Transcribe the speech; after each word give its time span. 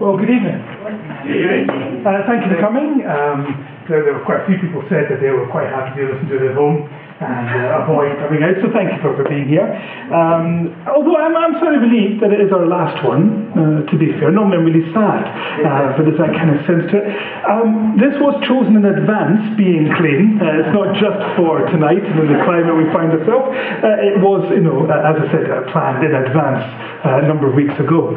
Well, 0.00 0.16
good 0.16 0.32
evening. 0.32 0.56
Uh, 0.64 2.24
thank 2.24 2.40
you 2.40 2.56
for 2.56 2.60
coming. 2.64 3.04
Um, 3.04 3.52
there, 3.84 4.00
there, 4.00 4.16
were 4.16 4.24
quite 4.24 4.40
a 4.40 4.46
few 4.48 4.56
people 4.56 4.80
said 4.88 5.12
that 5.12 5.20
they 5.20 5.28
were 5.28 5.44
quite 5.52 5.68
happy 5.68 6.00
to 6.00 6.08
listen 6.08 6.24
to 6.32 6.40
it 6.40 6.48
at 6.48 6.56
home 6.56 6.88
and 7.20 7.52
uh, 7.52 7.84
avoid 7.84 8.16
coming 8.16 8.40
out, 8.40 8.56
so 8.64 8.72
thank 8.72 8.88
you 8.88 8.98
for, 9.04 9.12
for 9.12 9.28
being 9.28 9.44
here. 9.44 9.68
Um, 10.08 10.72
although 10.88 11.20
I'm, 11.20 11.36
I'm 11.36 11.52
of 11.60 11.84
relieved 11.84 12.24
that 12.24 12.32
it 12.32 12.40
is 12.40 12.48
our 12.48 12.64
last 12.64 12.96
one, 13.04 13.52
uh, 13.52 13.84
to 13.84 13.94
be 14.00 14.16
fair. 14.16 14.32
Normally 14.32 14.56
I'm 14.56 14.64
really 14.64 14.88
sad, 14.96 15.28
uh, 15.60 16.00
but 16.00 16.08
there's 16.08 16.16
that 16.16 16.32
kind 16.32 16.48
of 16.48 16.64
sense 16.64 16.88
to 16.88 16.96
it. 16.96 17.08
Um, 17.44 18.00
this 18.00 18.16
was 18.24 18.40
chosen 18.48 18.80
in 18.80 18.88
advance, 18.88 19.52
being 19.60 19.92
clean. 20.00 20.40
Uh, 20.40 20.64
it's 20.64 20.72
not 20.72 20.96
just 20.96 21.20
for 21.36 21.68
tonight 21.68 22.00
and 22.00 22.24
in 22.24 22.28
the 22.32 22.40
climate 22.48 22.72
we 22.72 22.88
find 22.88 23.12
ourselves. 23.12 23.52
Uh, 23.52 24.00
it 24.00 24.16
was, 24.24 24.48
you 24.56 24.64
know, 24.64 24.88
as 24.88 25.20
I 25.20 25.26
said, 25.28 25.44
planned 25.76 26.00
in 26.00 26.16
advance 26.16 26.64
a 27.04 27.28
number 27.28 27.52
of 27.52 27.52
weeks 27.52 27.76
ago. 27.76 28.16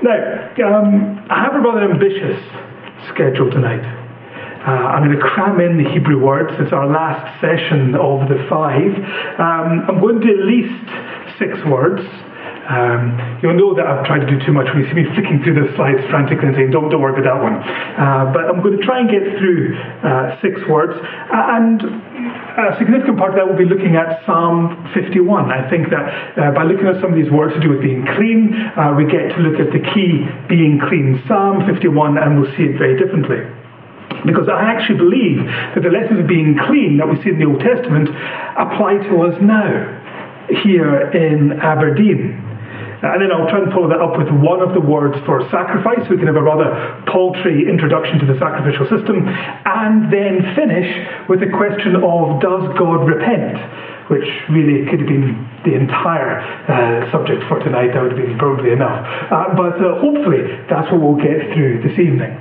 Now, 0.00 0.16
um, 0.72 1.20
I 1.28 1.44
have 1.44 1.52
a 1.52 1.60
rather 1.60 1.84
ambitious 1.84 2.40
schedule 3.12 3.52
tonight. 3.52 3.97
Uh, 4.58 4.98
I'm 4.98 5.06
going 5.06 5.14
to 5.14 5.22
cram 5.22 5.60
in 5.60 5.78
the 5.78 5.88
Hebrew 5.88 6.18
words. 6.18 6.50
It's 6.58 6.72
our 6.72 6.90
last 6.90 7.40
session 7.40 7.94
of 7.94 8.26
the 8.26 8.42
five. 8.50 8.90
Um, 9.38 9.86
I'm 9.86 10.00
going 10.02 10.18
to 10.18 10.26
do 10.26 10.34
at 10.34 10.44
least 10.50 10.82
six 11.38 11.54
words. 11.70 12.02
Um, 12.68 13.16
you'll 13.40 13.56
know 13.56 13.72
that 13.78 13.86
I've 13.86 14.04
tried 14.04 14.26
to 14.26 14.28
do 14.28 14.36
too 14.44 14.52
much 14.52 14.68
when 14.74 14.84
you 14.84 14.88
see 14.90 14.98
me 14.98 15.06
flicking 15.14 15.40
through 15.40 15.56
the 15.56 15.72
slides 15.72 16.04
frantically 16.10 16.52
and 16.52 16.56
saying, 16.58 16.70
don't, 16.74 16.90
don't 16.90 17.00
worry 17.00 17.16
about 17.16 17.38
that 17.38 17.40
one. 17.40 17.56
Uh, 17.62 18.28
but 18.34 18.44
I'm 18.50 18.60
going 18.60 18.76
to 18.76 18.84
try 18.84 19.00
and 19.00 19.08
get 19.08 19.24
through 19.38 19.78
uh, 20.04 20.36
six 20.42 20.60
words. 20.68 20.92
And 21.00 21.80
a 21.80 22.76
significant 22.76 23.16
part 23.16 23.32
of 23.32 23.40
that 23.40 23.46
will 23.46 23.56
be 23.56 23.64
looking 23.64 23.94
at 23.94 24.26
Psalm 24.26 24.90
51. 24.92 25.54
I 25.54 25.70
think 25.70 25.88
that 25.94 26.04
uh, 26.34 26.52
by 26.52 26.66
looking 26.66 26.90
at 26.90 27.00
some 27.00 27.14
of 27.14 27.16
these 27.16 27.30
words 27.30 27.54
to 27.54 27.60
do 27.62 27.70
with 27.70 27.80
being 27.80 28.04
clean, 28.18 28.52
uh, 28.74 28.92
we 28.98 29.06
get 29.06 29.32
to 29.32 29.40
look 29.40 29.56
at 29.62 29.70
the 29.70 29.80
key 29.94 30.28
being 30.50 30.82
clean. 30.82 31.24
Psalm 31.24 31.62
51, 31.64 32.18
and 32.18 32.36
we'll 32.42 32.52
see 32.58 32.68
it 32.68 32.76
very 32.76 32.98
differently. 33.00 33.48
Because 34.26 34.48
I 34.48 34.72
actually 34.72 34.98
believe 34.98 35.44
that 35.74 35.82
the 35.82 35.90
lessons 35.90 36.20
of 36.20 36.26
being 36.26 36.58
clean 36.66 36.98
that 36.98 37.06
we 37.06 37.16
see 37.22 37.30
in 37.30 37.38
the 37.38 37.46
Old 37.46 37.60
Testament 37.60 38.08
apply 38.58 38.98
to 39.10 39.22
us 39.22 39.36
now, 39.40 39.98
here 40.62 41.10
in 41.12 41.60
Aberdeen. 41.60 42.44
Uh, 42.98 43.14
and 43.14 43.22
then 43.22 43.30
I'll 43.30 43.46
try 43.46 43.62
and 43.62 43.70
follow 43.70 43.88
that 43.88 44.02
up 44.02 44.18
with 44.18 44.26
one 44.42 44.58
of 44.58 44.74
the 44.74 44.80
words 44.80 45.14
for 45.22 45.46
sacrifice. 45.54 46.02
We 46.10 46.18
can 46.18 46.26
have 46.26 46.36
a 46.36 46.42
rather 46.42 46.66
paltry 47.06 47.68
introduction 47.68 48.18
to 48.18 48.26
the 48.26 48.34
sacrificial 48.42 48.90
system. 48.90 49.22
And 49.22 50.10
then 50.10 50.42
finish 50.58 50.88
with 51.28 51.38
the 51.38 51.46
question 51.46 51.94
of 51.94 52.42
does 52.42 52.66
God 52.74 53.06
repent? 53.06 53.54
Which 54.10 54.26
really 54.50 54.88
could 54.90 54.98
have 55.04 55.08
been 55.08 55.46
the 55.62 55.74
entire 55.78 56.40
uh, 56.66 57.12
subject 57.12 57.44
for 57.46 57.60
tonight. 57.60 57.94
That 57.94 58.02
would 58.02 58.18
have 58.18 58.26
been 58.26 58.38
probably 58.38 58.72
enough. 58.72 59.06
Uh, 59.30 59.54
but 59.54 59.78
uh, 59.78 60.00
hopefully 60.00 60.42
that's 60.66 60.90
what 60.90 60.98
we'll 60.98 61.22
get 61.22 61.54
through 61.54 61.86
this 61.86 61.94
evening. 62.00 62.34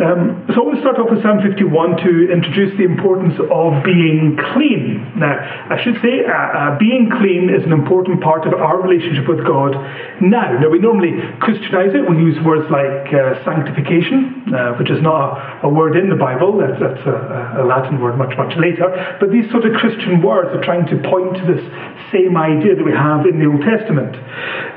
Um, 0.00 0.48
so 0.56 0.64
to 0.72 0.80
start 0.80 0.96
off 0.96 1.12
with 1.12 1.20
Psalm 1.20 1.44
51 1.44 2.00
to 2.00 2.32
introduce 2.32 2.72
the 2.80 2.88
importance 2.88 3.36
of 3.36 3.84
being 3.84 4.32
clean. 4.56 5.04
Now, 5.20 5.36
I 5.68 5.76
should 5.84 6.00
say, 6.00 6.24
uh, 6.24 6.32
uh, 6.32 6.78
being 6.80 7.12
clean 7.12 7.52
is 7.52 7.60
an 7.68 7.72
important 7.76 8.24
part 8.24 8.48
of 8.48 8.56
our 8.56 8.80
relationship 8.80 9.28
with 9.28 9.44
God 9.44 9.76
now. 10.24 10.56
Now, 10.56 10.72
we 10.72 10.80
normally 10.80 11.20
Christianize 11.44 11.92
it. 11.92 12.08
We 12.08 12.16
use 12.16 12.40
words 12.40 12.64
like 12.72 13.12
uh, 13.12 13.44
sanctification, 13.44 14.48
uh, 14.48 14.80
which 14.80 14.88
is 14.88 15.04
not 15.04 15.60
a, 15.60 15.66
a, 15.66 15.68
word 15.68 16.00
in 16.00 16.08
the 16.08 16.16
Bible. 16.16 16.56
That's, 16.56 16.80
that's 16.80 17.04
a, 17.04 17.60
a, 17.60 17.64
Latin 17.68 18.00
word 18.00 18.16
much, 18.16 18.32
much 18.40 18.56
later. 18.56 18.88
But 19.20 19.28
these 19.28 19.50
sort 19.52 19.68
of 19.68 19.76
Christian 19.76 20.24
words 20.24 20.48
are 20.56 20.64
trying 20.64 20.88
to 20.88 20.96
point 21.04 21.36
to 21.36 21.44
this 21.44 21.60
same 22.08 22.40
idea 22.40 22.72
that 22.72 22.84
we 22.84 22.96
have 22.96 23.28
in 23.28 23.36
the 23.36 23.52
Old 23.52 23.60
Testament. 23.60 24.16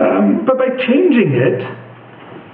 Um, 0.03 0.43
but 0.43 0.59
by 0.59 0.75
changing 0.83 1.31
it, 1.31 1.63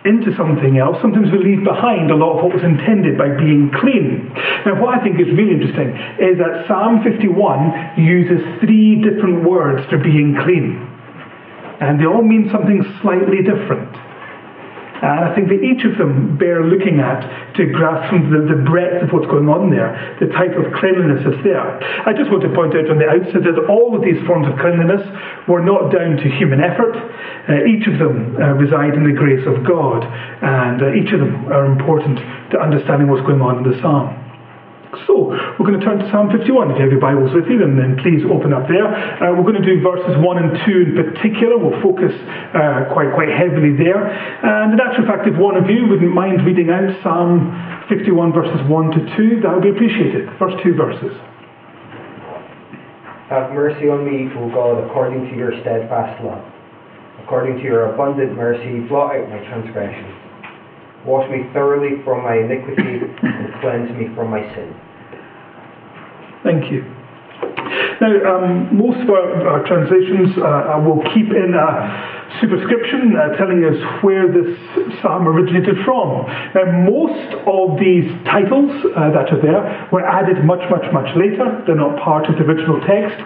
into 0.09 0.35
something 0.35 0.81
else, 0.81 0.97
sometimes 1.01 1.29
we 1.31 1.37
leave 1.37 1.63
behind 1.63 2.09
a 2.09 2.17
lot 2.17 2.37
of 2.37 2.43
what 2.43 2.53
was 2.57 2.63
intended 2.65 3.17
by 3.17 3.29
being 3.37 3.69
clean. 3.77 4.33
Now, 4.65 4.81
what 4.81 4.97
I 4.97 5.03
think 5.05 5.21
is 5.21 5.29
really 5.37 5.53
interesting 5.61 5.93
is 6.17 6.41
that 6.41 6.65
Psalm 6.65 7.05
51 7.05 8.01
uses 8.01 8.41
three 8.59 8.97
different 9.05 9.45
words 9.45 9.85
for 9.87 10.01
being 10.01 10.33
clean, 10.41 10.81
and 11.79 12.01
they 12.01 12.09
all 12.09 12.25
mean 12.25 12.49
something 12.49 12.81
slightly 13.01 13.45
different. 13.45 14.08
And 14.99 15.23
I 15.23 15.33
think 15.35 15.47
that 15.47 15.63
each 15.63 15.87
of 15.87 15.97
them 15.97 16.37
bear 16.37 16.63
looking 16.63 16.99
at 16.99 17.55
to 17.55 17.65
grasp 17.71 18.11
the, 18.11 18.43
the 18.51 18.59
breadth 18.67 19.03
of 19.03 19.15
what's 19.15 19.27
going 19.27 19.47
on 19.47 19.71
there, 19.71 19.95
the 20.19 20.27
type 20.35 20.55
of 20.59 20.67
cleanliness 20.75 21.23
that's 21.23 21.43
there. 21.43 21.63
I 22.03 22.11
just 22.11 22.27
want 22.27 22.43
to 22.43 22.51
point 22.51 22.75
out 22.75 22.85
from 22.87 22.99
the 22.99 23.07
outset 23.07 23.47
that 23.47 23.57
all 23.71 23.95
of 23.95 24.03
these 24.03 24.19
forms 24.27 24.47
of 24.47 24.59
cleanliness 24.59 25.03
were 25.47 25.63
not 25.63 25.91
down 25.91 26.19
to 26.19 26.27
human 26.27 26.59
effort. 26.59 26.95
Uh, 27.47 27.63
each 27.63 27.87
of 27.87 27.97
them 27.97 28.35
uh, 28.35 28.59
reside 28.59 28.93
in 28.93 29.07
the 29.07 29.15
grace 29.15 29.43
of 29.47 29.63
God, 29.63 30.03
and 30.05 30.83
uh, 30.83 30.93
each 30.93 31.15
of 31.15 31.19
them 31.23 31.47
are 31.47 31.65
important 31.65 32.19
to 32.51 32.59
understanding 32.59 33.07
what's 33.07 33.25
going 33.25 33.41
on 33.41 33.63
in 33.63 33.65
the 33.65 33.79
psalm. 33.81 34.28
So, 34.89 35.29
we're 35.29 35.69
going 35.69 35.77
to 35.77 35.85
turn 35.85 36.01
to 36.01 36.09
Psalm 36.09 36.33
51. 36.33 36.73
If 36.73 36.81
you 36.81 36.81
have 36.81 36.89
your 36.89 36.97
Bibles 36.97 37.29
with 37.29 37.45
you, 37.45 37.61
then, 37.61 37.77
then 37.77 37.93
please 38.01 38.25
open 38.25 38.57
up 38.57 38.65
there. 38.65 38.89
Uh, 38.89 39.37
we're 39.37 39.45
going 39.45 39.61
to 39.61 39.67
do 39.67 39.77
verses 39.85 40.17
1 40.17 40.25
and 40.41 40.49
2 40.65 40.65
in 40.65 40.91
particular. 40.97 41.61
We'll 41.61 41.77
focus 41.85 42.09
uh, 42.09 42.89
quite, 42.89 43.13
quite 43.13 43.29
heavily 43.29 43.77
there. 43.77 44.01
And 44.01 44.73
in 44.73 44.81
actual 44.81 45.05
fact, 45.05 45.29
if 45.29 45.37
one 45.37 45.61
of 45.61 45.69
you 45.69 45.85
wouldn't 45.85 46.09
mind 46.09 46.41
reading 46.41 46.73
out 46.73 46.89
Psalm 47.05 47.53
51, 47.85 48.33
verses 48.33 48.65
1 48.65 48.91
to 48.97 48.99
2, 49.13 49.45
that 49.45 49.53
would 49.53 49.61
be 49.61 49.77
appreciated. 49.77 50.25
First 50.41 50.57
two 50.65 50.73
verses. 50.73 51.13
Have 53.29 53.53
mercy 53.53 53.93
on 53.93 54.01
me, 54.01 54.25
O 54.41 54.49
God, 54.49 54.81
according 54.89 55.29
to 55.29 55.37
your 55.37 55.53
steadfast 55.61 56.17
love. 56.25 56.41
According 57.21 57.61
to 57.61 57.63
your 57.63 57.93
abundant 57.93 58.33
mercy, 58.33 58.81
blot 58.89 59.13
out 59.13 59.29
my 59.29 59.37
transgressions 59.45 60.18
Wash 61.05 61.29
me 61.31 61.47
thoroughly 61.53 62.03
from 62.03 62.23
my 62.23 62.35
iniquity 62.35 62.99
and 63.23 63.53
cleanse 63.61 63.91
me 63.95 64.13
from 64.15 64.29
my 64.29 64.41
sin. 64.53 64.75
Thank 66.43 66.71
you. 66.71 66.83
Now, 68.01 68.11
um, 68.35 68.77
most 68.77 68.99
of 69.03 69.09
our, 69.09 69.47
our 69.47 69.63
translations 69.67 70.35
uh, 70.39 70.79
will 70.83 71.03
keep 71.13 71.27
in 71.31 71.51
a 71.55 72.39
superscription 72.41 73.15
uh, 73.15 73.35
telling 73.35 73.63
us 73.63 73.75
where 74.03 74.31
this 74.31 74.55
psalm 75.01 75.27
originated 75.27 75.75
from. 75.83 76.27
Now, 76.55 76.67
most 76.87 77.35
of 77.43 77.79
these 77.79 78.07
titles 78.23 78.71
uh, 78.95 79.11
that 79.11 79.31
are 79.31 79.41
there 79.41 79.89
were 79.91 80.05
added 80.05 80.45
much, 80.45 80.63
much, 80.69 80.85
much 80.93 81.11
later. 81.15 81.63
They're 81.65 81.75
not 81.75 81.99
part 81.99 82.27
of 82.29 82.35
the 82.35 82.43
original 82.43 82.79
text. 82.87 83.19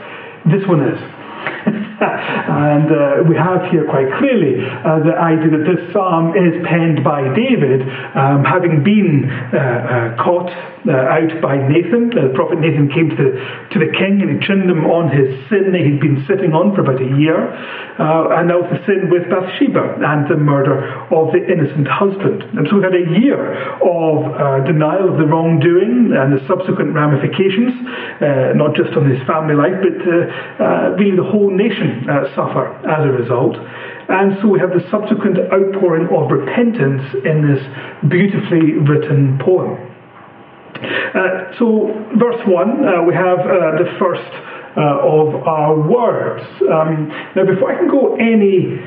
This 0.45 0.65
one 0.67 0.81
is. 0.81 0.97
and 2.01 2.89
uh, 2.89 3.29
we 3.29 3.35
have 3.35 3.69
here 3.69 3.85
quite 3.85 4.09
clearly 4.17 4.57
uh, 4.57 4.97
the 5.05 5.13
idea 5.13 5.53
that 5.53 5.65
this 5.69 5.93
psalm 5.93 6.33
is 6.33 6.57
penned 6.65 7.03
by 7.03 7.21
David, 7.37 7.85
um, 8.17 8.41
having 8.41 8.81
been 8.81 9.29
uh, 9.53 10.17
uh 10.17 10.23
caught 10.23 10.49
uh, 10.49 11.13
out 11.13 11.31
by 11.41 11.55
Nathan. 11.55 12.09
the 12.09 12.33
prophet 12.33 12.59
Nathan 12.59 12.89
came 12.89 13.13
to 13.13 13.15
the, 13.15 13.31
to 13.71 13.77
the 13.77 13.91
king 13.93 14.25
and 14.25 14.35
he 14.35 14.37
chinned 14.41 14.65
him 14.65 14.89
on 14.89 15.13
his 15.13 15.29
sin 15.53 15.69
that 15.69 15.85
he'd 15.85 16.01
been 16.01 16.25
sitting 16.25 16.57
on 16.57 16.73
for 16.73 16.81
about 16.81 16.97
a 16.97 17.11
year, 17.13 17.37
uh, 18.01 18.41
and 18.41 18.49
now 18.49 18.65
the 18.65 18.81
sin 18.89 19.13
with 19.13 19.29
Bathsheba 19.29 20.01
and 20.01 20.25
the 20.25 20.39
murder 20.39 20.81
of 21.13 21.29
the 21.29 21.45
innocent 21.45 21.87
husband. 21.87 22.41
And 22.57 22.65
so 22.67 22.81
we've 22.81 22.89
had 22.89 22.97
a 22.97 23.09
year 23.21 23.69
of 23.85 24.65
denial 24.65 25.13
of 25.13 25.21
the 25.21 25.29
wrongdoing 25.29 26.09
and 26.09 26.33
the 26.33 26.41
subsequent 26.49 26.97
ramifications, 26.97 27.77
not 28.57 28.73
just 28.73 28.97
on 28.97 29.05
his 29.05 29.21
family 29.29 29.53
life, 29.53 29.77
but 29.77 30.01
really 30.97 31.15
the 31.15 31.27
whole 31.27 31.53
nation 31.53 31.82
uh, 32.09 32.35
suffer 32.35 32.73
as 32.87 33.05
a 33.05 33.11
result. 33.11 33.55
And 34.09 34.35
so 34.41 34.47
we 34.47 34.59
have 34.59 34.71
the 34.71 34.83
subsequent 34.91 35.37
outpouring 35.51 36.07
of 36.11 36.29
repentance 36.29 37.03
in 37.23 37.47
this 37.47 37.63
beautifully 38.09 38.73
written 38.83 39.39
poem. 39.39 39.89
Uh, 40.83 41.53
so, 41.59 41.93
verse 42.17 42.41
1, 42.45 42.83
uh, 42.83 43.03
we 43.03 43.13
have 43.13 43.39
uh, 43.39 43.77
the 43.79 43.87
first 43.99 44.27
uh, 44.75 44.99
of 45.05 45.47
our 45.47 45.79
words. 45.79 46.43
Um, 46.61 47.07
now, 47.35 47.45
before 47.45 47.71
I 47.71 47.77
can 47.77 47.87
go 47.87 48.15
any 48.15 48.81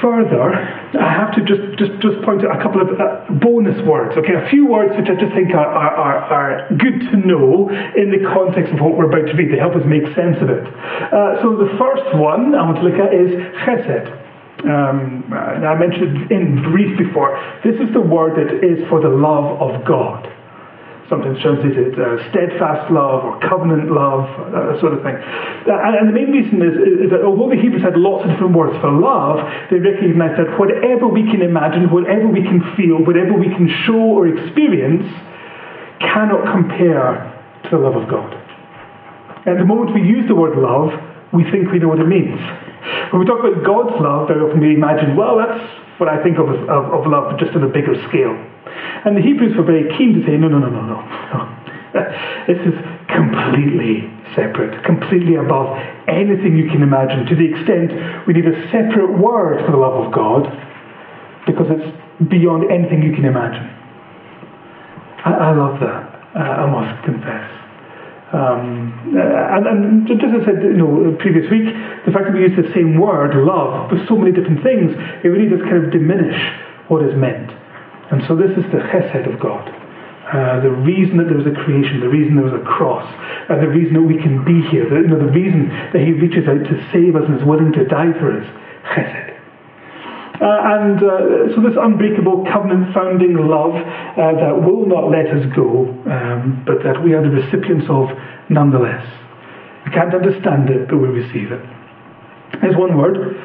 further, 0.00 0.52
I 0.98 1.10
have 1.10 1.34
to 1.34 1.40
just, 1.42 1.78
just, 1.78 1.92
just 2.00 2.22
point 2.22 2.44
out 2.44 2.54
a 2.54 2.62
couple 2.62 2.80
of 2.80 2.88
uh, 2.94 3.26
bonus 3.40 3.80
words, 3.86 4.16
okay? 4.18 4.34
A 4.34 4.48
few 4.50 4.66
words 4.66 4.92
which 4.96 5.08
I 5.08 5.16
just 5.18 5.34
think 5.34 5.54
are, 5.54 5.66
are, 5.66 5.94
are, 5.94 6.18
are, 6.18 6.68
good 6.76 7.00
to 7.10 7.16
know 7.16 7.70
in 7.96 8.10
the 8.10 8.22
context 8.32 8.72
of 8.72 8.80
what 8.80 8.96
we're 8.96 9.08
about 9.08 9.26
to 9.30 9.34
read. 9.34 9.50
They 9.50 9.58
help 9.58 9.74
us 9.74 9.86
make 9.86 10.04
sense 10.14 10.36
of 10.42 10.50
it. 10.50 10.64
Uh, 10.66 11.40
so 11.42 11.56
the 11.56 11.72
first 11.78 12.06
one 12.18 12.54
I 12.54 12.62
want 12.62 12.78
to 12.78 12.84
look 12.84 12.98
at 12.98 13.14
is 13.14 13.30
chesed. 13.64 14.24
Um, 14.64 15.28
I 15.32 15.74
mentioned 15.76 16.30
in 16.30 16.62
brief 16.62 16.96
before. 16.96 17.36
This 17.62 17.76
is 17.76 17.92
the 17.92 18.00
word 18.00 18.36
that 18.40 18.64
is 18.64 18.80
for 18.88 19.00
the 19.00 19.12
love 19.12 19.60
of 19.60 19.84
God 19.84 20.33
sometimes 21.08 21.40
translated 21.40 21.98
uh, 22.00 22.16
steadfast 22.30 22.90
love 22.90 23.24
or 23.24 23.36
covenant 23.40 23.92
love, 23.92 24.24
uh, 24.48 24.72
that 24.72 24.80
sort 24.80 24.94
of 24.96 25.02
thing. 25.04 25.16
Uh, 25.16 25.76
and, 25.84 25.94
and, 26.00 26.06
the 26.08 26.16
main 26.16 26.32
reason 26.32 26.64
is, 26.64 26.74
is, 27.06 27.10
that 27.12 27.20
although 27.20 27.52
the 27.52 27.60
Hebrews 27.60 27.82
had 27.82 27.96
lots 27.96 28.24
of 28.24 28.30
different 28.32 28.56
words 28.56 28.72
for 28.80 28.88
love, 28.88 29.44
they 29.68 29.76
recognized 29.76 30.40
that 30.40 30.56
whatever 30.58 31.08
we 31.08 31.28
can 31.28 31.42
imagine, 31.42 31.92
whatever 31.92 32.28
we 32.28 32.42
can 32.42 32.64
feel, 32.76 33.04
whatever 33.04 33.36
we 33.36 33.52
can 33.52 33.68
show 33.84 34.16
or 34.16 34.28
experience, 34.28 35.04
cannot 36.00 36.48
compare 36.48 37.32
to 37.64 37.70
the 37.70 37.78
love 37.78 37.96
of 37.96 38.08
God. 38.08 38.32
And 39.44 39.60
the 39.60 39.68
moment 39.68 39.92
we 39.92 40.00
use 40.00 40.26
the 40.26 40.34
word 40.34 40.56
love, 40.56 40.88
we 41.32 41.44
think 41.50 41.70
we 41.70 41.78
know 41.78 41.88
what 41.88 42.00
it 42.00 42.08
means. 42.08 42.40
When 43.10 43.20
we 43.20 43.26
talk 43.26 43.40
about 43.40 43.64
God's 43.64 43.96
love, 44.00 44.28
very 44.28 44.40
often 44.40 44.60
we 44.60 44.74
imagine, 44.74 45.16
well, 45.16 45.38
that's 45.38 45.62
what 45.98 46.08
I 46.08 46.22
think 46.22 46.38
of 46.38 46.48
of, 46.48 46.84
of 46.92 47.06
love, 47.06 47.38
just 47.38 47.54
on 47.56 47.62
a 47.64 47.68
bigger 47.68 47.94
scale. 48.08 48.34
And 49.04 49.16
the 49.16 49.22
Hebrews 49.22 49.56
were 49.56 49.64
very 49.64 49.88
keen 49.96 50.20
to 50.20 50.26
say, 50.26 50.36
no, 50.36 50.48
no, 50.48 50.58
no, 50.58 50.70
no, 50.70 50.82
no. 50.82 50.98
no. 51.32 51.40
this 52.48 52.58
is 52.66 52.74
completely 53.08 54.10
separate, 54.34 54.84
completely 54.84 55.36
above 55.36 55.78
anything 56.08 56.56
you 56.56 56.68
can 56.68 56.82
imagine, 56.82 57.24
to 57.26 57.36
the 57.36 57.46
extent 57.54 58.26
we 58.26 58.34
need 58.34 58.46
a 58.46 58.56
separate 58.72 59.16
word 59.16 59.64
for 59.64 59.70
the 59.70 59.78
love 59.78 60.06
of 60.06 60.12
God 60.12 60.50
because 61.46 61.66
it's 61.70 62.28
beyond 62.28 62.70
anything 62.70 63.02
you 63.02 63.14
can 63.14 63.24
imagine. 63.24 63.70
I, 65.24 65.32
I 65.32 65.52
love 65.54 65.78
that, 65.80 66.34
uh, 66.34 66.38
I 66.38 66.66
must 66.66 67.04
confess. 67.04 67.63
Um, 68.32 69.14
and, 69.14 69.66
and, 69.66 70.06
just 70.08 70.24
as 70.24 70.42
I 70.42 70.44
said, 70.46 70.62
you 70.64 70.80
know, 70.80 71.14
previous 71.20 71.46
week, 71.50 71.68
the 72.06 72.10
fact 72.10 72.26
that 72.26 72.34
we 72.34 72.40
use 72.40 72.56
the 72.56 72.72
same 72.74 72.98
word, 72.98 73.36
love, 73.36 73.90
for 73.90 74.00
so 74.08 74.16
many 74.16 74.32
different 74.32 74.64
things, 74.64 74.90
it 75.22 75.28
really 75.28 75.46
does 75.46 75.60
kind 75.62 75.84
of 75.84 75.92
diminish 75.92 76.34
what 76.88 77.04
is 77.04 77.14
meant. 77.14 77.52
And 78.10 78.24
so 78.26 78.34
this 78.34 78.50
is 78.56 78.64
the 78.72 78.80
chesed 78.90 79.28
of 79.28 79.38
God. 79.38 79.68
Uh, 80.24 80.60
the 80.64 80.72
reason 80.72 81.18
that 81.18 81.28
there 81.28 81.36
was 81.36 81.46
a 81.46 81.54
creation, 81.62 82.00
the 82.00 82.08
reason 82.08 82.34
there 82.34 82.48
was 82.48 82.56
a 82.56 82.64
cross, 82.64 83.06
and 83.48 83.60
the 83.62 83.68
reason 83.68 83.92
that 83.94 84.02
we 84.02 84.16
can 84.16 84.42
be 84.42 84.66
here, 84.72 84.88
the, 84.88 85.04
you 85.04 85.08
know, 85.12 85.20
the 85.20 85.30
reason 85.30 85.68
that 85.92 86.00
He 86.00 86.12
reaches 86.12 86.48
out 86.48 86.64
to 86.64 86.74
save 86.90 87.14
us 87.14 87.22
and 87.28 87.38
is 87.38 87.44
willing 87.44 87.72
to 87.76 87.84
die 87.84 88.12
for 88.18 88.32
us, 88.32 88.46
chesed. 88.96 89.33
Uh, 90.40 90.46
and 90.66 90.98
uh, 90.98 91.54
so 91.54 91.60
this 91.62 91.78
unbreakable 91.80 92.44
covenant 92.50 92.92
founding 92.92 93.36
love 93.36 93.74
uh, 93.74 94.34
that 94.34 94.62
will 94.66 94.84
not 94.84 95.08
let 95.08 95.26
us 95.30 95.46
go, 95.54 95.86
um, 96.10 96.62
but 96.66 96.82
that 96.82 97.02
we 97.04 97.14
are 97.14 97.22
the 97.22 97.30
recipients 97.30 97.86
of 97.88 98.10
nonetheless. 98.50 99.06
We 99.84 99.92
can't 99.92 100.12
understand 100.12 100.70
it, 100.70 100.88
but 100.88 100.98
we 100.98 101.06
receive 101.08 101.52
it. 101.52 101.62
There's 102.60 102.76
one 102.76 102.98
word. 102.98 103.36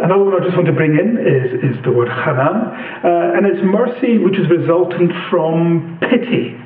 Another 0.00 0.24
one 0.24 0.40
I 0.40 0.44
just 0.44 0.56
want 0.56 0.66
to 0.66 0.72
bring 0.72 0.96
in 0.96 1.18
is, 1.18 1.76
is 1.76 1.84
the 1.84 1.92
word 1.92 2.08
hanan, 2.08 2.56
uh, 3.04 3.36
and 3.36 3.44
it's 3.44 3.60
mercy 3.62 4.16
which 4.16 4.38
is 4.38 4.48
resultant 4.48 5.12
from 5.28 5.98
pity. 6.00 6.56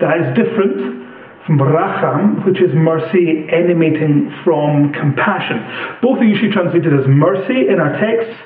That 0.00 0.20
is 0.20 0.36
different 0.36 1.03
racham, 1.48 2.44
which 2.46 2.60
is 2.60 2.74
mercy 2.74 3.46
emanating 3.52 4.32
from 4.44 4.92
compassion. 4.92 5.60
Both 6.00 6.18
are 6.18 6.24
usually 6.24 6.52
translated 6.52 6.92
as 6.92 7.06
mercy 7.06 7.68
in 7.68 7.80
our 7.80 7.92
texts. 8.00 8.36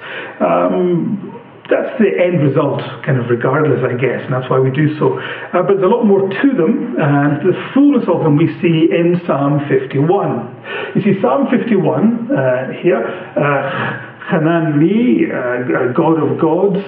Um, 0.41 1.39
that's 1.71 2.00
the 2.00 2.09
end 2.09 2.41
result, 2.41 2.81
kind 3.05 3.21
of 3.21 3.29
regardless, 3.29 3.85
I 3.85 3.93
guess, 4.00 4.25
and 4.25 4.33
that's 4.33 4.49
why 4.49 4.59
we 4.59 4.71
do 4.71 4.99
so. 4.99 5.21
Uh, 5.21 5.62
but 5.69 5.77
there's 5.77 5.85
a 5.85 5.93
lot 5.93 6.05
more 6.05 6.25
to 6.25 6.49
them, 6.56 6.97
and 6.99 7.45
the 7.45 7.53
fullness 7.75 8.09
of 8.09 8.25
them 8.25 8.37
we 8.37 8.49
see 8.65 8.89
in 8.89 9.21
Psalm 9.27 9.61
51. 9.69 10.97
You 10.97 11.03
see, 11.05 11.21
Psalm 11.21 11.47
51 11.53 12.33
uh, 12.33 12.73
here, 12.81 13.05
uh, 13.05 14.33
Hanan 14.33 14.81
li, 14.81 15.29
uh, 15.29 15.93
God 15.93 16.17
of 16.17 16.41
gods, 16.41 16.81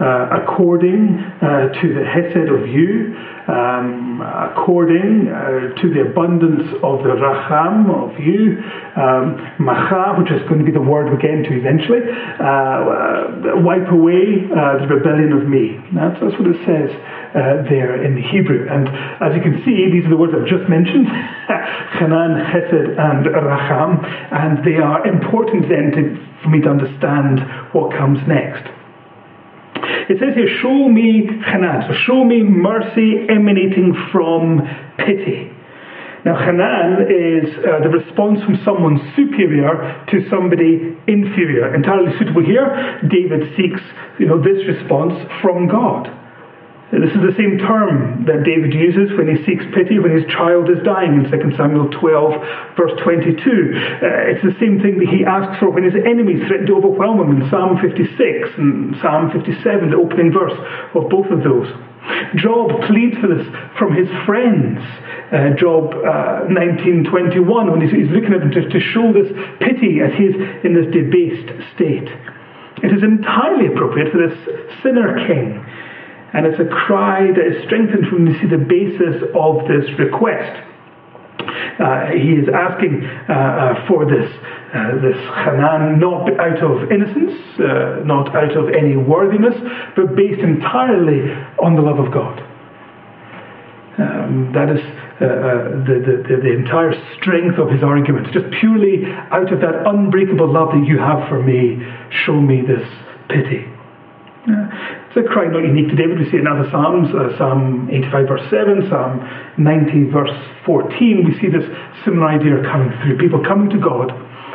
uh, 0.00 0.42
according 0.42 1.18
uh, 1.42 1.68
to 1.80 1.94
the 1.94 2.04
Hesed 2.04 2.48
of 2.48 2.68
you, 2.68 3.14
um, 3.48 4.22
according 4.22 5.28
uh, 5.28 5.74
to 5.82 5.90
the 5.90 6.06
abundance 6.06 6.68
of 6.82 7.02
the 7.02 7.14
Racham 7.18 7.90
of 7.90 8.14
you, 8.18 8.62
um, 8.96 9.36
Macha, 9.58 10.14
which 10.18 10.30
is 10.30 10.40
going 10.48 10.58
to 10.60 10.64
be 10.64 10.70
the 10.70 10.82
word 10.82 11.10
we 11.10 11.18
get 11.18 11.30
into 11.34 11.52
eventually, 11.58 12.06
uh, 12.06 13.58
wipe 13.66 13.90
away 13.90 14.46
uh, 14.46 14.78
the 14.78 14.88
rebellion 14.88 15.32
of 15.34 15.48
me. 15.48 15.82
That's, 15.90 16.18
that's 16.22 16.38
what 16.38 16.48
it 16.48 16.60
says 16.62 16.90
uh, 17.34 17.66
there 17.66 18.04
in 18.04 18.14
the 18.14 18.22
Hebrew. 18.22 18.70
And 18.70 18.86
as 19.20 19.34
you 19.34 19.42
can 19.42 19.62
see, 19.66 19.90
these 19.90 20.06
are 20.06 20.12
the 20.14 20.20
words 20.20 20.32
I've 20.34 20.46
just 20.46 20.70
mentioned 20.70 21.06
Hanan, 21.98 22.38
Hesed, 22.38 22.94
and 22.94 23.26
Racham, 23.26 24.06
and 24.30 24.64
they 24.64 24.78
are 24.78 25.06
important 25.06 25.68
then 25.68 25.90
to, 25.92 26.02
for 26.42 26.48
me 26.48 26.60
to 26.62 26.70
understand 26.70 27.42
what 27.74 27.90
comes 27.96 28.18
next. 28.26 28.81
It 29.82 30.18
says 30.18 30.34
here, 30.34 30.48
show 30.60 30.88
me 30.88 31.26
Hanan, 31.44 31.88
so 31.88 31.94
show 32.06 32.24
me 32.24 32.42
mercy 32.42 33.26
emanating 33.28 33.94
from 34.12 34.62
pity. 34.98 35.50
Now, 36.24 36.38
Hanan 36.38 37.10
is 37.10 37.50
uh, 37.58 37.82
the 37.82 37.90
response 37.90 38.38
from 38.44 38.56
someone 38.64 39.12
superior 39.16 40.04
to 40.08 40.28
somebody 40.30 40.94
inferior. 41.08 41.74
Entirely 41.74 42.16
suitable 42.16 42.44
here, 42.44 43.00
David 43.10 43.56
seeks 43.56 43.80
you 44.20 44.26
know, 44.26 44.38
this 44.38 44.62
response 44.68 45.18
from 45.42 45.66
God. 45.66 46.21
This 46.92 47.16
is 47.16 47.24
the 47.24 47.32
same 47.40 47.56
term 47.56 48.28
that 48.28 48.44
David 48.44 48.76
uses 48.76 49.16
when 49.16 49.24
he 49.24 49.40
seeks 49.48 49.64
pity 49.72 49.96
when 49.96 50.12
his 50.12 50.28
child 50.28 50.68
is 50.68 50.76
dying 50.84 51.24
in 51.24 51.24
2 51.24 51.56
Samuel 51.56 51.88
12, 51.88 52.76
verse 52.76 52.92
22. 53.00 53.32
Uh, 53.32 54.28
it's 54.28 54.44
the 54.44 54.52
same 54.60 54.76
thing 54.76 55.00
that 55.00 55.08
he 55.08 55.24
asks 55.24 55.56
for 55.56 55.72
when 55.72 55.88
his 55.88 55.96
enemies 55.96 56.44
threaten 56.44 56.68
to 56.68 56.76
overwhelm 56.76 57.16
him 57.24 57.40
in 57.40 57.48
Psalm 57.48 57.80
56 57.80 58.12
and 58.60 58.92
Psalm 59.00 59.32
57, 59.32 59.88
the 59.88 59.96
opening 59.96 60.36
verse 60.36 60.52
of 60.92 61.08
both 61.08 61.32
of 61.32 61.40
those. 61.40 61.64
Job 62.36 62.84
pleads 62.84 63.16
for 63.24 63.32
this 63.32 63.48
from 63.80 63.96
his 63.96 64.12
friends. 64.28 64.84
Uh, 65.32 65.56
Job 65.56 65.96
uh, 65.96 66.44
19:21, 66.52 67.72
when 67.72 67.80
he's, 67.80 68.04
he's, 68.04 68.12
looking 68.12 68.36
at 68.36 68.44
him 68.44 68.52
to, 68.52 68.68
to 68.68 68.80
show 68.92 69.16
this 69.16 69.32
pity 69.64 70.04
as 70.04 70.12
he's 70.20 70.36
in 70.60 70.76
this 70.76 70.92
debased 70.92 71.48
state. 71.72 72.12
It 72.84 72.92
is 72.92 73.00
entirely 73.00 73.72
appropriate 73.72 74.12
for 74.12 74.20
this 74.28 74.36
sinner 74.84 75.16
king 75.24 75.64
and 76.32 76.46
it's 76.46 76.60
a 76.60 76.64
cry 76.64 77.28
that 77.28 77.46
is 77.46 77.64
strengthened 77.64 78.10
when 78.12 78.24
we 78.24 78.32
see 78.40 78.48
the 78.48 78.58
basis 78.58 79.22
of 79.34 79.68
this 79.68 79.86
request. 79.98 80.68
Uh, 81.42 82.12
he 82.12 82.36
is 82.38 82.48
asking 82.52 83.04
uh, 83.28 83.32
uh, 83.32 83.86
for 83.88 84.04
this, 84.04 84.30
uh, 84.74 85.00
this 85.00 85.18
Hanan 85.44 85.98
not 85.98 86.28
out 86.38 86.62
of 86.62 86.90
innocence, 86.90 87.34
uh, 87.58 88.04
not 88.04 88.34
out 88.36 88.56
of 88.56 88.68
any 88.68 88.96
worthiness, 88.96 89.56
but 89.96 90.14
based 90.14 90.40
entirely 90.40 91.32
on 91.62 91.74
the 91.76 91.82
love 91.82 91.98
of 91.98 92.12
God. 92.12 92.40
Um, 93.98 94.52
that 94.54 94.70
is 94.70 94.80
uh, 95.20 95.84
the, 95.84 96.24
the, 96.26 96.36
the, 96.42 96.52
entire 96.52 96.92
strength 97.16 97.58
of 97.58 97.70
his 97.70 97.82
argument. 97.82 98.32
Just 98.32 98.50
purely 98.58 99.04
out 99.30 99.52
of 99.52 99.60
that 99.60 99.86
unbreakable 99.86 100.50
love 100.50 100.70
that 100.72 100.86
you 100.86 100.98
have 100.98 101.28
for 101.28 101.42
me, 101.42 101.78
show 102.24 102.40
me 102.40 102.62
this 102.62 102.88
pity. 103.28 103.71
It's 104.44 105.16
a 105.16 105.22
cry 105.22 105.46
not 105.46 105.62
unique 105.62 105.88
to 105.90 105.96
David. 105.96 106.18
We 106.18 106.26
see 106.26 106.38
it 106.38 106.40
in 106.42 106.50
other 106.50 106.66
Psalms, 106.70 107.14
uh, 107.14 107.36
Psalm 107.38 107.88
85 107.92 108.28
verse 108.28 108.46
7, 108.50 108.90
Psalm 108.90 109.22
90 109.58 110.10
verse 110.10 110.34
14. 110.66 111.22
We 111.22 111.38
see 111.38 111.46
this 111.46 111.62
similar 112.04 112.26
idea 112.26 112.58
coming 112.66 112.90
through. 113.02 113.18
People 113.18 113.38
coming 113.46 113.70
to 113.70 113.78
God 113.78 114.10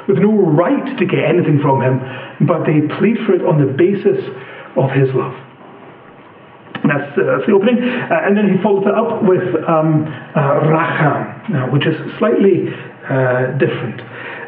with 0.07 0.19
no 0.19 0.31
right 0.31 0.97
to 0.97 1.05
get 1.05 1.23
anything 1.23 1.59
from 1.63 1.79
Him, 1.79 2.03
but 2.43 2.67
they 2.67 2.83
plead 2.99 3.15
for 3.23 3.35
it 3.35 3.43
on 3.47 3.63
the 3.63 3.71
basis 3.71 4.19
of 4.75 4.91
His 4.91 5.07
love. 5.15 5.35
That's, 6.83 7.11
uh, 7.15 7.23
that's 7.23 7.47
the 7.47 7.55
opening. 7.55 7.79
Uh, 7.79 8.27
and 8.27 8.35
then 8.35 8.47
he 8.47 8.61
follows 8.63 8.87
it 8.87 8.95
up 8.95 9.23
with 9.23 9.43
um, 9.67 10.07
uh, 10.35 10.67
Racham, 10.67 11.71
which 11.71 11.87
is 11.87 11.95
slightly 12.19 12.71
uh, 13.07 13.55
different. 13.59 13.99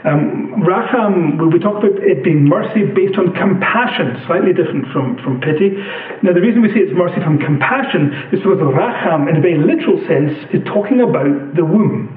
Um, 0.06 0.64
Racham, 0.64 1.52
we 1.52 1.60
talk 1.60 1.84
about 1.84 2.00
it 2.00 2.24
being 2.24 2.48
mercy 2.48 2.86
based 2.86 3.20
on 3.20 3.34
compassion, 3.34 4.16
slightly 4.28 4.54
different 4.54 4.88
from, 4.94 5.18
from 5.24 5.42
pity. 5.42 5.76
Now, 6.24 6.32
the 6.32 6.40
reason 6.40 6.62
we 6.62 6.70
say 6.70 6.80
it's 6.88 6.96
mercy 6.96 7.20
from 7.20 7.38
compassion 7.38 8.14
is 8.32 8.40
because 8.40 8.60
Racham, 8.60 9.28
in 9.28 9.36
a 9.36 9.42
very 9.42 9.58
literal 9.60 10.00
sense, 10.08 10.32
is 10.54 10.64
talking 10.64 11.02
about 11.02 11.56
the 11.56 11.66
womb. 11.66 12.16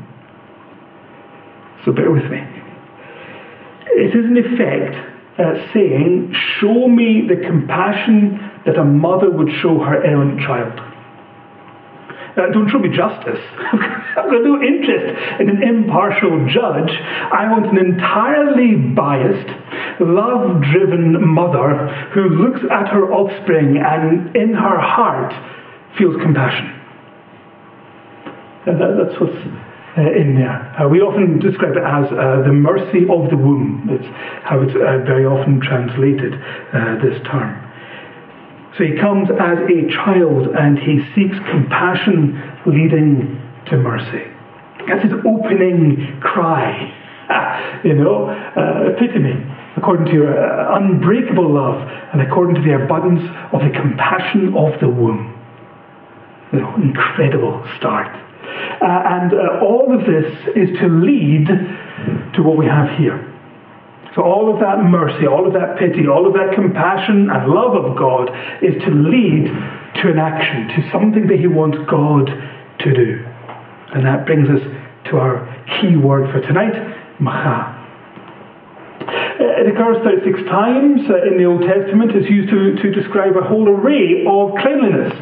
So 1.84 1.90
bear 1.90 2.10
with 2.12 2.30
me. 2.30 2.38
It 3.98 4.14
is 4.14 4.24
in 4.24 4.36
effect 4.38 4.94
uh, 5.40 5.72
saying, 5.74 6.32
Show 6.60 6.86
me 6.86 7.26
the 7.26 7.44
compassion 7.44 8.38
that 8.64 8.78
a 8.78 8.84
mother 8.84 9.28
would 9.28 9.50
show 9.60 9.80
her 9.80 10.04
errant 10.04 10.40
child. 10.40 10.91
Uh, 12.32 12.50
don't 12.52 12.70
show 12.70 12.78
me 12.78 12.88
justice. 12.88 13.40
I've 14.16 14.30
got 14.30 14.42
no 14.42 14.62
interest 14.62 15.40
in 15.40 15.50
an 15.50 15.62
impartial 15.62 16.48
judge. 16.48 16.90
I 16.90 17.46
want 17.50 17.66
an 17.66 17.76
entirely 17.76 18.76
biased, 18.76 19.48
love 20.00 20.62
driven 20.62 21.20
mother 21.28 21.88
who 22.14 22.30
looks 22.30 22.60
at 22.70 22.88
her 22.88 23.12
offspring 23.12 23.76
and 23.76 24.34
in 24.34 24.54
her 24.54 24.80
heart 24.80 25.32
feels 25.98 26.16
compassion. 26.22 26.78
Uh, 28.66 28.78
that, 28.78 28.96
that's 28.96 29.20
what's 29.20 29.36
uh, 29.98 30.00
in 30.16 30.34
there. 30.34 30.74
Uh, 30.80 30.88
we 30.88 31.00
often 31.00 31.38
describe 31.38 31.76
it 31.76 31.84
as 31.84 32.06
uh, 32.12 32.40
the 32.46 32.52
mercy 32.52 33.04
of 33.10 33.28
the 33.28 33.36
womb. 33.36 33.88
It's 33.90 34.08
how 34.42 34.62
it's 34.62 34.72
uh, 34.72 35.04
very 35.04 35.26
often 35.26 35.60
translated, 35.60 36.32
this 37.02 37.20
term. 37.28 37.61
So 38.76 38.84
he 38.84 38.96
comes 38.96 39.28
as 39.30 39.58
a 39.68 39.88
child 39.92 40.48
and 40.56 40.78
he 40.78 41.04
seeks 41.14 41.36
compassion 41.50 42.40
leading 42.66 43.40
to 43.66 43.76
mercy. 43.76 44.24
That's 44.88 45.02
his 45.02 45.12
opening 45.12 46.20
cry. 46.20 46.98
you 47.84 47.94
know, 47.94 48.26
uh, 48.28 48.98
pity 48.98 49.18
me 49.18 49.32
according 49.76 50.06
to 50.06 50.12
your 50.12 50.38
uh, 50.38 50.78
unbreakable 50.78 51.52
love 51.52 51.80
and 52.12 52.20
according 52.22 52.54
to 52.54 52.62
the 52.62 52.84
abundance 52.84 53.22
of 53.52 53.60
the 53.60 53.70
compassion 53.70 54.54
of 54.56 54.78
the 54.80 54.88
womb. 54.88 55.38
You 56.52 56.60
know, 56.60 56.74
incredible 56.76 57.66
start. 57.78 58.08
Uh, 58.80 58.84
and 58.84 59.32
uh, 59.32 59.64
all 59.64 59.94
of 59.94 60.06
this 60.06 60.26
is 60.56 60.76
to 60.78 60.88
lead 60.88 61.46
to 62.34 62.42
what 62.42 62.56
we 62.56 62.66
have 62.66 62.98
here. 62.98 63.31
So 64.14 64.22
all 64.22 64.52
of 64.52 64.60
that 64.60 64.84
mercy, 64.84 65.26
all 65.26 65.46
of 65.46 65.54
that 65.54 65.78
pity, 65.78 66.06
all 66.06 66.26
of 66.26 66.34
that 66.34 66.54
compassion 66.54 67.30
and 67.30 67.48
love 67.48 67.74
of 67.74 67.96
God 67.96 68.28
is 68.62 68.76
to 68.84 68.90
lead 68.90 69.48
to 70.02 70.10
an 70.10 70.18
action, 70.18 70.68
to 70.68 70.90
something 70.92 71.26
that 71.28 71.38
he 71.38 71.46
wants 71.46 71.78
God 71.88 72.28
to 72.28 72.92
do. 72.92 73.24
And 73.94 74.04
that 74.04 74.26
brings 74.26 74.48
us 74.48 74.60
to 75.10 75.16
our 75.16 75.48
key 75.80 75.96
word 75.96 76.30
for 76.32 76.40
tonight, 76.40 76.74
macha. 77.20 77.80
It 79.40 79.66
occurs 79.66 79.96
36 80.04 80.48
times 80.48 81.00
uh, 81.08 81.26
in 81.26 81.38
the 81.38 81.44
Old 81.44 81.62
Testament. 81.62 82.12
It's 82.14 82.28
used 82.28 82.50
to, 82.50 82.76
to 82.76 82.90
describe 82.92 83.36
a 83.36 83.42
whole 83.42 83.68
array 83.68 84.24
of 84.28 84.52
cleanliness. 84.60 85.12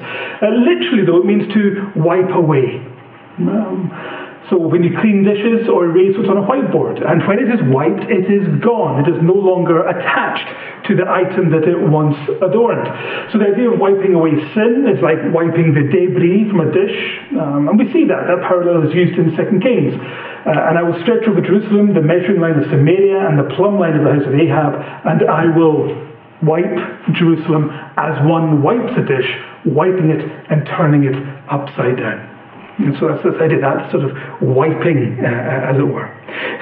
Uh, 0.42 0.50
literally, 0.66 1.06
though, 1.06 1.22
it 1.22 1.26
means 1.26 1.46
to 1.54 1.92
wipe 1.96 2.30
away. 2.30 2.84
Um, 3.38 3.88
so 4.48 4.56
when 4.56 4.82
you 4.82 4.96
clean 4.98 5.22
dishes 5.22 5.68
or 5.68 5.84
erase 5.84 6.16
what's 6.16 6.30
on 6.30 6.38
a 6.38 6.46
whiteboard, 6.46 7.04
and 7.04 7.20
when 7.28 7.38
it 7.38 7.52
is 7.52 7.60
wiped, 7.68 8.08
it 8.08 8.24
is 8.32 8.48
gone. 8.64 9.04
It 9.04 9.08
is 9.12 9.20
no 9.20 9.36
longer 9.36 9.86
attached 9.86 10.48
to 10.88 10.96
the 10.96 11.04
item 11.04 11.52
that 11.52 11.68
it 11.68 11.76
once 11.76 12.16
adorned. 12.40 12.88
So 13.30 13.38
the 13.38 13.52
idea 13.52 13.70
of 13.70 13.78
wiping 13.78 14.14
away 14.14 14.32
sin 14.56 14.88
is 14.88 14.98
like 15.04 15.20
wiping 15.30 15.76
the 15.76 15.84
debris 15.92 16.48
from 16.48 16.64
a 16.64 16.72
dish, 16.72 16.98
um, 17.36 17.68
and 17.68 17.78
we 17.78 17.92
see 17.92 18.08
that. 18.08 18.26
That 18.32 18.40
parallel 18.48 18.88
is 18.88 18.94
used 18.94 19.18
in 19.20 19.36
2 19.36 19.60
Kings. 19.60 19.94
Uh, 20.40 20.56
and 20.72 20.78
I 20.78 20.82
will 20.82 20.98
stretch 21.04 21.28
over 21.28 21.44
Jerusalem 21.44 21.92
the 21.92 22.00
measuring 22.00 22.40
line 22.40 22.56
of 22.56 22.64
Samaria 22.72 23.28
and 23.28 23.36
the 23.38 23.54
plumb 23.54 23.78
line 23.78 23.92
of 23.92 24.02
the 24.08 24.12
house 24.16 24.24
of 24.24 24.32
Ahab, 24.32 24.72
and 25.04 25.28
I 25.28 25.52
will 25.52 25.92
wipe 26.42 27.12
Jerusalem 27.12 27.68
as 28.00 28.16
one 28.24 28.62
wipes 28.62 28.96
a 28.96 29.04
dish, 29.04 29.28
wiping 29.66 30.08
it 30.08 30.24
and 30.48 30.64
turning 30.64 31.04
it 31.04 31.16
upside 31.52 31.98
down. 32.00 32.39
And 32.80 32.96
so 32.98 33.08
that's 33.08 33.22
this 33.22 33.36
idea, 33.40 33.60
that 33.60 33.90
sort 33.90 34.04
of 34.04 34.16
wiping, 34.40 35.20
uh, 35.20 35.70
as 35.70 35.76
it 35.76 35.86
were. 35.86 36.08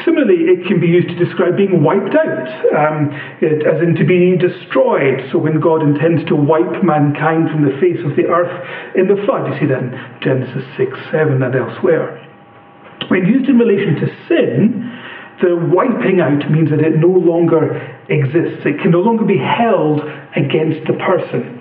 Similarly, 0.05 0.51
it 0.51 0.67
can 0.67 0.81
be 0.81 0.89
used 0.89 1.09
to 1.09 1.19
describe 1.19 1.57
being 1.57 1.83
wiped 1.83 2.15
out, 2.15 2.49
um, 2.75 3.11
it, 3.41 3.67
as 3.67 3.83
in 3.83 3.95
to 3.95 4.05
be 4.05 4.37
destroyed. 4.37 5.29
So 5.31 5.39
when 5.39 5.61
God 5.61 5.83
intends 5.83 6.27
to 6.29 6.35
wipe 6.35 6.83
mankind 6.83 7.51
from 7.51 7.63
the 7.63 7.75
face 7.79 8.01
of 8.05 8.17
the 8.17 8.27
earth 8.27 8.53
in 8.97 9.07
the 9.07 9.21
flood, 9.27 9.47
you 9.53 9.55
see 9.61 9.67
that 9.71 9.83
in 9.83 9.95
Genesis 10.23 10.65
6, 10.77 10.91
7, 11.11 11.43
and 11.43 11.55
elsewhere. 11.55 12.19
When 13.09 13.27
used 13.27 13.49
in 13.49 13.59
relation 13.59 13.95
to 14.03 14.07
sin, 14.27 14.89
the 15.41 15.55
wiping 15.55 16.21
out 16.21 16.51
means 16.51 16.71
that 16.71 16.81
it 16.81 16.99
no 16.99 17.15
longer 17.15 17.79
exists. 18.09 18.67
It 18.67 18.83
can 18.83 18.91
no 18.91 19.01
longer 19.01 19.25
be 19.25 19.39
held 19.39 20.03
against 20.35 20.87
the 20.87 20.99
person. 20.99 21.58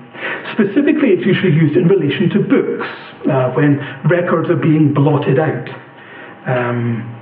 Specifically, 0.53 1.13
it's 1.13 1.25
usually 1.25 1.53
used 1.53 1.77
in 1.77 1.87
relation 1.87 2.29
to 2.29 2.39
books, 2.39 2.87
uh, 3.29 3.51
when 3.53 3.77
records 4.09 4.49
are 4.49 4.57
being 4.57 4.93
blotted 4.93 5.37
out. 5.37 5.69
Um, 6.47 7.13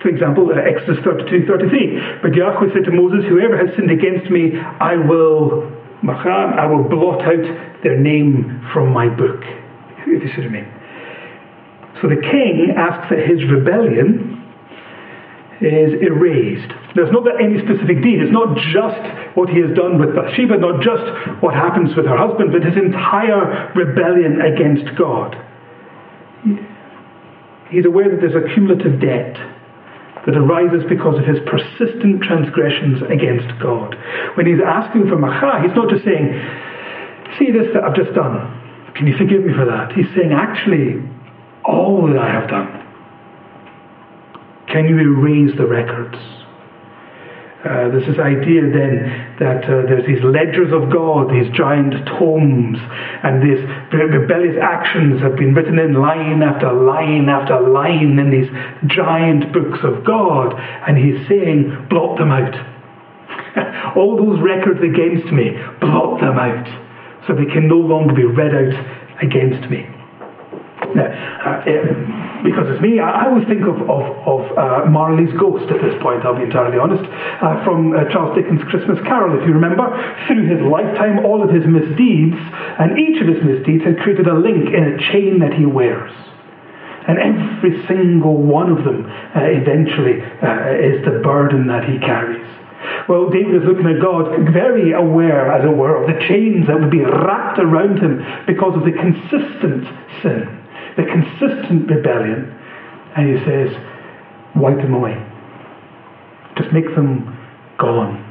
for 0.00 0.08
example, 0.08 0.50
uh, 0.52 0.60
Exodus 0.60 1.02
32 1.04 1.46
33. 1.46 2.20
But 2.22 2.34
Yahweh 2.34 2.72
said 2.72 2.84
to 2.84 2.92
Moses, 2.92 3.24
Whoever 3.28 3.56
has 3.56 3.74
sinned 3.76 3.90
against 3.90 4.30
me, 4.30 4.56
I 4.56 4.96
will, 4.96 5.72
I 6.04 6.66
will 6.66 6.84
blot 6.84 7.22
out 7.22 7.44
their 7.82 7.98
name 7.98 8.68
from 8.72 8.92
my 8.92 9.08
book. 9.08 9.40
If 10.04 10.22
you 10.22 10.28
see 10.28 10.42
what 10.42 10.46
I 10.46 10.48
mean. 10.48 10.68
So 12.00 12.08
the 12.08 12.20
king 12.20 12.74
asks 12.76 13.08
that 13.10 13.24
his 13.28 13.44
rebellion 13.50 14.33
is 15.60 15.94
erased. 16.02 16.72
There's 16.94 17.12
not 17.12 17.26
any 17.38 17.58
specific 17.62 18.02
deed. 18.02 18.22
It's 18.22 18.32
not 18.32 18.56
just 18.74 19.36
what 19.36 19.50
he 19.50 19.60
has 19.60 19.70
done 19.76 19.98
with 19.98 20.14
Bathsheba, 20.14 20.58
not 20.58 20.82
just 20.82 21.04
what 21.42 21.54
happens 21.54 21.94
with 21.94 22.06
her 22.06 22.16
husband, 22.16 22.50
but 22.50 22.64
his 22.64 22.74
entire 22.74 23.70
rebellion 23.74 24.40
against 24.40 24.86
God. 24.98 25.38
He's 27.70 27.86
aware 27.86 28.10
that 28.10 28.20
there's 28.20 28.38
a 28.38 28.46
cumulative 28.54 29.00
debt 29.00 29.34
that 30.26 30.34
arises 30.36 30.82
because 30.88 31.18
of 31.18 31.26
his 31.26 31.38
persistent 31.46 32.22
transgressions 32.22 33.02
against 33.10 33.50
God. 33.60 33.94
When 34.34 34.46
he's 34.46 34.62
asking 34.64 35.08
for 35.08 35.18
macha, 35.18 35.62
he's 35.66 35.76
not 35.76 35.90
just 35.90 36.04
saying, 36.04 36.32
See 37.38 37.50
this 37.50 37.66
that 37.74 37.82
I've 37.82 37.96
just 37.96 38.14
done. 38.14 38.38
Can 38.94 39.06
you 39.06 39.16
forgive 39.18 39.42
me 39.44 39.52
for 39.52 39.66
that? 39.66 39.92
He's 39.92 40.06
saying, 40.14 40.32
Actually, 40.32 41.02
all 41.64 42.06
that 42.06 42.18
I 42.18 42.30
have 42.30 42.48
done 42.48 42.83
can 44.74 44.88
you 44.88 44.98
erase 44.98 45.54
the 45.56 45.64
records? 45.64 46.18
Uh, 47.62 47.94
there's 47.94 48.10
this 48.10 48.18
idea 48.18 48.60
then 48.60 49.06
that 49.38 49.62
uh, 49.70 49.86
there's 49.86 50.04
these 50.04 50.22
ledgers 50.24 50.74
of 50.74 50.90
God, 50.90 51.30
these 51.30 51.46
giant 51.54 51.94
tomes, 52.18 52.76
and 53.22 53.38
these 53.38 53.62
rebellious 53.94 54.58
actions 54.60 55.22
have 55.22 55.36
been 55.36 55.54
written 55.54 55.78
in 55.78 55.94
line 55.94 56.42
after 56.42 56.72
line 56.72 57.28
after 57.28 57.60
line 57.60 58.18
in 58.18 58.34
these 58.34 58.50
giant 58.90 59.52
books 59.54 59.78
of 59.84 60.04
God. 60.04 60.58
And 60.58 60.98
he's 60.98 61.22
saying, 61.28 61.86
blot 61.88 62.18
them 62.18 62.32
out. 62.34 62.58
All 63.96 64.18
those 64.18 64.42
records 64.42 64.82
against 64.82 65.32
me, 65.32 65.54
blot 65.80 66.18
them 66.18 66.34
out, 66.34 66.66
so 67.28 67.32
they 67.32 67.46
can 67.46 67.68
no 67.68 67.78
longer 67.78 68.12
be 68.12 68.24
read 68.24 68.50
out 68.50 69.22
against 69.22 69.70
me. 69.70 69.86
Uh, 71.44 71.60
because 72.44 72.64
it's 72.72 72.80
me, 72.80 73.00
I, 73.00 73.28
always 73.28 73.48
think 73.48 73.64
of, 73.64 73.76
of, 73.88 74.04
of 74.24 74.40
uh, 74.56 74.84
Marley's 74.88 75.32
Ghost 75.40 75.64
at 75.72 75.80
this 75.80 75.96
point, 76.00 76.24
I'll 76.24 76.36
be 76.36 76.44
entirely 76.44 76.76
honest, 76.76 77.04
uh, 77.04 77.64
from 77.64 77.92
uh, 77.92 78.04
Charles 78.12 78.36
Dickens' 78.36 78.64
Christmas 78.68 79.00
Carol, 79.04 79.36
if 79.40 79.48
you 79.48 79.52
remember. 79.52 79.84
Through 80.26 80.48
his 80.48 80.60
lifetime, 80.60 81.24
all 81.24 81.44
of 81.44 81.48
his 81.48 81.64
misdeeds, 81.64 82.36
and 82.80 82.96
each 83.00 83.20
of 83.20 83.28
his 83.28 83.40
misdeeds 83.44 83.84
had 83.84 84.00
created 84.00 84.28
a 84.28 84.36
link 84.36 84.72
in 84.72 84.84
a 84.84 84.96
chain 85.12 85.40
that 85.40 85.52
he 85.52 85.64
wears. 85.64 86.12
And 87.08 87.16
every 87.16 87.84
single 87.88 88.36
one 88.36 88.72
of 88.72 88.84
them 88.84 89.04
uh, 89.04 89.44
eventually 89.44 90.20
is 90.20 91.04
the 91.04 91.20
burden 91.24 91.68
that 91.68 91.84
he 91.84 91.98
carries. 92.00 92.44
Well, 93.08 93.28
David 93.28 93.60
is 93.60 93.68
looking 93.68 93.88
at 93.88 94.00
God, 94.00 94.52
very 94.52 94.92
aware, 94.92 95.52
as 95.52 95.64
it 95.64 95.76
were, 95.76 95.96
of 95.96 96.08
the 96.08 96.20
chains 96.28 96.68
that 96.68 96.80
would 96.80 96.92
be 96.92 97.04
wrapped 97.04 97.58
around 97.58 98.00
him 98.00 98.20
because 98.46 98.76
of 98.76 98.84
the 98.84 98.92
consistent 98.92 99.84
sin 100.20 100.63
the 100.96 101.04
consistent 101.04 101.90
rebellion, 101.90 102.52
and 103.16 103.38
he 103.38 103.44
says, 103.44 103.70
wipe 104.56 104.76
them 104.78 104.94
away. 104.94 105.14
Just 106.56 106.72
make 106.72 106.86
them 106.94 107.36
gone. 107.78 108.22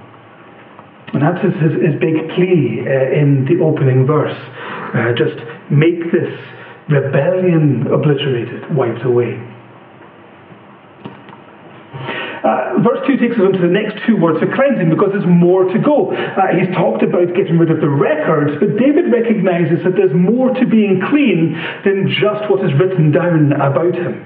And 1.13 1.21
that's 1.21 1.43
his, 1.43 1.53
his, 1.61 1.73
his 1.81 1.99
big 1.99 2.29
plea 2.35 2.81
uh, 2.87 3.19
in 3.19 3.45
the 3.45 3.63
opening 3.63 4.07
verse. 4.07 4.37
Uh, 4.95 5.13
just 5.13 5.37
make 5.69 6.11
this 6.11 6.31
rebellion 6.89 7.85
obliterated, 7.87 8.75
wiped 8.75 9.05
away. 9.05 9.37
Uh, 12.43 12.71
verse 12.83 13.01
2 13.07 13.17
takes 13.17 13.35
us 13.39 13.43
on 13.43 13.53
to 13.55 13.63
the 13.63 13.71
next 13.71 14.03
two 14.05 14.15
words 14.19 14.39
for 14.39 14.47
cleansing 14.51 14.91
because 14.91 15.15
there's 15.15 15.27
more 15.27 15.65
to 15.65 15.79
go. 15.79 16.11
Uh, 16.11 16.53
he's 16.53 16.69
talked 16.75 17.01
about 17.01 17.31
getting 17.33 17.57
rid 17.57 17.71
of 17.71 17.79
the 17.81 17.89
records, 17.89 18.59
but 18.59 18.77
David 18.77 19.11
recognizes 19.11 19.83
that 19.83 19.95
there's 19.95 20.13
more 20.13 20.53
to 20.53 20.65
being 20.67 21.01
clean 21.09 21.55
than 21.83 22.11
just 22.11 22.49
what 22.51 22.63
is 22.63 22.71
written 22.79 23.11
down 23.11 23.55
about 23.55 23.95
him. 23.95 24.21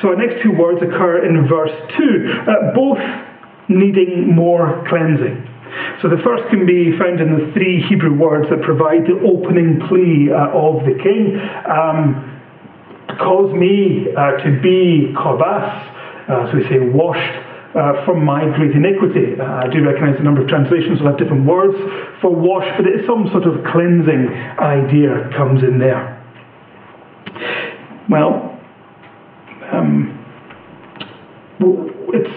So 0.00 0.08
our 0.08 0.16
next 0.16 0.42
two 0.42 0.52
words 0.52 0.82
occur 0.82 1.24
in 1.24 1.46
verse 1.46 1.74
2, 1.96 2.48
uh, 2.50 2.74
both 2.74 2.98
needing 3.68 4.34
more 4.34 4.84
cleansing. 4.88 5.48
So 6.02 6.08
the 6.08 6.20
first 6.24 6.50
can 6.50 6.66
be 6.66 6.96
found 6.98 7.20
in 7.20 7.32
the 7.32 7.52
three 7.54 7.80
Hebrew 7.88 8.12
words 8.12 8.50
that 8.50 8.60
provide 8.62 9.06
the 9.06 9.16
opening 9.24 9.80
plea 9.88 10.28
uh, 10.28 10.52
of 10.52 10.84
the 10.84 10.98
king. 11.00 11.38
Um, 11.64 12.28
cause 13.18 13.52
me 13.54 14.08
uh, 14.16 14.42
to 14.42 14.60
be 14.60 15.14
kobas, 15.16 16.28
uh, 16.28 16.50
so 16.50 16.58
we 16.58 16.64
say 16.64 16.78
washed 16.78 17.51
uh, 17.74 18.04
from 18.04 18.24
my 18.24 18.44
great 18.56 18.72
iniquity. 18.72 19.40
Uh, 19.40 19.44
I 19.44 19.68
do 19.68 19.84
recognize 19.84 20.18
a 20.18 20.22
number 20.22 20.42
of 20.42 20.48
translations 20.48 21.00
will 21.00 21.08
have 21.08 21.18
different 21.18 21.46
words 21.46 21.76
for 22.20 22.34
wash, 22.34 22.68
but 22.76 22.86
it's 22.86 23.06
some 23.06 23.28
sort 23.32 23.44
of 23.44 23.64
cleansing 23.72 24.28
idea 24.60 25.30
comes 25.36 25.62
in 25.62 25.78
there. 25.78 26.18
Well, 28.10 28.60
um, 29.72 30.18
it's 32.12 32.34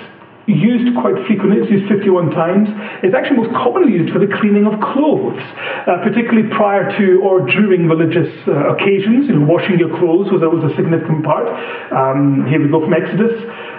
used 0.47 0.93
quite 1.01 1.17
frequently, 1.25 1.57
it's 1.57 1.71
used 1.71 1.89
51 1.89 2.29
times. 2.31 2.69
It's 3.03 3.15
actually 3.17 3.43
most 3.43 3.51
commonly 3.57 3.91
used 3.91 4.13
for 4.13 4.19
the 4.19 4.29
cleaning 4.39 4.69
of 4.69 4.77
clothes, 4.79 5.41
uh, 5.41 6.05
particularly 6.05 6.47
prior 6.53 6.85
to 6.97 7.19
or 7.25 7.43
during 7.49 7.89
religious 7.89 8.29
uh, 8.47 8.71
occasions. 8.71 9.27
You 9.27 9.41
know, 9.41 9.45
washing 9.49 9.79
your 9.81 9.89
clothes 9.97 10.31
was 10.31 10.45
always 10.45 10.63
a 10.63 10.73
significant 10.77 11.25
part. 11.25 11.49
Um, 11.91 12.45
here 12.47 12.61
we 12.61 12.69
go 12.69 12.85
from 12.85 12.93
Exodus. 12.93 13.35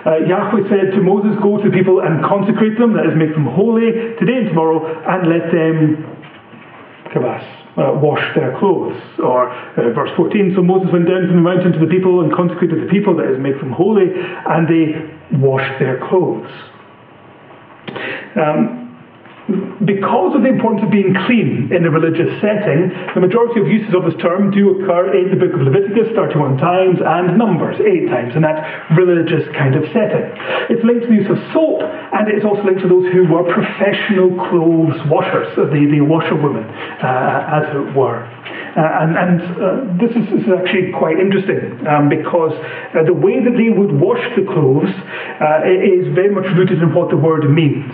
Uh, 0.07 0.19
Yahweh 0.23 0.69
said 0.71 0.95
to 0.95 1.03
Moses, 1.03 1.35
Go 1.43 1.59
to 1.59 1.69
the 1.69 1.75
people 1.75 1.99
and 1.99 2.23
consecrate 2.23 2.79
them, 2.79 2.95
that 2.95 3.11
is, 3.11 3.19
make 3.19 3.35
them 3.35 3.47
holy 3.47 3.91
today 4.23 4.39
and 4.39 4.49
tomorrow, 4.49 4.79
and 4.79 5.27
let 5.27 5.51
them 5.51 6.07
kavas. 7.11 7.43
Uh, 7.77 7.93
wash 8.01 8.23
their 8.35 8.57
clothes. 8.59 8.97
Or 9.19 9.51
uh, 9.51 9.93
verse 9.93 10.09
14, 10.17 10.55
so 10.57 10.63
Moses 10.63 10.89
went 10.91 11.07
down 11.07 11.27
from 11.27 11.37
the 11.37 11.43
mountain 11.43 11.73
to 11.73 11.79
the 11.79 11.87
people 11.87 12.23
and 12.23 12.33
consecrated 12.33 12.81
the 12.81 12.91
people, 12.91 13.15
that 13.19 13.29
is, 13.29 13.39
make 13.39 13.59
them 13.61 13.71
holy, 13.71 14.07
and 14.15 14.65
they 14.65 15.37
washed 15.37 15.79
their 15.79 15.99
clothes. 16.09 16.49
Um, 18.41 18.86
because 19.47 20.35
of 20.35 20.43
the 20.43 20.50
importance 20.50 20.83
of 20.83 20.91
being 20.91 21.15
clean 21.26 21.71
in 21.71 21.87
a 21.87 21.91
religious 21.91 22.35
setting, 22.43 22.91
the 23.15 23.23
majority 23.23 23.62
of 23.62 23.71
uses 23.71 23.95
of 23.95 24.03
this 24.03 24.19
term 24.19 24.50
do 24.50 24.75
occur 24.75 25.15
in 25.15 25.31
the 25.31 25.38
book 25.38 25.55
of 25.55 25.62
Leviticus 25.62 26.11
31 26.19 26.59
times 26.59 26.99
and 26.99 27.38
Numbers 27.38 27.79
8 27.79 28.11
times 28.11 28.35
in 28.35 28.43
that 28.43 28.91
religious 28.99 29.47
kind 29.55 29.79
of 29.79 29.87
setting. 29.95 30.26
It's 30.67 30.83
linked 30.83 31.07
to 31.07 31.11
the 31.15 31.19
use 31.23 31.31
of 31.31 31.38
soap 31.55 31.79
and 31.87 32.26
it's 32.26 32.43
also 32.43 32.67
linked 32.67 32.83
to 32.83 32.91
those 32.91 33.07
who 33.15 33.31
were 33.31 33.47
professional 33.47 34.35
clothes 34.50 34.99
washers, 35.07 35.55
the, 35.55 35.71
the 35.71 36.03
washerwomen, 36.03 36.67
uh, 36.99 37.62
as 37.62 37.71
it 37.71 37.95
were. 37.95 38.26
Uh, 38.76 38.85
and, 39.00 39.16
and 39.16 39.40
uh, 39.56 39.68
this, 39.97 40.12
is, 40.12 40.28
this, 40.28 40.45
is, 40.45 40.52
actually 40.52 40.92
quite 40.92 41.16
interesting 41.16 41.80
um, 41.88 42.12
because 42.12 42.52
uh, 42.92 43.00
the 43.09 43.16
way 43.16 43.40
that 43.40 43.56
they 43.56 43.73
would 43.73 43.88
wash 43.88 44.21
the 44.37 44.45
clothes 44.45 44.92
is 45.64 46.04
very 46.12 46.28
much 46.28 46.45
rooted 46.52 46.85
in 46.85 46.92
what 46.92 47.09
the 47.09 47.16
word 47.16 47.49
means. 47.49 47.88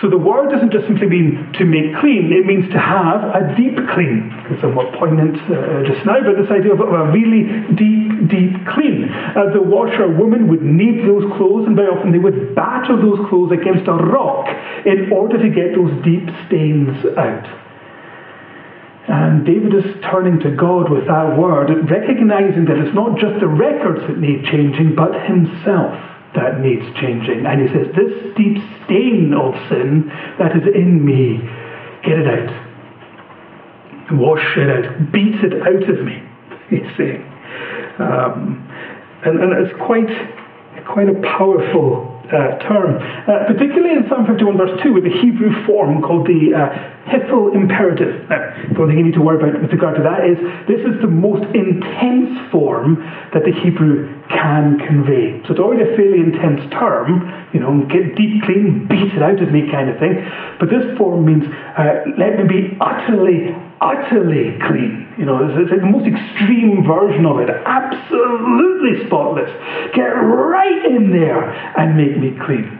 So 0.00 0.08
the 0.08 0.16
word 0.16 0.48
doesn't 0.48 0.72
just 0.72 0.88
simply 0.88 1.04
mean 1.04 1.52
to 1.60 1.68
make 1.68 2.00
clean, 2.00 2.32
it 2.32 2.48
means 2.48 2.64
to 2.72 2.80
have 2.80 3.20
a 3.28 3.52
deep 3.60 3.76
clean. 3.92 4.32
It's 4.48 4.64
somewhat 4.64 4.96
poignant 4.96 5.36
just 5.84 6.00
now, 6.08 6.24
but 6.24 6.40
this 6.40 6.48
idea 6.48 6.72
of 6.72 6.80
a 6.80 7.12
really 7.12 7.44
deep, 7.76 8.32
deep 8.32 8.56
clean. 8.72 9.12
The 9.52 9.60
washer 9.60 10.08
woman 10.08 10.48
would 10.48 10.64
knead 10.64 11.04
those 11.04 11.28
clothes, 11.36 11.68
and 11.68 11.76
very 11.76 11.92
often 11.92 12.08
they 12.08 12.22
would 12.22 12.56
batter 12.56 12.96
those 12.96 13.20
clothes 13.28 13.52
against 13.52 13.84
a 13.84 13.96
rock 14.00 14.48
in 14.88 15.12
order 15.12 15.36
to 15.36 15.48
get 15.52 15.76
those 15.76 15.92
deep 16.00 16.24
stains 16.48 16.96
out. 17.20 17.61
And 19.08 19.44
David 19.44 19.74
is 19.74 20.00
turning 20.04 20.38
to 20.40 20.54
God 20.54 20.88
with 20.88 21.06
that 21.08 21.36
word, 21.36 21.70
recognizing 21.90 22.64
that 22.66 22.78
it's 22.78 22.94
not 22.94 23.18
just 23.18 23.40
the 23.40 23.48
records 23.48 24.00
that 24.06 24.18
need 24.18 24.44
changing, 24.44 24.94
but 24.94 25.12
himself 25.26 25.98
that 26.34 26.60
needs 26.60 26.84
changing. 26.98 27.44
And 27.44 27.60
he 27.60 27.68
says, 27.68 27.88
This 27.94 28.34
deep 28.36 28.58
stain 28.84 29.34
of 29.34 29.54
sin 29.68 30.06
that 30.38 30.56
is 30.56 30.62
in 30.74 31.04
me, 31.04 31.38
get 32.04 32.18
it 32.18 32.28
out. 32.28 32.68
Wash 34.12 34.56
it 34.56 34.70
out. 34.70 35.12
Beat 35.12 35.42
it 35.42 35.62
out 35.62 35.88
of 35.88 36.04
me, 36.04 36.22
he's 36.70 36.96
saying. 36.96 37.24
Um, 37.98 38.68
and, 39.24 39.38
and 39.40 39.66
it's 39.66 39.76
quite, 39.82 40.08
quite 40.86 41.08
a 41.08 41.20
powerful 41.22 42.11
uh, 42.32 42.58
term, 42.64 42.96
uh, 42.96 43.46
particularly 43.46 43.92
in 43.92 44.08
Psalm 44.08 44.26
51, 44.26 44.56
verse 44.56 44.80
2, 44.82 44.92
with 44.92 45.04
the 45.04 45.14
Hebrew 45.20 45.52
form 45.66 46.00
called 46.02 46.26
the 46.26 46.56
uh, 46.56 46.92
imperative. 47.52 48.28
Now, 48.28 48.40
the 48.72 48.80
only 48.80 48.94
thing 48.94 48.98
you 48.98 49.08
need 49.12 49.18
to 49.18 49.22
worry 49.22 49.36
about 49.36 49.60
with 49.60 49.72
regard 49.72 49.96
to 49.96 50.02
that 50.02 50.24
is 50.24 50.38
this 50.66 50.80
is 50.80 51.00
the 51.00 51.10
most 51.10 51.44
intense 51.54 52.50
form 52.50 52.96
that 53.32 53.44
the 53.44 53.52
Hebrew 53.52 54.08
can 54.28 54.78
convey. 54.78 55.40
So 55.44 55.52
it's 55.52 55.60
already 55.60 55.84
a 55.84 55.96
fairly 55.96 56.20
intense 56.20 56.64
term, 56.72 57.28
you 57.52 57.60
know, 57.60 57.84
get 57.86 58.16
deep 58.16 58.42
clean, 58.44 58.86
beat 58.88 59.12
it 59.12 59.22
out 59.22 59.40
of 59.40 59.50
me 59.52 59.68
kind 59.70 59.90
of 59.90 59.98
thing. 59.98 60.24
But 60.58 60.70
this 60.70 60.96
form 60.96 61.24
means 61.24 61.44
uh, 61.46 62.16
let 62.18 62.38
me 62.40 62.44
be 62.48 62.62
utterly, 62.80 63.52
utterly 63.82 64.54
clean. 64.62 65.10
You 65.18 65.26
know, 65.26 65.42
it's, 65.42 65.58
it's 65.58 65.82
the 65.82 65.90
most 65.90 66.06
extreme 66.06 66.86
version 66.86 67.26
of 67.26 67.42
it. 67.42 67.50
Absolutely 67.50 69.06
spotless. 69.06 69.50
Get 69.94 70.06
right 70.06 70.86
in 70.86 71.10
there 71.10 71.50
and 71.76 71.98
make 71.98 72.16
me 72.16 72.38
clean. 72.46 72.78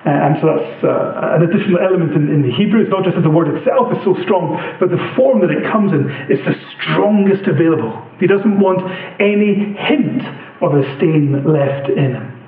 Uh, 0.00 0.08
and 0.08 0.40
so 0.40 0.48
that's 0.48 0.82
uh, 0.82 1.36
an 1.36 1.44
additional 1.44 1.78
element 1.78 2.12
in, 2.16 2.32
in, 2.32 2.40
the 2.40 2.50
Hebrew. 2.50 2.80
It's 2.80 2.90
not 2.90 3.04
just 3.04 3.16
that 3.16 3.22
the 3.22 3.30
word 3.30 3.52
itself 3.52 3.92
is 3.92 4.00
so 4.02 4.16
strong, 4.24 4.56
but 4.80 4.88
the 4.88 5.00
form 5.14 5.44
that 5.44 5.52
it 5.52 5.62
comes 5.70 5.92
in 5.92 6.08
is 6.32 6.40
the 6.40 6.56
strongest 6.80 7.44
available. 7.44 7.92
He 8.18 8.26
doesn't 8.26 8.58
want 8.58 8.80
any 9.20 9.76
hint 9.76 10.24
of 10.64 10.72
a 10.72 10.82
stain 10.96 11.44
left 11.44 11.92
in 11.92 12.16
him. 12.16 12.39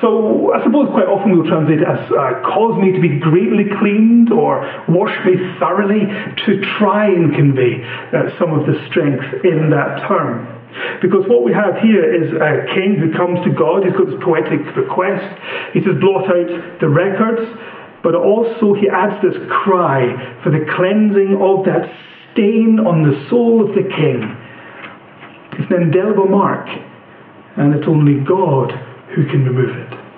So 0.00 0.54
I 0.54 0.62
suppose 0.62 0.86
quite 0.94 1.10
often 1.10 1.34
we'll 1.34 1.50
translate 1.50 1.82
it 1.82 1.88
as 1.88 1.98
uh, 2.06 2.38
cause 2.46 2.78
me 2.78 2.92
to 2.94 3.02
be 3.02 3.18
greatly 3.18 3.66
cleaned 3.82 4.30
or 4.30 4.62
wash 4.86 5.14
me 5.26 5.34
thoroughly 5.58 6.06
to 6.06 6.50
try 6.78 7.06
and 7.10 7.34
convey 7.34 7.82
uh, 8.14 8.30
some 8.38 8.54
of 8.54 8.66
the 8.66 8.78
strength 8.86 9.42
in 9.42 9.70
that 9.70 10.06
term. 10.06 10.46
Because 11.02 11.26
what 11.26 11.42
we 11.42 11.52
have 11.52 11.82
here 11.82 12.06
is 12.06 12.30
a 12.30 12.70
king 12.78 12.94
who 12.94 13.10
comes 13.10 13.42
to 13.42 13.50
God, 13.50 13.82
he's 13.82 13.96
got 13.98 14.06
this 14.06 14.22
poetic 14.22 14.62
request. 14.76 15.26
He 15.74 15.82
says, 15.82 15.98
blot 15.98 16.30
out 16.30 16.78
the 16.78 16.88
records, 16.88 17.42
but 18.02 18.14
also 18.14 18.74
he 18.78 18.86
adds 18.86 19.18
this 19.18 19.34
cry 19.50 20.14
for 20.44 20.50
the 20.54 20.62
cleansing 20.78 21.42
of 21.42 21.66
that 21.66 21.90
stain 22.30 22.78
on 22.78 23.02
the 23.02 23.18
soul 23.28 23.66
of 23.66 23.74
the 23.74 23.82
king. 23.82 24.22
It's 25.58 25.70
an 25.74 25.90
indelible 25.90 26.28
mark, 26.28 26.68
and 27.56 27.74
it's 27.74 27.88
only 27.88 28.22
God 28.22 28.87
who 29.14 29.26
can 29.26 29.44
remove 29.44 29.76
it. 29.76 30.08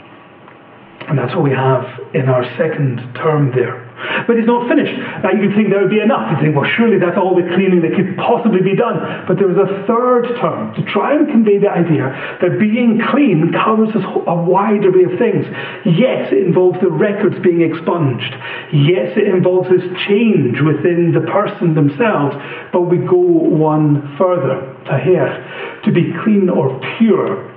And 1.09 1.19
that's 1.19 1.35
what 1.35 1.43
we 1.43 1.51
have 1.51 1.83
in 2.15 2.29
our 2.29 2.45
second 2.57 3.03
term 3.19 3.51
there. 3.51 3.91
But 4.27 4.39
he's 4.39 4.47
not 4.47 4.69
finished. 4.69 4.95
Uh, 4.95 5.35
you'd 5.37 5.55
think 5.59 5.75
that 5.75 5.83
would 5.83 5.91
be 5.91 6.01
enough. 6.01 6.31
You'd 6.31 6.41
think, 6.41 6.57
well, 6.57 6.71
surely 6.79 7.03
that's 7.03 7.19
all 7.19 7.35
the 7.35 7.45
cleaning 7.53 7.83
that 7.83 7.99
could 7.99 8.17
possibly 8.17 8.63
be 8.63 8.77
done. 8.77 9.27
But 9.27 9.37
there 9.37 9.51
was 9.51 9.59
a 9.59 9.85
third 9.91 10.39
term 10.39 10.73
to 10.79 10.83
try 10.87 11.19
and 11.19 11.27
convey 11.27 11.59
the 11.59 11.69
idea 11.69 12.15
that 12.41 12.63
being 12.63 13.03
clean 13.11 13.53
covers 13.53 13.91
a 13.93 14.37
wide 14.39 14.87
array 14.87 15.11
of 15.11 15.19
things. 15.19 15.45
Yes, 15.85 16.33
it 16.33 16.47
involves 16.47 16.79
the 16.81 16.89
records 16.89 17.37
being 17.43 17.61
expunged. 17.61 18.33
Yes, 18.73 19.19
it 19.19 19.27
involves 19.27 19.69
this 19.69 19.85
change 20.07 20.63
within 20.63 21.11
the 21.11 21.27
person 21.27 21.75
themselves. 21.75 22.39
But 22.73 22.87
we 22.87 23.03
go 23.03 23.19
one 23.19 24.17
further. 24.17 24.79
Tahir, 24.87 25.83
to 25.85 25.93
be 25.93 26.15
clean 26.23 26.49
or 26.49 26.81
pure. 26.97 27.50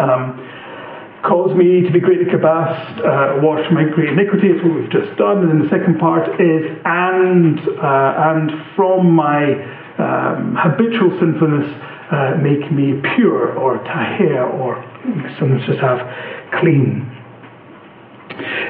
Um, 0.00 0.38
cause 1.22 1.54
me 1.56 1.82
to 1.82 1.90
be 1.92 2.00
greatly 2.00 2.26
cabast, 2.26 2.98
uh, 2.98 3.40
wash 3.42 3.64
my 3.70 3.84
great 3.84 4.10
iniquity, 4.10 4.48
is 4.48 4.62
what 4.62 4.74
we've 4.74 4.90
just 4.90 5.16
done. 5.16 5.38
And 5.42 5.50
then 5.50 5.62
the 5.62 5.70
second 5.70 5.98
part 5.98 6.28
is, 6.40 6.78
and, 6.84 7.58
uh, 7.78 8.28
and 8.32 8.50
from 8.74 9.12
my 9.14 9.54
um, 9.98 10.56
habitual 10.58 11.16
sinfulness, 11.20 11.68
uh, 12.10 12.36
make 12.42 12.70
me 12.72 13.00
pure, 13.14 13.56
or 13.56 13.78
tahir, 13.84 14.44
or 14.44 14.84
some 15.38 15.58
just 15.66 15.80
have 15.80 16.00
clean. 16.60 17.08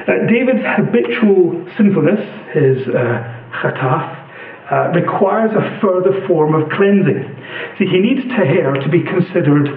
Uh, 0.07 0.27
David's 0.29 0.63
habitual 0.63 1.67
sinfulness, 1.75 2.21
his 2.53 2.87
uh, 2.87 3.23
chataf, 3.61 4.23
uh, 4.71 4.89
requires 4.95 5.51
a 5.51 5.79
further 5.81 6.25
form 6.27 6.55
of 6.55 6.69
cleansing. 6.69 7.35
See, 7.77 7.85
he 7.85 7.99
needs 7.99 8.21
tahir 8.29 8.73
to 8.73 8.89
be 8.89 9.03
considered 9.03 9.67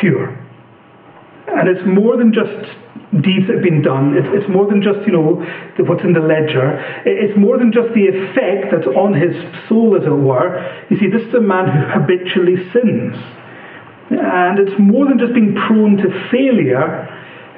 pure. 0.00 0.47
And 1.56 1.68
it's 1.68 1.84
more 1.86 2.16
than 2.16 2.32
just 2.32 2.52
deeds 3.24 3.48
that 3.48 3.56
have 3.56 3.64
been 3.64 3.80
done. 3.80 4.14
It's, 4.16 4.28
it's 4.36 4.48
more 4.52 4.68
than 4.68 4.82
just, 4.82 5.00
you 5.06 5.12
know, 5.12 5.40
what's 5.88 6.04
in 6.04 6.12
the 6.12 6.20
ledger. 6.20 6.76
It's 7.06 7.36
more 7.38 7.56
than 7.56 7.72
just 7.72 7.88
the 7.94 8.04
effect 8.04 8.68
that's 8.70 8.86
on 8.86 9.16
his 9.16 9.32
soul, 9.68 9.96
as 9.96 10.04
it 10.04 10.12
were. 10.12 10.60
You 10.90 10.98
see, 10.98 11.08
this 11.08 11.22
is 11.26 11.34
a 11.34 11.40
man 11.40 11.72
who 11.72 11.80
habitually 11.88 12.60
sins. 12.72 13.16
And 14.10 14.58
it's 14.60 14.76
more 14.78 15.08
than 15.08 15.18
just 15.18 15.32
being 15.32 15.56
prone 15.56 15.96
to 15.98 16.08
failure. 16.30 17.08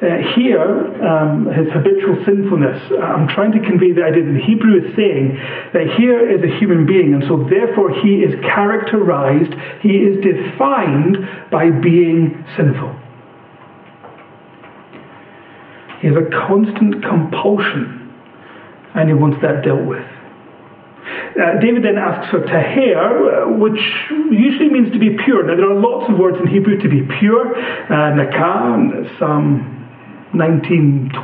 Uh, 0.00 0.16
here, 0.35 0.64
um, 1.05 1.44
his 1.53 1.68
habitual 1.74 2.16
sinfulness, 2.24 2.81
I'm 3.03 3.29
trying 3.29 3.53
to 3.53 3.61
convey 3.61 3.92
the 3.92 4.03
idea 4.03 4.24
that 4.24 4.33
the 4.33 4.40
Hebrew 4.40 4.81
is 4.81 4.96
saying 4.96 5.37
that 5.74 5.92
here 5.98 6.24
is 6.24 6.40
a 6.40 6.59
human 6.59 6.87
being, 6.87 7.12
and 7.12 7.22
so 7.29 7.44
therefore 7.44 7.92
he 8.00 8.24
is 8.24 8.33
characterized, 8.40 9.53
he 9.83 10.00
is 10.00 10.24
defined 10.24 11.18
by 11.50 11.68
being 11.68 12.42
sinful. 12.57 12.96
He 16.00 16.08
has 16.08 16.16
a 16.16 16.28
constant 16.48 17.04
compulsion, 17.04 18.12
and 18.94 19.08
he 19.08 19.14
wants 19.14 19.38
that 19.42 19.62
dealt 19.64 19.84
with. 19.86 20.04
Uh, 21.30 21.60
David 21.60 21.84
then 21.84 21.96
asks 21.96 22.30
for 22.30 22.40
tahir, 22.44 22.98
uh, 22.98 23.58
which 23.58 23.80
usually 24.30 24.68
means 24.68 24.92
to 24.92 24.98
be 24.98 25.16
pure. 25.24 25.46
Now, 25.46 25.56
there 25.56 25.70
are 25.70 25.80
lots 25.80 26.10
of 26.10 26.18
words 26.18 26.38
in 26.40 26.46
Hebrew 26.46 26.78
to 26.80 26.88
be 26.88 27.02
pure. 27.18 27.54
Uh, 27.54 28.16
Psalm 29.18 29.80
1912, 30.32 31.18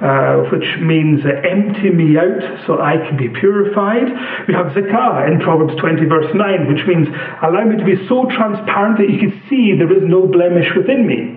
uh, 0.00 0.48
which 0.48 0.64
means 0.80 1.20
uh, 1.24 1.36
empty 1.44 1.90
me 1.92 2.16
out 2.16 2.64
so 2.66 2.80
I 2.80 2.96
can 2.96 3.16
be 3.16 3.28
purified. 3.28 4.08
We 4.48 4.54
have 4.54 4.72
zakah 4.72 5.28
in 5.28 5.40
Proverbs 5.40 5.76
20, 5.80 6.04
verse 6.06 6.32
9, 6.32 6.72
which 6.72 6.86
means 6.88 7.08
allow 7.44 7.64
me 7.64 7.76
to 7.76 7.84
be 7.84 8.00
so 8.08 8.24
transparent 8.32 8.96
that 8.98 9.12
you 9.12 9.20
can 9.20 9.36
see 9.48 9.76
there 9.76 9.92
is 9.92 10.04
no 10.04 10.26
blemish 10.26 10.72
within 10.76 11.06
me. 11.06 11.36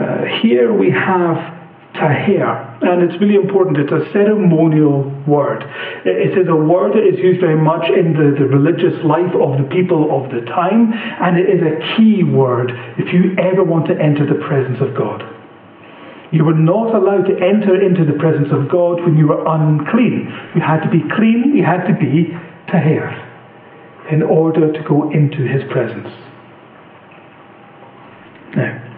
Uh, 0.00 0.24
here 0.40 0.72
we 0.72 0.90
have 0.90 1.36
tahir, 1.92 2.48
and 2.80 3.02
it's 3.04 3.20
really 3.20 3.34
important. 3.34 3.76
It's 3.76 3.92
a 3.92 4.10
ceremonial 4.12 5.04
word. 5.28 5.60
It 6.06 6.38
is 6.38 6.48
a 6.48 6.56
word 6.56 6.96
that 6.96 7.04
is 7.04 7.18
used 7.18 7.40
very 7.40 7.60
much 7.60 7.84
in 7.84 8.16
the, 8.16 8.32
the 8.32 8.48
religious 8.48 8.96
life 9.04 9.34
of 9.36 9.60
the 9.60 9.68
people 9.68 10.08
of 10.08 10.32
the 10.32 10.40
time, 10.48 10.88
and 10.94 11.36
it 11.36 11.52
is 11.52 11.60
a 11.60 11.76
key 11.96 12.24
word 12.24 12.72
if 12.96 13.12
you 13.12 13.36
ever 13.36 13.62
want 13.62 13.92
to 13.92 13.94
enter 14.00 14.24
the 14.24 14.40
presence 14.48 14.80
of 14.80 14.96
God. 14.96 15.20
You 16.32 16.44
were 16.44 16.56
not 16.56 16.94
allowed 16.94 17.28
to 17.28 17.36
enter 17.36 17.76
into 17.76 18.06
the 18.06 18.16
presence 18.16 18.48
of 18.52 18.70
God 18.70 19.04
when 19.04 19.18
you 19.18 19.28
were 19.28 19.44
unclean. 19.44 20.32
You 20.54 20.62
had 20.62 20.80
to 20.80 20.88
be 20.88 21.04
clean, 21.12 21.52
you 21.54 21.64
had 21.64 21.84
to 21.84 21.92
be 21.92 22.32
tahir 22.72 23.12
in 24.10 24.22
order 24.22 24.72
to 24.72 24.80
go 24.88 25.10
into 25.10 25.44
his 25.44 25.60
presence. 25.70 26.08
Now, 28.56 28.89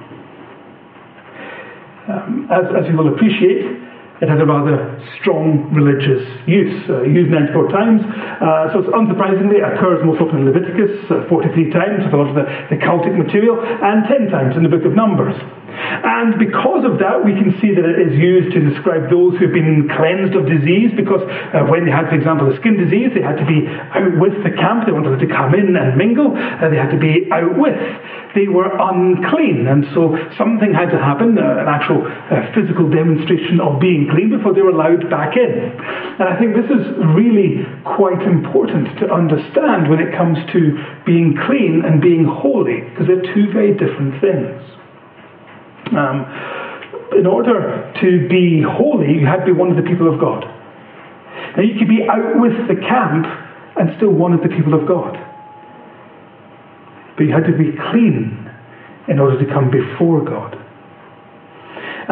as, 2.50 2.64
as 2.76 2.88
you 2.88 2.96
will 2.96 3.14
appreciate, 3.14 3.81
it 4.22 4.30
has 4.30 4.38
a 4.38 4.46
rather 4.46 5.02
strong 5.18 5.66
religious 5.74 6.22
use, 6.46 6.78
uh, 6.86 7.02
used 7.02 7.26
94 7.26 7.74
times. 7.74 7.98
Uh, 8.06 8.70
so 8.70 8.86
it's 8.86 8.92
unsurprisingly 8.94 9.58
it 9.58 9.66
occurs 9.66 9.98
most 10.06 10.22
often 10.22 10.46
in 10.46 10.46
Leviticus, 10.46 10.94
uh, 11.10 11.26
43 11.26 11.74
times 11.74 12.06
with 12.06 12.14
a 12.14 12.16
lot 12.16 12.30
of 12.30 12.38
the, 12.38 12.46
the 12.70 12.78
cultic 12.78 13.18
material, 13.18 13.58
and 13.58 14.06
10 14.06 14.30
times 14.30 14.54
in 14.54 14.62
the 14.62 14.70
book 14.70 14.86
of 14.86 14.94
Numbers. 14.94 15.34
And 15.72 16.38
because 16.38 16.84
of 16.84 17.00
that, 17.00 17.24
we 17.24 17.32
can 17.32 17.56
see 17.58 17.72
that 17.74 17.82
it 17.82 17.98
is 17.98 18.14
used 18.14 18.52
to 18.54 18.60
describe 18.60 19.08
those 19.08 19.34
who 19.40 19.48
have 19.48 19.56
been 19.56 19.88
cleansed 19.88 20.36
of 20.36 20.44
disease, 20.46 20.92
because 20.94 21.24
uh, 21.24 21.64
when 21.66 21.88
they 21.88 21.90
had, 21.90 22.12
for 22.12 22.14
example, 22.14 22.46
a 22.46 22.54
skin 22.60 22.76
disease, 22.76 23.10
they 23.16 23.24
had 23.24 23.40
to 23.40 23.46
be 23.48 23.64
out 23.66 24.12
with 24.20 24.36
the 24.44 24.52
camp. 24.52 24.84
They 24.84 24.92
wanted 24.92 25.18
to 25.18 25.26
come 25.26 25.56
in 25.56 25.74
and 25.74 25.96
mingle. 25.96 26.30
Uh, 26.36 26.68
they 26.68 26.76
had 26.76 26.92
to 26.92 27.00
be 27.00 27.26
out 27.32 27.56
with. 27.56 27.80
They 28.36 28.52
were 28.52 28.68
unclean. 28.68 29.66
And 29.66 29.88
so 29.96 30.12
something 30.36 30.76
had 30.76 30.92
to 30.92 31.00
happen, 31.00 31.40
uh, 31.40 31.64
an 31.64 31.68
actual 31.68 32.04
uh, 32.04 32.52
physical 32.52 32.86
demonstration 32.92 33.56
of 33.60 33.80
being 33.80 34.11
clean 34.12 34.30
before 34.30 34.54
they 34.54 34.62
were 34.62 34.70
allowed 34.70 35.08
back 35.10 35.36
in. 35.36 35.50
And 36.20 36.28
I 36.28 36.38
think 36.38 36.54
this 36.54 36.70
is 36.70 36.86
really 37.16 37.66
quite 37.84 38.22
important 38.22 38.98
to 39.00 39.10
understand 39.12 39.90
when 39.90 39.98
it 39.98 40.14
comes 40.14 40.38
to 40.52 40.78
being 41.04 41.36
clean 41.46 41.82
and 41.84 42.00
being 42.00 42.24
holy, 42.24 42.80
because 42.80 43.06
they're 43.06 43.34
two 43.34 43.50
very 43.52 43.72
different 43.72 44.20
things. 44.20 44.62
Um, 45.96 46.24
in 47.18 47.26
order 47.26 47.92
to 48.00 48.28
be 48.28 48.62
holy, 48.62 49.18
you 49.18 49.26
had 49.26 49.44
to 49.44 49.46
be 49.46 49.52
one 49.52 49.70
of 49.70 49.76
the 49.76 49.88
people 49.88 50.12
of 50.12 50.20
God. 50.20 50.44
Now, 51.56 51.62
you 51.62 51.78
could 51.78 51.88
be 51.88 52.08
out 52.08 52.40
with 52.40 52.68
the 52.68 52.76
camp 52.76 53.26
and 53.76 53.92
still 53.96 54.10
one 54.10 54.32
of 54.32 54.42
the 54.42 54.48
people 54.48 54.74
of 54.74 54.86
God. 54.86 55.18
But 57.16 57.24
you 57.24 57.32
had 57.32 57.44
to 57.44 57.56
be 57.56 57.76
clean 57.90 58.50
in 59.08 59.18
order 59.18 59.38
to 59.44 59.52
come 59.52 59.70
before 59.70 60.24
God. 60.24 60.61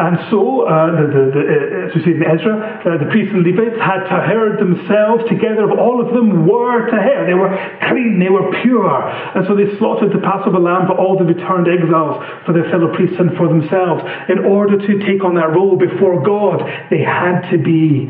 And 0.01 0.17
so, 0.33 0.65
uh, 0.65 0.97
the, 0.97 1.05
the, 1.13 1.23
the, 1.29 1.41
as 1.85 1.93
we 1.93 2.01
see 2.01 2.17
in 2.17 2.25
Ezra, 2.25 2.57
uh, 2.57 2.97
the 2.97 3.05
priests 3.13 3.29
and 3.37 3.45
Levites 3.45 3.77
had 3.77 4.09
tahered 4.09 4.57
themselves 4.57 5.29
together. 5.29 5.69
All 5.77 6.01
of 6.01 6.09
them 6.09 6.49
were 6.49 6.89
taher. 6.89 7.29
They 7.29 7.37
were 7.37 7.53
clean. 7.85 8.17
They 8.17 8.33
were 8.33 8.49
pure. 8.65 8.89
And 9.37 9.45
so 9.45 9.53
they 9.53 9.69
slaughtered 9.77 10.09
the 10.09 10.17
Passover 10.25 10.57
lamb 10.57 10.89
for 10.89 10.97
all 10.97 11.21
the 11.21 11.25
returned 11.29 11.69
exiles, 11.69 12.17
for 12.49 12.53
their 12.57 12.65
fellow 12.73 12.89
priests 12.97 13.21
and 13.21 13.37
for 13.37 13.45
themselves. 13.45 14.01
In 14.25 14.41
order 14.41 14.81
to 14.81 14.91
take 15.05 15.21
on 15.21 15.37
that 15.37 15.53
role 15.53 15.77
before 15.77 16.17
God, 16.25 16.65
they 16.89 17.05
had 17.05 17.45
to 17.53 17.61
be 17.61 18.09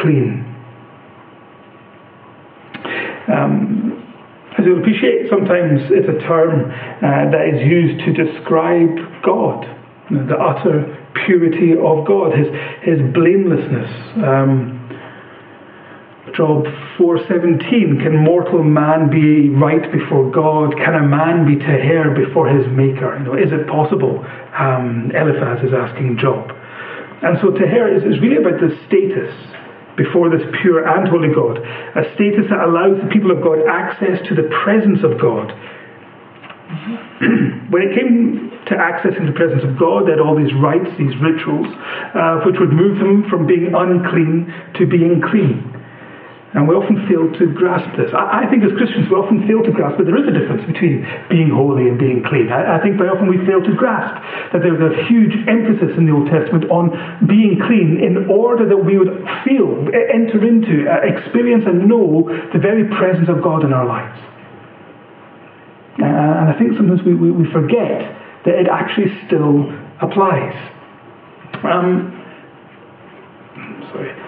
clean. 0.00 0.48
Um, 3.28 4.00
as 4.56 4.64
you'll 4.64 4.80
appreciate, 4.80 5.28
sometimes 5.28 5.92
it's 5.92 6.08
a 6.08 6.24
term 6.24 6.72
uh, 6.72 7.28
that 7.28 7.52
is 7.52 7.60
used 7.68 8.00
to 8.08 8.16
describe 8.16 8.96
God, 9.20 9.68
the 10.08 10.40
utter 10.40 10.97
purity 11.14 11.72
of 11.72 12.06
God, 12.06 12.36
his, 12.36 12.48
his 12.82 12.98
blamelessness. 13.14 13.90
Um, 14.24 14.78
Job 16.34 16.64
4:17 16.98 18.02
Can 18.02 18.16
mortal 18.22 18.62
man 18.62 19.10
be 19.10 19.48
right 19.50 19.90
before 19.90 20.30
God? 20.30 20.76
Can 20.76 20.94
a 20.94 21.06
man 21.06 21.46
be 21.46 21.56
taher 21.56 22.14
before 22.14 22.48
his 22.48 22.66
maker? 22.68 23.16
You 23.18 23.24
know, 23.24 23.34
is 23.34 23.52
it 23.52 23.66
possible? 23.66 24.24
Um, 24.56 25.10
Eliphaz 25.14 25.64
is 25.64 25.72
asking 25.72 26.18
Job. 26.18 26.52
And 27.22 27.38
so 27.40 27.50
taher 27.50 27.88
is, 27.90 28.04
is 28.04 28.20
really 28.20 28.36
about 28.36 28.60
the 28.60 28.76
status 28.86 29.34
before 29.96 30.30
this 30.30 30.46
pure 30.62 30.86
and 30.86 31.08
holy 31.08 31.34
God, 31.34 31.58
a 31.58 32.06
status 32.14 32.46
that 32.50 32.62
allows 32.62 33.02
the 33.02 33.10
people 33.10 33.34
of 33.34 33.42
God 33.42 33.58
access 33.66 34.22
to 34.28 34.34
the 34.34 34.46
presence 34.62 35.02
of 35.02 35.18
God. 35.18 35.50
when 37.74 37.82
it 37.82 37.98
came 37.98 38.50
to 38.70 38.74
accessing 38.78 39.26
the 39.26 39.34
presence 39.34 39.64
of 39.66 39.74
God, 39.78 40.06
they 40.06 40.14
had 40.14 40.22
all 40.22 40.38
these 40.38 40.54
rites, 40.54 40.86
these 40.98 41.14
rituals, 41.18 41.66
uh, 42.14 42.46
which 42.46 42.54
would 42.62 42.70
move 42.70 42.98
them 42.98 43.26
from 43.26 43.46
being 43.46 43.74
unclean 43.74 44.46
to 44.78 44.86
being 44.86 45.18
clean. 45.18 45.78
And 46.56 46.64
we 46.64 46.72
often 46.72 46.96
fail 47.04 47.28
to 47.28 47.44
grasp 47.52 47.92
this. 48.00 48.08
I, 48.16 48.40
I, 48.40 48.44
think 48.48 48.64
as 48.64 48.72
Christians 48.72 49.04
we 49.12 49.20
often 49.20 49.44
fail 49.44 49.60
to 49.60 49.72
grasp 49.74 50.00
that 50.00 50.08
there 50.08 50.16
is 50.16 50.24
a 50.24 50.32
difference 50.32 50.64
between 50.64 51.04
being 51.28 51.52
holy 51.52 51.92
and 51.92 52.00
being 52.00 52.24
clean. 52.24 52.48
I, 52.48 52.78
I 52.78 52.82
think 52.82 52.96
very 52.96 53.12
often 53.12 53.28
we 53.28 53.36
fail 53.44 53.60
to 53.60 53.74
grasp 53.76 54.16
that 54.56 54.64
there's 54.64 54.80
a 54.80 54.96
huge 55.12 55.36
emphasis 55.44 55.92
in 56.00 56.08
the 56.08 56.14
Old 56.16 56.32
Testament 56.32 56.70
on 56.72 56.88
being 57.28 57.60
clean 57.60 58.00
in 58.00 58.32
order 58.32 58.64
that 58.64 58.80
we 58.80 58.96
would 58.96 59.12
feel, 59.44 59.92
enter 59.92 60.40
into, 60.40 60.88
uh, 60.88 61.04
experience 61.04 61.68
and 61.68 61.84
know 61.84 62.24
the 62.54 62.58
very 62.62 62.88
presence 62.96 63.28
of 63.28 63.44
God 63.44 63.60
in 63.60 63.76
our 63.76 63.84
lives. 63.84 64.16
Uh, 66.00 66.04
and 66.06 66.48
I 66.48 66.58
think 66.58 66.76
sometimes 66.76 67.02
we, 67.02 67.14
we, 67.14 67.30
we 67.30 67.50
forget 67.50 68.00
that 68.44 68.54
it 68.54 68.68
actually 68.70 69.10
still 69.26 69.70
applies. 70.00 70.54
Um, 71.64 72.14
sorry. 73.92 74.27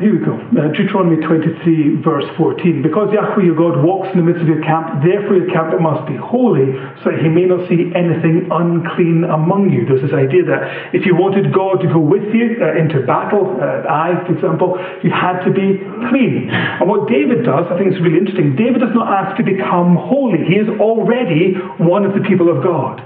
Here 0.00 0.08
we 0.08 0.24
go. 0.24 0.32
Uh, 0.32 0.72
Deuteronomy 0.72 1.20
23, 1.20 2.00
verse 2.00 2.24
14. 2.40 2.80
Because 2.80 3.12
Yahweh 3.12 3.44
your 3.44 3.52
God 3.52 3.84
walks 3.84 4.08
in 4.16 4.24
the 4.24 4.24
midst 4.24 4.40
of 4.40 4.48
your 4.48 4.64
camp, 4.64 5.04
therefore 5.04 5.36
your 5.36 5.52
camp 5.52 5.76
must 5.84 6.08
be 6.08 6.16
holy, 6.16 6.72
so 7.04 7.12
that 7.12 7.20
he 7.20 7.28
may 7.28 7.44
not 7.44 7.68
see 7.68 7.92
anything 7.92 8.48
unclean 8.48 9.28
among 9.28 9.68
you. 9.68 9.84
There's 9.84 10.00
this 10.00 10.16
idea 10.16 10.48
that 10.48 10.96
if 10.96 11.04
you 11.04 11.12
wanted 11.12 11.52
God 11.52 11.84
to 11.84 11.92
go 11.92 12.00
with 12.00 12.24
you 12.32 12.56
uh, 12.64 12.72
into 12.72 13.04
battle, 13.04 13.60
uh, 13.60 13.84
Ai, 13.84 14.16
for 14.24 14.32
example, 14.32 14.80
you 15.04 15.12
had 15.12 15.44
to 15.44 15.52
be 15.52 15.84
clean. 16.08 16.48
And 16.48 16.88
what 16.88 17.04
David 17.04 17.44
does, 17.44 17.68
I 17.68 17.76
think 17.76 17.92
it's 17.92 18.00
really 18.00 18.16
interesting, 18.16 18.56
David 18.56 18.80
does 18.80 18.96
not 18.96 19.12
ask 19.12 19.36
to 19.36 19.44
become 19.44 20.00
holy. 20.00 20.40
He 20.48 20.56
is 20.56 20.72
already 20.80 21.60
one 21.76 22.08
of 22.08 22.16
the 22.16 22.24
people 22.24 22.48
of 22.48 22.64
God. 22.64 23.04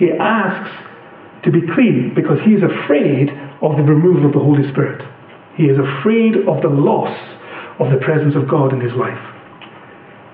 He 0.00 0.08
asks 0.08 0.72
to 1.44 1.52
be 1.52 1.60
clean 1.76 2.16
because 2.16 2.40
he 2.48 2.56
is 2.56 2.64
afraid 2.64 3.28
of 3.60 3.76
the 3.76 3.84
removal 3.84 4.24
of 4.24 4.32
the 4.32 4.40
Holy 4.40 4.64
Spirit. 4.72 5.04
He 5.56 5.64
is 5.64 5.78
afraid 5.78 6.36
of 6.48 6.62
the 6.62 6.68
loss 6.68 7.12
of 7.78 7.90
the 7.90 7.98
presence 7.98 8.34
of 8.36 8.48
God 8.48 8.72
in 8.72 8.80
his 8.80 8.92
life. 8.92 9.18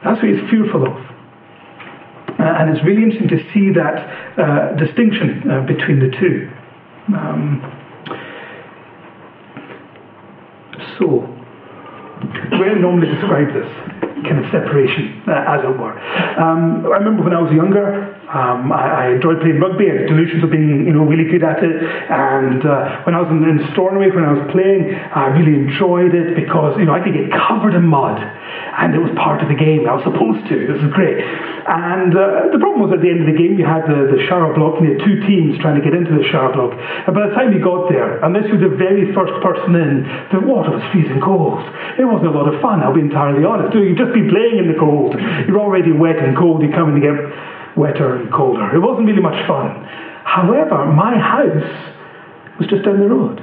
That's 0.04 0.22
what 0.22 0.30
he's 0.30 0.50
fearful 0.50 0.86
of. 0.86 0.96
Uh, 2.38 2.54
and 2.58 2.70
it's 2.70 2.84
really 2.84 3.02
interesting 3.02 3.28
to 3.28 3.42
see 3.52 3.72
that 3.74 4.38
uh, 4.38 4.76
distinction 4.76 5.50
uh, 5.50 5.66
between 5.66 5.98
the 5.98 6.10
two. 6.18 6.48
Um, 7.08 7.58
so, 10.98 11.26
we 12.52 12.78
normally 12.78 13.08
describe 13.08 13.48
this 13.54 13.70
kind 14.22 14.44
of 14.44 14.50
separation, 14.52 15.22
uh, 15.26 15.58
as 15.58 15.64
it 15.64 15.78
were. 15.78 15.98
Um, 16.38 16.86
I 16.86 16.98
remember 16.98 17.22
when 17.24 17.32
I 17.32 17.40
was 17.40 17.52
younger, 17.52 18.17
um, 18.28 18.68
I, 18.72 19.08
I, 19.08 19.16
enjoyed 19.16 19.40
playing 19.40 19.56
rugby. 19.56 19.88
I 19.88 20.04
had 20.04 20.12
delusions 20.12 20.44
of 20.44 20.52
being, 20.52 20.84
you 20.84 20.92
know, 20.92 21.08
really 21.08 21.24
good 21.24 21.40
at 21.40 21.64
it. 21.64 21.80
And 22.12 22.60
uh, 22.60 23.08
when 23.08 23.16
I 23.16 23.24
was 23.24 23.32
in, 23.32 23.40
in 23.40 23.56
Stornoway, 23.72 24.12
when 24.12 24.28
I 24.28 24.36
was 24.36 24.44
playing, 24.52 24.92
I 24.92 25.32
really 25.32 25.56
enjoyed 25.56 26.12
it 26.12 26.36
because, 26.36 26.76
you 26.76 26.84
know, 26.84 26.92
I 26.92 27.00
could 27.00 27.16
get 27.16 27.32
covered 27.32 27.72
in 27.72 27.88
mud. 27.88 28.20
And 28.20 28.92
it 28.92 29.00
was 29.00 29.10
part 29.16 29.40
of 29.40 29.48
the 29.48 29.56
game. 29.56 29.88
I 29.88 29.96
was 29.96 30.04
supposed 30.04 30.44
to. 30.44 30.54
This 30.54 30.76
is 30.76 30.92
great. 30.92 31.16
And 31.18 32.12
uh, 32.12 32.52
the 32.52 32.60
problem 32.60 32.84
was 32.84 32.92
at 32.92 33.00
the 33.00 33.08
end 33.08 33.24
of 33.24 33.28
the 33.32 33.36
game, 33.36 33.56
you 33.56 33.64
had 33.64 33.88
the, 33.88 34.12
the 34.12 34.20
shower 34.28 34.52
block, 34.52 34.76
and 34.76 34.84
you 34.84 34.90
had 34.96 35.02
two 35.02 35.24
teams 35.24 35.56
trying 35.64 35.80
to 35.80 35.84
get 35.84 35.96
into 35.96 36.12
the 36.12 36.24
shower 36.28 36.52
block. 36.52 36.76
And 36.76 37.12
by 37.16 37.28
the 37.28 37.34
time 37.34 37.56
you 37.56 37.64
got 37.64 37.88
there, 37.88 38.20
unless 38.20 38.44
you 38.48 38.60
were 38.60 38.68
the 38.68 38.76
very 38.76 39.08
first 39.16 39.32
person 39.40 39.72
in, 39.72 40.04
the 40.36 40.44
water 40.44 40.76
was 40.76 40.84
freezing 40.92 41.24
cold. 41.24 41.64
It 41.96 42.04
wasn't 42.04 42.32
a 42.32 42.36
lot 42.36 42.48
of 42.48 42.60
fun, 42.60 42.84
I'll 42.84 42.92
be 42.92 43.04
entirely 43.04 43.44
honest. 43.44 43.72
You'd 43.72 43.96
just 43.96 44.12
be 44.12 44.28
playing 44.28 44.60
in 44.60 44.68
the 44.68 44.76
cold. 44.76 45.16
You're 45.48 45.60
already 45.60 45.96
wet 45.96 46.20
and 46.20 46.36
cold. 46.36 46.60
You 46.60 46.68
come 46.72 46.92
in 46.92 47.00
to 47.00 47.04
get 47.04 47.16
wetter 47.78 48.16
and 48.16 48.32
colder. 48.32 48.74
It 48.74 48.80
wasn't 48.80 49.06
really 49.06 49.22
much 49.22 49.46
fun. 49.46 49.84
However, 50.24 50.86
my 50.86 51.16
house 51.16 51.94
was 52.58 52.68
just 52.68 52.84
down 52.84 53.00
the 53.00 53.08
road. 53.08 53.40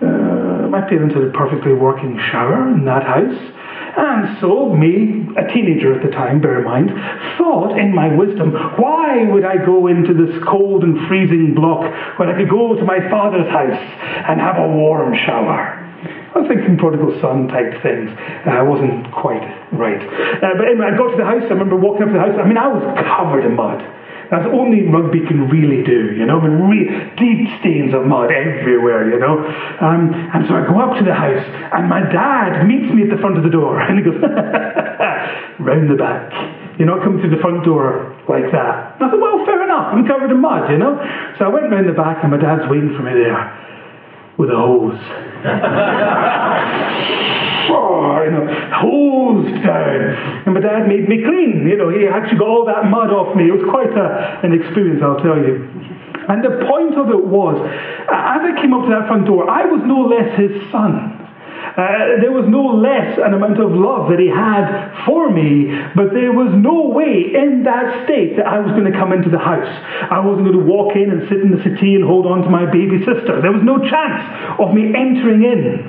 Uh, 0.00 0.68
my 0.68 0.80
parents 0.82 1.14
had 1.14 1.24
a 1.24 1.30
perfectly 1.30 1.72
working 1.72 2.18
shower 2.30 2.68
in 2.68 2.84
that 2.84 3.02
house. 3.02 3.54
And 3.96 4.38
so, 4.40 4.74
me, 4.74 5.26
a 5.36 5.52
teenager 5.52 5.94
at 5.94 6.04
the 6.04 6.10
time, 6.10 6.40
bear 6.40 6.58
in 6.60 6.64
mind, 6.64 6.90
thought 7.36 7.78
in 7.78 7.94
my 7.94 8.14
wisdom, 8.14 8.52
why 8.76 9.24
would 9.24 9.44
I 9.44 9.56
go 9.64 9.86
into 9.88 10.14
this 10.14 10.42
cold 10.44 10.84
and 10.84 11.08
freezing 11.08 11.54
block 11.54 11.82
when 12.18 12.28
I 12.28 12.36
could 12.36 12.48
go 12.48 12.74
to 12.74 12.84
my 12.84 13.00
father's 13.10 13.50
house 13.50 13.80
and 14.28 14.40
have 14.40 14.58
a 14.58 14.68
warm 14.68 15.16
shower? 15.16 15.77
I 16.34 16.44
was 16.44 16.48
thinking 16.48 16.76
prodigal 16.76 17.16
son 17.24 17.48
type 17.48 17.80
things. 17.80 18.12
I 18.44 18.60
uh, 18.60 18.64
wasn't 18.68 19.08
quite 19.16 19.40
right. 19.72 19.96
Uh, 19.96 20.52
but 20.60 20.68
anyway, 20.68 20.92
I 20.92 20.94
got 20.96 21.16
to 21.16 21.16
the 21.16 21.24
house. 21.24 21.40
I 21.48 21.56
remember 21.56 21.80
walking 21.80 22.04
up 22.04 22.12
to 22.12 22.16
the 22.20 22.24
house. 22.24 22.36
I 22.36 22.44
mean, 22.44 22.60
I 22.60 22.68
was 22.68 22.84
covered 23.00 23.48
in 23.48 23.56
mud. 23.56 23.80
That's 24.28 24.44
only 24.52 24.84
rugby 24.84 25.24
can 25.24 25.48
really 25.48 25.80
do, 25.80 26.12
you 26.12 26.28
know, 26.28 26.36
but 26.36 26.52
re- 26.52 27.16
deep 27.16 27.48
stains 27.64 27.96
of 27.96 28.04
mud 28.04 28.28
everywhere, 28.28 29.08
you 29.08 29.16
know. 29.16 29.40
Um, 29.80 30.12
and 30.12 30.44
so 30.44 30.52
I 30.52 30.68
go 30.68 30.76
up 30.76 31.00
to 31.00 31.04
the 31.04 31.16
house, 31.16 31.40
and 31.72 31.88
my 31.88 32.04
dad 32.04 32.68
meets 32.68 32.92
me 32.92 33.08
at 33.08 33.10
the 33.10 33.16
front 33.24 33.40
of 33.40 33.42
the 33.42 33.48
door, 33.48 33.80
and 33.84 33.96
he 33.96 34.04
goes, 34.04 34.20
round 35.64 35.88
the 35.88 35.96
back. 35.96 36.28
You're 36.76 36.92
not 36.92 37.00
coming 37.00 37.24
through 37.24 37.32
the 37.32 37.40
front 37.40 37.64
door 37.64 38.20
like 38.28 38.52
that. 38.52 39.00
And 39.00 39.08
I 39.08 39.08
thought, 39.08 39.18
well, 39.18 39.48
fair 39.48 39.64
enough. 39.64 39.96
I'm 39.96 40.04
covered 40.04 40.28
in 40.28 40.44
mud, 40.44 40.68
you 40.68 40.76
know. 40.76 41.00
So 41.40 41.48
I 41.48 41.48
went 41.48 41.72
round 41.72 41.88
the 41.88 41.96
back, 41.96 42.20
and 42.20 42.28
my 42.30 42.38
dad's 42.38 42.68
waiting 42.68 42.92
for 42.92 43.02
me 43.02 43.16
there 43.16 43.64
with 44.38 44.50
a 44.50 44.56
hose. 44.56 44.94
oh, 47.74 48.22
you 48.24 48.30
know, 48.30 48.46
hose 48.72 49.50
down. 49.60 50.16
And 50.46 50.54
my 50.54 50.60
dad 50.60 50.86
made 50.88 51.06
me 51.08 51.22
clean. 51.22 51.66
You 51.68 51.76
know, 51.76 51.90
he 51.90 52.06
actually 52.06 52.38
got 52.38 52.48
all 52.48 52.64
that 52.66 52.86
mud 52.88 53.10
off 53.10 53.34
me. 53.36 53.48
It 53.48 53.52
was 53.52 53.64
quite 53.68 53.92
a, 53.92 54.40
an 54.46 54.52
experience, 54.54 55.02
I'll 55.02 55.20
tell 55.20 55.36
you. 55.36 55.68
And 56.28 56.44
the 56.44 56.64
point 56.70 56.96
of 56.96 57.10
it 57.10 57.26
was, 57.26 57.58
as 58.08 58.42
I 58.44 58.52
came 58.60 58.72
up 58.72 58.84
to 58.84 58.90
that 58.90 59.08
front 59.08 59.26
door, 59.26 59.50
I 59.50 59.66
was 59.66 59.82
no 59.84 60.02
less 60.06 60.38
his 60.38 60.52
son. 60.70 61.27
Uh, 61.58 62.22
there 62.22 62.30
was 62.30 62.46
no 62.46 62.74
less 62.78 63.18
an 63.18 63.34
amount 63.34 63.58
of 63.58 63.74
love 63.74 64.10
that 64.10 64.18
he 64.18 64.30
had 64.30 64.94
for 65.06 65.30
me, 65.30 65.70
but 65.94 66.14
there 66.14 66.32
was 66.32 66.54
no 66.54 66.90
way 66.90 67.34
in 67.34 67.62
that 67.66 68.06
state 68.06 68.38
that 68.38 68.46
I 68.46 68.58
was 68.62 68.72
going 68.72 68.86
to 68.86 68.96
come 68.96 69.12
into 69.12 69.28
the 69.28 69.38
house. 69.38 69.68
I 70.10 70.22
wasn't 70.22 70.46
going 70.46 70.58
to 70.58 70.66
walk 70.66 70.94
in 70.94 71.10
and 71.10 71.26
sit 71.28 71.42
in 71.42 71.50
the 71.50 71.60
settee 71.62 71.94
and 71.98 72.02
hold 72.06 72.26
on 72.26 72.42
to 72.42 72.50
my 72.50 72.66
baby 72.66 73.02
sister. 73.02 73.42
There 73.42 73.52
was 73.52 73.62
no 73.62 73.78
chance 73.82 74.22
of 74.58 74.74
me 74.74 74.94
entering 74.94 75.42
in 75.42 75.86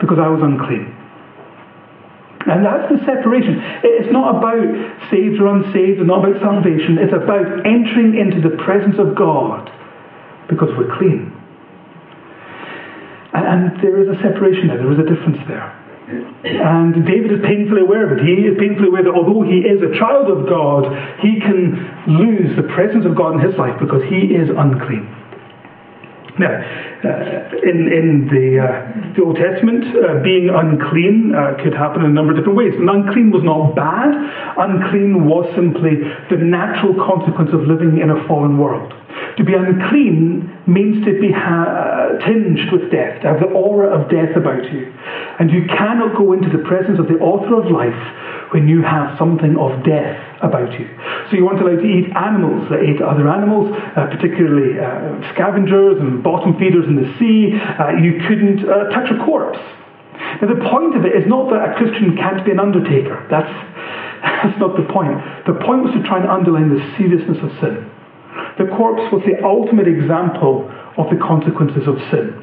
because 0.00 0.20
I 0.20 0.28
was 0.28 0.40
unclean. 0.44 0.92
And 2.46 2.66
that's 2.66 2.90
the 2.90 2.98
separation. 3.06 3.60
It's 3.84 4.12
not 4.12 4.38
about 4.38 4.66
saved 5.10 5.40
or 5.40 5.46
unsaved, 5.46 6.00
it's 6.00 6.08
not 6.08 6.26
about 6.26 6.40
salvation. 6.42 6.98
It's 6.98 7.14
about 7.14 7.64
entering 7.64 8.18
into 8.18 8.42
the 8.42 8.56
presence 8.60 8.98
of 8.98 9.14
God 9.14 9.70
because 10.48 10.68
we're 10.76 10.90
clean. 10.98 11.32
And, 13.32 13.44
and 13.44 13.60
there 13.82 14.00
is 14.00 14.08
a 14.08 14.18
separation 14.22 14.68
there, 14.68 14.78
there 14.78 14.92
is 14.92 15.00
a 15.00 15.08
difference 15.08 15.38
there. 15.48 15.72
And 16.44 17.06
David 17.06 17.32
is 17.32 17.40
painfully 17.46 17.80
aware 17.80 18.04
of 18.04 18.18
it. 18.18 18.24
He 18.24 18.44
is 18.44 18.58
painfully 18.58 18.88
aware 18.88 19.04
that 19.04 19.14
although 19.14 19.42
he 19.42 19.64
is 19.64 19.80
a 19.80 19.96
child 19.96 20.28
of 20.28 20.44
God, 20.48 20.84
he 21.20 21.40
can 21.40 21.78
lose 22.06 22.56
the 22.56 22.68
presence 22.74 23.06
of 23.06 23.16
God 23.16 23.38
in 23.38 23.40
his 23.40 23.56
life 23.56 23.78
because 23.80 24.02
he 24.10 24.34
is 24.34 24.50
unclean. 24.50 25.08
Now, 26.38 26.48
uh, 26.48 27.52
in, 27.60 27.92
in 27.92 28.28
the, 28.32 28.56
uh, 28.56 29.14
the 29.16 29.22
Old 29.22 29.36
Testament, 29.36 29.84
uh, 29.92 30.22
being 30.24 30.48
unclean 30.48 31.34
uh, 31.36 31.60
could 31.62 31.74
happen 31.74 32.04
in 32.04 32.10
a 32.10 32.14
number 32.14 32.32
of 32.32 32.38
different 32.38 32.56
ways. 32.56 32.72
And 32.72 32.88
unclean 32.88 33.30
was 33.30 33.44
not 33.44 33.76
bad, 33.76 34.16
unclean 34.56 35.28
was 35.28 35.44
simply 35.54 36.00
the 36.32 36.40
natural 36.40 36.96
consequence 37.04 37.52
of 37.52 37.68
living 37.68 38.00
in 38.00 38.08
a 38.08 38.26
fallen 38.26 38.56
world. 38.56 38.92
To 39.36 39.44
be 39.44 39.54
unclean 39.54 40.48
means 40.66 41.04
to 41.04 41.20
be 41.20 41.32
ha- 41.32 42.20
tinged 42.24 42.70
with 42.72 42.90
death, 42.90 43.22
to 43.22 43.28
have 43.28 43.40
the 43.40 43.52
aura 43.52 43.88
of 43.88 44.10
death 44.10 44.36
about 44.36 44.64
you. 44.72 44.92
And 45.40 45.50
you 45.50 45.66
cannot 45.66 46.16
go 46.16 46.32
into 46.32 46.50
the 46.50 46.62
presence 46.64 46.98
of 46.98 47.08
the 47.08 47.18
author 47.18 47.60
of 47.60 47.70
life 47.70 48.52
when 48.52 48.68
you 48.68 48.82
have 48.82 49.16
something 49.18 49.56
of 49.56 49.82
death 49.84 50.20
about 50.42 50.72
you. 50.78 50.88
So 51.30 51.36
you 51.36 51.44
weren't 51.44 51.60
allowed 51.60 51.80
to 51.80 51.88
eat 51.88 52.12
animals 52.12 52.68
that 52.68 52.80
ate 52.84 53.00
other 53.00 53.28
animals, 53.28 53.72
uh, 53.72 54.06
particularly 54.12 54.76
uh, 54.76 55.16
scavengers 55.32 55.96
and 56.00 56.22
bottom 56.22 56.58
feeders 56.58 56.84
in 56.84 56.96
the 56.96 57.08
sea. 57.18 57.56
Uh, 57.56 57.96
you 57.96 58.20
couldn't 58.28 58.68
uh, 58.68 58.92
touch 58.92 59.08
a 59.10 59.18
corpse. 59.24 59.60
Now, 60.40 60.48
the 60.48 60.60
point 60.68 60.96
of 60.96 61.04
it 61.04 61.16
is 61.16 61.26
not 61.26 61.50
that 61.50 61.72
a 61.72 61.74
Christian 61.76 62.16
can't 62.16 62.44
be 62.44 62.52
an 62.52 62.60
undertaker. 62.60 63.26
That's, 63.30 63.48
that's 64.22 64.58
not 64.60 64.76
the 64.76 64.84
point. 64.92 65.16
The 65.46 65.56
point 65.64 65.84
was 65.84 65.92
to 65.96 66.02
try 66.04 66.20
and 66.20 66.28
underline 66.28 66.68
the 66.68 66.80
seriousness 66.96 67.38
of 67.42 67.50
sin. 67.60 67.91
The 68.58 68.66
corpse 68.76 69.12
was 69.12 69.22
the 69.24 69.44
ultimate 69.44 69.88
example 69.88 70.70
of 70.96 71.10
the 71.10 71.16
consequences 71.16 71.88
of 71.88 71.96
sin, 72.10 72.42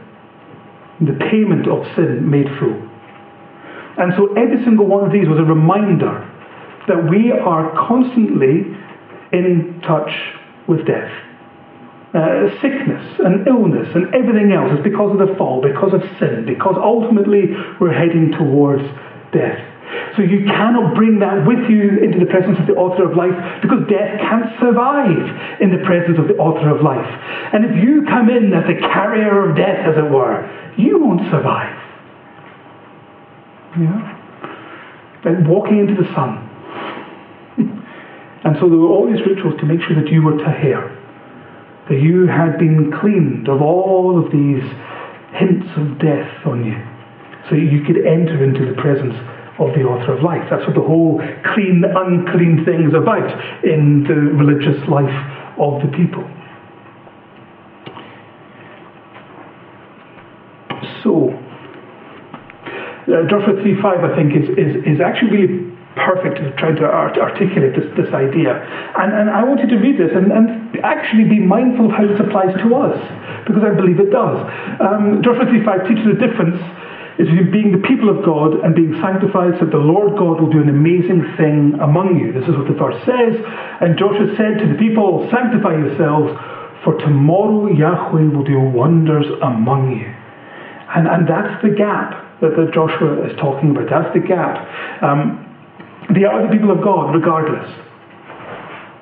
the 1.01 1.13
payment 1.31 1.67
of 1.67 1.85
sin 1.95 2.29
made 2.29 2.47
full. 2.59 2.89
And 3.97 4.13
so 4.15 4.33
every 4.33 4.63
single 4.63 4.85
one 4.85 5.05
of 5.05 5.11
these 5.11 5.27
was 5.27 5.39
a 5.39 5.43
reminder 5.43 6.25
that 6.87 7.09
we 7.09 7.31
are 7.31 7.71
constantly 7.87 8.75
in 9.31 9.81
touch 9.85 10.11
with 10.67 10.85
death. 10.85 11.11
Uh, 12.13 12.49
sickness 12.59 13.19
and 13.19 13.47
illness 13.47 13.87
and 13.93 14.13
everything 14.15 14.51
else 14.51 14.71
is 14.71 14.83
because 14.83 15.11
of 15.11 15.27
the 15.27 15.35
fall, 15.35 15.61
because 15.61 15.93
of 15.93 16.01
sin, 16.17 16.43
because 16.47 16.75
ultimately 16.77 17.53
we're 17.79 17.93
heading 17.93 18.31
towards 18.31 18.81
death. 19.31 19.61
So 20.15 20.21
you 20.21 20.45
cannot 20.45 20.95
bring 20.95 21.19
that 21.19 21.47
with 21.47 21.69
you 21.69 21.99
into 22.03 22.19
the 22.19 22.25
presence 22.25 22.59
of 22.59 22.67
the 22.67 22.75
author 22.75 23.09
of 23.09 23.17
life 23.17 23.33
because 23.61 23.87
death 23.89 24.19
can't 24.21 24.51
survive 24.59 25.61
in 25.61 25.71
the 25.71 25.81
presence 25.85 26.19
of 26.19 26.27
the 26.27 26.35
author 26.37 26.69
of 26.69 26.81
life. 26.81 27.07
And 27.53 27.65
if 27.65 27.83
you 27.83 28.05
come 28.05 28.29
in 28.29 28.53
as 28.53 28.67
the 28.67 28.75
carrier 28.75 29.49
of 29.49 29.55
death, 29.55 29.87
as 29.87 29.97
it 29.97 30.09
were, 30.09 30.45
you 30.77 30.99
won't 30.99 31.21
survive. 31.31 31.73
Yeah? 33.79 34.15
Like 35.25 35.47
walking 35.47 35.79
into 35.79 35.95
the 35.95 36.07
sun. 36.13 36.45
and 38.43 38.57
so 38.59 38.69
there 38.69 38.77
were 38.77 38.89
all 38.89 39.09
these 39.09 39.25
rituals 39.25 39.59
to 39.59 39.65
make 39.65 39.81
sure 39.81 39.95
that 39.95 40.11
you 40.11 40.21
were 40.21 40.37
taher, 40.37 40.95
that 41.89 42.01
you 42.01 42.27
had 42.27 42.59
been 42.59 42.91
cleaned 42.99 43.47
of 43.47 43.61
all 43.61 44.23
of 44.23 44.31
these 44.31 44.63
hints 45.33 45.69
of 45.77 45.97
death 45.99 46.45
on 46.45 46.65
you, 46.65 46.77
so 47.49 47.55
you 47.55 47.83
could 47.85 48.05
enter 48.05 48.43
into 48.43 48.65
the 48.65 48.79
presence 48.81 49.15
of 49.59 49.75
the 49.75 49.83
author 49.83 50.15
of 50.15 50.23
life. 50.23 50.47
That's 50.49 50.65
what 50.65 50.75
the 50.75 50.81
whole 50.81 51.19
clean, 51.53 51.83
unclean 51.83 52.63
thing 52.63 52.87
is 52.87 52.95
about 52.95 53.27
in 53.63 54.03
the 54.07 54.15
religious 54.15 54.79
life 54.87 55.11
of 55.59 55.83
the 55.83 55.91
people. 55.91 56.23
So, 61.03 61.35
uh, 63.11 63.27
Joshua 63.27 63.59
3.5, 63.59 63.83
I 63.83 64.15
think, 64.15 64.31
is, 64.35 64.47
is, 64.55 64.95
is 64.95 65.01
actually 65.01 65.31
really 65.31 65.69
perfect 65.95 66.39
at 66.39 66.55
trying 66.57 66.75
to 66.77 66.85
art- 66.85 67.17
articulate 67.17 67.75
this, 67.75 67.87
this 67.99 68.13
idea. 68.13 68.55
And, 68.95 69.11
and 69.11 69.29
I 69.29 69.43
want 69.43 69.59
you 69.59 69.67
to 69.67 69.77
read 69.77 69.99
this 69.99 70.11
and, 70.15 70.31
and 70.31 70.79
actually 70.83 71.25
be 71.25 71.39
mindful 71.39 71.87
of 71.87 71.91
how 71.91 72.07
this 72.07 72.19
applies 72.19 72.55
to 72.63 72.75
us, 72.75 72.95
because 73.43 73.63
I 73.63 73.75
believe 73.75 73.99
it 73.99 74.11
does. 74.11 74.39
Um, 74.79 75.19
Joshua 75.19 75.45
3.5 75.51 75.87
teaches 75.87 76.05
the 76.07 76.19
difference 76.19 76.59
is 77.19 77.27
being 77.51 77.75
the 77.75 77.83
people 77.83 78.07
of 78.07 78.23
God 78.23 78.63
and 78.63 78.71
being 78.73 78.95
sanctified 79.03 79.59
so 79.59 79.67
that 79.67 79.75
the 79.75 79.83
Lord 79.83 80.15
God 80.15 80.39
will 80.39 80.49
do 80.49 80.63
an 80.63 80.71
amazing 80.71 81.35
thing 81.35 81.75
among 81.83 82.15
you. 82.15 82.31
This 82.31 82.47
is 82.47 82.55
what 82.55 82.71
the 82.71 82.79
verse 82.79 82.95
says. 83.03 83.35
And 83.83 83.99
Joshua 83.99 84.31
said 84.39 84.63
to 84.63 84.71
the 84.71 84.79
people, 84.79 85.27
Sanctify 85.27 85.83
yourselves, 85.83 86.31
for 86.87 86.95
tomorrow 87.03 87.67
Yahweh 87.67 88.31
will 88.31 88.47
do 88.47 88.59
wonders 88.59 89.27
among 89.43 89.99
you. 89.99 90.07
And, 90.95 91.11
and 91.11 91.27
that's 91.27 91.59
the 91.61 91.75
gap 91.75 92.39
that, 92.39 92.55
that 92.55 92.71
Joshua 92.71 93.27
is 93.27 93.35
talking 93.35 93.75
about. 93.75 93.91
That's 93.91 94.13
the 94.15 94.23
gap. 94.23 95.03
Um, 95.03 95.43
they 96.15 96.23
are 96.23 96.47
the 96.47 96.51
people 96.55 96.71
of 96.71 96.81
God, 96.81 97.13
regardless. 97.13 97.67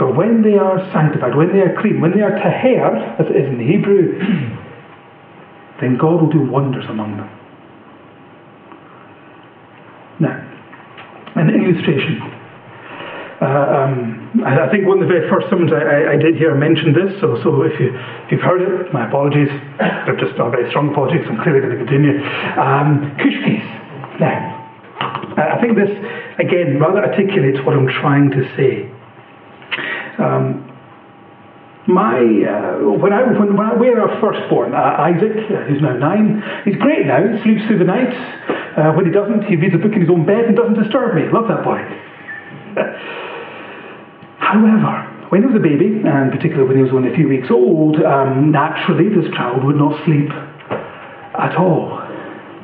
But 0.02 0.18
when 0.18 0.42
they 0.42 0.58
are 0.58 0.82
sanctified, 0.92 1.38
when 1.38 1.54
they 1.54 1.62
are 1.62 1.80
clean, 1.80 2.02
when 2.02 2.18
they 2.18 2.22
are 2.22 2.34
taher, 2.34 3.22
as 3.22 3.30
it 3.30 3.36
is 3.38 3.46
in 3.46 3.62
Hebrew, 3.62 4.18
then 5.82 5.98
God 5.98 6.22
will 6.22 6.34
do 6.34 6.42
wonders 6.42 6.86
among 6.90 7.18
them. 7.18 7.30
Now, 10.20 10.34
an 11.36 11.50
illustration. 11.50 12.22
Uh, 13.38 13.46
um, 13.46 14.42
I, 14.42 14.66
I, 14.66 14.72
think 14.72 14.88
one 14.88 14.98
of 14.98 15.08
the 15.08 15.14
very 15.14 15.30
first 15.30 15.46
sermons 15.50 15.70
I, 15.72 15.78
I, 15.78 16.14
I, 16.14 16.16
did 16.18 16.38
here 16.38 16.56
mentioned 16.56 16.96
this, 16.96 17.22
so, 17.22 17.38
so 17.44 17.62
if, 17.62 17.80
you, 17.80 17.94
you've 18.32 18.42
heard 18.42 18.66
it, 18.66 18.92
my 18.92 19.08
apologies. 19.08 19.50
They're 19.78 20.18
just 20.18 20.36
not 20.40 20.50
very 20.50 20.68
strong 20.72 20.90
apologies, 20.90 21.22
I'm 21.30 21.38
clearly 21.44 21.62
going 21.62 21.78
to 21.78 21.82
continue. 21.86 22.18
Um, 22.58 23.14
kushkis. 23.22 23.62
Now, 24.20 24.58
I 25.38 25.62
think 25.62 25.78
this, 25.78 25.94
again, 26.40 26.80
rather 26.82 27.06
articulates 27.06 27.62
what 27.64 27.78
I'm 27.78 27.88
trying 28.02 28.32
to 28.32 28.42
say. 28.58 28.90
Um, 30.18 30.66
my 31.88 32.20
uh, 32.20 32.84
when 33.00 33.14
I 33.14 33.24
when, 33.24 33.56
when 33.56 33.68
I, 33.68 33.74
we 33.76 33.88
had 33.88 33.98
our 33.98 34.20
firstborn, 34.20 34.76
uh, 34.76 35.08
Isaac, 35.08 35.32
who's 35.68 35.82
now 35.82 35.96
nine, 35.98 36.44
he's 36.66 36.76
great 36.76 37.08
now. 37.08 37.24
He 37.24 37.42
sleeps 37.44 37.66
through 37.68 37.80
the 37.80 37.86
night. 37.88 38.12
Uh, 38.78 38.94
when 38.94 39.06
he 39.06 39.12
doesn't, 39.12 39.44
he 39.46 39.56
reads 39.56 39.74
a 39.74 39.80
book 39.80 39.94
in 39.94 40.02
his 40.02 40.10
own 40.10 40.26
bed 40.26 40.46
and 40.46 40.56
doesn't 40.56 40.76
disturb 40.76 41.16
me. 41.16 41.24
Love 41.32 41.48
that 41.48 41.64
boy. 41.64 41.80
However, 44.38 45.08
when 45.30 45.42
he 45.42 45.48
was 45.48 45.56
a 45.56 45.64
baby, 45.64 46.04
and 46.06 46.32
particularly 46.32 46.68
when 46.68 46.78
he 46.78 46.84
was 46.84 46.94
only 46.94 47.12
a 47.12 47.16
few 47.16 47.28
weeks 47.28 47.48
old, 47.50 47.98
um, 48.04 48.52
naturally 48.52 49.10
this 49.10 49.28
child 49.34 49.64
would 49.64 49.76
not 49.76 49.96
sleep 50.06 50.30
at 50.30 51.56
all. 51.58 52.07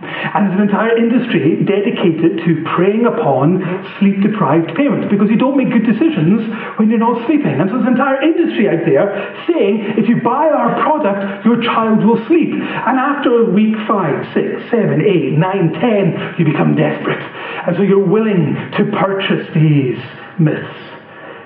And 0.03 0.47
there's 0.47 0.59
an 0.59 0.65
entire 0.67 0.95
industry 0.97 1.63
dedicated 1.63 2.43
to 2.45 2.63
preying 2.75 3.05
upon 3.05 3.63
sleep 3.99 4.21
deprived 4.21 4.75
parents 4.75 5.07
because 5.09 5.29
you 5.29 5.37
don't 5.37 5.57
make 5.57 5.71
good 5.71 5.85
decisions 5.85 6.47
when 6.77 6.89
you're 6.89 7.01
not 7.01 7.25
sleeping. 7.25 7.59
And 7.59 7.69
so 7.69 7.77
there's 7.77 7.87
an 7.87 7.95
entire 7.97 8.21
industry 8.21 8.69
out 8.69 8.83
there 8.85 9.11
saying 9.47 9.97
if 9.97 10.07
you 10.07 10.21
buy 10.21 10.49
our 10.49 10.79
product, 10.81 11.45
your 11.45 11.61
child 11.61 12.03
will 12.03 12.19
sleep. 12.27 12.53
And 12.53 12.95
after 12.99 13.49
week 13.51 13.75
five, 13.87 14.27
six, 14.33 14.61
seven, 14.69 15.01
eight, 15.01 15.33
nine, 15.33 15.73
ten, 15.79 16.35
you 16.37 16.45
become 16.45 16.75
desperate. 16.75 17.21
And 17.67 17.75
so 17.75 17.81
you're 17.81 18.05
willing 18.05 18.55
to 18.77 18.91
purchase 18.91 19.47
these 19.53 19.99
myths 20.39 20.92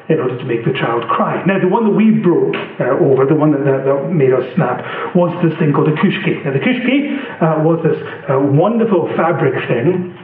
in 0.09 0.19
order 0.19 0.37
to 0.37 0.45
make 0.45 0.63
the 0.63 0.73
child 0.73 1.03
cry. 1.09 1.43
Now, 1.45 1.59
the 1.59 1.67
one 1.67 1.83
that 1.83 1.95
we 1.95 2.11
broke 2.11 2.55
uh, 2.79 2.95
over, 3.03 3.25
the 3.25 3.35
one 3.35 3.51
that, 3.51 3.63
that, 3.65 3.83
that, 3.83 4.11
made 4.11 4.31
us 4.31 4.43
snap, 4.55 5.15
was 5.15 5.35
this 5.43 5.57
thing 5.59 5.73
called 5.73 5.89
a 5.89 5.95
kushki. 5.99 6.43
Now, 6.45 6.53
the 6.53 6.63
kushki 6.63 7.11
uh, 7.43 7.63
was 7.63 7.83
this 7.83 7.99
uh, 8.29 8.39
wonderful 8.39 9.11
fabric 9.15 9.55
thing 9.67 10.15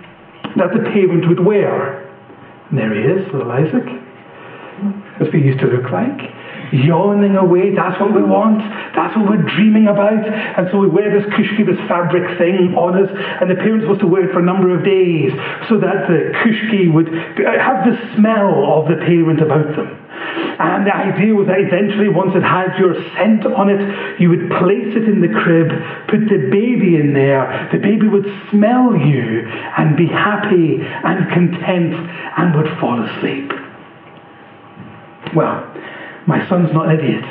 that 0.56 0.72
the 0.72 0.88
parent 0.92 1.28
would 1.28 1.44
wear. 1.44 2.08
And 2.70 2.80
there 2.80 2.94
he 2.96 3.02
is, 3.02 3.28
little 3.34 3.52
Isaac. 3.52 3.86
That's 5.20 5.32
what 5.32 5.36
he 5.36 5.44
used 5.44 5.60
to 5.60 5.68
look 5.68 5.92
like 5.92 6.43
yawning 6.74 7.36
away. 7.36 7.76
That's 7.76 8.00
what 8.02 8.14
we 8.14 8.24
want. 8.24 8.60
That's 8.96 9.16
what 9.16 9.30
we're 9.30 9.46
dreaming 9.46 9.88
about. 9.88 10.26
And 10.26 10.68
so 10.72 10.80
we 10.80 10.90
wear 10.90 11.14
this 11.14 11.30
kushki, 11.34 11.66
this 11.66 11.80
fabric 11.88 12.38
thing 12.38 12.74
on 12.74 12.98
us, 12.98 13.10
and 13.14 13.50
the 13.50 13.56
parents 13.56 13.86
supposed 13.86 14.02
to 14.02 14.08
wear 14.08 14.30
it 14.30 14.34
for 14.34 14.40
a 14.40 14.46
number 14.46 14.74
of 14.74 14.84
days 14.84 15.32
so 15.70 15.78
that 15.80 16.10
the 16.10 16.34
kushki 16.42 16.92
would 16.92 17.08
have 17.08 17.86
the 17.86 17.96
smell 18.16 18.82
of 18.82 18.90
the 18.90 18.98
parent 19.06 19.42
about 19.42 19.76
them. 19.76 20.04
And 20.60 20.86
the 20.86 20.96
idea 20.96 21.34
was 21.34 21.48
that 21.48 21.60
eventually, 21.60 22.08
once 22.08 22.36
it 22.36 22.44
had 22.44 22.78
your 22.78 22.94
scent 23.16 23.46
on 23.46 23.70
it, 23.70 24.22
you 24.22 24.30
would 24.30 24.50
place 24.62 24.94
it 24.94 25.10
in 25.10 25.22
the 25.22 25.28
crib, 25.28 25.70
put 26.08 26.30
the 26.30 26.50
baby 26.52 26.96
in 26.96 27.14
there. 27.14 27.70
The 27.72 27.80
baby 27.80 28.08
would 28.08 28.26
smell 28.52 28.96
you 28.96 29.50
and 29.78 29.98
be 29.98 30.08
happy 30.08 30.78
and 30.80 31.30
content 31.34 31.94
and 32.38 32.56
would 32.56 32.70
fall 32.80 33.02
asleep. 33.02 33.52
Well, 35.36 35.73
my 36.28 36.48
son's 36.48 36.74
not 36.74 36.90
an 36.90 37.00
idiot. 37.00 37.24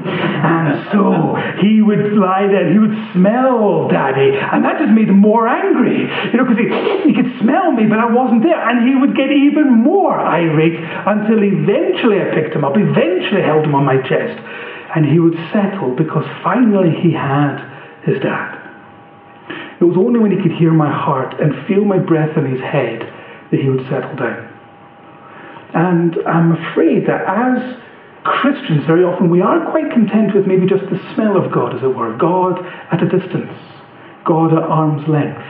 And 0.00 0.88
so 0.92 1.36
he 1.60 1.82
would 1.82 2.16
lie 2.16 2.46
there, 2.46 2.72
he 2.72 2.78
would 2.78 2.96
smell 3.12 3.88
Daddy, 3.88 4.32
and 4.32 4.64
that 4.64 4.78
just 4.80 4.92
made 4.92 5.08
him 5.08 5.20
more 5.20 5.46
angry. 5.46 6.08
You 6.32 6.38
know, 6.38 6.44
because 6.44 6.56
he, 6.56 6.68
he 7.04 7.12
could 7.12 7.38
smell 7.40 7.72
me, 7.72 7.84
but 7.84 7.98
I 7.98 8.08
wasn't 8.10 8.42
there. 8.42 8.56
And 8.56 8.88
he 8.88 8.96
would 8.96 9.14
get 9.14 9.30
even 9.30 9.84
more 9.84 10.18
irate 10.18 10.80
until 10.80 11.44
eventually 11.44 12.20
I 12.20 12.32
picked 12.32 12.56
him 12.56 12.64
up, 12.64 12.76
eventually 12.76 13.42
held 13.42 13.66
him 13.66 13.74
on 13.74 13.84
my 13.84 14.00
chest, 14.08 14.40
and 14.96 15.04
he 15.04 15.18
would 15.18 15.36
settle 15.52 15.94
because 15.94 16.24
finally 16.42 16.96
he 17.02 17.12
had 17.12 17.60
his 18.04 18.20
dad. 18.22 18.56
It 19.80 19.84
was 19.84 19.96
only 19.96 20.20
when 20.20 20.30
he 20.30 20.40
could 20.42 20.52
hear 20.52 20.72
my 20.72 20.90
heart 20.90 21.40
and 21.40 21.66
feel 21.66 21.84
my 21.84 21.98
breath 21.98 22.36
in 22.36 22.46
his 22.46 22.60
head 22.60 23.00
that 23.50 23.60
he 23.60 23.68
would 23.68 23.86
settle 23.88 24.16
down. 24.16 24.48
And 25.74 26.16
I'm 26.26 26.52
afraid 26.52 27.06
that 27.06 27.24
as 27.28 27.80
Christians, 28.24 28.84
very 28.86 29.02
often, 29.02 29.30
we 29.30 29.40
are 29.40 29.70
quite 29.70 29.90
content 29.90 30.34
with 30.34 30.46
maybe 30.46 30.66
just 30.66 30.84
the 30.90 31.00
smell 31.14 31.40
of 31.40 31.50
God, 31.52 31.74
as 31.74 31.82
it 31.82 31.94
were. 31.94 32.16
God 32.16 32.60
at 32.92 33.02
a 33.02 33.08
distance, 33.08 33.56
God 34.24 34.52
at 34.52 34.62
arm's 34.62 35.08
length. 35.08 35.40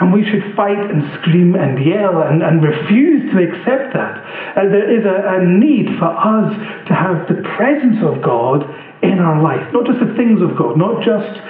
And 0.00 0.12
we 0.12 0.24
should 0.24 0.54
fight 0.54 0.78
and 0.78 1.04
scream 1.20 1.54
and 1.54 1.84
yell 1.84 2.22
and, 2.22 2.42
and 2.42 2.62
refuse 2.62 3.32
to 3.32 3.36
accept 3.40 3.92
that. 3.92 4.16
Uh, 4.56 4.68
there 4.68 4.88
is 4.88 5.04
a, 5.04 5.40
a 5.40 5.44
need 5.44 5.98
for 5.98 6.08
us 6.08 6.52
to 6.88 6.94
have 6.94 7.28
the 7.28 7.40
presence 7.56 8.00
of 8.04 8.22
God 8.22 8.64
in 9.02 9.18
our 9.18 9.42
life. 9.42 9.64
Not 9.72 9.86
just 9.86 10.00
the 10.00 10.14
things 10.16 10.40
of 10.40 10.56
God, 10.56 10.76
not 10.76 11.04
just 11.04 11.40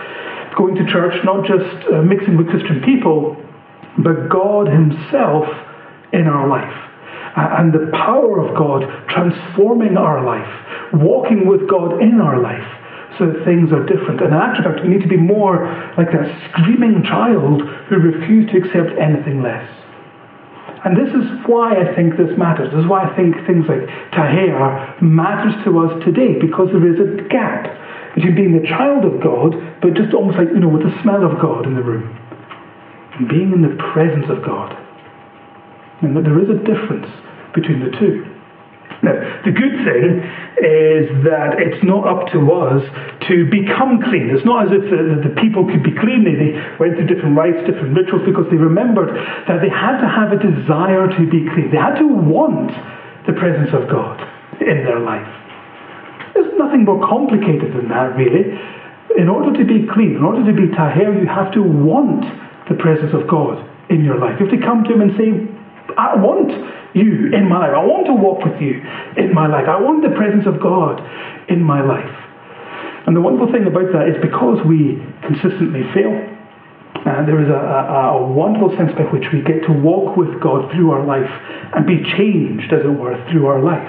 going 0.56 0.74
to 0.76 0.86
church, 0.86 1.14
not 1.24 1.46
just 1.46 1.86
uh, 1.90 2.02
mixing 2.02 2.36
with 2.36 2.48
Christian 2.50 2.82
people, 2.82 3.36
but 3.98 4.28
God 4.28 4.66
Himself 4.66 5.46
in 6.12 6.26
our 6.26 6.46
life 6.46 6.89
and 7.36 7.72
the 7.72 7.90
power 7.92 8.40
of 8.40 8.56
God 8.56 8.82
transforming 9.08 9.96
our 9.96 10.24
life, 10.24 10.50
walking 10.94 11.46
with 11.46 11.68
God 11.68 12.02
in 12.02 12.20
our 12.20 12.40
life 12.40 12.66
so 13.18 13.26
that 13.26 13.44
things 13.44 13.72
are 13.72 13.84
different. 13.86 14.20
And 14.20 14.32
in 14.32 14.40
actual 14.40 14.64
fact, 14.64 14.82
we 14.82 14.88
need 14.88 15.02
to 15.02 15.08
be 15.08 15.16
more 15.16 15.66
like 15.96 16.10
that 16.10 16.26
screaming 16.50 17.02
child 17.04 17.62
who 17.88 17.96
refused 17.96 18.50
to 18.52 18.58
accept 18.58 18.98
anything 18.98 19.42
less. 19.42 19.68
And 20.82 20.96
this 20.96 21.12
is 21.12 21.28
why 21.44 21.76
I 21.76 21.94
think 21.94 22.16
this 22.16 22.32
matters. 22.38 22.72
This 22.72 22.80
is 22.80 22.88
why 22.88 23.04
I 23.04 23.14
think 23.14 23.36
things 23.46 23.68
like 23.68 23.84
Tahir 24.16 24.96
matters 25.02 25.52
to 25.64 25.78
us 25.84 25.92
today, 26.04 26.40
because 26.40 26.72
there 26.72 26.86
is 26.88 26.96
a 26.96 27.28
gap 27.28 27.68
between 28.14 28.34
being 28.34 28.56
the 28.56 28.66
child 28.66 29.04
of 29.04 29.20
God, 29.20 29.52
but 29.82 29.92
just 29.92 30.14
almost 30.14 30.38
like, 30.38 30.48
you 30.48 30.58
know, 30.58 30.72
with 30.72 30.82
the 30.82 30.94
smell 31.02 31.22
of 31.22 31.36
God 31.38 31.66
in 31.66 31.76
the 31.76 31.84
room, 31.84 32.08
and 33.20 33.28
being 33.28 33.52
in 33.52 33.60
the 33.60 33.76
presence 33.92 34.26
of 34.32 34.42
God. 34.42 34.72
And 36.02 36.16
that 36.16 36.24
there 36.24 36.40
is 36.40 36.48
a 36.48 36.58
difference 36.64 37.08
between 37.54 37.80
the 37.80 37.90
two. 37.98 38.24
Now, 39.02 39.16
the 39.44 39.52
good 39.52 39.80
thing 39.80 40.20
is 40.60 41.08
that 41.24 41.56
it's 41.56 41.80
not 41.80 42.04
up 42.04 42.28
to 42.36 42.52
us 42.52 42.84
to 43.32 43.48
become 43.48 44.02
clean. 44.04 44.28
It's 44.28 44.44
not 44.44 44.68
as 44.68 44.76
if 44.76 44.84
the, 44.92 45.24
the, 45.24 45.34
people 45.40 45.64
could 45.64 45.80
be 45.80 45.96
clean. 45.96 46.20
They, 46.20 46.36
they 46.36 46.52
went 46.76 47.00
through 47.00 47.08
different 47.08 47.32
rites, 47.32 47.64
different 47.64 47.96
rituals, 47.96 48.28
because 48.28 48.44
they 48.52 48.60
remembered 48.60 49.16
that 49.48 49.64
they 49.64 49.72
had 49.72 50.04
to 50.04 50.08
have 50.08 50.36
a 50.36 50.40
desire 50.40 51.08
to 51.08 51.22
be 51.32 51.48
clean. 51.48 51.72
They 51.72 51.80
had 51.80 51.96
to 51.96 52.08
want 52.08 52.76
the 53.24 53.32
presence 53.32 53.72
of 53.72 53.88
God 53.88 54.20
in 54.60 54.84
their 54.84 55.00
life. 55.00 55.28
There's 56.36 56.52
nothing 56.60 56.84
more 56.84 57.00
complicated 57.00 57.72
than 57.72 57.88
that, 57.88 58.12
really. 58.20 58.52
In 59.16 59.32
order 59.32 59.56
to 59.56 59.64
be 59.64 59.88
clean, 59.88 60.20
in 60.20 60.24
order 60.24 60.44
to 60.44 60.52
be 60.52 60.68
tahir, 60.76 61.16
you 61.16 61.24
have 61.24 61.52
to 61.56 61.64
want 61.64 62.28
the 62.68 62.76
presence 62.76 63.16
of 63.16 63.24
God 63.24 63.64
in 63.88 64.04
your 64.04 64.20
life. 64.20 64.36
You 64.38 64.46
have 64.46 64.60
to 64.60 64.64
come 64.64 64.84
to 64.84 64.92
Him 64.92 65.00
and 65.00 65.12
say, 65.16 65.59
I 65.96 66.16
want 66.16 66.50
you 66.94 67.32
in 67.32 67.48
my 67.48 67.58
life. 67.58 67.74
I 67.74 67.84
want 67.84 68.06
to 68.06 68.14
walk 68.14 68.44
with 68.44 68.60
you 68.60 68.82
in 69.16 69.32
my 69.34 69.46
life. 69.46 69.68
I 69.68 69.80
want 69.80 70.02
the 70.02 70.14
presence 70.16 70.46
of 70.46 70.60
God 70.60 71.00
in 71.48 71.62
my 71.62 71.82
life. 71.82 72.10
And 73.06 73.16
the 73.16 73.20
wonderful 73.20 73.50
thing 73.52 73.66
about 73.66 73.92
that 73.92 74.08
is 74.08 74.16
because 74.20 74.60
we 74.66 75.00
consistently 75.22 75.82
fail, 75.94 76.12
uh, 77.00 77.24
there 77.24 77.40
is 77.40 77.48
a, 77.48 77.56
a, 77.56 78.20
a, 78.20 78.26
wonderful 78.26 78.76
sense 78.76 78.92
by 78.92 79.04
which 79.08 79.24
we 79.32 79.40
get 79.40 79.64
to 79.64 79.72
walk 79.72 80.16
with 80.16 80.40
God 80.40 80.70
through 80.72 80.90
our 80.90 81.04
life 81.06 81.30
and 81.74 81.86
be 81.86 82.04
changed, 82.04 82.72
as 82.72 82.84
it 82.84 82.92
were, 82.92 83.16
through 83.30 83.46
our 83.46 83.62
life. 83.62 83.88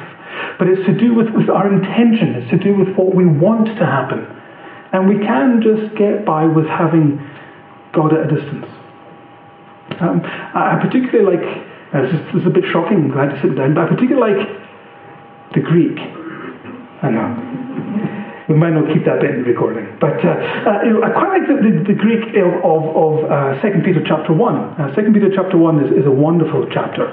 But 0.57 0.69
it's 0.69 0.85
to 0.85 0.97
do 0.97 1.13
with, 1.13 1.27
with 1.35 1.49
our 1.49 1.67
intention, 1.67 2.35
it's 2.35 2.49
to 2.51 2.57
do 2.57 2.73
with 2.77 2.95
what 2.95 3.13
we 3.13 3.25
want 3.25 3.67
to 3.67 3.85
happen. 3.85 4.25
And 4.93 5.09
we 5.09 5.19
can 5.19 5.61
just 5.61 5.95
get 5.97 6.25
by 6.25 6.45
with 6.45 6.67
having 6.67 7.19
God 7.91 8.13
at 8.13 8.31
a 8.31 8.35
distance. 8.35 8.67
Um, 9.99 10.21
I 10.23 10.79
particularly 10.81 11.35
like 11.35 11.70
uh, 11.93 12.03
is, 12.03 12.11
this 12.31 12.41
is 12.41 12.47
a 12.47 12.53
bit 12.53 12.63
shocking, 12.71 13.09
glad 13.09 13.35
to 13.35 13.41
sit 13.41 13.55
down, 13.55 13.73
but 13.73 13.85
I 13.85 13.87
particularly 13.87 14.39
like 14.39 14.47
the 15.53 15.59
Greek. 15.59 15.99
I 17.03 17.09
know. 17.09 17.29
We 18.47 18.55
might 18.55 18.71
not 18.71 18.91
keep 18.93 19.05
that 19.05 19.19
bit 19.21 19.31
in 19.31 19.43
the 19.43 19.49
recording. 19.49 19.87
But 19.99 20.23
uh, 20.23 20.31
uh, 20.31 20.83
you 20.83 20.99
know, 20.99 21.03
I 21.03 21.11
quite 21.11 21.39
like 21.39 21.47
the, 21.47 21.57
the, 21.59 21.93
the 21.93 21.97
Greek 21.97 22.35
of, 22.35 22.51
of, 22.63 22.81
of 22.95 23.13
uh, 23.31 23.61
2 23.61 23.83
Peter 23.83 24.03
chapter 24.05 24.33
1. 24.33 24.55
Uh, 24.79 24.95
2 24.95 25.11
Peter 25.13 25.31
chapter 25.33 25.57
1 25.57 25.83
is, 25.83 26.03
is 26.03 26.05
a 26.05 26.11
wonderful 26.11 26.67
chapter. 26.71 27.11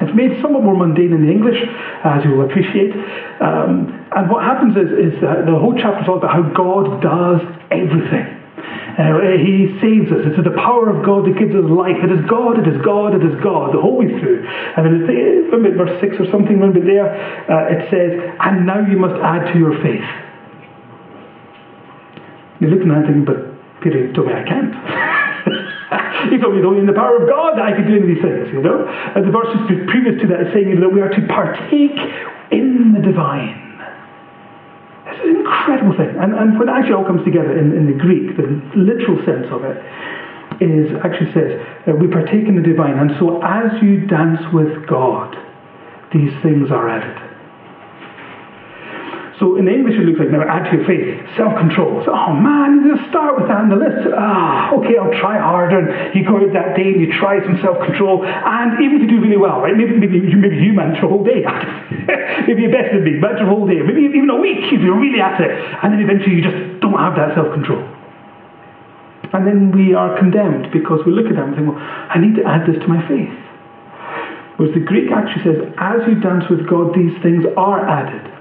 It's 0.00 0.14
made 0.14 0.40
somewhat 0.40 0.62
more 0.62 0.76
mundane 0.76 1.12
in 1.12 1.26
the 1.26 1.32
English, 1.32 1.58
as 2.04 2.24
you 2.24 2.36
will 2.36 2.44
appreciate. 2.44 2.92
Um, 3.40 4.06
and 4.14 4.30
what 4.30 4.44
happens 4.44 4.76
is, 4.76 5.12
is 5.12 5.20
the 5.20 5.56
whole 5.58 5.74
chapter 5.76 6.02
is 6.02 6.08
all 6.08 6.18
about 6.18 6.32
how 6.32 6.42
God 6.52 7.02
does 7.02 7.40
everything. 7.72 8.37
Uh, 8.58 9.38
he 9.38 9.72
saves 9.80 10.10
us. 10.10 10.26
It's 10.26 10.42
the 10.42 10.56
power 10.58 10.90
of 10.90 11.04
God 11.04 11.26
that 11.26 11.38
gives 11.38 11.54
us 11.54 11.66
life. 11.66 11.98
It 12.02 12.10
is 12.10 12.24
God, 12.26 12.58
it 12.58 12.66
is 12.66 12.78
God, 12.82 13.14
it 13.14 13.22
is 13.22 13.34
God, 13.42 13.74
the 13.74 13.80
whole 13.80 13.98
way 13.98 14.08
through. 14.08 14.42
And 14.46 14.82
then 14.86 14.92
it's, 15.06 15.52
remember 15.52 15.86
verse 15.86 16.00
6 16.00 16.18
or 16.20 16.26
something, 16.30 16.58
remember 16.58 16.82
there, 16.82 17.08
uh, 17.46 17.74
it 17.74 17.90
says, 17.90 18.10
and 18.40 18.66
now 18.66 18.82
you 18.82 18.98
must 18.98 19.16
add 19.22 19.52
to 19.52 19.58
your 19.58 19.74
faith. 19.82 20.06
You're 22.60 22.74
looking 22.74 22.90
at 22.90 23.06
it 23.06 23.24
but 23.24 23.58
Peter, 23.80 24.06
you 24.06 24.12
told 24.12 24.26
me 24.26 24.34
I 24.34 24.42
can't. 24.42 24.74
he 26.30 26.38
told 26.38 26.56
me 26.56 26.62
only 26.66 26.80
in 26.80 26.86
the 26.86 26.98
power 26.98 27.22
of 27.22 27.28
God 27.28 27.54
that 27.54 27.64
I 27.64 27.72
could 27.76 27.86
do 27.86 27.94
any 27.94 28.02
of 28.02 28.10
these 28.10 28.22
things, 28.22 28.50
you 28.50 28.60
know. 28.60 28.82
And 28.88 29.22
the 29.22 29.30
verses 29.30 29.62
previous 29.86 30.20
to 30.22 30.26
that 30.34 30.50
is 30.50 30.52
saying 30.52 30.74
that 30.74 30.90
we 30.90 31.00
are 31.00 31.08
to 31.08 31.22
partake 31.30 31.94
in 32.50 32.92
the 32.92 33.00
divine. 33.00 33.67
It's 35.08 35.24
an 35.24 35.36
incredible 35.36 35.96
thing. 35.96 36.14
And, 36.20 36.34
and 36.34 36.58
when 36.58 36.68
it 36.68 36.72
actually 36.72 36.94
all 36.94 37.04
comes 37.04 37.24
together 37.24 37.56
in, 37.56 37.72
in 37.72 37.86
the 37.86 37.96
Greek, 37.96 38.36
the 38.36 38.46
literal 38.76 39.16
sense 39.24 39.48
of 39.50 39.64
it 39.64 39.76
is 40.60 40.90
actually 41.04 41.32
says, 41.32 41.60
uh, 41.86 41.92
we 41.94 42.08
partake 42.08 42.48
in 42.48 42.56
the 42.56 42.62
divine. 42.62 42.98
And 42.98 43.12
so 43.18 43.40
as 43.42 43.72
you 43.82 44.06
dance 44.06 44.40
with 44.52 44.86
God, 44.86 45.36
these 46.12 46.32
things 46.42 46.70
are 46.70 46.88
added. 46.88 47.27
So 49.38 49.54
in 49.54 49.70
English 49.70 49.94
it 49.94 50.02
looks 50.02 50.18
like 50.18 50.34
now 50.34 50.42
add 50.42 50.66
to 50.66 50.82
your 50.82 50.86
faith, 50.86 51.14
self-control. 51.38 52.02
So, 52.02 52.10
oh 52.10 52.34
man, 52.34 52.82
you 52.82 52.98
just 52.98 53.06
start 53.06 53.38
with 53.38 53.46
that 53.46 53.62
on 53.62 53.70
the 53.70 53.78
list. 53.78 54.10
Ah, 54.10 54.74
okay, 54.74 54.98
I'll 54.98 55.14
try 55.14 55.38
harder. 55.38 55.78
And 55.78 56.10
you 56.10 56.26
go 56.26 56.42
out 56.42 56.50
that 56.58 56.74
day 56.74 56.90
and 56.90 56.98
you 56.98 57.14
try 57.22 57.38
some 57.46 57.54
self-control, 57.62 58.26
and 58.26 58.82
even 58.82 58.98
if 58.98 59.06
you 59.06 59.10
do 59.14 59.22
really 59.22 59.38
well, 59.38 59.62
right? 59.62 59.78
Maybe 59.78 59.94
maybe 59.94 60.18
you 60.18 60.42
maybe 60.42 60.58
you 60.58 60.74
manage 60.74 60.98
a 60.98 61.06
whole 61.06 61.22
day. 61.22 61.46
maybe 62.50 62.66
you're 62.66 62.74
better 62.74 62.98
than 62.98 63.06
me, 63.06 63.22
manage 63.22 63.38
a 63.38 63.46
whole 63.46 63.62
day, 63.62 63.78
maybe 63.78 64.10
even 64.10 64.26
a 64.26 64.42
week 64.42 64.74
if 64.74 64.82
you're 64.82 64.98
really 64.98 65.22
at 65.22 65.38
it, 65.38 65.54
and 65.54 65.94
then 65.94 66.02
eventually 66.02 66.34
you 66.34 66.42
just 66.42 66.82
don't 66.82 66.98
have 66.98 67.14
that 67.14 67.38
self-control. 67.38 67.78
And 69.38 69.46
then 69.46 69.70
we 69.70 69.94
are 69.94 70.18
condemned 70.18 70.72
because 70.74 71.06
we 71.06 71.12
look 71.12 71.30
at 71.30 71.38
them 71.38 71.52
and 71.52 71.54
think, 71.54 71.68
well, 71.70 71.78
I 71.78 72.18
need 72.18 72.34
to 72.40 72.44
add 72.48 72.66
this 72.66 72.80
to 72.80 72.88
my 72.90 73.06
faith. 73.06 73.30
Whereas 74.58 74.74
the 74.74 74.82
Greek 74.82 75.12
actually 75.14 75.44
says, 75.46 75.58
as 75.78 76.02
you 76.10 76.18
dance 76.18 76.50
with 76.50 76.66
God, 76.66 76.90
these 76.90 77.14
things 77.22 77.46
are 77.54 77.86
added. 77.86 78.37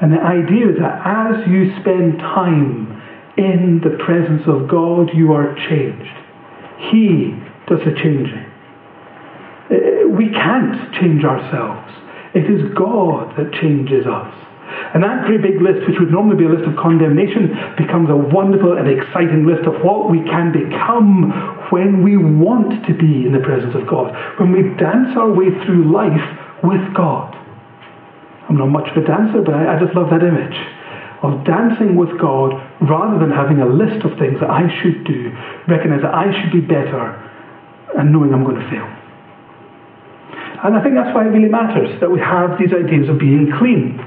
And 0.00 0.12
the 0.12 0.20
idea 0.20 0.70
is 0.70 0.78
that 0.78 1.02
as 1.04 1.48
you 1.48 1.74
spend 1.80 2.18
time 2.18 3.02
in 3.36 3.80
the 3.82 4.02
presence 4.04 4.42
of 4.46 4.68
God, 4.68 5.10
you 5.14 5.32
are 5.32 5.54
changed. 5.68 6.14
He 6.90 7.34
does 7.66 7.80
the 7.84 7.94
changing. 7.98 8.46
Uh, 9.70 10.08
we 10.08 10.30
can't 10.30 10.94
change 10.94 11.24
ourselves. 11.24 11.92
It 12.34 12.50
is 12.50 12.72
God 12.74 13.36
that 13.36 13.52
changes 13.60 14.06
us. 14.06 14.34
And 14.94 15.02
that 15.02 15.26
great 15.26 15.42
big 15.42 15.60
list, 15.60 15.88
which 15.88 15.98
would 15.98 16.10
normally 16.10 16.36
be 16.36 16.44
a 16.44 16.48
list 16.48 16.68
of 16.68 16.76
condemnation, 16.76 17.50
becomes 17.76 18.10
a 18.10 18.16
wonderful 18.16 18.76
and 18.76 18.86
exciting 18.88 19.46
list 19.46 19.66
of 19.66 19.82
what 19.82 20.10
we 20.10 20.22
can 20.24 20.52
become 20.52 21.32
when 21.70 22.04
we 22.04 22.16
want 22.16 22.86
to 22.86 22.94
be 22.94 23.26
in 23.26 23.32
the 23.32 23.40
presence 23.40 23.74
of 23.74 23.86
God, 23.88 24.14
when 24.38 24.52
we 24.52 24.62
dance 24.76 25.16
our 25.16 25.32
way 25.32 25.50
through 25.64 25.90
life 25.90 26.62
with 26.62 26.82
God. 26.94 27.34
I'm 28.48 28.56
not 28.56 28.68
much 28.68 28.88
of 28.88 28.96
a 28.96 29.06
dancer, 29.06 29.42
but 29.42 29.54
I, 29.54 29.76
I 29.76 29.80
just 29.80 29.94
love 29.94 30.10
that 30.10 30.22
image 30.22 30.56
of 31.22 31.44
dancing 31.44 31.96
with 31.96 32.16
God 32.18 32.54
rather 32.88 33.18
than 33.18 33.30
having 33.30 33.60
a 33.60 33.66
list 33.66 34.04
of 34.04 34.16
things 34.18 34.38
that 34.40 34.50
I 34.50 34.70
should 34.80 35.04
do, 35.04 35.34
recognize 35.66 36.02
that 36.02 36.14
I 36.14 36.30
should 36.30 36.52
be 36.52 36.60
better, 36.60 37.18
and 37.98 38.12
knowing 38.12 38.32
I'm 38.32 38.44
going 38.44 38.60
to 38.60 38.70
fail. 38.70 38.86
And 40.64 40.76
I 40.76 40.82
think 40.82 40.94
that's 40.94 41.14
why 41.14 41.26
it 41.26 41.30
really 41.30 41.48
matters 41.48 42.00
that 42.00 42.10
we 42.10 42.20
have 42.20 42.58
these 42.58 42.72
ideas 42.72 43.08
of 43.08 43.18
being 43.18 43.50
clean. 43.58 43.98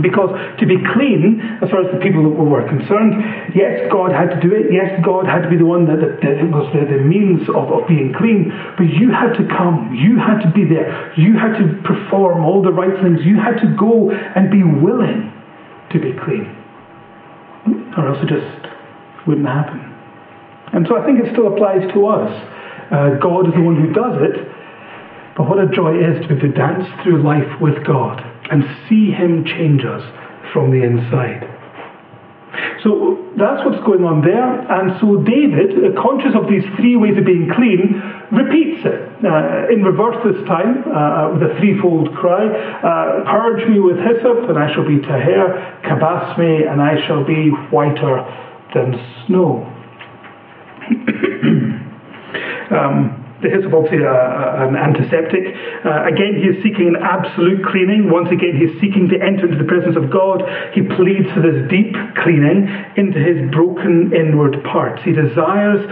Because 0.00 0.30
to 0.60 0.66
be 0.66 0.78
clean, 0.94 1.42
as 1.60 1.68
far 1.68 1.82
as 1.82 1.90
the 1.90 1.98
people 1.98 2.22
that 2.22 2.38
were 2.38 2.62
concerned, 2.70 3.18
yes, 3.50 3.90
God 3.90 4.14
had 4.14 4.30
to 4.30 4.38
do 4.38 4.54
it. 4.54 4.70
Yes, 4.70 5.02
God 5.04 5.26
had 5.26 5.42
to 5.42 5.50
be 5.50 5.58
the 5.58 5.66
one 5.66 5.90
that, 5.90 5.98
that, 5.98 6.22
that 6.22 6.38
was 6.54 6.70
the, 6.70 6.86
the 6.86 7.02
means 7.02 7.42
of, 7.50 7.66
of 7.66 7.90
being 7.90 8.14
clean. 8.14 8.54
But 8.78 8.86
you 8.86 9.10
had 9.10 9.34
to 9.42 9.44
come. 9.50 9.90
You 9.90 10.22
had 10.22 10.38
to 10.46 10.50
be 10.54 10.62
there. 10.62 11.12
You 11.18 11.34
had 11.34 11.58
to 11.58 11.82
perform 11.82 12.46
all 12.46 12.62
the 12.62 12.70
right 12.70 12.94
things. 13.02 13.26
You 13.26 13.42
had 13.42 13.58
to 13.58 13.74
go 13.74 14.14
and 14.14 14.54
be 14.54 14.62
willing 14.62 15.34
to 15.90 15.98
be 15.98 16.14
clean. 16.14 16.46
Or 17.98 18.06
else 18.06 18.22
it 18.22 18.30
just 18.30 19.26
wouldn't 19.26 19.50
happen. 19.50 19.82
And 20.72 20.86
so 20.86 20.94
I 20.94 21.04
think 21.04 21.26
it 21.26 21.34
still 21.34 21.52
applies 21.52 21.82
to 21.90 22.06
us. 22.06 22.30
Uh, 22.86 23.18
God 23.18 23.50
is 23.50 23.54
the 23.58 23.60
one 23.66 23.74
who 23.76 23.92
does 23.92 24.14
it. 24.30 24.46
But 25.36 25.50
what 25.50 25.58
a 25.58 25.66
joy 25.74 25.98
it 25.98 26.06
is 26.06 26.28
to 26.28 26.38
to 26.38 26.48
dance 26.54 26.86
through 27.02 27.26
life 27.26 27.60
with 27.60 27.84
God 27.84 28.31
and 28.50 28.64
see 28.88 29.10
Him 29.10 29.44
change 29.44 29.84
us 29.84 30.02
from 30.52 30.70
the 30.70 30.82
inside. 30.82 31.48
So 32.84 33.16
that's 33.38 33.64
what's 33.64 33.80
going 33.86 34.04
on 34.04 34.20
there. 34.20 34.44
And 34.44 34.98
so 35.00 35.22
David, 35.22 35.72
uh, 35.72 35.96
conscious 35.96 36.34
of 36.34 36.50
these 36.50 36.64
three 36.76 36.96
ways 36.96 37.16
of 37.16 37.24
being 37.24 37.48
clean, 37.54 37.96
repeats 38.28 38.84
it 38.84 39.08
uh, 39.24 39.72
in 39.72 39.82
reverse 39.82 40.18
this 40.26 40.42
time 40.46 40.84
uh, 40.84 41.32
with 41.32 41.42
a 41.48 41.54
threefold 41.58 42.12
cry 42.14 42.44
uh, 42.44 43.24
Purge 43.24 43.68
me 43.68 43.80
with 43.80 43.96
hyssop, 43.96 44.50
and 44.50 44.58
I 44.58 44.72
shall 44.74 44.86
be 44.86 44.98
taher, 44.98 45.80
kabas 45.86 46.36
me, 46.38 46.64
and 46.66 46.82
I 46.82 47.06
shall 47.06 47.24
be 47.24 47.50
whiter 47.70 48.20
than 48.74 48.98
snow. 49.26 49.64
um, 52.76 53.21
hyssop 53.48 53.72
obviously 53.72 54.04
uh, 54.04 54.66
an 54.68 54.76
antiseptic. 54.76 55.42
Uh, 55.84 56.06
again, 56.06 56.38
he 56.38 56.52
is 56.52 56.62
seeking 56.62 56.94
an 56.94 57.02
absolute 57.02 57.64
cleaning. 57.66 58.10
Once 58.10 58.30
again, 58.30 58.54
he's 58.54 58.74
seeking 58.80 59.08
to 59.08 59.16
enter 59.18 59.46
into 59.46 59.58
the 59.58 59.68
presence 59.68 59.96
of 59.96 60.10
God. 60.10 60.42
He 60.74 60.82
pleads 60.82 61.30
for 61.32 61.42
this 61.42 61.66
deep 61.70 61.94
cleaning 62.22 62.68
into 62.96 63.18
his 63.18 63.50
broken 63.50 64.12
inward 64.14 64.62
parts. 64.64 65.02
He 65.02 65.12
desires 65.12 65.82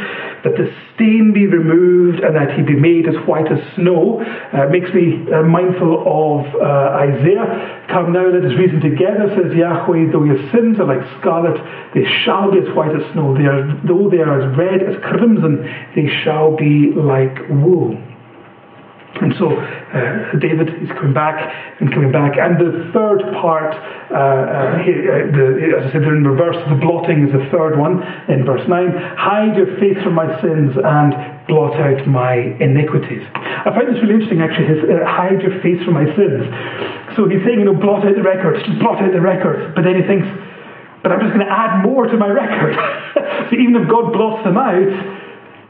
that 0.45 0.57
the 0.57 0.73
stain 0.95 1.33
be 1.33 1.47
removed 1.47 2.21
and 2.21 2.37
that 2.37 2.53
he 2.57 2.63
be 2.63 2.77
made 2.77 3.09
as 3.09 3.17
white 3.27 3.51
as 3.51 3.61
snow. 3.75 4.21
Uh, 4.21 4.69
makes 4.69 4.93
me 4.93 5.25
uh, 5.33 5.43
mindful 5.43 6.05
of 6.05 6.47
uh, 6.55 7.03
Isaiah. 7.09 7.87
Come 7.89 8.13
now, 8.13 8.29
let 8.29 8.45
us 8.45 8.57
reason 8.59 8.81
together, 8.81 9.33
says 9.35 9.57
Yahweh. 9.57 10.13
Though 10.13 10.25
your 10.25 10.39
sins 10.53 10.79
are 10.79 10.87
like 10.87 11.03
scarlet, 11.19 11.57
they 11.95 12.05
shall 12.25 12.53
be 12.53 12.59
as 12.59 12.71
white 12.77 12.95
as 12.95 13.03
snow. 13.13 13.35
They 13.35 13.49
are, 13.49 13.65
though 13.89 14.09
they 14.09 14.23
are 14.23 14.41
as 14.41 14.57
red 14.57 14.83
as 14.83 15.01
crimson, 15.03 15.65
they 15.97 16.07
shall 16.23 16.57
be 16.57 16.93
like 16.95 17.39
wool. 17.49 17.97
And 19.20 19.34
so 19.36 19.53
uh, 19.53 20.38
David 20.38 20.70
is 20.80 20.88
coming 20.97 21.12
back 21.12 21.36
and 21.80 21.93
coming 21.93 22.12
back. 22.12 22.38
And 22.38 22.57
the 22.57 22.88
third 22.95 23.20
part, 23.43 23.74
uh, 24.09 24.14
uh, 24.14 24.80
uh, 24.80 25.28
the, 25.34 25.76
as 25.76 25.91
I 25.91 25.93
said, 25.93 26.07
they're 26.07 26.16
in 26.16 26.24
reverse. 26.24 26.57
The 26.70 26.78
blotting 26.78 27.26
is 27.26 27.32
the 27.34 27.45
third 27.51 27.76
one 27.76 28.01
in 28.30 28.47
verse 28.47 28.62
9. 28.64 28.70
Hide 29.18 29.59
your 29.59 29.76
face 29.76 29.99
from 30.01 30.14
my 30.14 30.30
sins 30.41 30.72
and 30.78 31.12
blot 31.51 31.74
out 31.76 32.07
my 32.07 32.55
iniquities. 32.62 33.26
I 33.34 33.74
find 33.74 33.91
this 33.91 34.01
really 34.01 34.22
interesting, 34.22 34.41
actually, 34.41 34.78
his 34.78 34.80
uh, 34.86 35.05
hide 35.05 35.43
your 35.43 35.59
face 35.61 35.82
from 35.84 36.01
my 36.01 36.07
sins. 36.16 36.47
So 37.18 37.28
he's 37.28 37.43
saying, 37.45 37.61
you 37.61 37.66
know, 37.66 37.76
blot 37.76 38.07
out 38.07 38.14
the 38.14 38.24
records, 38.24 38.62
just 38.62 38.78
blot 38.78 39.03
out 39.03 39.12
the 39.12 39.20
records. 39.20 39.74
But 39.74 39.82
then 39.82 40.01
he 40.01 40.07
thinks, 40.07 40.30
but 41.03 41.12
I'm 41.12 41.20
just 41.20 41.34
going 41.34 41.45
to 41.45 41.53
add 41.53 41.82
more 41.82 42.07
to 42.07 42.16
my 42.16 42.30
record. 42.30 42.72
so 43.51 43.53
even 43.53 43.76
if 43.76 43.84
God 43.91 44.14
blots 44.16 44.45
them 44.49 44.57
out, 44.57 45.20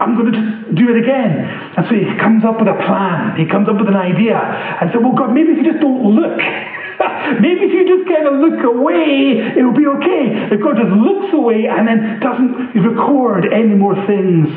I'm 0.01 0.17
going 0.17 0.33
to 0.33 0.35
just 0.35 0.75
do 0.75 0.89
it 0.89 0.97
again. 0.97 1.45
And 1.77 1.85
so 1.85 1.93
he 1.93 2.09
comes 2.17 2.41
up 2.43 2.57
with 2.57 2.73
a 2.73 2.79
plan. 2.89 3.37
He 3.37 3.45
comes 3.45 3.69
up 3.69 3.77
with 3.77 3.87
an 3.87 4.01
idea. 4.01 4.41
And 4.41 4.89
said, 4.89 5.05
well, 5.05 5.13
God, 5.13 5.37
maybe 5.37 5.53
if 5.53 5.61
you 5.61 5.69
just 5.69 5.85
don't 5.85 6.17
look, 6.17 6.37
maybe 7.45 7.69
if 7.69 7.73
you 7.77 7.85
just 7.85 8.09
kind 8.09 8.25
of 8.25 8.41
look 8.41 8.65
away, 8.65 9.45
it'll 9.61 9.77
be 9.77 9.85
okay. 10.01 10.57
If 10.57 10.65
God 10.65 10.81
just 10.81 10.97
looks 10.97 11.37
away 11.37 11.69
and 11.69 11.85
then 11.85 12.17
doesn't 12.17 12.81
record 12.81 13.53
any 13.53 13.77
more 13.77 13.93
things 14.09 14.49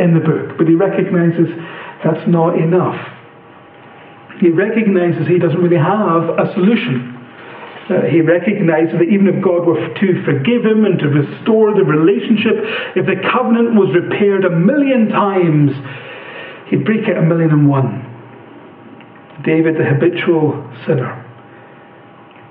in 0.00 0.16
the 0.16 0.24
book. 0.24 0.56
But 0.56 0.66
he 0.66 0.74
recognizes 0.74 1.52
that's 2.00 2.24
not 2.24 2.56
enough. 2.56 2.96
He 4.40 4.48
recognizes 4.48 5.28
he 5.28 5.38
doesn't 5.38 5.60
really 5.60 5.80
have 5.80 6.40
a 6.40 6.52
solution. 6.54 7.15
Uh, 7.88 8.02
he 8.10 8.20
recognized 8.20 8.92
that 8.94 9.06
even 9.06 9.28
if 9.28 9.42
God 9.42 9.64
were 9.64 9.78
to 9.78 10.08
forgive 10.24 10.66
him 10.66 10.84
and 10.84 10.98
to 10.98 11.06
restore 11.06 11.72
the 11.72 11.84
relationship, 11.84 12.58
if 12.98 13.06
the 13.06 13.22
covenant 13.30 13.78
was 13.78 13.94
repaired 13.94 14.44
a 14.44 14.50
million 14.50 15.08
times, 15.08 15.70
he'd 16.68 16.84
break 16.84 17.06
it 17.06 17.16
a 17.16 17.22
million 17.22 17.50
and 17.50 17.68
one. 17.68 18.02
David, 19.44 19.76
the 19.78 19.84
habitual 19.84 20.66
sinner. 20.84 21.22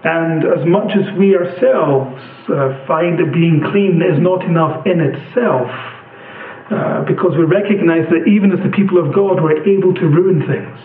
And 0.06 0.46
as 0.46 0.66
much 0.66 0.96
as 0.96 1.18
we 1.18 1.36
ourselves 1.36 2.22
uh, 2.48 2.86
find 2.88 3.20
that 3.20 3.34
being 3.34 3.60
clean 3.72 4.00
is 4.00 4.22
not 4.22 4.46
enough 4.46 4.86
in 4.86 5.02
itself, 5.02 5.68
uh, 6.72 7.04
because 7.04 7.36
we 7.36 7.44
recognize 7.44 8.08
that 8.08 8.24
even 8.30 8.54
as 8.54 8.64
the 8.64 8.72
people 8.72 9.04
of 9.04 9.14
God, 9.14 9.44
we're 9.44 9.66
able 9.68 9.94
to 9.94 10.06
ruin 10.08 10.48
things. 10.48 10.80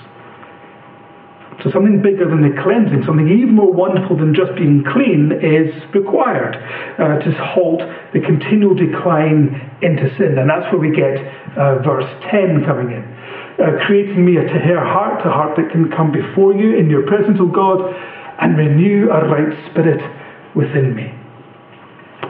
So 1.62 1.70
something 1.70 2.00
bigger 2.00 2.24
than 2.24 2.40
the 2.40 2.56
cleansing, 2.62 3.04
something 3.04 3.28
even 3.28 3.54
more 3.54 3.72
wonderful 3.72 4.16
than 4.16 4.34
just 4.34 4.56
being 4.56 4.82
clean 4.92 5.28
is 5.44 5.68
required 5.92 6.56
uh, 6.96 7.20
to 7.20 7.28
halt 7.36 7.84
the 8.14 8.20
continual 8.20 8.74
decline 8.74 9.52
into 9.82 10.08
sin. 10.16 10.38
And 10.38 10.48
that's 10.48 10.64
where 10.72 10.80
we 10.80 10.88
get 10.96 11.20
uh, 11.60 11.84
verse 11.84 12.08
10 12.32 12.64
coming 12.64 12.96
in. 12.96 13.04
Uh, 13.60 13.76
creating 13.84 14.24
me 14.24 14.40
a 14.40 14.44
taher 14.48 14.80
heart, 14.80 15.20
a 15.26 15.30
heart 15.30 15.56
that 15.56 15.70
can 15.70 15.90
come 15.92 16.10
before 16.10 16.56
you 16.56 16.78
in 16.78 16.88
your 16.88 17.04
presence, 17.06 17.36
O 17.40 17.46
God, 17.46 17.92
and 18.40 18.56
renew 18.56 19.10
a 19.10 19.28
right 19.28 19.52
spirit 19.68 20.00
within 20.56 20.96
me. 20.96 21.19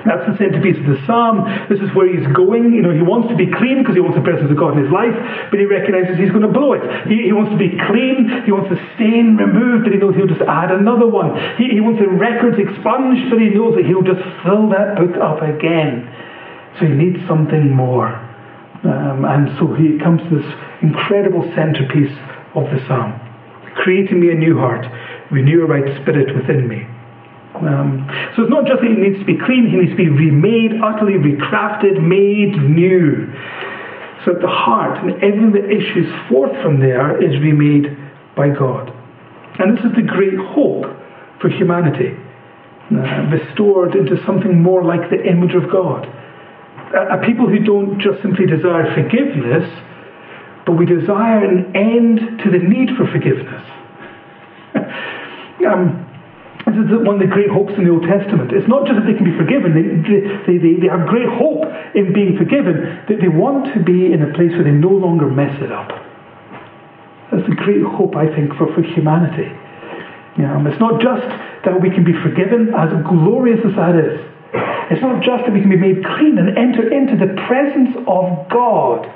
That's 0.05 0.25
the 0.25 0.37
centerpiece 0.41 0.81
of 0.81 0.87
the 0.89 0.99
psalm. 1.05 1.45
This 1.69 1.81
is 1.81 1.93
where 1.93 2.09
he's 2.09 2.25
going. 2.33 2.73
You 2.73 2.83
know, 2.83 2.93
he 2.93 3.05
wants 3.05 3.29
to 3.29 3.37
be 3.37 3.49
clean 3.49 3.85
because 3.85 3.95
he 3.95 4.03
wants 4.03 4.17
the 4.17 4.25
presence 4.25 4.49
of 4.49 4.57
God 4.57 4.77
in 4.77 4.85
his 4.85 4.93
life, 4.93 5.13
but 5.53 5.61
he 5.61 5.67
recognizes 5.69 6.17
he's 6.17 6.33
going 6.33 6.47
to 6.47 6.53
blow 6.53 6.73
it. 6.73 6.83
He, 7.07 7.29
he 7.29 7.35
wants 7.37 7.53
to 7.53 7.61
be 7.61 7.77
clean. 7.89 8.29
He 8.49 8.53
wants 8.53 8.73
the 8.73 8.81
stain 8.97 9.37
removed, 9.37 9.85
but 9.85 9.93
he 9.93 9.99
knows 10.01 10.17
he'll 10.17 10.31
just 10.31 10.45
add 10.45 10.73
another 10.73 11.07
one. 11.07 11.37
He, 11.61 11.77
he 11.77 11.81
wants 11.85 12.01
the 12.01 12.09
records 12.09 12.57
expunged, 12.57 13.29
but 13.29 13.39
he 13.39 13.53
knows 13.53 13.77
that 13.77 13.85
he'll 13.85 14.07
just 14.07 14.23
fill 14.43 14.73
that 14.73 14.97
book 14.97 15.15
up 15.21 15.45
again. 15.45 16.09
So 16.81 16.89
he 16.89 16.95
needs 16.97 17.21
something 17.29 17.71
more. 17.71 18.09
Um, 18.83 19.29
and 19.29 19.53
so 19.61 19.77
he 19.77 20.01
comes 20.01 20.25
to 20.33 20.41
this 20.41 20.49
incredible 20.81 21.45
centerpiece 21.55 22.17
of 22.57 22.65
the 22.73 22.81
psalm. 22.89 23.21
Create 23.77 24.11
in 24.11 24.21
me 24.21 24.33
a 24.33 24.35
new 24.35 24.59
heart, 24.59 24.87
renew 25.31 25.63
a 25.63 25.67
right 25.67 25.85
spirit 26.01 26.35
within 26.35 26.67
me. 26.67 26.90
Um, 27.55 28.07
so 28.37 28.43
it's 28.43 28.51
not 28.51 28.67
just 28.67 28.81
that 28.81 28.91
he 28.91 28.97
needs 28.97 29.19
to 29.19 29.25
be 29.25 29.37
clean, 29.37 29.69
he 29.69 29.77
needs 29.77 29.91
to 29.91 29.97
be 29.97 30.09
remade, 30.09 30.81
utterly 30.83 31.15
recrafted, 31.15 32.01
made 32.01 32.57
new. 32.57 33.27
So 34.25 34.35
the 34.35 34.49
heart 34.49 35.03
and 35.03 35.23
everything 35.23 35.53
that 35.53 35.71
issues 35.71 36.07
forth 36.29 36.53
from 36.63 36.79
there 36.79 37.21
is 37.23 37.41
remade 37.41 37.97
by 38.37 38.51
God. 38.51 38.93
And 39.59 39.77
this 39.77 39.85
is 39.85 39.93
the 39.97 40.03
great 40.03 40.39
hope 40.39 40.87
for 41.41 41.49
humanity, 41.49 42.17
uh, 42.93 43.29
restored 43.33 43.97
into 43.97 44.23
something 44.25 44.63
more 44.63 44.85
like 44.85 45.11
the 45.11 45.25
image 45.25 45.55
of 45.55 45.71
God. 45.71 46.07
A, 46.95 47.19
a 47.19 47.27
people 47.27 47.49
who 47.49 47.59
don't 47.59 47.99
just 47.99 48.23
simply 48.23 48.47
desire 48.47 48.95
forgiveness, 48.95 49.69
but 50.67 50.73
we 50.73 50.87
desire 50.87 51.45
an 51.45 51.75
end 51.75 52.41
to 52.45 52.51
the 52.51 52.59
need 52.59 52.97
for 52.97 53.07
forgiveness. 53.07 53.65
um, 55.67 56.10
this 56.67 56.77
is 56.77 57.01
one 57.07 57.17
of 57.17 57.23
the 57.25 57.33
great 57.33 57.49
hopes 57.49 57.73
in 57.77 57.85
the 57.85 57.91
Old 57.91 58.05
Testament. 58.05 58.53
It's 58.53 58.69
not 58.69 58.85
just 58.85 59.01
that 59.01 59.07
they 59.09 59.17
can 59.17 59.25
be 59.25 59.37
forgiven, 59.37 59.73
they, 59.73 59.87
they, 60.45 60.59
they, 60.61 60.75
they 60.85 60.91
have 60.93 61.09
great 61.09 61.29
hope 61.29 61.65
in 61.97 62.13
being 62.13 62.37
forgiven, 62.37 63.01
that 63.09 63.19
they 63.21 63.29
want 63.33 63.73
to 63.73 63.81
be 63.81 64.13
in 64.13 64.21
a 64.21 64.31
place 64.37 64.53
where 64.53 64.65
they 64.65 64.75
no 64.75 64.93
longer 64.93 65.27
mess 65.27 65.57
it 65.63 65.73
up. 65.73 65.89
That's 67.33 67.47
the 67.49 67.57
great 67.57 67.83
hope, 67.83 68.17
I 68.17 68.29
think, 68.29 68.53
for, 68.55 68.69
for 68.75 68.83
humanity. 68.83 69.49
Um, 70.39 70.67
it's 70.67 70.81
not 70.81 71.01
just 71.01 71.27
that 71.65 71.81
we 71.81 71.91
can 71.91 72.05
be 72.05 72.15
forgiven, 72.23 72.75
as 72.75 72.91
glorious 73.07 73.61
as 73.65 73.75
that 73.77 73.95
is. 73.97 74.21
It's 74.91 75.03
not 75.03 75.23
just 75.23 75.45
that 75.47 75.53
we 75.53 75.61
can 75.61 75.71
be 75.71 75.77
made 75.77 76.05
clean 76.05 76.39
and 76.39 76.57
enter 76.59 76.93
into 76.93 77.17
the 77.17 77.35
presence 77.47 77.97
of 78.09 78.49
God, 78.51 79.07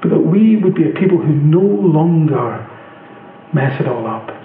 but 0.00 0.10
that 0.10 0.20
we 0.20 0.56
would 0.56 0.74
be 0.74 0.88
a 0.88 0.92
people 0.92 1.18
who 1.18 1.34
no 1.34 1.62
longer 1.62 2.68
mess 3.52 3.80
it 3.80 3.88
all 3.88 4.06
up. 4.06 4.41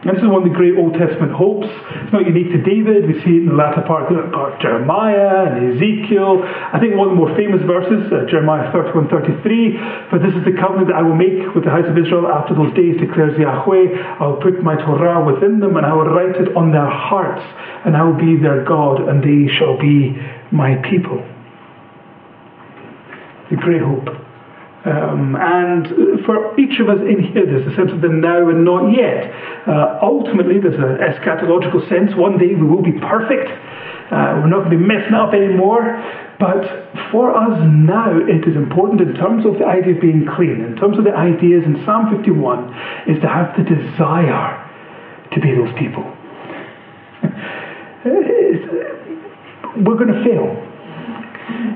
This 0.00 0.16
is 0.16 0.32
one 0.32 0.40
of 0.40 0.48
the 0.48 0.56
great 0.56 0.80
Old 0.80 0.96
Testament 0.96 1.32
hopes. 1.36 1.68
It's 1.68 2.12
not 2.12 2.24
unique 2.24 2.48
to 2.56 2.62
David. 2.64 3.04
We 3.04 3.20
see 3.20 3.36
it 3.36 3.44
in 3.44 3.52
the 3.52 3.54
latter 3.54 3.84
part 3.84 4.08
of 4.08 4.32
Jeremiah 4.58 5.52
and 5.52 5.76
Ezekiel. 5.76 6.40
I 6.40 6.80
think 6.80 6.96
one 6.96 7.12
of 7.12 7.12
the 7.12 7.20
more 7.20 7.36
famous 7.36 7.60
verses, 7.68 8.08
uh, 8.08 8.24
Jeremiah 8.24 8.72
31 8.72 9.12
33, 9.12 10.08
For 10.08 10.16
this 10.16 10.32
is 10.32 10.40
the 10.48 10.56
covenant 10.56 10.88
that 10.88 10.96
I 10.96 11.04
will 11.04 11.20
make 11.20 11.52
with 11.52 11.68
the 11.68 11.70
house 11.70 11.84
of 11.84 11.98
Israel 12.00 12.32
after 12.32 12.56
those 12.56 12.72
days, 12.72 12.96
declares 12.96 13.36
Yahweh. 13.36 14.16
I 14.16 14.24
will 14.24 14.40
put 14.40 14.62
my 14.64 14.72
Torah 14.80 15.20
within 15.20 15.60
them, 15.60 15.76
and 15.76 15.84
I 15.84 15.92
will 15.92 16.08
write 16.08 16.40
it 16.40 16.56
on 16.56 16.72
their 16.72 16.88
hearts, 16.88 17.44
and 17.84 17.92
I 17.94 18.00
will 18.00 18.16
be 18.16 18.40
their 18.40 18.64
God, 18.64 19.04
and 19.04 19.20
they 19.20 19.52
shall 19.52 19.76
be 19.76 20.16
my 20.50 20.80
people. 20.88 21.20
The 23.52 23.56
great 23.60 23.84
hope 23.84 24.19
Um, 24.84 25.36
and 25.36 26.24
for 26.24 26.58
each 26.58 26.80
of 26.80 26.88
us 26.88 27.00
in 27.04 27.20
here, 27.22 27.44
there's 27.44 27.66
a 27.70 27.76
sense 27.76 27.92
of 27.92 28.00
the 28.00 28.08
now 28.08 28.48
and 28.48 28.64
not 28.64 28.88
yet. 28.96 29.28
Uh, 29.68 29.98
ultimately, 30.00 30.58
there's 30.58 30.80
an 30.80 30.96
eschatological 31.04 31.86
sense. 31.88 32.16
One 32.16 32.38
day 32.38 32.54
we 32.54 32.64
will 32.64 32.82
be 32.82 32.96
perfect. 32.96 33.50
Uh, 34.10 34.40
we're 34.40 34.48
not 34.48 34.64
going 34.64 34.72
to 34.72 34.78
be 34.78 34.84
messing 34.84 35.12
up 35.12 35.34
anymore. 35.34 36.00
But 36.40 36.64
for 37.12 37.36
us 37.36 37.60
now, 37.68 38.16
it 38.16 38.48
is 38.48 38.56
important 38.56 39.02
in 39.02 39.14
terms 39.14 39.44
of 39.44 39.58
the 39.58 39.66
idea 39.66 39.94
of 39.94 40.00
being 40.00 40.24
clean, 40.24 40.64
in 40.64 40.74
terms 40.76 40.96
of 40.96 41.04
the 41.04 41.12
ideas 41.12 41.64
in 41.64 41.84
Psalm 41.84 42.16
51, 42.16 43.12
is 43.12 43.20
to 43.20 43.28
have 43.28 43.54
the 43.60 43.64
desire 43.68 44.56
to 45.34 45.40
be 45.40 45.52
those 45.54 45.76
people. 45.78 46.02
we're 49.84 50.00
going 50.00 50.08
to 50.08 50.24
fail. 50.24 50.56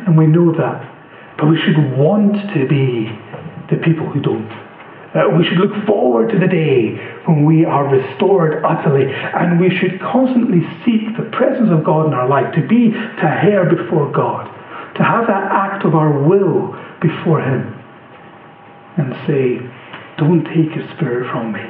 And 0.06 0.16
we 0.16 0.26
know 0.26 0.50
that. 0.56 0.93
But 1.36 1.48
we 1.48 1.60
should 1.60 1.98
want 1.98 2.34
to 2.54 2.66
be 2.68 3.10
the 3.70 3.82
people 3.82 4.06
who 4.06 4.20
don't. 4.20 4.50
Uh, 5.14 5.28
we 5.36 5.44
should 5.44 5.58
look 5.58 5.86
forward 5.86 6.30
to 6.30 6.38
the 6.38 6.46
day 6.46 6.96
when 7.26 7.44
we 7.44 7.64
are 7.64 7.86
restored 7.86 8.64
utterly, 8.64 9.12
and 9.12 9.60
we 9.60 9.70
should 9.70 10.00
constantly 10.00 10.60
seek 10.84 11.16
the 11.16 11.30
presence 11.30 11.70
of 11.70 11.84
God 11.84 12.06
in 12.06 12.14
our 12.14 12.28
life, 12.28 12.52
to 12.54 12.66
be 12.66 12.90
taher 13.22 13.64
before 13.76 14.10
God, 14.10 14.44
to 14.96 15.04
have 15.04 15.26
that 15.28 15.52
act 15.52 15.84
of 15.84 15.94
our 15.94 16.18
will 16.26 16.76
before 17.00 17.40
Him, 17.40 17.80
and 18.96 19.14
say, 19.26 19.58
Don't 20.18 20.44
take 20.44 20.74
your 20.74 20.88
spirit 20.96 21.30
from 21.30 21.52
me. 21.52 21.62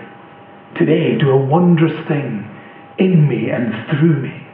Today, 0.77 1.19
do 1.19 1.31
a 1.31 1.37
wondrous 1.37 1.97
thing 2.09 2.51
in 2.99 3.29
me 3.29 3.51
and 3.51 3.73
through 3.91 4.23
me. 4.23 4.47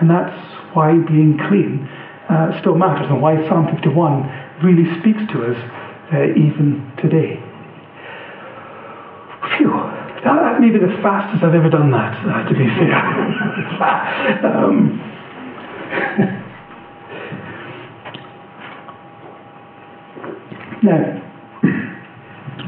And 0.00 0.10
that's 0.10 0.36
why 0.74 0.92
being 0.98 1.38
clean 1.48 1.88
uh, 2.30 2.54
still 2.60 2.76
matters 2.76 3.06
and 3.10 3.20
why 3.20 3.34
Psalm 3.48 3.66
51 3.74 4.30
really 4.62 4.86
speaks 5.00 5.18
to 5.32 5.42
us 5.50 5.58
uh, 6.14 6.30
even 6.38 6.86
today. 7.02 7.42
Phew, 9.56 9.74
that, 10.22 10.38
that 10.38 10.60
may 10.60 10.70
be 10.70 10.78
the 10.78 10.94
fastest 11.02 11.42
I've 11.42 11.54
ever 11.54 11.68
done 11.68 11.90
that, 11.90 12.14
uh, 12.22 12.44
to 12.48 12.54
be 12.54 12.68
fair. 12.78 12.94
um, 14.46 15.00
now, 20.82 21.22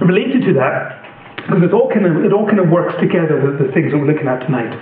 related 0.03 0.43
to 0.43 0.53
that, 0.55 1.03
because 1.37 1.63
it 1.63 1.73
all 1.73 1.89
kind 1.89 2.07
of 2.07 2.25
it 2.25 2.33
all 2.33 2.47
kind 2.47 2.59
of 2.59 2.69
works 2.69 2.95
together 3.01 3.39
the, 3.39 3.67
the 3.67 3.73
things 3.73 3.93
that 3.93 3.99
we're 3.99 4.11
looking 4.11 4.29
at 4.29 4.41
tonight. 4.41 4.73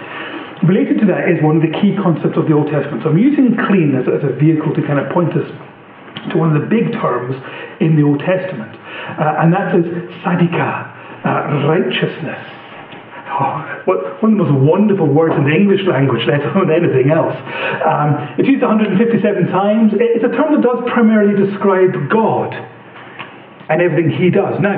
Related 0.63 1.01
to 1.01 1.07
that 1.07 1.33
is 1.33 1.41
one 1.41 1.57
of 1.57 1.63
the 1.63 1.73
key 1.81 1.97
concepts 1.97 2.37
of 2.37 2.45
the 2.45 2.53
Old 2.53 2.69
Testament. 2.69 3.03
So 3.03 3.09
I'm 3.09 3.19
using 3.19 3.57
clean 3.69 3.97
as, 3.97 4.05
as 4.05 4.21
a 4.21 4.37
vehicle 4.37 4.75
to 4.77 4.83
kind 4.85 5.01
of 5.01 5.09
point 5.09 5.33
us 5.33 5.49
to 6.29 6.37
one 6.37 6.53
of 6.53 6.61
the 6.61 6.69
big 6.69 6.93
terms 7.01 7.33
in 7.81 7.97
the 7.97 8.05
Old 8.05 8.21
Testament, 8.21 8.77
uh, 8.77 9.41
and 9.41 9.49
that 9.57 9.73
is 9.73 9.89
sadika, 10.21 10.93
uh, 11.25 11.65
righteousness. 11.65 12.45
Oh, 13.33 13.83
what, 13.87 14.21
one 14.21 14.37
of 14.37 14.45
the 14.45 14.53
most 14.53 14.69
wonderful 14.69 15.07
words 15.07 15.33
in 15.33 15.45
the 15.49 15.55
English 15.57 15.81
language, 15.89 16.29
let 16.29 16.45
alone 16.45 16.69
anything 16.69 17.09
else. 17.09 17.33
Um, 17.81 18.37
it's 18.37 18.49
used 18.49 18.61
157 18.61 19.01
times. 19.49 19.93
It's 19.97 20.25
a 20.25 20.29
term 20.29 20.53
that 20.53 20.61
does 20.61 20.85
primarily 20.93 21.41
describe 21.41 21.95
God 22.11 22.53
and 22.53 23.81
everything 23.81 24.13
He 24.13 24.29
does. 24.29 24.61
Now, 24.61 24.77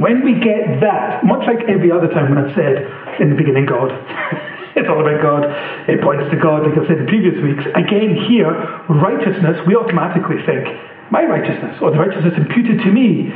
when 0.00 0.24
we 0.24 0.40
get 0.40 0.80
that, 0.80 1.28
much 1.28 1.44
like 1.44 1.68
every 1.68 1.92
other 1.92 2.08
time 2.08 2.32
when 2.32 2.40
I've 2.40 2.54
said 2.56 3.20
in 3.20 3.28
the 3.28 3.36
beginning, 3.36 3.66
God. 3.66 3.92
It's 4.76 4.88
all 4.88 5.00
about 5.00 5.22
God. 5.22 5.42
It 5.88 6.02
points 6.02 6.30
to 6.30 6.36
God, 6.36 6.66
like 6.66 6.76
I've 6.76 6.86
said 6.86 6.98
in 6.98 7.06
previous 7.06 7.38
weeks. 7.42 7.62
Again, 7.74 8.18
here, 8.26 8.50
righteousness, 8.88 9.62
we 9.66 9.76
automatically 9.76 10.42
think, 10.44 10.66
my 11.10 11.22
righteousness, 11.24 11.78
or 11.80 11.92
the 11.92 11.98
righteousness 11.98 12.34
imputed 12.36 12.80
to 12.82 12.90
me. 12.90 13.30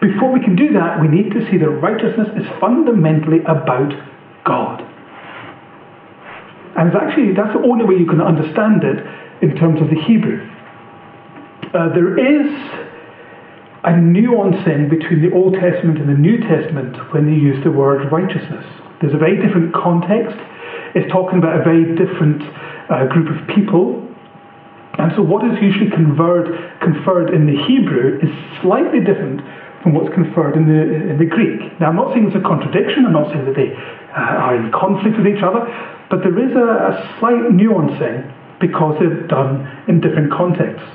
Before 0.00 0.32
we 0.32 0.40
can 0.40 0.56
do 0.56 0.72
that, 0.74 1.00
we 1.00 1.08
need 1.08 1.30
to 1.32 1.48
see 1.50 1.58
that 1.58 1.68
righteousness 1.68 2.28
is 2.36 2.46
fundamentally 2.60 3.40
about 3.46 3.94
God. 4.44 4.82
And 6.76 6.88
it's 6.88 6.96
actually, 6.96 7.34
that's 7.34 7.54
the 7.54 7.62
only 7.62 7.84
way 7.84 7.94
you 7.94 8.06
can 8.06 8.20
understand 8.20 8.82
it 8.82 8.98
in 9.42 9.54
terms 9.56 9.80
of 9.80 9.88
the 9.90 10.00
Hebrew. 10.02 10.42
Uh, 11.72 11.88
there 11.94 12.18
is 12.18 12.50
a 13.84 13.90
nuancing 13.90 14.90
between 14.90 15.22
the 15.22 15.30
Old 15.32 15.54
Testament 15.54 15.98
and 15.98 16.08
the 16.08 16.18
New 16.18 16.38
Testament 16.38 17.12
when 17.12 17.26
they 17.26 17.36
use 17.36 17.62
the 17.62 17.70
word 17.70 18.10
righteousness. 18.10 18.64
There's 19.04 19.12
a 19.12 19.18
very 19.18 19.36
different 19.36 19.74
context. 19.74 20.32
It's 20.96 21.12
talking 21.12 21.36
about 21.36 21.60
a 21.60 21.62
very 21.62 21.94
different 21.94 22.40
uh, 22.88 23.04
group 23.04 23.28
of 23.28 23.36
people. 23.54 24.00
And 24.96 25.12
so, 25.12 25.20
what 25.20 25.44
is 25.44 25.60
usually 25.60 25.90
conferred, 25.90 26.48
conferred 26.80 27.34
in 27.34 27.44
the 27.44 27.52
Hebrew 27.68 28.18
is 28.24 28.32
slightly 28.62 29.00
different 29.04 29.44
from 29.82 29.92
what's 29.92 30.08
conferred 30.14 30.56
in 30.56 30.64
the, 30.64 31.12
in 31.12 31.18
the 31.18 31.26
Greek. 31.26 31.78
Now, 31.80 31.90
I'm 31.90 31.96
not 31.96 32.14
saying 32.14 32.28
it's 32.28 32.36
a 32.36 32.40
contradiction, 32.40 33.04
I'm 33.04 33.12
not 33.12 33.30
saying 33.30 33.44
that 33.44 33.54
they 33.54 33.76
uh, 34.16 34.40
are 34.40 34.56
in 34.56 34.72
conflict 34.72 35.18
with 35.18 35.26
each 35.26 35.42
other, 35.44 35.68
but 36.08 36.24
there 36.24 36.38
is 36.40 36.56
a, 36.56 36.96
a 36.96 37.16
slight 37.20 37.52
nuancing 37.52 38.24
because 38.58 38.96
they're 38.98 39.26
done 39.26 39.68
in 39.86 40.00
different 40.00 40.32
contexts. 40.32 40.88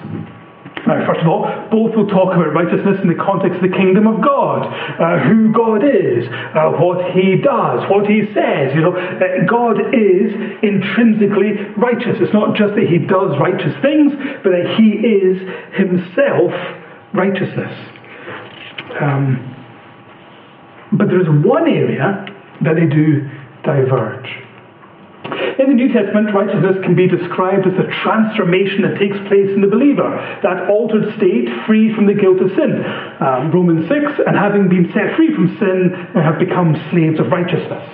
Now, 0.88 1.06
first 1.06 1.22
of 1.22 1.28
all, 1.28 1.44
both 1.70 1.96
will 1.96 2.08
talk 2.08 2.34
about 2.34 2.54
righteousness 2.54 3.00
in 3.02 3.10
the 3.10 3.20
context 3.20 3.62
of 3.62 3.70
the 3.70 3.76
kingdom 3.76 4.08
of 4.08 4.24
God, 4.24 4.64
uh, 4.66 5.20
who 5.28 5.52
God 5.52 5.84
is, 5.84 6.26
uh, 6.56 6.72
what 6.80 7.12
He 7.12 7.36
does, 7.36 7.84
what 7.90 8.08
He 8.08 8.26
says. 8.34 8.74
You 8.74 8.82
know, 8.82 8.96
uh, 8.96 9.46
God 9.46 9.94
is 9.94 10.32
intrinsically 10.64 11.60
righteous. 11.76 12.18
It's 12.24 12.34
not 12.34 12.56
just 12.56 12.76
that 12.76 12.88
He 12.88 12.98
does 12.98 13.38
righteous 13.38 13.76
things, 13.82 14.14
but 14.44 14.52
that 14.56 14.76
He 14.80 14.98
is 15.04 15.38
Himself 15.76 16.54
righteousness. 17.14 17.76
Um, 19.00 19.46
but 20.94 21.08
there 21.08 21.22
is 21.22 21.28
one 21.46 21.68
area 21.68 22.26
that 22.62 22.76
they 22.76 22.88
do 22.88 23.30
diverge. 23.64 24.49
In 25.60 25.70
the 25.70 25.78
New 25.78 25.92
Testament, 25.94 26.34
righteousness 26.34 26.78
can 26.84 26.96
be 26.96 27.08
described 27.08 27.68
as 27.68 27.76
the 27.78 27.88
transformation 28.02 28.82
that 28.84 28.98
takes 28.98 29.18
place 29.28 29.50
in 29.54 29.62
the 29.62 29.70
believer, 29.70 30.10
that 30.42 30.70
altered 30.70 31.14
state 31.18 31.48
free 31.68 31.94
from 31.94 32.08
the 32.08 32.18
guilt 32.18 32.42
of 32.42 32.50
sin. 32.58 32.82
Um, 33.20 33.52
Romans 33.52 33.88
6, 33.88 34.26
and 34.26 34.36
having 34.38 34.70
been 34.70 34.90
set 34.94 35.16
free 35.16 35.34
from 35.36 35.58
sin, 35.60 35.94
have 36.18 36.40
become 36.40 36.74
slaves 36.90 37.20
of 37.20 37.30
righteousness. 37.30 37.86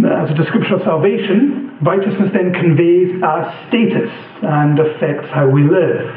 As 0.00 0.30
a 0.30 0.34
description 0.34 0.72
of 0.72 0.82
salvation, 0.82 1.76
righteousness 1.84 2.32
then 2.32 2.52
conveys 2.56 3.20
our 3.22 3.44
status 3.68 4.08
and 4.40 4.78
affects 4.80 5.28
how 5.28 5.48
we 5.48 5.68
live. 5.68 6.08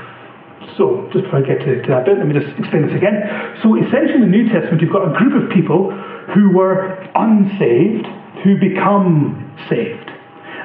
So, 0.78 1.08
just 1.12 1.26
before 1.28 1.40
I 1.40 1.48
get 1.48 1.60
to, 1.60 1.82
to 1.84 1.90
that 1.92 2.06
bit, 2.06 2.18
let 2.18 2.28
me 2.28 2.34
just 2.34 2.52
explain 2.58 2.88
this 2.88 2.96
again. 2.96 3.16
So, 3.62 3.76
essentially, 3.76 4.24
in 4.24 4.32
the 4.32 4.34
New 4.34 4.48
Testament, 4.48 4.82
you've 4.82 4.92
got 4.92 5.08
a 5.08 5.14
group 5.16 5.36
of 5.36 5.52
people 5.52 5.92
who 6.34 6.52
were 6.52 7.00
unsaved, 7.16 8.08
who 8.46 8.54
become 8.62 9.42
saved. 9.68 10.12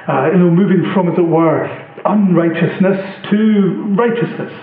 Uh, 0.07 0.29
you 0.31 0.37
know, 0.37 0.53
moving 0.53 0.85
from, 0.93 1.09
as 1.09 1.17
it 1.17 1.25
were, 1.25 1.65
unrighteousness 2.05 3.29
to 3.29 3.95
righteousness, 3.97 4.53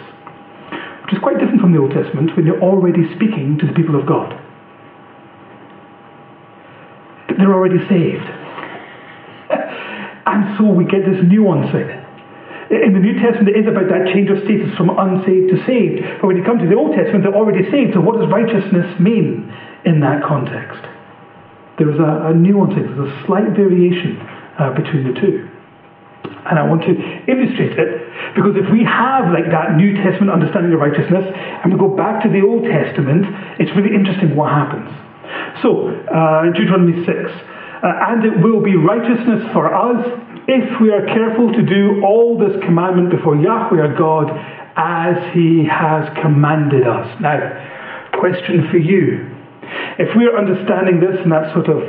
which 1.03 1.15
is 1.15 1.19
quite 1.19 1.39
different 1.39 1.61
from 1.61 1.73
the 1.73 1.79
Old 1.79 1.91
Testament 1.91 2.35
when 2.37 2.47
you're 2.47 2.63
already 2.63 3.03
speaking 3.15 3.59
to 3.59 3.67
the 3.67 3.73
people 3.73 3.99
of 3.99 4.07
God. 4.07 4.39
They're 7.39 7.55
already 7.55 7.83
saved. 7.91 8.27
and 10.27 10.59
so 10.59 10.71
we 10.71 10.85
get 10.85 11.03
this 11.03 11.19
nuancing. 11.27 12.07
In 12.71 12.93
the 12.93 13.01
New 13.01 13.19
Testament, 13.19 13.49
it 13.49 13.65
is 13.65 13.67
about 13.67 13.89
that 13.89 14.13
change 14.13 14.31
of 14.31 14.45
status 14.45 14.77
from 14.77 14.91
unsaved 14.91 15.51
to 15.51 15.59
saved. 15.67 16.21
But 16.21 16.27
when 16.27 16.37
you 16.37 16.45
come 16.45 16.59
to 16.59 16.67
the 16.67 16.77
Old 16.77 16.95
Testament, 16.95 17.25
they're 17.25 17.35
already 17.35 17.65
saved. 17.71 17.95
So 17.95 18.01
what 18.01 18.21
does 18.21 18.31
righteousness 18.31 19.01
mean 19.01 19.51
in 19.87 20.01
that 20.01 20.23
context? 20.23 20.98
There 21.79 21.91
is 21.91 21.99
a, 21.99 22.31
a 22.31 22.35
nuance, 22.35 22.75
there's 22.75 22.99
a 22.99 23.11
slight 23.27 23.55
variation 23.55 24.19
uh, 24.59 24.75
between 24.75 25.07
the 25.07 25.15
two. 25.21 25.49
And 26.49 26.59
I 26.59 26.65
want 26.67 26.83
to 26.83 26.93
illustrate 27.31 27.79
it 27.79 27.91
because 28.35 28.57
if 28.57 28.71
we 28.73 28.83
have 28.85 29.31
like 29.31 29.47
that 29.53 29.77
New 29.77 29.95
Testament 29.95 30.33
understanding 30.33 30.73
of 30.73 30.81
righteousness 30.81 31.25
and 31.63 31.73
we 31.73 31.79
go 31.79 31.95
back 31.95 32.23
to 32.25 32.29
the 32.29 32.41
Old 32.43 32.65
Testament, 32.65 33.27
it's 33.61 33.71
really 33.77 33.95
interesting 33.95 34.35
what 34.35 34.51
happens. 34.51 34.89
So, 35.63 35.93
uh, 35.93 36.51
Deuteronomy 36.57 37.05
6, 37.05 37.11
uh, 37.11 38.11
and 38.11 38.25
it 38.25 38.43
will 38.43 38.63
be 38.63 38.77
righteousness 38.77 39.45
for 39.53 39.71
us 39.71 40.03
if 40.49 40.81
we 40.81 40.91
are 40.91 41.05
careful 41.07 41.53
to 41.53 41.63
do 41.63 42.03
all 42.03 42.39
this 42.39 42.57
commandment 42.65 43.11
before 43.11 43.37
Yahweh 43.37 43.79
our 43.79 43.95
God 43.95 44.33
as 44.77 45.35
he 45.35 45.69
has 45.69 46.09
commanded 46.23 46.87
us. 46.87 47.07
Now, 47.21 47.39
question 48.19 48.69
for 48.71 48.79
you 48.79 49.38
if 49.99 50.15
we're 50.17 50.37
understanding 50.37 51.01
this 51.01 51.21
in 51.25 51.31
that 51.31 51.53
sort 51.53 51.69
of 51.69 51.83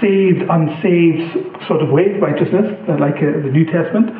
saved, 0.00 0.42
unsaved 0.48 1.66
sort 1.68 1.82
of 1.82 1.90
way, 1.90 2.16
righteousness, 2.20 2.78
uh, 2.88 2.96
like 2.98 3.16
uh, 3.20 3.42
the 3.44 3.52
New 3.52 3.66
Testament, 3.66 4.10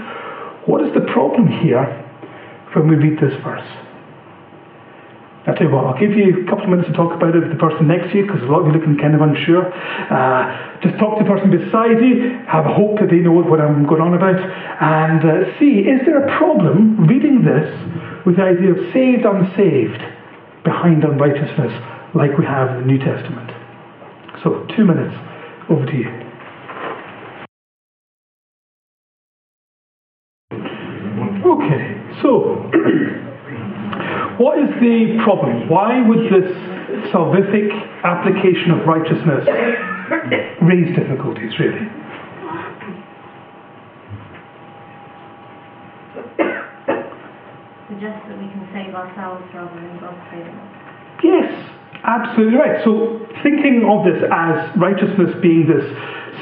what 0.66 0.84
is 0.84 0.92
the 0.94 1.04
problem 1.12 1.48
here 1.48 1.84
when 2.74 2.88
we 2.88 2.96
read 2.96 3.18
this 3.18 3.34
verse? 3.42 3.66
I'll 5.46 5.54
tell 5.54 5.68
you 5.68 5.74
what, 5.74 5.84
I'll 5.84 6.00
give 6.00 6.16
you 6.16 6.40
a 6.40 6.48
couple 6.48 6.64
of 6.64 6.70
minutes 6.70 6.88
to 6.88 6.96
talk 6.96 7.12
about 7.12 7.36
it 7.36 7.44
with 7.44 7.52
the 7.52 7.60
person 7.60 7.84
next 7.84 8.12
to 8.12 8.16
you 8.16 8.24
because 8.24 8.40
a 8.40 8.48
lot 8.48 8.64
of 8.64 8.72
you 8.72 8.80
looking 8.80 8.96
kind 8.96 9.12
of 9.12 9.20
unsure. 9.20 9.68
Uh, 9.68 10.80
just 10.80 10.96
talk 10.96 11.20
to 11.20 11.24
the 11.24 11.28
person 11.28 11.52
beside 11.52 12.00
you, 12.00 12.40
have 12.48 12.64
hope 12.64 12.96
that 12.96 13.12
they 13.12 13.20
know 13.20 13.36
what 13.36 13.60
I'm 13.60 13.84
going 13.84 14.00
on 14.00 14.16
about, 14.16 14.40
and 14.40 15.20
uh, 15.20 15.58
see 15.60 15.84
is 15.84 16.00
there 16.08 16.24
a 16.24 16.28
problem 16.40 17.04
reading 17.04 17.44
this 17.44 17.68
with 18.24 18.40
the 18.40 18.44
idea 18.48 18.72
of 18.72 18.80
saved, 18.96 19.28
unsaved, 19.28 20.00
behind 20.64 21.04
unrighteousness, 21.04 21.76
like 22.14 22.38
we 22.38 22.44
have 22.44 22.70
in 22.70 22.80
the 22.80 22.86
New 22.86 22.98
Testament. 22.98 23.50
So, 24.42 24.66
two 24.76 24.84
minutes. 24.84 25.14
Over 25.68 25.86
to 25.86 25.96
you. 25.96 26.24
Okay, 31.44 31.84
so 32.22 32.60
what 34.38 34.58
is 34.58 34.68
the 34.80 35.18
problem? 35.24 35.68
Why 35.68 36.06
would 36.06 36.30
this 36.30 36.52
salvific 37.12 37.72
application 38.04 38.70
of 38.70 38.86
righteousness 38.86 39.48
raise 40.62 40.94
difficulties, 40.94 41.52
really? 41.58 41.88
Suggest 47.88 48.28
that 48.28 48.38
we 48.38 48.48
can 48.52 48.68
save 48.72 48.94
ourselves 48.94 49.44
rather 49.54 49.80
than 49.80 49.98
God 50.00 50.16
saving 50.30 50.54
us. 50.54 50.83
Absolutely 52.04 52.58
right. 52.58 52.84
So, 52.84 53.26
thinking 53.42 53.88
of 53.88 54.04
this 54.04 54.22
as 54.30 54.76
righteousness 54.76 55.32
being 55.40 55.66
this 55.66 55.84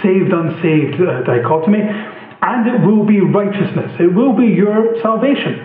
saved 0.03 0.33
unsaved 0.35 0.99
uh, 1.01 1.23
dichotomy, 1.23 1.79
and 1.79 2.67
it 2.67 2.85
will 2.85 3.07
be 3.07 3.21
righteousness, 3.21 3.95
it 4.01 4.13
will 4.13 4.35
be 4.35 4.47
your 4.47 5.01
salvation 5.01 5.65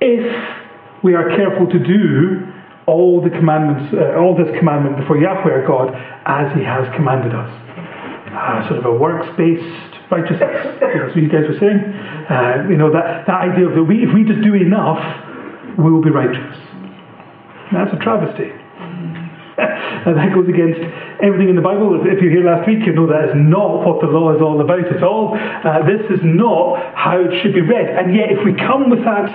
if 0.00 1.04
we 1.04 1.14
are 1.14 1.30
careful 1.36 1.70
to 1.70 1.78
do 1.78 2.52
all 2.86 3.22
the 3.22 3.30
commandments, 3.30 3.94
uh, 3.94 4.18
all 4.18 4.34
this 4.34 4.50
commandment 4.58 4.96
before 4.98 5.16
Yahweh 5.16 5.46
our 5.46 5.66
God 5.66 5.94
as 6.26 6.50
He 6.56 6.64
has 6.64 6.90
commanded 6.96 7.32
us. 7.32 7.50
Uh, 8.34 8.66
sort 8.68 8.78
of 8.78 8.86
a 8.86 8.92
works-based 8.92 10.10
righteousness. 10.10 10.78
That's 10.80 11.14
what 11.14 11.22
you 11.22 11.28
guys 11.30 11.46
were 11.46 11.58
saying. 11.58 11.78
Uh, 12.26 12.66
you 12.68 12.76
know 12.76 12.90
that, 12.92 13.26
that 13.26 13.54
idea 13.54 13.68
of 13.68 13.74
that 13.74 13.84
we, 13.84 14.02
if 14.02 14.14
we 14.14 14.24
just 14.24 14.42
do 14.42 14.54
enough, 14.54 14.98
we 15.78 15.90
will 15.90 16.02
be 16.02 16.10
righteous. 16.10 16.58
That's 17.70 17.94
a 17.94 17.98
travesty. 18.02 18.59
and 20.06 20.16
that 20.16 20.32
goes 20.32 20.48
against 20.48 20.80
everything 21.22 21.48
in 21.48 21.56
the 21.56 21.64
Bible. 21.64 22.00
If, 22.00 22.06
if 22.06 22.22
you 22.22 22.32
were 22.32 22.36
here 22.42 22.46
last 22.48 22.66
week, 22.66 22.80
you 22.86 22.92
know 22.92 23.06
that 23.06 23.30
is 23.30 23.36
not 23.36 23.84
what 23.84 24.00
the 24.00 24.08
law 24.08 24.34
is 24.34 24.40
all 24.40 24.60
about 24.60 24.88
at 24.88 25.02
all. 25.02 25.36
Uh, 25.36 25.84
this 25.84 26.00
is 26.08 26.20
not 26.24 26.80
how 26.96 27.20
it 27.20 27.42
should 27.42 27.54
be 27.54 27.60
read. 27.60 27.92
And 27.92 28.14
yet, 28.14 28.32
if 28.32 28.44
we 28.44 28.54
come 28.54 28.90
with 28.90 29.04
that 29.04 29.28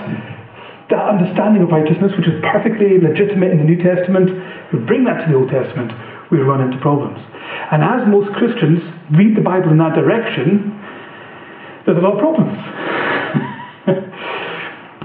that 0.89 1.09
understanding 1.09 1.63
of 1.63 1.69
righteousness, 1.69 2.11
which 2.17 2.27
is 2.27 2.39
perfectly 2.45 2.99
legitimate 3.01 3.51
in 3.51 3.57
the 3.57 3.63
New 3.63 3.81
Testament, 3.81 4.29
we 4.71 4.77
bring 4.85 5.03
that 5.05 5.25
to 5.25 5.31
the 5.31 5.37
Old 5.37 5.49
Testament, 5.49 5.91
we 6.29 6.37
run 6.37 6.61
into 6.61 6.77
problems. 6.77 7.17
And 7.71 7.83
as 7.83 8.07
most 8.07 8.31
Christians 8.37 8.83
read 9.11 9.35
the 9.35 9.41
Bible 9.41 9.71
in 9.71 9.79
that 9.79 9.95
direction, 9.95 10.79
there's 11.85 11.97
a 11.97 12.01
lot 12.01 12.13
of 12.13 12.19
problems. 12.19 12.53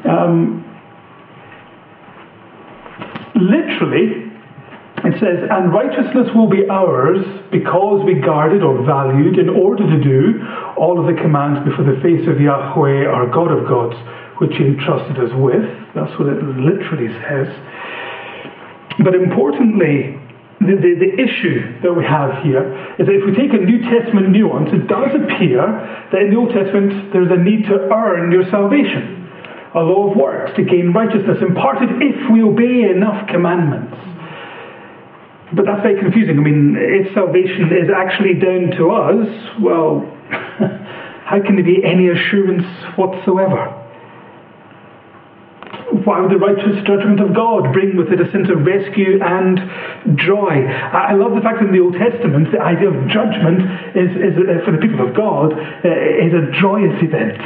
um, 0.04 0.64
literally, 3.36 4.29
it 5.04 5.16
says, 5.20 5.48
and 5.48 5.72
righteousness 5.72 6.28
will 6.34 6.48
be 6.48 6.68
ours 6.68 7.24
because 7.50 8.04
we 8.04 8.20
guarded 8.20 8.62
or 8.62 8.84
valued 8.84 9.38
in 9.38 9.48
order 9.48 9.88
to 9.88 9.98
do 10.02 10.42
all 10.76 11.00
of 11.00 11.06
the 11.06 11.20
commands 11.20 11.64
before 11.64 11.84
the 11.84 12.00
face 12.02 12.26
of 12.28 12.40
Yahweh, 12.40 13.06
our 13.06 13.26
God 13.28 13.52
of 13.52 13.68
gods, 13.68 13.96
which 14.40 14.56
he 14.56 14.64
entrusted 14.66 15.16
us 15.16 15.32
with. 15.36 15.64
That's 15.94 16.12
what 16.18 16.28
it 16.28 16.42
literally 16.42 17.08
says. 17.24 17.48
But 19.00 19.14
importantly, 19.14 20.20
the, 20.60 20.76
the, 20.76 20.92
the, 21.00 21.12
issue 21.16 21.80
that 21.80 21.92
we 21.92 22.04
have 22.04 22.44
here 22.44 22.68
is 23.00 23.08
that 23.08 23.16
if 23.16 23.24
we 23.24 23.32
take 23.32 23.56
a 23.56 23.64
New 23.64 23.80
Testament 23.80 24.28
nuance, 24.28 24.68
it 24.76 24.84
does 24.88 25.08
appear 25.16 25.64
that 26.12 26.20
in 26.20 26.28
the 26.28 26.36
Old 26.36 26.52
Testament 26.52 27.12
there's 27.12 27.32
a 27.32 27.40
need 27.40 27.64
to 27.64 27.88
earn 27.88 28.28
your 28.28 28.44
salvation, 28.50 29.24
a 29.72 29.80
law 29.80 30.10
of 30.10 30.16
works 30.18 30.52
to 30.56 30.62
gain 30.62 30.92
righteousness, 30.92 31.40
imparted 31.40 31.88
if 32.04 32.28
we 32.28 32.42
obey 32.44 32.92
enough 32.92 33.26
commandments. 33.28 34.09
But 35.52 35.66
that's 35.66 35.82
very 35.82 35.98
confusing. 36.00 36.38
I 36.38 36.42
mean, 36.42 36.76
if 36.78 37.12
salvation 37.14 37.72
is 37.72 37.90
actually 37.90 38.34
down 38.34 38.70
to 38.78 38.90
us, 38.90 39.60
well, 39.60 40.06
how 41.24 41.40
can 41.44 41.56
there 41.56 41.64
be 41.64 41.82
any 41.84 42.08
assurance 42.08 42.66
whatsoever? 42.96 43.76
why 46.04 46.20
would 46.20 46.30
the 46.30 46.38
righteous 46.38 46.78
judgment 46.86 47.20
of 47.20 47.34
God 47.34 47.72
bring 47.72 47.96
with 47.96 48.12
it 48.12 48.20
a 48.20 48.30
sense 48.30 48.48
of 48.48 48.64
rescue 48.64 49.18
and 49.22 49.58
joy? 50.16 50.66
I 50.66 51.14
love 51.14 51.34
the 51.34 51.42
fact 51.42 51.60
that 51.60 51.66
in 51.66 51.74
the 51.74 51.82
Old 51.82 51.94
Testament, 51.94 52.52
the 52.52 52.60
idea 52.60 52.88
of 52.88 52.96
judgment 53.08 53.66
is, 53.98 54.10
is 54.14 54.34
uh, 54.38 54.64
for 54.64 54.72
the 54.72 54.78
people 54.78 55.02
of 55.06 55.14
God, 55.14 55.52
uh, 55.52 56.22
is 56.22 56.32
a 56.32 56.46
joyous 56.60 56.94
event. 57.02 57.38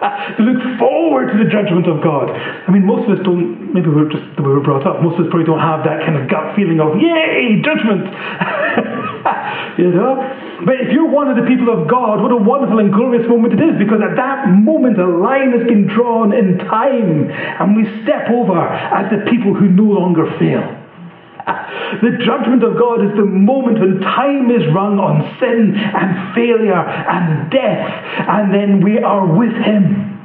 To 0.00 0.40
look 0.46 0.60
forward 0.78 1.32
to 1.32 1.36
the 1.40 1.48
judgment 1.48 1.88
of 1.88 2.02
God. 2.02 2.30
I 2.30 2.68
mean, 2.70 2.84
most 2.84 3.08
of 3.08 3.18
us 3.18 3.24
don't, 3.24 3.72
maybe 3.72 3.88
we're 3.88 4.08
just 4.08 4.24
the 4.36 4.42
way 4.42 4.52
we're 4.52 4.64
brought 4.64 4.86
up, 4.86 5.02
most 5.02 5.18
of 5.18 5.26
us 5.26 5.30
probably 5.32 5.48
don't 5.48 5.62
have 5.62 5.84
that 5.84 6.04
kind 6.04 6.16
of 6.20 6.28
gut 6.28 6.56
feeling 6.56 6.80
of, 6.80 7.00
yay, 7.00 7.60
judgment! 7.64 8.04
you 9.80 9.92
know? 9.92 10.20
But 10.64 10.80
if 10.80 10.92
you're 10.92 11.08
one 11.08 11.28
of 11.28 11.36
the 11.36 11.44
people 11.48 11.68
of 11.68 11.88
God, 11.88 12.22
what 12.22 12.32
a 12.32 12.36
wonderful 12.36 12.78
and 12.80 12.92
glorious 12.92 13.28
moment 13.28 13.56
it 13.56 13.62
is 13.62 13.76
because 13.76 14.00
at 14.00 14.16
that 14.16 14.48
moment 14.48 15.00
a 15.00 15.06
line 15.06 15.52
has 15.52 15.66
been 15.68 15.86
drawn 15.86 16.32
in 16.32 16.58
time 16.64 17.28
and 17.28 17.76
we 17.76 17.84
step 18.04 18.28
over 18.32 18.56
as 18.56 19.10
the 19.12 19.28
people 19.30 19.52
who 19.52 19.68
no 19.68 19.84
longer 19.84 20.24
fail. 20.38 20.85
The 22.02 22.24
judgment 22.24 22.62
of 22.64 22.78
God 22.78 23.04
is 23.04 23.12
the 23.16 23.24
moment 23.24 23.80
when 23.80 24.00
time 24.00 24.50
is 24.50 24.66
rung 24.74 24.98
on 24.98 25.22
sin 25.38 25.74
and 25.76 26.34
failure 26.34 26.82
and 26.82 27.50
death, 27.50 27.90
and 28.28 28.52
then 28.52 28.80
we 28.82 28.98
are 28.98 29.26
with 29.26 29.52
Him. 29.52 30.16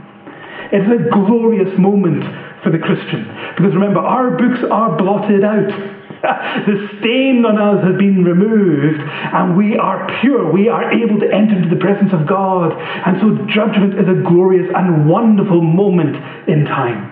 It's 0.71 0.87
a 0.87 1.09
glorious 1.11 1.77
moment 1.77 2.23
for 2.63 2.71
the 2.71 2.79
Christian. 2.79 3.27
Because 3.57 3.73
remember, 3.73 3.99
our 3.99 4.37
books 4.37 4.63
are 4.71 4.97
blotted 4.97 5.43
out. 5.43 5.99
the 6.21 6.77
stain 6.99 7.43
on 7.45 7.57
us 7.57 7.83
has 7.83 7.97
been 7.97 8.23
removed 8.23 9.01
and 9.01 9.57
we 9.57 9.75
are 9.75 10.07
pure. 10.21 10.51
We 10.51 10.69
are 10.69 10.93
able 10.93 11.19
to 11.19 11.25
enter 11.25 11.57
into 11.57 11.69
the 11.69 11.81
presence 11.81 12.13
of 12.13 12.27
God. 12.27 12.71
And 12.77 13.17
so 13.19 13.45
judgment 13.49 13.97
is 13.97 14.07
a 14.07 14.21
glorious 14.21 14.69
and 14.75 15.09
wonderful 15.09 15.61
moment 15.61 16.15
in 16.47 16.65
time, 16.65 17.09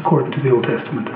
according 0.00 0.32
to 0.32 0.40
the 0.42 0.50
Old 0.50 0.64
Testament. 0.64 1.08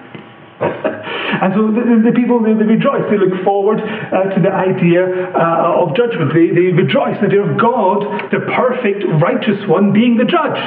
and 1.43 1.55
so 1.55 1.71
the, 1.71 2.11
the, 2.11 2.15
people, 2.19 2.43
they, 2.43 2.51
rejoice. 2.51 3.07
They 3.07 3.19
look 3.19 3.45
forward 3.47 3.79
uh, 3.79 4.35
to 4.35 4.39
the 4.43 4.51
idea 4.51 5.07
uh, 5.31 5.87
of 5.87 5.95
judgment. 5.95 6.35
They, 6.35 6.51
they 6.51 6.75
rejoice 6.75 7.15
idea 7.23 7.47
of 7.47 7.55
God, 7.55 8.03
the 8.35 8.43
perfect, 8.43 9.07
righteous 9.23 9.63
one, 9.71 9.95
being 9.95 10.19
the 10.19 10.27
judge. 10.27 10.59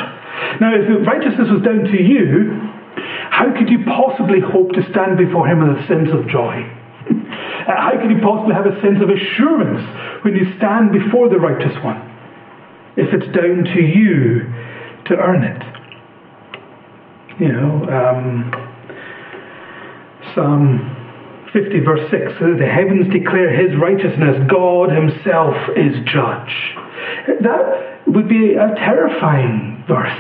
Now, 0.64 0.72
if 0.72 0.88
righteousness 1.04 1.52
was 1.52 1.60
down 1.60 1.92
to 1.92 2.00
you, 2.00 2.56
how 3.36 3.52
could 3.52 3.68
you 3.68 3.84
possibly 3.84 4.40
hope 4.40 4.72
to 4.80 4.82
stand 4.92 5.20
before 5.20 5.44
Him 5.48 5.60
with 5.60 5.84
a 5.84 5.88
sense 5.88 6.08
of 6.12 6.28
joy? 6.32 6.64
How 7.68 7.92
could 8.00 8.10
you 8.10 8.20
possibly 8.22 8.54
have 8.54 8.66
a 8.66 8.80
sense 8.82 9.02
of 9.02 9.10
assurance 9.10 9.82
when 10.24 10.36
you 10.36 10.56
stand 10.58 10.92
before 10.92 11.30
the 11.30 11.38
righteous 11.38 11.76
one 11.84 12.00
if 12.98 13.14
it's 13.14 13.28
down 13.36 13.64
to 13.64 13.82
you 13.82 14.48
to 15.06 15.14
earn 15.16 15.44
it? 15.44 15.62
You 17.40 17.52
know, 17.54 17.86
um, 17.90 18.71
Psalm 20.36 20.98
50, 21.54 21.80
verse 21.82 22.10
6 22.10 22.34
the 22.40 22.66
heavens 22.66 23.12
declare 23.12 23.52
His 23.52 23.76
righteousness, 23.80 24.48
God 24.50 24.92
Himself 24.92 25.56
is 25.76 25.96
judge. 26.06 26.54
That 27.42 28.08
would 28.08 28.30
be 28.30 28.54
a 28.56 28.74
terrifying 28.76 29.84
verse 29.88 30.18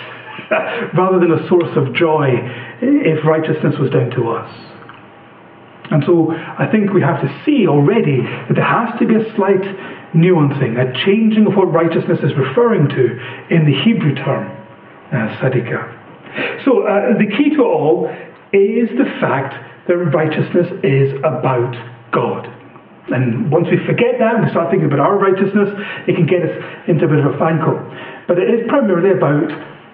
rather 0.93 1.19
than 1.19 1.31
a 1.31 1.47
source 1.47 1.71
of 1.77 1.93
joy 1.93 2.27
if 2.81 3.25
righteousness 3.25 3.75
was 3.79 3.89
down 3.91 4.11
to 4.11 4.29
us. 4.31 4.51
And 5.91 6.03
so 6.05 6.31
I 6.31 6.67
think 6.71 6.93
we 6.93 7.01
have 7.01 7.21
to 7.21 7.43
see 7.45 7.67
already 7.67 8.21
that 8.21 8.55
there 8.55 8.63
has 8.63 8.97
to 8.99 9.07
be 9.07 9.15
a 9.15 9.35
slight 9.35 9.61
nuancing, 10.15 10.79
a 10.79 10.91
changing 11.05 11.47
of 11.47 11.55
what 11.55 11.71
righteousness 11.71 12.19
is 12.23 12.31
referring 12.35 12.87
to 12.89 13.55
in 13.55 13.65
the 13.65 13.75
Hebrew 13.83 14.15
term, 14.15 14.51
uh. 15.11 15.35
So 16.63 16.87
uh, 16.87 17.17
the 17.19 17.27
key 17.27 17.55
to 17.55 17.63
all 17.63 18.07
is 18.53 18.89
the 18.97 19.03
fact 19.19 19.70
that 19.87 19.95
righteousness 19.95 20.67
is 20.83 21.13
about 21.19 21.75
God. 22.11 22.47
And 23.09 23.51
once 23.51 23.67
we 23.69 23.77
forget 23.85 24.19
that 24.19 24.35
and 24.35 24.45
we 24.45 24.49
start 24.51 24.69
thinking 24.69 24.87
about 24.87 24.99
our 24.99 25.17
righteousness, 25.17 25.69
it 26.07 26.15
can 26.15 26.25
get 26.25 26.43
us 26.43 26.55
into 26.87 27.05
a 27.05 27.07
bit 27.07 27.19
of 27.19 27.33
a 27.33 27.37
fangle. 27.37 27.81
But 28.27 28.37
it 28.37 28.49
is 28.49 28.69
primarily 28.69 29.11
about 29.11 29.49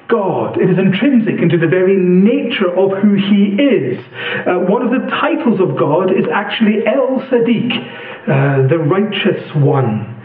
God. 0.07 0.59
It 0.59 0.69
is 0.69 0.77
intrinsic 0.77 1.41
into 1.41 1.57
the 1.57 1.67
very 1.67 1.95
nature 1.95 2.69
of 2.69 2.91
who 2.99 3.15
He 3.15 3.55
is. 3.61 3.99
Uh, 4.45 4.59
one 4.67 4.83
of 4.83 4.91
the 4.91 5.07
titles 5.07 5.59
of 5.59 5.77
God 5.77 6.11
is 6.11 6.25
actually 6.31 6.85
El 6.85 7.19
Sadiq, 7.27 7.71
uh, 8.27 8.67
the 8.67 8.77
righteous 8.77 9.55
one. 9.55 10.16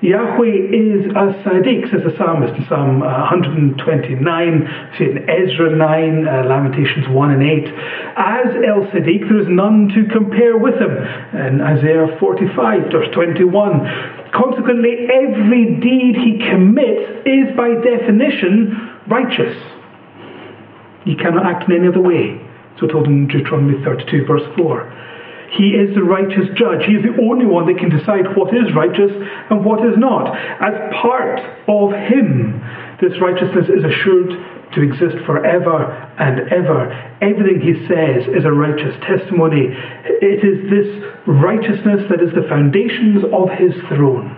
Yahweh 0.00 0.70
is 0.70 1.10
a 1.10 1.34
Sadiq, 1.42 1.90
says 1.90 2.06
the 2.06 2.14
psalmist 2.16 2.54
in 2.54 2.64
Psalm 2.68 3.00
129, 3.00 4.94
see 4.96 5.04
in 5.10 5.28
Ezra 5.28 5.74
9, 5.74 6.28
uh, 6.28 6.44
Lamentations 6.46 7.08
1 7.08 7.30
and 7.34 7.42
8. 7.42 7.66
As 8.14 8.46
El 8.62 8.86
Sadiq, 8.94 9.26
there 9.26 9.40
is 9.42 9.50
none 9.50 9.90
to 9.90 10.06
compare 10.14 10.56
with 10.56 10.78
him, 10.78 10.94
in 11.34 11.60
Isaiah 11.60 12.16
45, 12.20 12.92
verse 12.92 13.08
21. 13.12 14.30
Consequently, 14.30 15.10
every 15.10 15.80
deed 15.82 16.14
he 16.14 16.46
commits 16.46 17.26
is 17.26 17.50
by 17.58 17.74
definition 17.74 19.02
righteous. 19.10 19.58
He 21.04 21.16
cannot 21.16 21.44
act 21.44 21.68
in 21.68 21.74
any 21.74 21.88
other 21.88 22.00
way. 22.00 22.38
So 22.78 22.86
told 22.86 23.06
in 23.06 23.26
Deuteronomy 23.26 23.82
32, 23.82 24.26
verse 24.26 24.46
4. 24.56 25.07
He 25.50 25.72
is 25.72 25.94
the 25.94 26.02
righteous 26.02 26.44
judge. 26.54 26.84
He 26.84 26.92
is 26.92 27.02
the 27.02 27.16
only 27.22 27.46
one 27.46 27.66
that 27.66 27.78
can 27.78 27.88
decide 27.88 28.36
what 28.36 28.52
is 28.52 28.68
righteous 28.76 29.10
and 29.50 29.64
what 29.64 29.80
is 29.80 29.96
not. 29.96 30.36
As 30.60 30.76
part 31.00 31.40
of 31.68 31.92
Him, 31.92 32.60
this 33.00 33.16
righteousness 33.20 33.64
is 33.72 33.84
assured 33.84 34.36
to 34.74 34.82
exist 34.82 35.16
forever 35.24 35.88
and 36.18 36.52
ever. 36.52 36.92
Everything 37.22 37.64
He 37.64 37.86
says 37.88 38.28
is 38.28 38.44
a 38.44 38.52
righteous 38.52 38.92
testimony. 39.00 39.72
It 40.20 40.44
is 40.44 40.68
this 40.68 40.88
righteousness 41.26 42.04
that 42.12 42.20
is 42.20 42.34
the 42.36 42.44
foundations 42.48 43.24
of 43.32 43.48
His 43.56 43.72
throne. 43.88 44.36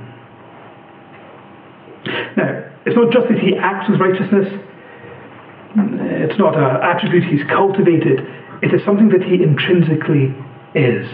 Now, 2.37 2.71
it's 2.87 2.95
not 2.95 3.11
just 3.11 3.27
that 3.29 3.39
He 3.39 3.59
acts 3.59 3.91
as 3.91 3.99
righteousness, 3.99 4.47
it's 5.75 6.39
not 6.39 6.55
an 6.55 6.79
attribute 6.87 7.25
He's 7.25 7.47
cultivated, 7.51 8.23
it 8.63 8.73
is 8.73 8.85
something 8.85 9.09
that 9.11 9.27
He 9.27 9.43
intrinsically 9.43 10.35
is. 10.75 11.09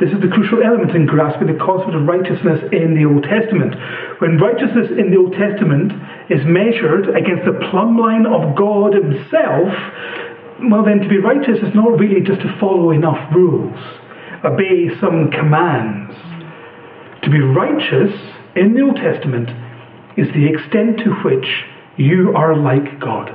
This 0.00 0.10
is 0.10 0.20
the 0.20 0.34
crucial 0.34 0.62
element 0.64 0.96
in 0.96 1.06
grasping 1.06 1.46
the 1.46 1.62
concept 1.62 1.94
of 1.94 2.02
righteousness 2.08 2.58
in 2.72 2.98
the 2.98 3.04
Old 3.04 3.22
Testament. 3.22 3.76
When 4.18 4.38
righteousness 4.38 4.90
in 4.98 5.10
the 5.12 5.16
Old 5.16 5.32
Testament 5.32 5.92
is 6.28 6.42
measured 6.44 7.14
against 7.14 7.44
the 7.44 7.60
plumb 7.70 7.98
line 7.98 8.26
of 8.26 8.56
God 8.56 8.94
Himself, 8.94 9.70
well, 10.70 10.84
then 10.84 11.00
to 11.00 11.08
be 11.08 11.18
righteous 11.18 11.58
is 11.62 11.74
not 11.74 11.98
really 11.98 12.20
just 12.20 12.40
to 12.42 12.56
follow 12.58 12.90
enough 12.90 13.30
rules, 13.34 13.78
obey 14.44 14.90
some 14.98 15.30
commands. 15.30 16.14
To 17.22 17.30
be 17.30 17.40
righteous 17.40 18.10
in 18.56 18.74
the 18.74 18.82
Old 18.82 18.96
Testament 18.96 19.50
is 20.16 20.26
the 20.34 20.48
extent 20.48 20.98
to 21.04 21.14
which 21.22 21.46
you 21.96 22.32
are 22.34 22.56
like 22.56 22.98
God. 22.98 23.30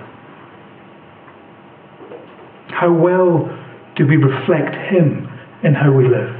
How 2.69 2.91
well 2.91 3.56
do 3.97 4.05
we 4.05 4.15
reflect 4.17 4.75
Him 4.93 5.27
in 5.63 5.73
how 5.73 5.91
we 5.91 6.07
live? 6.07 6.33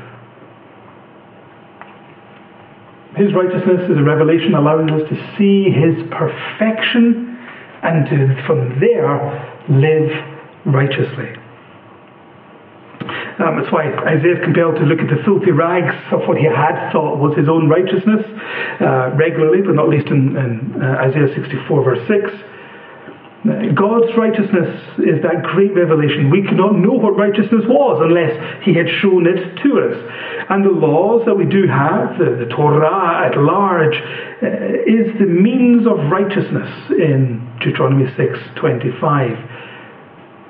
His 3.18 3.34
righteousness 3.34 3.90
is 3.90 3.98
a 3.98 4.04
revelation 4.04 4.54
allowing 4.54 4.92
us 4.92 5.02
to 5.10 5.16
see 5.38 5.72
His 5.72 6.08
perfection 6.12 7.36
and 7.82 8.06
to, 8.06 8.44
from 8.46 8.80
there, 8.80 9.18
live 9.70 10.12
righteously. 10.66 11.34
Um, 13.40 13.62
that's 13.62 13.72
why 13.72 13.94
Isaiah 14.06 14.38
is 14.38 14.44
compelled 14.44 14.76
to 14.76 14.86
look 14.86 15.00
at 15.00 15.10
the 15.10 15.22
filthy 15.24 15.52
rags 15.52 15.94
of 16.12 16.28
what 16.28 16.38
he 16.38 16.46
had 16.46 16.92
thought 16.92 17.18
was 17.18 17.38
his 17.38 17.48
own 17.48 17.70
righteousness 17.70 18.26
uh, 18.82 19.14
regularly, 19.14 19.62
but 19.62 19.76
not 19.76 19.90
least 19.90 20.08
in, 20.08 20.36
in 20.36 20.82
uh, 20.82 21.06
Isaiah 21.06 21.30
64, 21.34 21.84
verse 21.84 22.08
6. 22.08 22.32
God's 23.46 24.12
righteousness 24.18 24.98
is 24.98 25.22
that 25.22 25.44
great 25.54 25.74
revelation. 25.76 26.32
We 26.32 26.42
cannot 26.42 26.76
know 26.80 26.94
what 26.94 27.16
righteousness 27.16 27.64
was 27.70 28.02
unless 28.02 28.34
He 28.66 28.74
had 28.74 28.90
shown 29.00 29.28
it 29.28 29.62
to 29.62 29.70
us. 29.78 29.96
And 30.50 30.66
the 30.66 30.74
laws 30.74 31.24
that 31.26 31.36
we 31.36 31.46
do 31.46 31.68
have, 31.68 32.18
the, 32.18 32.44
the 32.44 32.50
Torah 32.50 33.30
at 33.30 33.38
large, 33.38 33.96
uh, 34.42 34.90
is 34.90 35.14
the 35.20 35.30
means 35.30 35.86
of 35.86 36.10
righteousness 36.10 36.70
in 36.98 37.46
Deuteronomy 37.62 38.10
6:25. 38.18 39.38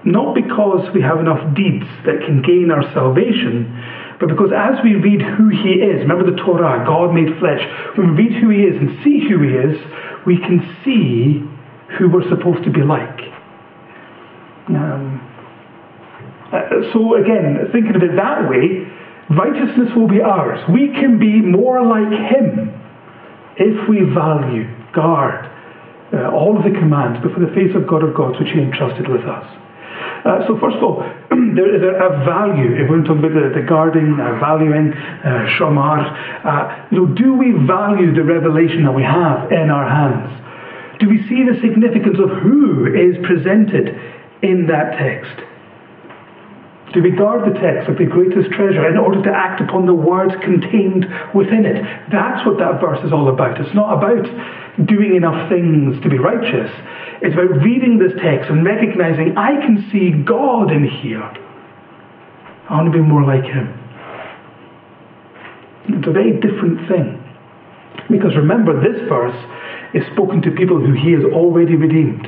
Not 0.05 0.33
because 0.33 0.88
we 0.93 1.01
have 1.01 1.19
enough 1.19 1.43
deeds 1.55 1.88
that 2.05 2.23
can 2.25 2.41
gain 2.41 2.71
our 2.71 2.83
salvation, 2.93 3.67
but 4.19 4.29
because 4.29 4.51
as 4.55 4.81
we 4.83 4.95
read 4.95 5.21
who 5.21 5.49
He 5.49 5.83
is, 5.83 6.07
remember 6.07 6.31
the 6.31 6.38
Torah, 6.38 6.85
God 6.85 7.13
made 7.13 7.38
flesh, 7.38 7.61
when 7.97 8.15
we 8.15 8.23
read 8.23 8.33
who 8.41 8.49
He 8.49 8.63
is 8.63 8.79
and 8.79 9.03
see 9.03 9.27
who 9.27 9.43
He 9.43 9.53
is, 9.53 9.77
we 10.25 10.38
can 10.38 10.63
see 10.83 11.47
who 11.97 12.09
we're 12.09 12.27
supposed 12.29 12.63
to 12.63 12.71
be 12.71 12.81
like. 12.81 13.19
Um, 14.67 15.23
uh, 16.51 16.91
so 16.93 17.15
again, 17.15 17.69
thinking 17.71 17.95
of 17.95 18.03
it 18.03 18.15
that 18.15 18.49
way, 18.49 18.88
righteousness 19.29 19.91
will 19.95 20.07
be 20.07 20.21
ours. 20.21 20.59
We 20.71 20.89
can 20.93 21.19
be 21.19 21.41
more 21.41 21.83
like 21.83 22.11
Him 22.31 22.73
if 23.57 23.89
we 23.89 24.03
value, 24.13 24.67
guard 24.93 25.47
uh, 26.13 26.31
all 26.31 26.55
of 26.55 26.63
the 26.63 26.71
commands 26.71 27.19
before 27.21 27.43
the 27.43 27.51
face 27.51 27.75
of 27.75 27.88
God 27.88 28.03
of 28.03 28.15
gods 28.15 28.39
which 28.39 28.49
He 28.51 28.59
entrusted 28.59 29.07
with 29.07 29.23
us. 29.27 29.45
Uh, 30.23 30.47
so 30.47 30.59
first 30.59 30.77
of 30.77 30.83
all, 30.83 30.99
there 31.55 31.71
is 31.75 31.83
a, 31.83 31.93
a, 31.99 32.09
value. 32.23 32.75
If 32.79 32.89
we're 32.89 33.03
talking 33.03 33.23
about 33.23 33.35
the, 33.35 33.61
the 33.61 33.65
guarding, 33.67 34.19
uh, 34.19 34.39
valuing, 34.39 34.91
uh, 34.91 35.47
shamar, 35.55 36.03
uh, 36.43 36.88
you 36.91 36.99
know, 36.99 37.07
do 37.15 37.33
we 37.35 37.51
value 37.67 38.13
the 38.13 38.23
revelation 38.23 38.83
that 38.83 38.91
we 38.91 39.03
have 39.03 39.51
in 39.51 39.69
our 39.69 39.88
hands? 39.88 40.47
Do 41.00 41.10
we 41.10 41.22
see 41.30 41.45
the 41.45 41.60
significance 41.62 42.18
of 42.20 42.30
who 42.41 42.88
is 42.88 43.18
presented 43.26 43.93
in 44.41 44.68
that 44.68 44.98
text? 44.98 45.38
Do 46.93 47.04
we 47.04 47.12
guard 47.12 47.43
the 47.43 47.60
text 47.60 47.89
like 47.89 47.98
the 47.98 48.06
greatest 48.06 48.50
treasure 48.52 48.88
in 48.88 48.98
order 48.98 49.22
to 49.22 49.30
act 49.30 49.62
upon 49.62 49.86
the 49.86 49.93
words 49.93 50.34
contained 50.41 51.06
within 51.36 51.66
it? 51.66 51.84
That's 52.12 52.45
what 52.48 52.58
that 52.60 52.80
verse 52.80 53.04
is 53.06 53.12
all 53.12 53.28
about. 53.28 53.60
It's 53.60 53.76
not 53.76 53.93
about 53.93 54.26
doing 54.88 55.16
enough 55.16 55.50
things 55.50 56.02
to 56.02 56.10
be 56.10 56.18
righteous. 56.18 56.72
It's 57.22 57.34
about 57.34 57.62
reading 57.62 58.00
this 58.00 58.14
text 58.24 58.50
and 58.50 58.66
recognizing 58.66 59.38
I 59.38 59.60
can 59.62 59.89
see 59.91 60.12
God 60.24 60.72
in 60.72 60.88
here. 60.88 61.28
I 62.70 62.74
want 62.74 62.91
to 62.91 62.98
be 62.98 63.04
more 63.04 63.24
like 63.24 63.43
Him. 63.43 63.68
It's 65.89 66.08
a 66.08 66.12
very 66.12 66.39
different 66.39 66.88
thing. 66.88 67.22
Because 68.10 68.36
remember, 68.36 68.80
this 68.80 69.02
verse 69.10 69.36
is 69.93 70.05
spoken 70.13 70.41
to 70.41 70.51
people 70.51 70.79
who 70.79 70.93
he 70.93 71.11
has 71.13 71.23
already 71.23 71.75
redeemed. 71.75 72.27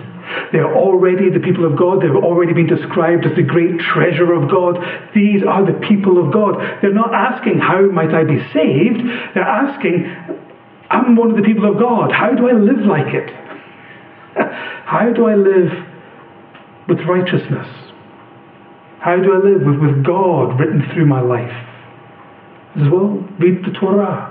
They 0.51 0.59
are 0.59 0.75
already 0.75 1.29
the 1.29 1.39
people 1.39 1.65
of 1.65 1.77
God. 1.77 2.01
They've 2.01 2.11
already 2.11 2.53
been 2.53 2.67
described 2.67 3.25
as 3.25 3.35
the 3.35 3.41
great 3.41 3.79
treasure 3.79 4.31
of 4.33 4.49
God. 4.49 4.77
These 5.15 5.43
are 5.43 5.65
the 5.65 5.79
people 5.87 6.23
of 6.23 6.31
God. 6.31 6.81
They're 6.81 6.93
not 6.93 7.13
asking, 7.13 7.59
How 7.59 7.81
might 7.81 8.13
I 8.13 8.23
be 8.23 8.37
saved? 8.53 9.01
They're 9.33 9.43
asking, 9.43 10.05
I'm 10.89 11.15
one 11.15 11.31
of 11.31 11.37
the 11.37 11.43
people 11.43 11.65
of 11.65 11.79
God. 11.79 12.11
How 12.11 12.33
do 12.33 12.47
I 12.47 12.53
live 12.53 12.85
like 12.85 13.13
it? 13.13 13.29
How 14.85 15.11
do 15.13 15.27
I 15.27 15.35
live 15.35 15.71
with 16.87 16.99
righteousness? 17.07 17.67
How 18.99 19.15
do 19.17 19.33
I 19.33 19.37
live 19.37 19.61
with, 19.65 19.79
with 19.79 20.05
God 20.05 20.59
written 20.59 20.83
through 20.93 21.05
my 21.05 21.21
life? 21.21 21.67
As 22.75 22.89
well, 22.89 23.27
read 23.39 23.63
the 23.65 23.71
Torah. 23.79 24.28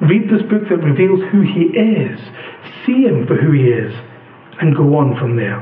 Read 0.00 0.30
this 0.30 0.42
book 0.42 0.62
that 0.70 0.82
reveals 0.82 1.20
who 1.30 1.42
He 1.42 1.76
is. 1.76 2.18
See 2.86 3.02
Him 3.02 3.26
for 3.26 3.36
who 3.36 3.52
He 3.52 3.68
is. 3.68 3.94
And 4.60 4.76
go 4.76 4.96
on 4.96 5.16
from 5.18 5.36
there. 5.36 5.60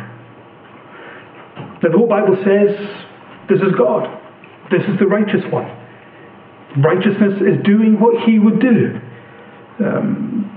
Now, 1.83 1.91
the 1.91 1.97
whole 1.97 2.09
Bible 2.09 2.37
says 2.45 2.77
this 3.49 3.61
is 3.61 3.73
God. 3.77 4.07
This 4.71 4.83
is 4.83 4.99
the 4.99 5.07
righteous 5.07 5.45
one. 5.51 5.67
Righteousness 6.83 7.41
is 7.41 7.65
doing 7.65 7.99
what 7.99 8.23
He 8.25 8.39
would 8.39 8.61
do. 8.61 9.01
Um, 9.81 10.48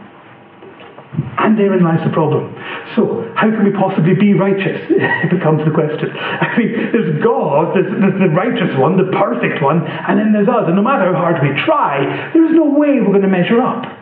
and 1.13 1.57
therein 1.57 1.83
lies 1.83 2.03
the 2.05 2.13
problem. 2.13 2.55
So, 2.95 3.27
how 3.35 3.49
can 3.51 3.63
we 3.63 3.71
possibly 3.71 4.13
be 4.13 4.33
righteous? 4.33 4.87
it 4.89 5.29
becomes 5.29 5.63
the 5.65 5.71
question. 5.71 6.09
I 6.15 6.55
mean, 6.57 6.91
there's 6.91 7.21
God, 7.21 7.75
there's, 7.75 7.91
there's, 7.99 8.19
the 8.19 8.29
righteous 8.29 8.71
one, 8.79 8.95
the 8.95 9.11
perfect 9.11 9.61
one, 9.61 9.85
and 9.85 10.19
then 10.19 10.31
there's 10.31 10.47
us. 10.47 10.67
And 10.67 10.75
no 10.75 10.81
matter 10.81 11.11
how 11.13 11.19
hard 11.19 11.43
we 11.43 11.51
try, 11.63 12.31
there's 12.33 12.55
no 12.55 12.65
way 12.65 12.99
we're 13.01 13.15
going 13.15 13.27
to 13.27 13.27
measure 13.27 13.61
up. 13.61 14.00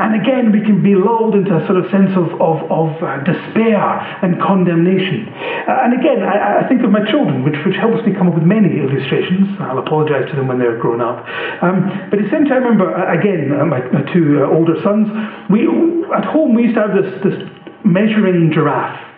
And 0.00 0.16
again, 0.16 0.48
we 0.48 0.64
can 0.64 0.80
be 0.82 0.96
lulled 0.96 1.36
into 1.36 1.52
a 1.52 1.60
sort 1.68 1.76
of 1.76 1.84
sense 1.92 2.16
of, 2.16 2.32
of, 2.40 2.64
of 2.72 2.88
uh, 3.04 3.20
despair 3.20 3.76
and 4.24 4.40
condemnation. 4.40 5.28
Uh, 5.28 5.84
and 5.84 5.92
again, 5.92 6.24
I, 6.24 6.64
I, 6.64 6.68
think 6.72 6.80
of 6.80 6.88
my 6.88 7.04
children, 7.04 7.44
which, 7.44 7.60
which 7.68 7.76
helps 7.76 8.00
me 8.08 8.16
come 8.16 8.32
up 8.32 8.34
with 8.34 8.48
many 8.48 8.80
illustrations. 8.80 9.60
I'll 9.60 9.76
apologize 9.76 10.24
to 10.32 10.36
them 10.40 10.48
when 10.48 10.58
they're 10.58 10.80
grown 10.80 11.04
up. 11.04 11.20
Um, 11.60 12.08
but 12.08 12.16
at 12.16 12.24
the 12.24 12.32
same 12.32 12.48
time, 12.48 12.64
I 12.64 12.72
remember, 12.72 12.88
uh, 12.88 13.12
again, 13.12 13.52
uh, 13.52 13.68
my, 13.68 13.84
my 13.92 14.00
two 14.08 14.40
uh, 14.40 14.48
older 14.48 14.80
sons, 14.80 15.04
we, 15.52 15.68
at 16.16 16.24
home 16.24 16.56
we 16.56 16.72
used 16.72 16.80
to 16.80 16.82
have 16.88 16.96
this, 16.96 17.12
this 17.20 17.36
measuring 17.84 18.56
giraffe 18.56 19.08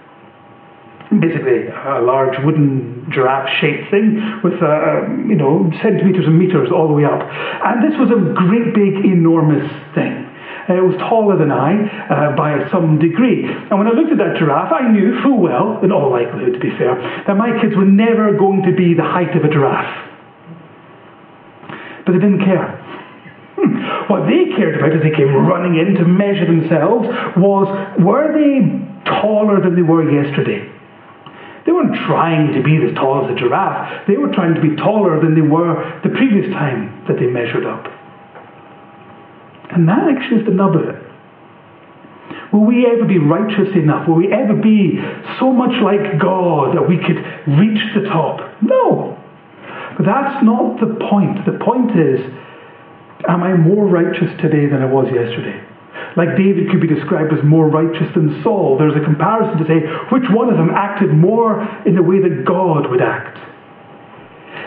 basically 1.20 1.68
a 1.68 2.00
large 2.00 2.32
wooden 2.42 3.06
giraffe-shaped 3.12 3.90
thing 3.90 4.16
with, 4.42 4.56
uh, 4.62 5.04
you 5.28 5.36
know, 5.36 5.68
centimeters 5.82 6.24
and 6.24 6.38
meters 6.38 6.70
all 6.72 6.88
the 6.88 6.94
way 6.94 7.04
up. 7.04 7.20
And 7.20 7.84
this 7.84 7.92
was 8.00 8.08
a 8.08 8.32
great 8.32 8.72
big, 8.72 9.04
enormous 9.04 9.68
thing. 9.94 10.31
Uh, 10.68 10.74
it 10.74 10.84
was 10.84 10.96
taller 10.98 11.36
than 11.36 11.50
I 11.50 11.74
uh, 12.06 12.36
by 12.36 12.70
some 12.70 12.98
degree. 12.98 13.44
And 13.44 13.78
when 13.78 13.86
I 13.86 13.92
looked 13.92 14.12
at 14.12 14.18
that 14.18 14.38
giraffe, 14.38 14.72
I 14.72 14.90
knew 14.90 15.20
full 15.22 15.38
well, 15.38 15.80
in 15.82 15.90
all 15.90 16.10
likelihood 16.10 16.54
to 16.54 16.60
be 16.60 16.70
fair, 16.78 16.94
that 17.26 17.36
my 17.36 17.58
kids 17.60 17.74
were 17.74 17.88
never 17.88 18.36
going 18.36 18.62
to 18.62 18.72
be 18.72 18.94
the 18.94 19.02
height 19.02 19.34
of 19.36 19.42
a 19.44 19.50
giraffe. 19.50 20.10
But 22.06 22.12
they 22.12 22.18
didn't 22.18 22.44
care. 22.44 22.78
Hmm. 23.58 24.10
What 24.10 24.26
they 24.26 24.54
cared 24.56 24.78
about 24.78 24.94
as 24.94 25.02
they 25.02 25.14
came 25.14 25.34
running 25.46 25.78
in 25.78 25.94
to 25.94 26.04
measure 26.04 26.46
themselves 26.46 27.06
was 27.36 27.66
were 27.98 28.32
they 28.34 28.66
taller 29.04 29.60
than 29.60 29.74
they 29.74 29.82
were 29.82 30.02
yesterday? 30.06 30.66
They 31.64 31.70
weren't 31.70 31.94
trying 32.06 32.54
to 32.54 32.62
be 32.62 32.76
as 32.82 32.94
tall 32.94 33.24
as 33.24 33.30
a 33.30 33.38
giraffe. 33.38 34.06
They 34.08 34.16
were 34.16 34.32
trying 34.34 34.54
to 34.54 34.60
be 34.60 34.74
taller 34.74 35.20
than 35.20 35.34
they 35.34 35.46
were 35.46 36.00
the 36.02 36.10
previous 36.10 36.52
time 36.52 37.04
that 37.06 37.18
they 37.18 37.26
measured 37.26 37.66
up. 37.66 37.86
And 39.72 39.88
that 39.88 40.08
actually 40.08 40.40
is 40.40 40.46
the 40.46 40.52
nub 40.52 40.76
of 40.76 40.88
it. 40.88 41.02
Will 42.52 42.64
we 42.64 42.86
ever 42.86 43.04
be 43.04 43.18
righteous 43.18 43.74
enough? 43.74 44.06
Will 44.06 44.16
we 44.16 44.32
ever 44.32 44.54
be 44.54 45.00
so 45.40 45.52
much 45.52 45.72
like 45.82 46.20
God 46.20 46.76
that 46.76 46.86
we 46.86 46.98
could 46.98 47.16
reach 47.58 47.80
the 47.94 48.08
top? 48.08 48.62
No. 48.62 49.18
But 49.96 50.04
that's 50.04 50.44
not 50.44 50.80
the 50.80 51.00
point. 51.08 51.44
The 51.46 51.58
point 51.64 51.96
is, 51.96 52.20
am 53.28 53.42
I 53.42 53.54
more 53.56 53.86
righteous 53.86 54.28
today 54.40 54.68
than 54.68 54.82
I 54.82 54.86
was 54.86 55.06
yesterday? 55.12 55.64
Like 56.16 56.36
David 56.36 56.68
could 56.70 56.80
be 56.80 56.88
described 56.88 57.32
as 57.32 57.42
more 57.44 57.68
righteous 57.68 58.12
than 58.14 58.42
Saul. 58.42 58.76
There's 58.76 58.96
a 58.96 59.04
comparison 59.04 59.56
to 59.58 59.64
say 59.64 59.80
which 60.12 60.28
one 60.30 60.50
of 60.50 60.56
them 60.56 60.70
acted 60.70 61.10
more 61.10 61.62
in 61.86 61.94
the 61.94 62.02
way 62.02 62.20
that 62.20 62.44
God 62.44 62.90
would 62.90 63.00
act. 63.00 63.38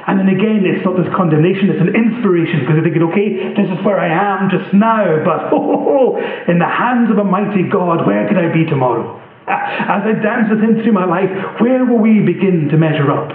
And 0.07 0.19
then 0.21 0.29
again, 0.29 0.61
it's 0.69 0.85
not 0.85 0.97
this 0.97 1.09
condemnation, 1.17 1.73
it's 1.73 1.81
an 1.81 1.97
inspiration 1.97 2.61
because 2.61 2.77
they're 2.77 2.85
thinking, 2.85 3.09
okay, 3.09 3.57
this 3.57 3.65
is 3.73 3.81
where 3.81 3.97
I 3.97 4.13
am 4.13 4.53
just 4.53 4.69
now, 4.69 5.01
but 5.25 5.49
oh, 5.53 6.21
in 6.47 6.61
the 6.61 6.69
hands 6.69 7.09
of 7.09 7.17
a 7.17 7.25
mighty 7.25 7.65
God, 7.65 8.05
where 8.05 8.27
can 8.29 8.37
I 8.37 8.53
be 8.53 8.69
tomorrow? 8.69 9.17
As 9.49 10.05
I 10.05 10.13
dance 10.21 10.53
with 10.53 10.61
Him 10.61 10.81
through 10.83 10.93
my 10.93 11.05
life, 11.05 11.29
where 11.59 11.85
will 11.85 11.97
we 11.97 12.21
begin 12.21 12.69
to 12.69 12.77
measure 12.77 13.09
up? 13.09 13.33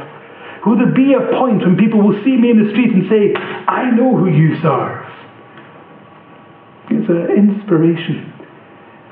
Will 0.65 0.79
there 0.79 0.95
be 0.95 1.15
a 1.15 1.35
point 1.35 1.67
when 1.67 1.77
people 1.77 2.03
will 2.03 2.23
see 2.23 2.37
me 2.37 2.51
in 2.51 2.63
the 2.63 2.71
street 2.71 2.95
and 2.95 3.11
say, 3.11 3.35
I 3.35 3.91
know 3.91 4.15
who 4.15 4.31
you 4.31 4.61
serve? 4.63 5.11
It's 6.91 7.09
an 7.09 7.35
inspiration. 7.35 8.31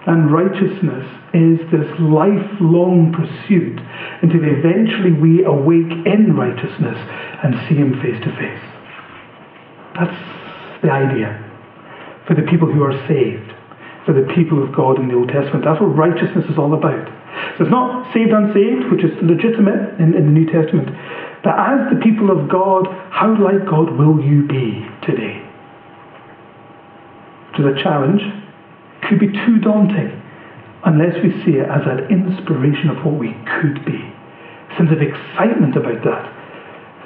And 0.06 0.30
righteousness 0.30 1.17
is 1.34 1.58
this 1.70 1.88
lifelong 2.00 3.12
pursuit 3.12 3.78
until 4.22 4.40
eventually 4.44 5.12
we 5.12 5.44
awake 5.44 5.92
in 6.06 6.34
righteousness 6.34 6.96
and 7.42 7.54
see 7.68 7.76
Him 7.76 8.00
face 8.00 8.18
to 8.24 8.30
face. 8.36 8.64
That's 9.94 10.16
the 10.82 10.90
idea 10.90 11.44
for 12.26 12.34
the 12.34 12.42
people 12.42 12.70
who 12.70 12.82
are 12.82 12.96
saved, 13.08 13.52
for 14.06 14.12
the 14.12 14.26
people 14.34 14.62
of 14.62 14.74
God 14.74 14.98
in 14.98 15.08
the 15.08 15.14
Old 15.14 15.28
Testament. 15.28 15.64
That's 15.64 15.80
what 15.80 15.92
righteousness 15.96 16.48
is 16.48 16.56
all 16.56 16.72
about. 16.72 17.08
So 17.56 17.64
it's 17.64 17.70
not 17.70 18.12
saved 18.12 18.32
unsaved, 18.32 18.90
which 18.90 19.04
is 19.04 19.12
legitimate 19.22 20.00
in, 20.00 20.14
in 20.14 20.24
the 20.26 20.32
New 20.32 20.46
Testament, 20.46 20.88
but 21.42 21.54
as 21.58 21.92
the 21.92 22.00
people 22.02 22.30
of 22.30 22.48
God, 22.48 22.88
how 23.10 23.36
like 23.36 23.64
God 23.68 23.92
will 23.96 24.20
you 24.20 24.46
be 24.46 24.86
today? 25.04 25.44
Which 27.50 27.60
is 27.60 27.66
a 27.66 27.82
challenge 27.82 28.22
could 29.02 29.20
be 29.20 29.28
too 29.28 29.58
daunting 29.60 30.22
unless 30.84 31.14
we 31.22 31.30
see 31.44 31.58
it 31.58 31.68
as 31.68 31.82
an 31.86 32.06
inspiration 32.10 32.90
of 32.90 33.04
what 33.04 33.18
we 33.18 33.34
could 33.58 33.84
be. 33.84 33.98
A 33.98 34.76
sense 34.76 34.90
of 34.92 35.00
excitement 35.02 35.76
about 35.76 36.04
that. 36.04 36.24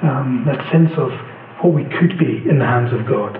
Um, 0.03 0.43
that 0.45 0.59
sense 0.71 0.91
of 0.97 1.11
what 1.63 1.73
we 1.73 1.85
could 1.85 2.19
be 2.19 2.43
in 2.43 2.59
the 2.59 2.65
hands 2.65 2.91
of 2.91 3.07
God. 3.07 3.39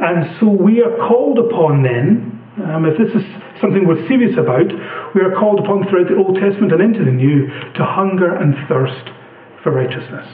And 0.00 0.38
so 0.38 0.46
we 0.46 0.82
are 0.82 0.96
called 1.08 1.38
upon 1.38 1.82
then, 1.82 2.34
um, 2.62 2.86
if 2.86 2.94
this 2.98 3.10
is 3.10 3.26
something 3.60 3.86
we're 3.86 4.06
serious 4.06 4.38
about, 4.38 4.70
we 5.14 5.20
are 5.22 5.34
called 5.34 5.58
upon 5.58 5.86
throughout 5.90 6.06
the 6.06 6.16
Old 6.16 6.38
Testament 6.38 6.70
and 6.70 6.82
into 6.82 7.04
the 7.04 7.10
New 7.10 7.46
to 7.48 7.82
hunger 7.82 8.34
and 8.34 8.54
thirst 8.68 9.10
for 9.62 9.72
righteousness. 9.72 10.26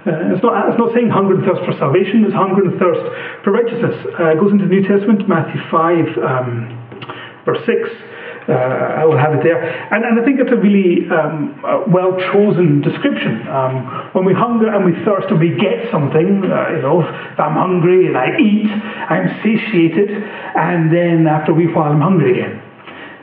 Uh, 0.00 0.32
it's, 0.32 0.42
not, 0.42 0.72
it's 0.72 0.80
not 0.80 0.92
saying 0.92 1.08
hunger 1.08 1.36
and 1.36 1.44
thirst 1.44 1.60
for 1.64 1.76
salvation, 1.76 2.24
it's 2.24 2.34
hunger 2.34 2.64
and 2.64 2.80
thirst 2.80 3.04
for 3.44 3.52
righteousness. 3.52 3.96
Uh, 4.16 4.32
it 4.32 4.40
goes 4.40 4.52
into 4.52 4.64
the 4.64 4.72
New 4.72 4.84
Testament, 4.84 5.28
Matthew 5.28 5.60
5, 5.68 6.16
um, 6.24 6.79
verse 7.44 7.64
6. 7.66 7.76
Uh, 8.48 8.52
I 8.52 9.04
will 9.04 9.18
have 9.18 9.34
it 9.34 9.42
there. 9.44 9.62
And, 9.62 10.04
and 10.04 10.18
I 10.18 10.24
think 10.24 10.40
it's 10.40 10.50
a 10.50 10.56
really 10.56 11.06
um, 11.10 11.60
well 11.92 12.16
chosen 12.32 12.80
description. 12.80 13.46
Um, 13.46 14.10
when 14.12 14.24
we 14.24 14.34
hunger 14.34 14.74
and 14.74 14.84
we 14.84 14.92
thirst 15.04 15.28
and 15.30 15.38
we 15.38 15.50
get 15.54 15.90
something, 15.92 16.42
uh, 16.44 16.70
you 16.74 16.82
know, 16.82 17.02
I'm 17.02 17.54
hungry 17.54 18.06
and 18.08 18.16
I 18.16 18.36
eat, 18.38 18.66
I'm 18.66 19.28
satiated, 19.44 20.10
and 20.10 20.90
then 20.90 21.26
after 21.26 21.52
a 21.52 21.54
wee 21.54 21.66
while 21.66 21.92
I'm 21.92 22.00
hungry 22.00 22.40
again 22.40 22.69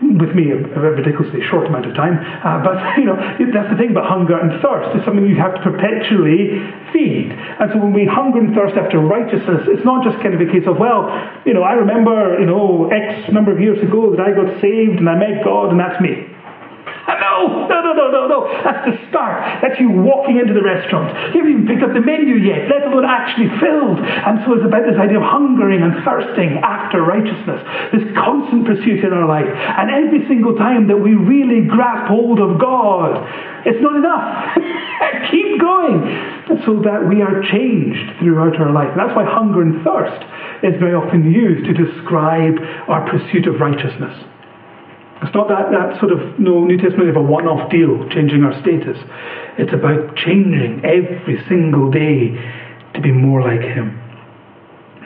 with 0.02 0.36
me 0.38 0.52
a, 0.54 0.58
a, 0.58 0.80
ridiculously 0.93 1.41
short 1.50 1.66
amount 1.66 1.86
of 1.86 1.95
time. 1.95 2.22
Uh, 2.45 2.62
but 2.62 2.78
you 3.02 3.06
know 3.06 3.18
that's 3.18 3.70
the 3.72 3.78
thing 3.78 3.91
about 3.91 4.06
hunger 4.06 4.38
and 4.38 4.62
thirst. 4.62 4.95
It's 4.95 5.06
something 5.06 5.26
you 5.26 5.38
have 5.38 5.56
to 5.56 5.62
perpetually 5.62 6.62
feed. 6.93 7.34
And 7.34 7.68
so 7.74 7.82
when 7.82 7.93
we 7.93 8.06
hunger 8.06 8.39
and 8.39 8.54
thirst 8.54 8.78
after 8.78 9.00
righteousness, 9.00 9.66
it's 9.68 9.86
not 9.86 10.06
just 10.06 10.22
kind 10.22 10.34
of 10.34 10.41
a 10.41 10.50
case 10.50 10.68
of 10.68 10.78
well, 10.78 11.10
you 11.45 11.54
know, 11.54 11.64
I 11.64 11.74
remember 11.74 12.39
you 12.39 12.45
know 12.45 12.89
X 12.93 13.32
number 13.34 13.52
of 13.52 13.60
years 13.60 13.82
ago 13.82 14.14
that 14.16 14.22
I 14.22 14.32
got 14.32 14.62
saved 14.62 15.02
and 15.02 15.10
I 15.10 15.18
met 15.18 15.43
God 15.43 15.72
and 15.72 15.80
that's 15.80 16.00
me. 16.02 16.36
No, 17.07 17.67
no, 17.67 17.77
no, 17.81 17.91
no, 17.93 18.05
no, 18.11 18.21
no. 18.27 18.39
That's 18.63 18.83
the 18.88 18.95
start. 19.09 19.61
That's 19.61 19.79
you 19.79 19.89
walking 19.89 20.38
into 20.39 20.53
the 20.53 20.63
restaurant. 20.63 21.11
You 21.33 21.43
haven't 21.43 21.53
even 21.53 21.67
picked 21.67 21.83
up 21.83 21.93
the 21.93 22.03
menu 22.03 22.39
yet, 22.39 22.67
let 22.69 22.88
alone 22.88 23.05
actually 23.05 23.51
filled. 23.59 23.99
And 23.99 24.43
so 24.43 24.59
it's 24.59 24.65
about 24.65 24.83
this 24.88 24.99
idea 24.99 25.19
of 25.19 25.27
hungering 25.27 25.83
and 25.83 26.03
thirsting 26.03 26.59
after 26.63 27.03
righteousness, 27.03 27.61
this 27.91 28.05
constant 28.15 28.65
pursuit 28.65 29.03
in 29.03 29.11
our 29.11 29.27
life. 29.27 29.47
And 29.47 29.91
every 29.91 30.27
single 30.27 30.55
time 30.55 30.88
that 30.88 30.97
we 30.97 31.15
really 31.15 31.67
grasp 31.67 32.11
hold 32.11 32.39
of 32.39 32.59
God, 32.59 33.23
it's 33.65 33.81
not 33.81 33.95
enough. 33.95 34.55
Keep 35.31 35.59
going. 35.59 36.35
So 36.63 36.81
that 36.83 37.07
we 37.07 37.21
are 37.21 37.43
changed 37.51 38.19
throughout 38.19 38.55
our 38.59 38.71
life. 38.71 38.89
And 38.95 38.99
that's 38.99 39.15
why 39.15 39.25
hunger 39.27 39.61
and 39.61 39.83
thirst 39.83 40.23
is 40.63 40.79
very 40.79 40.95
often 40.95 41.31
used 41.31 41.67
to 41.67 41.73
describe 41.73 42.55
our 42.88 43.03
pursuit 43.09 43.47
of 43.47 43.59
righteousness. 43.59 44.15
It's 45.22 45.34
not 45.34 45.47
that, 45.49 45.72
that 45.72 45.99
sort 45.99 46.11
of 46.11 46.39
no 46.39 46.63
New 46.63 46.78
Testament 46.78 47.09
of 47.09 47.15
a 47.15 47.22
one 47.22 47.47
off 47.47 47.72
deal, 47.72 48.07
changing 48.09 48.43
our 48.43 48.53
status. 48.61 48.97
It's 49.57 49.74
about 49.74 50.15
changing 50.15 50.86
every 50.86 51.43
single 51.47 51.89
day 51.89 52.38
to 52.93 53.01
be 53.01 53.11
more 53.11 53.41
like 53.41 53.61
Him. 53.61 54.07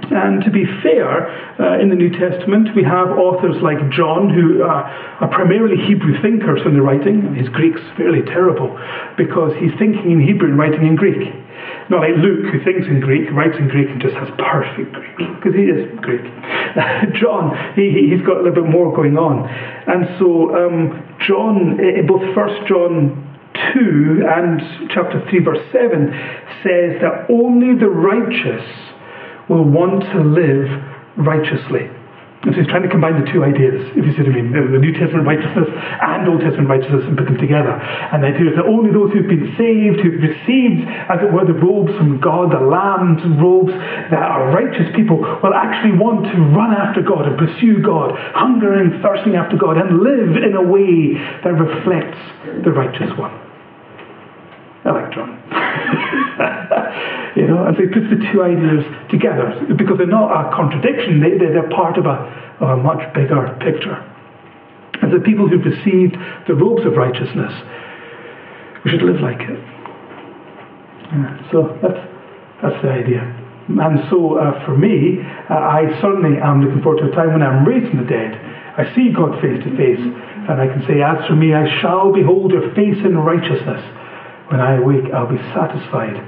And 0.09 0.43
to 0.43 0.51
be 0.51 0.65
fair, 0.81 1.29
uh, 1.61 1.79
in 1.79 1.89
the 1.89 1.95
New 1.95 2.09
Testament, 2.09 2.75
we 2.75 2.83
have 2.83 3.13
authors 3.15 3.61
like 3.61 3.77
John, 3.91 4.33
who 4.33 4.63
uh, 4.63 5.21
are 5.21 5.31
primarily 5.31 5.77
Hebrew 5.77 6.19
thinkers 6.21 6.61
in 6.65 6.73
their 6.73 6.81
writing. 6.81 7.35
His 7.35 7.47
Greek's 7.49 7.81
fairly 7.95 8.21
terrible 8.25 8.73
because 9.15 9.53
he's 9.61 9.71
thinking 9.77 10.11
in 10.11 10.19
Hebrew 10.19 10.49
and 10.49 10.57
writing 10.57 10.85
in 10.87 10.95
Greek. 10.95 11.21
Not 11.89 12.01
like 12.01 12.17
Luke, 12.17 12.51
who 12.51 12.63
thinks 12.63 12.87
in 12.87 12.99
Greek, 12.99 13.29
writes 13.31 13.55
in 13.59 13.67
Greek, 13.67 13.89
and 13.89 14.01
just 14.01 14.15
has 14.15 14.29
perfect 14.37 14.91
Greek, 14.93 15.17
because 15.37 15.53
he 15.53 15.69
is 15.69 15.87
Greek. 16.01 16.23
John, 17.21 17.53
he, 17.75 18.09
he's 18.09 18.25
got 18.25 18.39
a 18.39 18.43
little 18.43 18.63
bit 18.63 18.71
more 18.71 18.95
going 18.95 19.17
on. 19.17 19.47
And 19.87 20.07
so, 20.17 20.55
um, 20.55 21.17
John, 21.27 21.79
in 21.79 22.07
both 22.07 22.23
1 22.23 22.67
John 22.67 23.31
2 23.73 24.23
and 24.25 24.89
chapter 24.89 25.21
3, 25.29 25.43
verse 25.43 25.63
7, 25.71 26.11
says 26.63 27.01
that 27.03 27.27
only 27.29 27.77
the 27.77 27.89
righteous 27.89 28.65
will 29.51 29.67
want 29.67 30.03
to 30.15 30.19
live 30.23 30.71
righteously. 31.17 31.91
And 32.41 32.57
so 32.57 32.57
he's 32.57 32.69
trying 32.73 32.81
to 32.81 32.89
combine 32.89 33.21
the 33.21 33.29
two 33.29 33.45
ideas, 33.45 33.85
if 33.93 34.01
you 34.01 34.17
see 34.17 34.25
what 34.25 34.33
I 34.33 34.41
mean, 34.41 34.49
the 34.49 34.81
New 34.81 34.97
Testament 34.97 35.29
righteousness 35.29 35.69
and 35.69 36.25
Old 36.25 36.41
Testament 36.41 36.73
righteousness 36.73 37.05
and 37.05 37.13
put 37.13 37.29
them 37.29 37.37
together. 37.37 37.69
And 37.69 38.25
the 38.25 38.33
idea 38.33 38.49
is 38.49 38.55
that 38.57 38.65
only 38.65 38.89
those 38.89 39.13
who've 39.13 39.29
been 39.29 39.53
saved, 39.61 40.01
who've 40.01 40.17
received, 40.17 40.89
as 40.89 41.21
it 41.21 41.29
were, 41.29 41.45
the 41.45 41.53
robes 41.53 41.93
from 42.01 42.17
God, 42.17 42.49
the 42.49 42.65
Lamb's 42.65 43.21
robes, 43.37 43.69
that 44.09 44.25
are 44.25 44.49
righteous 44.49 44.89
people, 44.97 45.21
will 45.21 45.53
actually 45.53 45.93
want 46.01 46.25
to 46.33 46.37
run 46.57 46.73
after 46.73 47.05
God 47.05 47.29
and 47.29 47.37
pursue 47.37 47.77
God, 47.77 48.17
hungering 48.33 48.89
and 48.89 49.05
thirsting 49.05 49.37
after 49.37 49.53
God, 49.53 49.77
and 49.77 50.01
live 50.01 50.33
in 50.33 50.57
a 50.57 50.65
way 50.65 51.13
that 51.45 51.53
reflects 51.53 52.17
the 52.65 52.73
righteous 52.73 53.13
one. 53.21 53.37
Electron. 54.85 55.29
you 57.35 57.47
know, 57.47 57.65
and 57.65 57.75
so 57.77 57.83
he 57.85 57.89
puts 57.93 58.09
the 58.09 58.17
two 58.33 58.41
ideas 58.41 58.83
together 59.09 59.53
because 59.77 59.97
they're 59.97 60.07
not 60.07 60.33
a 60.33 60.49
contradiction, 60.55 61.21
they, 61.21 61.37
they're 61.37 61.69
part 61.69 61.97
of 61.97 62.05
a, 62.05 62.17
of 62.59 62.79
a 62.79 62.81
much 62.81 63.13
bigger 63.13 63.55
picture. 63.61 63.95
As 65.01 65.11
the 65.11 65.19
people 65.19 65.47
who've 65.47 65.65
received 65.65 66.17
the 66.47 66.53
robes 66.53 66.85
of 66.85 66.97
righteousness, 66.97 67.53
we 68.83 68.91
should 68.91 69.01
live 69.01 69.21
like 69.21 69.41
it. 69.41 69.59
Yeah, 71.13 71.51
so 71.51 71.77
that's, 71.81 71.99
that's 72.61 72.81
the 72.81 72.89
idea. 72.89 73.21
And 73.69 74.09
so 74.09 74.37
uh, 74.37 74.65
for 74.65 74.75
me, 74.75 75.21
uh, 75.21 75.53
I 75.53 75.85
certainly 76.01 76.39
am 76.41 76.65
looking 76.65 76.81
forward 76.81 77.05
to 77.05 77.11
a 77.11 77.15
time 77.15 77.33
when 77.33 77.43
I'm 77.43 77.65
raised 77.65 77.89
from 77.89 78.03
the 78.03 78.09
dead. 78.09 78.33
I 78.77 78.93
see 78.95 79.13
God 79.13 79.39
face 79.41 79.63
to 79.63 79.77
face, 79.77 79.99
and 79.99 80.59
I 80.59 80.67
can 80.67 80.83
say, 80.87 81.01
As 81.01 81.25
for 81.27 81.35
me, 81.35 81.53
I 81.53 81.81
shall 81.81 82.11
behold 82.11 82.51
your 82.51 82.73
face 82.73 82.97
in 83.05 83.17
righteousness. 83.17 83.83
When 84.51 84.59
I 84.59 84.75
awake, 84.75 85.05
I'll 85.15 85.31
be 85.31 85.39
satisfied 85.55 86.19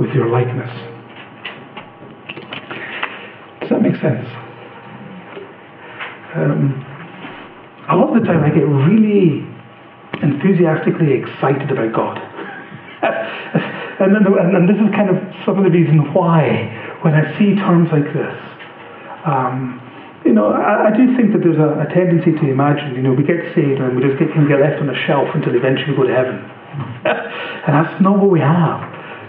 with 0.00 0.08
your 0.16 0.30
likeness. 0.32 0.72
Does 3.60 3.68
that 3.68 3.82
make 3.82 4.00
sense? 4.00 4.24
Um, 6.32 6.72
a 7.92 7.96
lot 7.96 8.16
of 8.16 8.22
the 8.22 8.26
time, 8.26 8.44
I 8.44 8.48
get 8.48 8.64
really 8.64 9.44
enthusiastically 10.24 11.20
excited 11.20 11.68
about 11.70 11.92
God. 11.92 12.16
and, 14.00 14.16
then, 14.16 14.24
and, 14.24 14.64
this 14.64 14.80
is 14.80 14.88
kind 14.96 15.12
of 15.12 15.20
some 15.44 15.58
of 15.58 15.64
the 15.64 15.70
reason 15.70 16.00
why, 16.16 16.72
when 17.04 17.12
I 17.12 17.28
see 17.36 17.60
terms 17.60 17.92
like 17.92 18.08
this, 18.16 18.40
um, 19.28 19.84
you 20.24 20.32
know, 20.32 20.48
I, 20.48 20.88
I, 20.88 20.96
do 20.96 21.14
think 21.14 21.32
that 21.36 21.44
there's 21.44 21.60
a, 21.60 21.84
a, 21.84 21.86
tendency 21.92 22.32
to 22.32 22.44
imagine, 22.50 22.96
you 22.96 23.02
know, 23.02 23.12
we 23.12 23.22
get 23.22 23.52
saved 23.54 23.84
and 23.84 23.94
we 23.94 24.00
just 24.00 24.18
get, 24.18 24.32
can 24.32 24.48
get 24.48 24.64
left 24.64 24.80
on 24.80 24.88
a 24.88 24.96
shelf 25.06 25.28
until 25.34 25.54
eventually 25.54 25.92
we 25.92 25.96
go 25.96 26.06
to 26.08 26.16
heaven. 26.16 26.55
And 27.04 27.72
that's 27.74 28.00
not 28.00 28.18
what 28.18 28.30
we 28.30 28.40
have. 28.40 28.80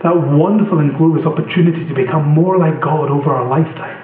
That 0.03 0.13
wonderful 0.13 0.79
and 0.79 0.95
glorious 0.95 1.25
opportunity 1.25 1.87
to 1.87 1.93
become 1.93 2.27
more 2.29 2.57
like 2.57 2.81
God 2.81 3.09
over 3.09 3.33
our 3.33 3.47
lifetime. 3.49 3.97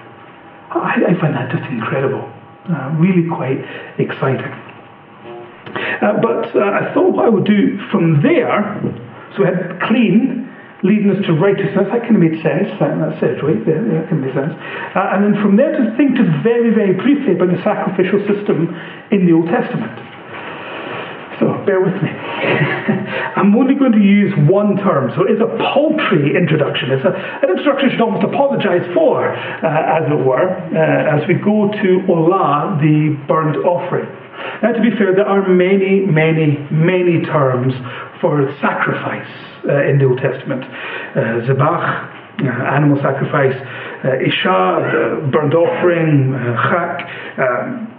I, 0.73 1.13
I 1.13 1.21
find 1.21 1.35
that 1.35 1.51
just 1.53 1.69
incredible. 1.69 2.25
Uh, 2.65 2.95
really 2.97 3.27
quite 3.29 3.59
exciting. 3.99 4.51
Uh, 6.01 6.17
but 6.23 6.49
uh, 6.55 6.63
I 6.63 6.93
thought 6.93 7.13
what 7.13 7.25
I 7.25 7.29
would 7.29 7.45
do 7.45 7.77
from 7.91 8.23
there, 8.23 8.81
so 9.35 9.43
we 9.43 9.45
had 9.45 9.79
clean, 9.83 10.49
leading 10.81 11.11
us 11.11 11.21
to 11.27 11.33
righteousness. 11.33 11.87
That 11.91 12.01
kind 12.07 12.15
of 12.15 12.23
made 12.23 12.41
sense. 12.41 12.71
That, 12.79 12.97
that 12.97 13.19
said, 13.19 13.43
right? 13.43 13.59
That 13.61 14.07
can 14.09 14.19
make 14.23 14.33
sense. 14.33 14.55
Uh, 14.95 15.13
and 15.13 15.23
then 15.23 15.35
from 15.43 15.55
there 15.55 15.77
to 15.77 15.93
think 15.95 16.15
just 16.17 16.31
very, 16.41 16.73
very 16.73 16.95
briefly 16.97 17.35
about 17.35 17.51
the 17.51 17.61
sacrificial 17.61 18.23
system 18.25 18.71
in 19.11 19.27
the 19.27 19.33
Old 19.35 19.47
Testament. 19.51 20.12
So 21.43 21.51
bear 21.65 21.81
with 21.83 21.99
me. 21.99 22.07
I'm 23.35 23.53
only 23.55 23.75
going 23.75 23.91
to 23.91 23.99
use 23.99 24.31
one 24.47 24.77
term. 24.77 25.11
So 25.15 25.27
it's 25.27 25.41
a 25.43 25.51
paltry 25.59 26.39
introduction. 26.39 26.91
It's 26.91 27.03
a, 27.03 27.11
an 27.11 27.51
introduction 27.51 27.89
I 27.89 27.91
should 27.91 28.01
almost 28.01 28.23
apologize 28.23 28.87
for, 28.93 29.27
uh, 29.27 29.99
as 29.99 30.07
it 30.07 30.23
were, 30.23 30.47
uh, 30.47 31.19
as 31.19 31.27
we 31.27 31.35
go 31.35 31.67
to 31.67 31.89
Olah, 32.07 32.79
the 32.79 33.19
burnt 33.27 33.57
offering. 33.67 34.07
Now, 34.63 34.71
to 34.71 34.79
be 34.79 34.95
fair, 34.95 35.11
there 35.13 35.27
are 35.27 35.43
many, 35.49 35.99
many, 36.07 36.63
many 36.71 37.19
terms 37.27 37.73
for 38.21 38.47
sacrifice 38.61 39.27
uh, 39.67 39.83
in 39.83 39.99
the 39.99 40.05
Old 40.05 40.23
Testament. 40.23 40.63
Uh, 40.63 41.43
Zabach, 41.43 42.39
uh, 42.39 42.71
animal 42.71 42.97
sacrifice, 43.03 43.55
uh, 44.05 44.15
Isha, 44.23 45.27
burnt 45.27 45.53
offering, 45.53 46.33
uh, 46.33 46.55
Chak, 46.71 47.03
um, 47.37 47.92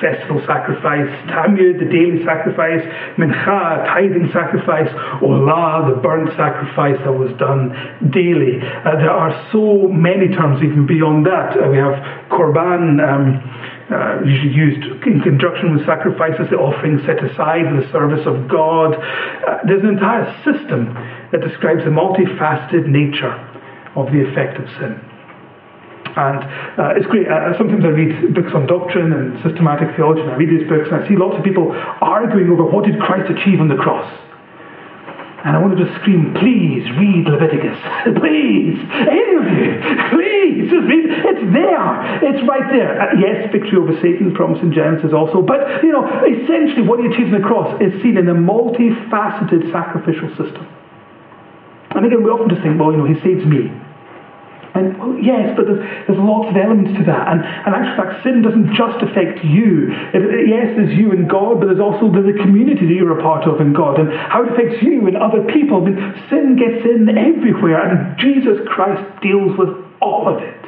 festival 0.00 0.42
sacrifice, 0.46 1.08
Tamid, 1.30 1.78
the 1.78 1.86
daily 1.86 2.24
sacrifice, 2.24 2.82
Mincha, 3.16 3.86
tithing 3.86 4.28
sacrifice, 4.32 4.90
Olah, 5.22 5.94
the 5.94 6.00
burnt 6.00 6.30
sacrifice 6.36 6.98
that 7.04 7.12
was 7.12 7.30
done 7.38 7.70
daily. 8.10 8.58
Uh, 8.60 8.98
there 8.98 9.14
are 9.14 9.32
so 9.52 9.88
many 9.88 10.28
terms 10.28 10.62
even 10.62 10.86
beyond 10.86 11.26
that. 11.26 11.54
Uh, 11.54 11.70
we 11.70 11.78
have 11.78 11.94
Korban. 12.28 12.98
Um, 12.98 13.42
uh, 13.86 14.18
usually 14.26 14.52
used 14.52 14.82
in 15.06 15.22
conjunction 15.22 15.76
with 15.76 15.86
sacrifices, 15.86 16.50
the 16.50 16.58
offering 16.58 16.98
set 17.06 17.22
aside 17.22 17.70
for 17.70 17.78
the 17.78 17.86
service 17.94 18.26
of 18.26 18.50
God. 18.50 18.98
Uh, 18.98 19.62
there's 19.62 19.82
an 19.82 19.94
entire 19.94 20.26
system 20.42 20.90
that 21.30 21.38
describes 21.38 21.86
the 21.86 21.94
multifaceted 21.94 22.90
nature 22.90 23.30
of 23.94 24.10
the 24.10 24.26
effect 24.26 24.58
of 24.58 24.66
sin. 24.82 24.98
And 26.16 26.40
uh, 26.80 26.96
it's 26.96 27.04
great. 27.12 27.28
Uh, 27.28 27.52
sometimes 27.60 27.84
I 27.84 27.92
read 27.92 28.32
books 28.32 28.48
on 28.56 28.64
doctrine 28.66 29.12
and 29.12 29.36
systematic 29.44 29.94
theology, 29.96 30.24
and 30.24 30.32
I 30.32 30.36
read 30.40 30.48
these 30.48 30.64
books 30.64 30.88
and 30.88 30.96
I 30.96 31.04
see 31.04 31.12
lots 31.12 31.36
of 31.36 31.44
people 31.44 31.76
arguing 32.00 32.48
over 32.48 32.64
what 32.64 32.88
did 32.88 32.96
Christ 32.98 33.28
achieve 33.28 33.60
on 33.60 33.68
the 33.68 33.76
cross. 33.76 34.08
And 35.44 35.54
I 35.54 35.60
want 35.60 35.76
to 35.76 35.84
just 35.84 35.94
scream, 36.00 36.32
please 36.34 36.88
read 36.96 37.28
Leviticus. 37.28 37.78
please, 38.18 38.80
any 38.80 39.32
of 39.36 39.44
you, 39.44 39.70
please, 40.10 40.72
just 40.72 40.88
read. 40.88 41.06
It's 41.06 41.44
there. 41.52 41.86
It's 42.32 42.42
right 42.48 42.66
there. 42.72 42.96
Uh, 42.96 43.20
yes, 43.20 43.52
victory 43.52 43.76
over 43.76 43.94
Satan, 44.00 44.32
promise 44.34 44.58
in 44.64 44.72
Genesis 44.72 45.12
also. 45.12 45.44
But, 45.44 45.84
you 45.84 45.92
know, 45.92 46.02
essentially 46.24 46.82
what 46.82 46.98
he 46.98 47.12
achieves 47.12 47.30
on 47.30 47.38
the 47.38 47.46
cross 47.46 47.76
is 47.78 47.92
seen 48.00 48.16
in 48.16 48.26
a 48.26 48.34
multifaceted 48.34 49.70
sacrificial 49.70 50.32
system. 50.34 50.66
And 51.92 52.08
again, 52.08 52.24
we 52.24 52.30
often 52.32 52.48
just 52.48 52.64
think, 52.64 52.80
well, 52.80 52.90
you 52.90 52.98
know, 52.98 53.06
he 53.06 53.20
saves 53.22 53.44
me. 53.46 53.70
And 54.76 54.98
well, 55.00 55.16
yes, 55.16 55.56
but 55.56 55.64
there's, 55.66 55.80
there's 56.06 56.20
lots 56.20 56.52
of 56.52 56.56
elements 56.56 56.92
to 57.00 57.04
that. 57.08 57.24
And, 57.32 57.40
and 57.40 57.72
actually, 57.72 57.96
fact, 57.96 58.22
sin 58.22 58.44
doesn't 58.44 58.76
just 58.76 59.00
affect 59.00 59.40
you. 59.40 59.88
It, 60.12 60.20
it, 60.20 60.44
yes, 60.52 60.76
there's 60.76 60.92
you 60.92 61.12
and 61.16 61.24
God, 61.28 61.58
but 61.58 61.72
there's 61.72 61.80
also 61.80 62.12
the, 62.12 62.28
a 62.28 62.36
community 62.38 62.84
that 62.84 62.94
you're 62.94 63.16
a 63.16 63.22
part 63.24 63.48
of 63.48 63.60
in 63.60 63.72
God 63.72 63.98
and 63.98 64.12
how 64.12 64.44
it 64.44 64.52
affects 64.52 64.84
you 64.84 65.08
and 65.08 65.16
other 65.16 65.42
people. 65.48 65.80
I 65.80 65.90
mean, 65.90 65.98
sin 66.28 66.60
gets 66.60 66.84
in 66.84 67.08
everywhere, 67.08 67.80
and 67.80 68.18
Jesus 68.20 68.60
Christ 68.68 69.02
deals 69.24 69.56
with 69.56 69.72
all 70.04 70.28
of 70.28 70.42
it. 70.42 70.62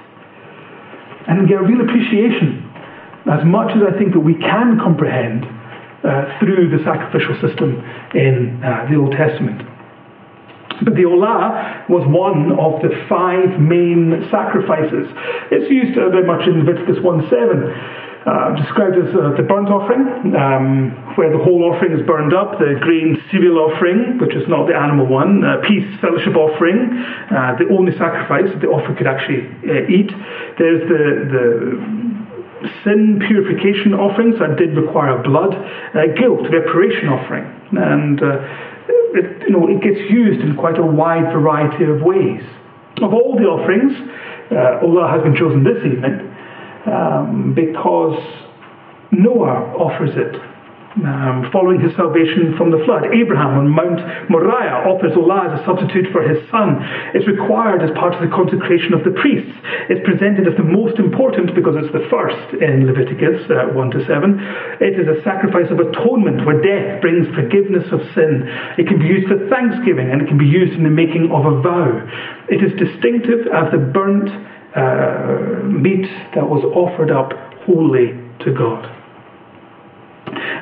And 1.29 1.47
get 1.47 1.61
a 1.61 1.63
real 1.63 1.85
appreciation, 1.85 2.65
as 3.29 3.45
much 3.45 3.77
as 3.77 3.85
I 3.85 3.93
think 4.01 4.17
that 4.17 4.25
we 4.25 4.35
can 4.41 4.81
comprehend 4.81 5.45
uh, 5.45 6.39
through 6.41 6.73
the 6.73 6.83
sacrificial 6.85 7.37
system 7.45 7.85
in 8.15 8.63
uh, 8.65 8.89
the 8.89 8.97
Old 8.97 9.13
Testament. 9.13 9.78
But 10.83 10.95
the 10.99 11.05
Olah 11.05 11.89
was 11.89 12.07
one 12.07 12.53
of 12.59 12.83
the 12.83 12.91
five 13.09 13.61
main 13.61 14.29
sacrifices. 14.31 15.09
It's 15.51 15.71
used 15.71 15.99
uh, 15.99 16.11
very 16.11 16.27
much 16.27 16.47
in 16.47 16.65
Leviticus 16.65 17.03
1 17.03 17.29
7. 17.29 18.09
Uh, 18.29 18.53
described 18.61 18.99
as 18.99 19.09
uh, 19.15 19.33
the 19.41 19.47
burnt 19.47 19.71
offering, 19.73 20.05
um, 20.37 20.93
where 21.17 21.33
the 21.33 21.39
whole 21.41 21.65
offering 21.65 21.97
is 21.97 22.05
burned 22.05 22.35
up, 22.35 22.59
the 22.59 22.77
grain 22.83 23.17
cereal 23.31 23.57
offering, 23.57 24.19
which 24.21 24.35
is 24.37 24.45
not 24.49 24.67
the 24.67 24.75
animal 24.75 25.07
one, 25.07 25.41
uh, 25.41 25.57
peace 25.65 25.87
fellowship 26.03 26.37
offering, 26.37 26.93
uh, 27.33 27.57
the 27.57 27.65
only 27.73 27.97
sacrifice 27.97 28.45
that 28.53 28.61
the 28.61 28.69
offer 28.69 28.93
could 28.93 29.07
actually 29.07 29.49
uh, 29.65 29.89
eat. 29.89 30.13
There's 30.61 30.85
the, 30.93 31.05
the 31.33 31.49
sin 32.85 33.23
purification 33.25 33.95
offerings 33.95 34.37
that 34.45 34.59
did 34.59 34.77
require 34.77 35.23
blood, 35.23 35.57
guilt 36.19 36.45
reparation 36.53 37.09
offering, 37.09 37.49
and 37.81 38.21
it, 39.15 39.43
you 39.49 39.51
know, 39.51 39.69
it 39.69 39.81
gets 39.83 39.99
used 40.11 40.41
in 40.41 40.57
quite 40.57 40.79
a 40.79 40.85
wide 40.87 41.33
variety 41.33 41.85
of 41.85 42.03
ways. 42.03 42.43
Of 43.03 43.13
all 43.15 43.37
the 43.39 43.45
offerings, 43.45 43.93
uh, 44.51 44.83
Olah 44.85 45.11
has 45.13 45.23
been 45.23 45.37
chosen 45.37 45.63
this 45.63 45.79
evening 45.85 46.35
um, 46.87 47.53
because 47.55 48.19
Noah 49.13 49.73
offers 49.77 50.11
it 50.17 50.35
um, 50.97 51.49
following 51.53 51.81
his 51.81 51.95
salvation 51.95 52.57
from 52.57 52.71
the 52.71 52.81
flood. 52.85 53.05
Abraham 53.13 53.61
on 53.61 53.69
Mount 53.69 54.01
Moriah 54.31 54.89
offers 54.89 55.13
Olah 55.13 55.53
as 55.53 55.61
a 55.61 55.65
substitute 55.65 56.11
for 56.13 56.25
his 56.25 56.41
son. 56.51 56.81
It's 57.15 57.29
required 57.29 57.85
as 57.85 57.93
part 57.93 58.17
of 58.17 58.25
the 58.25 58.33
consecration 58.33 58.97
of 58.97 59.05
the 59.05 59.13
priests. 59.13 59.53
It's 59.93 60.03
presented 60.03 60.49
as 60.49 60.57
the 60.57 60.65
most 60.65 60.99
important 60.99 61.55
because 61.55 61.77
it's 61.77 61.93
the 61.93 62.09
first 62.09 62.57
in 62.59 62.89
Leviticus 62.89 63.45
uh, 63.53 63.71
1 63.77 63.91
to 63.95 64.01
7. 64.09 64.81
It 64.81 64.97
is 64.97 65.07
a 65.07 65.21
sacrifice 65.23 65.69
of 65.71 65.79
atonement 65.79 66.49
where 66.49 66.59
death 66.61 67.05
brings 67.05 67.29
forgiveness 67.37 67.87
of 67.93 68.01
sin. 68.17 68.49
It 68.81 68.89
can 68.89 68.99
be 68.99 69.07
used 69.07 69.29
for 69.29 69.39
thanksgiving 69.53 70.11
and 70.11 70.25
it 70.25 70.27
can 70.27 70.39
be 70.41 70.49
used 70.49 70.73
in 70.73 70.83
the 70.83 70.93
making 70.93 71.31
of 71.31 71.45
a 71.45 71.61
vow. 71.61 72.01
It 72.49 72.65
is 72.65 72.73
distinctive 72.81 73.47
as 73.53 73.71
the 73.71 73.79
burnt 73.79 74.33
uh, 74.73 75.63
meat 75.69 76.09
that 76.35 76.49
was 76.49 76.65
offered 76.65 77.11
up 77.11 77.33
wholly 77.65 78.17
to 78.41 78.53
God. 78.57 78.98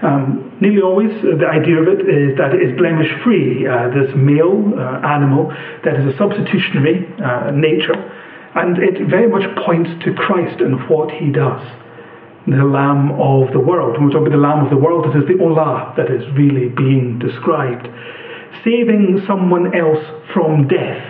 Um, 0.03 0.57
nearly 0.61 0.83
always, 0.83 1.11
uh, 1.25 1.37
the 1.39 1.49
idea 1.49 1.81
of 1.81 1.89
it 1.89 2.05
is 2.05 2.37
that 2.39 2.55
it 2.55 2.63
is 2.63 2.77
blemish 2.77 3.11
free, 3.25 3.67
uh, 3.67 3.89
this 3.91 4.13
male 4.17 4.73
uh, 4.77 5.01
animal 5.07 5.53
that 5.85 5.97
is 5.97 6.15
a 6.15 6.17
substitutionary 6.19 7.07
uh, 7.23 7.51
nature, 7.53 7.97
and 8.55 8.79
it 8.79 9.09
very 9.09 9.29
much 9.29 9.45
points 9.65 9.91
to 10.05 10.15
Christ 10.15 10.61
and 10.61 10.89
what 10.89 11.11
he 11.11 11.31
does. 11.31 11.65
The 12.47 12.63
Lamb 12.63 13.13
of 13.19 13.53
the 13.53 13.59
world. 13.59 13.99
When 13.99 14.07
we 14.07 14.13
talk 14.13 14.23
about 14.23 14.31
the 14.31 14.41
Lamb 14.41 14.65
of 14.65 14.71
the 14.71 14.79
world, 14.79 15.07
it 15.07 15.19
is 15.19 15.27
the 15.27 15.43
Olah 15.43 15.97
that 15.97 16.11
is 16.11 16.23
really 16.37 16.69
being 16.69 17.19
described. 17.19 17.89
Saving 18.63 19.23
someone 19.27 19.75
else 19.75 20.05
from 20.33 20.69
death 20.69 21.03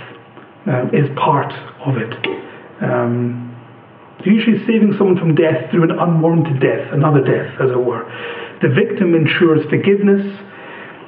uh, 0.66 0.88
is 0.96 1.08
part 1.16 1.52
of 1.84 1.98
it. 1.98 2.14
Um, 2.80 3.46
usually 4.24 4.58
saving 4.66 4.94
someone 4.98 5.18
from 5.18 5.34
death 5.34 5.70
through 5.70 5.84
an 5.84 5.98
unwarranted 5.98 6.60
death, 6.60 6.92
another 6.92 7.22
death, 7.22 7.54
as 7.60 7.70
it 7.70 7.78
were. 7.78 8.04
The 8.62 8.68
victim 8.68 9.14
ensures 9.14 9.64
forgiveness. 9.68 10.24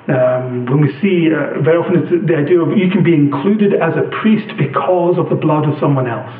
Um, 0.09 0.67
when 0.67 0.81
we 0.81 0.93
see, 1.01 1.29
uh, 1.29 1.61
very 1.61 1.77
often 1.77 2.01
it's 2.01 2.27
the 2.27 2.37
idea 2.37 2.61
of 2.61 2.77
you 2.77 2.91
can 2.91 3.05
be 3.05 3.15
included 3.15 3.75
as 3.75 3.93
a 3.97 4.09
priest 4.21 4.53
because 4.59 5.17
of 5.19 5.29
the 5.29 5.37
blood 5.37 5.69
of 5.69 5.79
someone 5.81 6.09
else. 6.09 6.33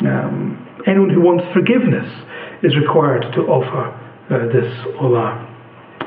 Um, 0.00 0.56
anyone 0.86 1.10
who 1.10 1.20
wants 1.20 1.44
forgiveness 1.52 2.08
is 2.62 2.76
required 2.76 3.22
to 3.34 3.40
offer 3.48 3.92
uh, 4.32 4.46
this 4.52 4.68
olah. 5.00 5.48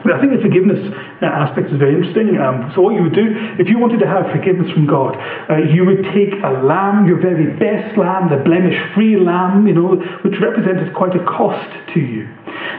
But 0.03 0.13
I 0.13 0.19
think 0.19 0.33
the 0.33 0.41
forgiveness 0.41 0.81
uh, 1.21 1.25
aspect 1.25 1.71
is 1.71 1.79
very 1.79 1.95
interesting. 1.95 2.35
Um, 2.35 2.71
so, 2.75 2.81
what 2.81 2.95
you 2.95 3.03
would 3.03 3.15
do, 3.15 3.31
if 3.59 3.69
you 3.69 3.79
wanted 3.79 3.99
to 4.03 4.07
have 4.07 4.27
forgiveness 4.35 4.67
from 4.73 4.87
God, 4.87 5.15
uh, 5.49 5.63
you 5.71 5.85
would 5.85 6.03
take 6.11 6.35
a 6.43 6.51
lamb, 6.63 7.07
your 7.07 7.21
very 7.21 7.55
best 7.55 7.97
lamb, 7.97 8.27
the 8.27 8.43
blemish 8.43 8.75
free 8.93 9.15
lamb, 9.15 9.67
you 9.67 9.73
know, 9.73 9.95
which 10.27 10.35
represented 10.43 10.93
quite 10.93 11.15
a 11.15 11.23
cost 11.23 11.71
to 11.95 11.99
you. 11.99 12.27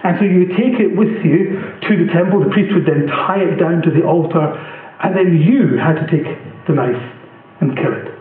And 0.05 0.21
so 0.21 0.25
you 0.25 0.45
would 0.45 0.57
take 0.57 0.77
it 0.77 0.93
with 0.93 1.17
you 1.25 1.57
to 1.89 1.93
the 1.97 2.13
temple, 2.13 2.45
the 2.45 2.53
priest 2.53 2.75
would 2.77 2.85
then 2.85 3.09
tie 3.09 3.41
it 3.41 3.57
down 3.57 3.81
to 3.83 3.91
the 3.91 4.05
altar, 4.05 4.53
and 5.01 5.17
then 5.17 5.41
you 5.41 5.81
had 5.81 5.97
to 5.97 6.07
take 6.07 6.29
the 6.69 6.75
knife 6.75 7.03
and 7.61 7.77
kill 7.77 7.93
it. 7.93 8.13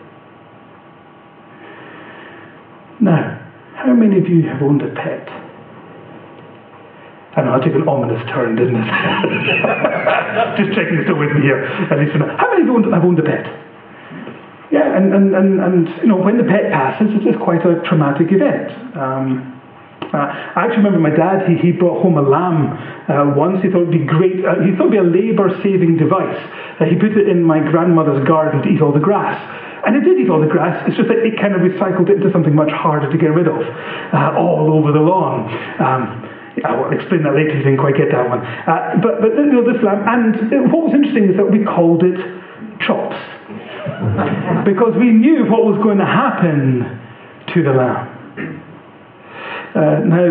Now, 3.00 3.44
how 3.76 3.92
many 3.92 4.18
of 4.18 4.28
you 4.28 4.48
have 4.48 4.62
owned 4.62 4.80
a 4.80 4.88
pet? 4.94 5.45
I 7.36 7.42
know, 7.42 7.54
I 7.54 7.60
took 7.60 7.74
an 7.74 7.86
ominous 7.86 8.24
turn, 8.32 8.56
didn't 8.56 8.76
it? 8.76 8.88
Just 10.56 10.72
checking 10.72 11.04
still 11.04 11.18
with 11.20 11.32
me 11.36 11.42
here. 11.42 11.64
At 11.92 11.98
least 12.00 12.16
How 12.16 12.48
many 12.50 12.64
of 12.64 12.68
you 12.68 12.90
have 12.92 13.04
owned 13.04 13.18
a 13.18 13.22
pet? 13.22 13.44
Yeah, 14.72 14.96
and, 14.96 15.14
and, 15.14 15.34
and, 15.34 15.60
and 15.60 15.88
you 16.00 16.08
know, 16.08 16.16
when 16.16 16.38
the 16.38 16.44
pet 16.44 16.72
passes, 16.72 17.08
it 17.12 17.28
is 17.28 17.36
quite 17.36 17.64
a 17.64 17.80
traumatic 17.86 18.32
event. 18.32 18.72
Um, 18.96 19.52
Uh, 20.06 20.18
I 20.22 20.64
actually 20.64 20.86
remember 20.86 21.02
my 21.02 21.10
dad, 21.10 21.48
he, 21.50 21.56
he 21.58 21.72
brought 21.72 22.00
home 22.00 22.16
a 22.16 22.22
lamb 22.22 22.72
uh, 23.10 23.34
once. 23.34 23.60
He 23.62 23.68
thought 23.68 23.82
it 23.82 23.88
would 23.90 23.98
be 23.98 24.06
great. 24.06 24.44
Uh, 24.44 24.62
he 24.62 24.70
thought 24.76 24.94
it 24.94 25.02
would 25.02 25.12
be 25.12 25.20
a 25.20 25.24
labour 25.28 25.50
saving 25.62 25.96
device. 25.98 26.38
Uh, 26.78 26.84
he 26.86 26.94
put 26.94 27.12
it 27.18 27.28
in 27.28 27.42
my 27.42 27.58
grandmother's 27.58 28.22
garden 28.26 28.62
to 28.62 28.68
eat 28.68 28.80
all 28.80 28.92
the 28.92 29.02
grass. 29.02 29.36
And 29.84 29.96
it 29.96 30.02
did 30.06 30.18
eat 30.18 30.30
all 30.30 30.40
the 30.40 30.46
grass, 30.46 30.82
it's 30.86 30.96
just 30.96 31.08
that 31.08 31.18
it 31.18 31.38
kind 31.38 31.54
of 31.54 31.60
recycled 31.60 32.08
it 32.08 32.16
into 32.22 32.30
something 32.32 32.54
much 32.54 32.70
harder 32.70 33.10
to 33.10 33.18
get 33.18 33.34
rid 33.34 33.46
of, 33.46 33.60
uh, 33.60 34.34
all 34.38 34.72
over 34.72 34.90
the 34.90 35.02
lawn. 35.02 35.46
Um, 35.82 36.35
I 36.64 36.72
will 36.76 36.92
explain 36.92 37.22
that 37.24 37.34
later, 37.34 37.52
didn't 37.58 37.78
quite 37.78 37.96
get 37.96 38.08
that 38.12 38.28
one. 38.28 38.40
Uh, 38.40 38.96
but 39.02 39.20
but 39.20 39.36
you 39.36 39.52
know, 39.52 39.64
this 39.64 39.82
lamb, 39.84 40.04
and 40.08 40.72
what 40.72 40.88
was 40.88 40.94
interesting 40.94 41.28
is 41.28 41.36
that 41.36 41.50
we 41.50 41.64
called 41.64 42.02
it 42.02 42.16
chops. 42.80 43.16
because 44.64 44.94
we 44.98 45.12
knew 45.12 45.44
what 45.46 45.64
was 45.64 45.78
going 45.82 45.98
to 45.98 46.04
happen 46.04 46.82
to 47.54 47.62
the 47.62 47.70
lamb. 47.70 48.16
Uh, 49.74 50.00
now, 50.04 50.26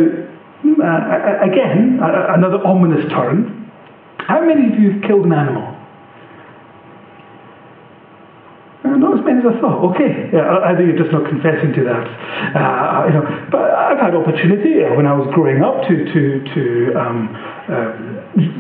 uh, 0.82 1.45
again, 1.45 1.99
another 2.01 2.59
ominous 2.65 3.09
turn. 3.11 3.71
How 4.19 4.41
many 4.41 4.73
of 4.73 4.80
you 4.80 4.91
have 4.93 5.01
killed 5.03 5.26
an 5.26 5.34
animal? 5.34 5.74
Uh, 8.96 8.98
not 8.98 9.20
as 9.20 9.26
many 9.26 9.39
as 9.39 9.48
I 9.52 9.60
thought. 9.60 9.84
Okay, 9.91 10.32
yeah, 10.32 10.72
either 10.72 10.86
you're 10.86 10.98
just 10.98 11.12
not 11.12 11.28
confessing 11.28 11.76
to 11.76 11.84
that, 11.84 12.06
uh, 12.56 13.08
you 13.08 13.14
know. 13.20 13.26
But 13.52 13.68
I've 13.76 14.00
had 14.00 14.16
opportunity 14.16 14.84
uh, 14.84 14.96
when 14.96 15.06
I 15.06 15.14
was 15.14 15.28
growing 15.36 15.60
up 15.64 15.84
to 15.88 15.93
to 16.08 16.22
to 16.56 16.64
um, 16.96 17.18
uh, 17.68 17.91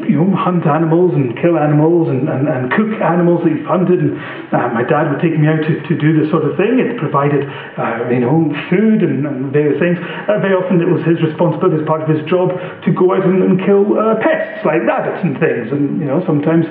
you 0.03 0.19
know 0.19 0.27
hunt 0.35 0.67
animals 0.67 1.15
and 1.15 1.39
kill 1.39 1.55
animals 1.55 2.11
and, 2.11 2.27
and, 2.27 2.51
and 2.51 2.71
cook 2.75 2.99
animals 2.99 3.47
that 3.47 3.51
you've 3.55 3.67
hunted. 3.67 4.03
And 4.03 4.19
uh, 4.51 4.75
my 4.75 4.83
dad 4.83 5.07
would 5.07 5.23
take 5.23 5.39
me 5.39 5.47
out 5.47 5.63
to, 5.63 5.73
to 5.87 5.93
do 5.95 6.19
this 6.19 6.27
sort 6.31 6.43
of 6.43 6.59
thing. 6.59 6.83
It 6.83 6.99
provided 6.99 7.47
uh, 7.79 8.11
you 8.11 8.19
know 8.19 8.51
food 8.67 9.07
and, 9.07 9.23
and 9.23 9.55
various 9.55 9.79
things. 9.79 9.95
very 10.27 10.55
often 10.55 10.83
it 10.83 10.91
was 10.91 11.03
his 11.07 11.21
responsibility 11.23 11.79
as 11.79 11.87
part 11.87 12.03
of 12.03 12.11
his 12.11 12.23
job 12.27 12.51
to 12.83 12.89
go 12.91 13.15
out 13.15 13.23
and, 13.23 13.39
and 13.39 13.55
kill 13.63 13.95
pests 14.19 14.67
like 14.67 14.83
rabbits 14.83 15.23
and 15.23 15.39
things. 15.39 15.71
And 15.71 16.03
you 16.03 16.07
know 16.11 16.19
sometimes 16.27 16.67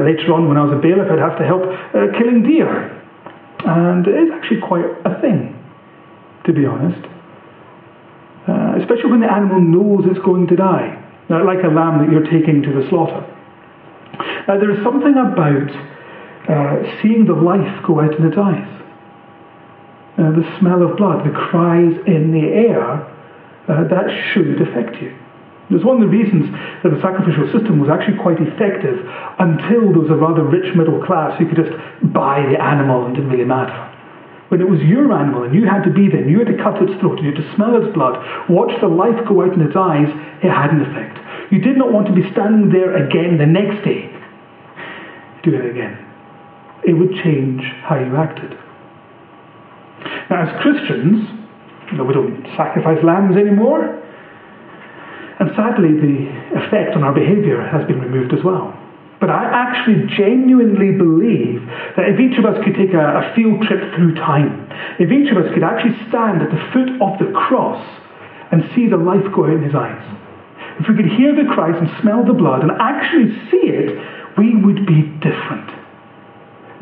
later 0.00 0.32
on 0.32 0.48
when 0.48 0.56
I 0.56 0.64
was 0.64 0.72
a 0.72 0.80
bailiff, 0.80 1.12
I'd 1.12 1.20
have 1.20 1.36
to 1.36 1.44
help 1.44 1.68
killing 2.16 2.40
deer. 2.48 3.01
And 3.64 4.06
it 4.06 4.14
is 4.14 4.30
actually 4.32 4.60
quite 4.60 4.84
a 5.04 5.20
thing, 5.20 5.54
to 6.46 6.52
be 6.52 6.66
honest. 6.66 7.06
Uh, 8.48 8.74
especially 8.80 9.10
when 9.10 9.20
the 9.20 9.30
animal 9.30 9.60
knows 9.60 10.04
it's 10.10 10.24
going 10.24 10.48
to 10.48 10.56
die, 10.56 10.98
like 11.28 11.62
a 11.62 11.68
lamb 11.68 12.02
that 12.02 12.10
you're 12.10 12.26
taking 12.26 12.62
to 12.62 12.72
the 12.72 12.88
slaughter. 12.88 13.22
Uh, 14.48 14.58
there 14.58 14.70
is 14.70 14.82
something 14.82 15.14
about 15.14 15.70
uh, 16.50 17.00
seeing 17.00 17.24
the 17.24 17.34
life 17.34 17.86
go 17.86 18.00
out 18.00 18.14
in 18.18 18.26
its 18.26 18.36
eyes. 18.36 18.68
Uh, 20.18 20.30
the 20.32 20.58
smell 20.58 20.82
of 20.82 20.96
blood, 20.96 21.24
the 21.24 21.30
cries 21.30 21.94
in 22.06 22.32
the 22.32 22.48
air, 22.48 22.82
uh, 23.68 23.86
that 23.88 24.10
should 24.32 24.60
affect 24.60 25.00
you. 25.00 25.16
It 25.70 25.74
was 25.74 25.84
one 25.84 26.02
of 26.02 26.04
the 26.04 26.12
reasons 26.12 26.50
that 26.82 26.90
the 26.90 27.00
sacrificial 27.00 27.46
system 27.54 27.78
was 27.78 27.88
actually 27.88 28.18
quite 28.18 28.40
effective 28.42 28.98
until 29.38 29.94
there 29.94 30.04
was 30.04 30.10
a 30.10 30.18
rather 30.18 30.42
rich 30.42 30.74
middle 30.74 31.00
class 31.06 31.38
who 31.38 31.46
could 31.46 31.56
just 31.56 31.72
buy 32.12 32.44
the 32.50 32.60
animal 32.60 33.06
and 33.06 33.14
didn't 33.14 33.30
really 33.30 33.48
matter. 33.48 33.72
When 34.50 34.60
it 34.60 34.68
was 34.68 34.82
your 34.84 35.08
animal 35.16 35.44
and 35.44 35.54
you 35.54 35.64
had 35.64 35.80
to 35.88 35.92
be 35.94 36.12
there, 36.12 36.20
and 36.20 36.28
you 36.28 36.44
had 36.44 36.52
to 36.52 36.60
cut 36.60 36.76
its 36.82 36.92
throat, 37.00 37.22
and 37.22 37.24
you 37.24 37.32
had 37.32 37.40
to 37.40 37.54
smell 37.56 37.72
its 37.80 37.88
blood, 37.94 38.20
watch 38.50 38.74
the 38.82 38.90
life 38.90 39.16
go 39.24 39.40
out 39.40 39.54
in 39.54 39.62
its 39.64 39.72
eyes, 39.72 40.10
it 40.44 40.52
had 40.52 40.76
an 40.76 40.84
effect. 40.84 41.16
You 41.48 41.60
did 41.60 41.78
not 41.78 41.92
want 41.92 42.06
to 42.08 42.12
be 42.12 42.28
standing 42.32 42.68
there 42.68 42.92
again 43.00 43.38
the 43.38 43.48
next 43.48 43.80
day. 43.84 44.12
Do 45.40 45.54
it 45.54 45.70
again. 45.70 45.96
It 46.84 46.92
would 46.92 47.14
change 47.22 47.62
how 47.86 47.96
you 47.96 48.12
acted. 48.16 48.58
Now, 50.28 50.44
as 50.44 50.60
Christians, 50.60 51.28
you 51.90 51.96
know, 51.96 52.04
we 52.04 52.12
don't 52.12 52.44
sacrifice 52.56 52.98
lambs 53.04 53.36
anymore. 53.36 54.01
And 55.38 55.50
sadly, 55.56 55.92
the 55.96 56.28
effect 56.60 56.96
on 56.96 57.02
our 57.04 57.14
behaviour 57.14 57.62
has 57.62 57.86
been 57.86 58.00
removed 58.00 58.32
as 58.34 58.44
well. 58.44 58.76
But 59.22 59.30
I 59.30 59.46
actually 59.46 60.10
genuinely 60.18 60.98
believe 60.98 61.62
that 61.94 62.10
if 62.10 62.18
each 62.18 62.38
of 62.38 62.44
us 62.44 62.58
could 62.66 62.74
take 62.74 62.90
a, 62.90 63.22
a, 63.22 63.32
field 63.38 63.62
trip 63.62 63.94
through 63.94 64.18
time, 64.18 64.66
if 64.98 65.14
each 65.14 65.30
of 65.30 65.38
us 65.38 65.46
could 65.54 65.62
actually 65.62 65.94
stand 66.10 66.42
at 66.42 66.50
the 66.50 66.58
foot 66.74 66.90
of 66.98 67.22
the 67.22 67.30
cross 67.30 67.78
and 68.50 68.66
see 68.74 68.90
the 68.90 68.98
life 68.98 69.22
go 69.30 69.46
out 69.46 69.54
in 69.54 69.62
his 69.62 69.78
eyes, 69.78 70.02
if 70.82 70.90
we 70.90 70.98
could 70.98 71.06
hear 71.06 71.38
the 71.38 71.46
cries 71.54 71.78
and 71.78 71.86
smell 72.02 72.26
the 72.26 72.34
blood 72.34 72.66
and 72.66 72.74
actually 72.82 73.30
see 73.46 73.70
it, 73.70 73.94
we 74.34 74.58
would 74.58 74.90
be 74.90 75.06
different. 75.22 75.70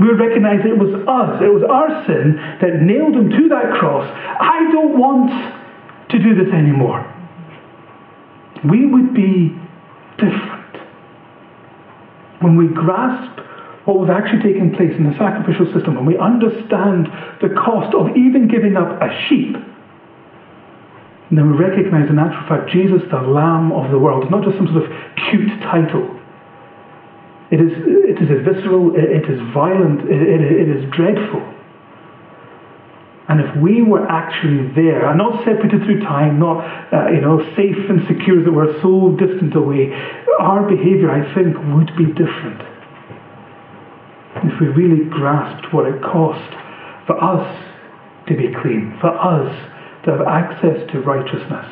We 0.01 0.09
would 0.09 0.18
recognize 0.18 0.64
it 0.64 0.80
was 0.80 0.96
us, 1.05 1.44
it 1.44 1.53
was 1.53 1.61
our 1.68 1.92
sin 2.09 2.40
that 2.64 2.80
nailed 2.80 3.20
him 3.20 3.28
to 3.28 3.48
that 3.53 3.76
cross. 3.76 4.09
I 4.09 4.64
don't 4.72 4.96
want 4.96 5.28
to 6.09 6.16
do 6.16 6.32
this 6.40 6.48
anymore 6.57 7.05
we 8.64 8.86
would 8.86 9.14
be 9.14 9.56
different. 10.18 10.76
When 12.40 12.56
we 12.56 12.68
grasp 12.68 13.40
what 13.84 13.98
was 13.98 14.11
actually 14.11 14.42
taking 14.42 14.74
place 14.74 14.92
in 14.96 15.04
the 15.04 15.16
sacrificial 15.16 15.66
system, 15.72 15.96
when 15.96 16.06
we 16.06 16.18
understand 16.18 17.08
the 17.40 17.48
cost 17.56 17.94
of 17.94 18.16
even 18.16 18.48
giving 18.48 18.76
up 18.76 19.00
a 19.00 19.08
sheep, 19.28 19.56
and 19.56 21.38
then 21.38 21.50
we 21.52 21.56
recognize 21.56 22.11
in 22.11 22.18
actual 22.18 22.46
fact 22.48 22.70
Jesus, 22.70 23.02
the 23.11 23.22
Lamb 23.22 23.72
of 23.72 23.90
the 23.90 23.98
world, 23.98 24.24
is 24.24 24.30
not 24.30 24.44
just 24.44 24.56
some 24.56 24.66
sort 24.66 24.84
of 24.84 24.90
cute 25.30 25.48
title. 25.62 26.18
It 27.50 27.61
is, 27.61 27.72
it 27.74 28.18
is 28.18 28.28
visceral, 28.44 28.94
it, 28.94 29.24
it 29.24 29.30
is 29.30 29.40
violent, 29.54 30.02
it, 30.11 30.22
it, 30.22 30.40
it 30.40 30.68
is 30.68 30.90
dreadful. 30.90 31.42
And 33.31 33.39
if 33.39 33.62
we 33.62 33.81
were 33.81 34.05
actually 34.11 34.74
there, 34.74 35.07
and 35.07 35.16
not 35.16 35.45
separated 35.45 35.87
through 35.87 36.01
time, 36.01 36.41
not 36.41 36.66
uh, 36.93 37.14
you 37.14 37.20
know 37.20 37.39
safe 37.55 37.78
and 37.87 38.03
secure 38.11 38.43
that 38.43 38.51
we're 38.51 38.74
so 38.83 39.14
distant 39.14 39.55
away, 39.55 39.95
our 40.41 40.66
behaviour, 40.66 41.14
I 41.14 41.22
think, 41.33 41.55
would 41.70 41.95
be 41.95 42.11
different. 42.11 42.59
If 44.43 44.59
we 44.59 44.66
really 44.66 45.05
grasped 45.09 45.72
what 45.72 45.87
it 45.87 46.03
cost 46.03 46.51
for 47.07 47.22
us 47.22 47.47
to 48.26 48.35
be 48.35 48.51
clean, 48.51 48.99
for 49.01 49.14
us 49.14 49.55
to 50.07 50.11
have 50.11 50.26
access 50.26 50.91
to 50.91 50.99
righteousness. 50.99 51.70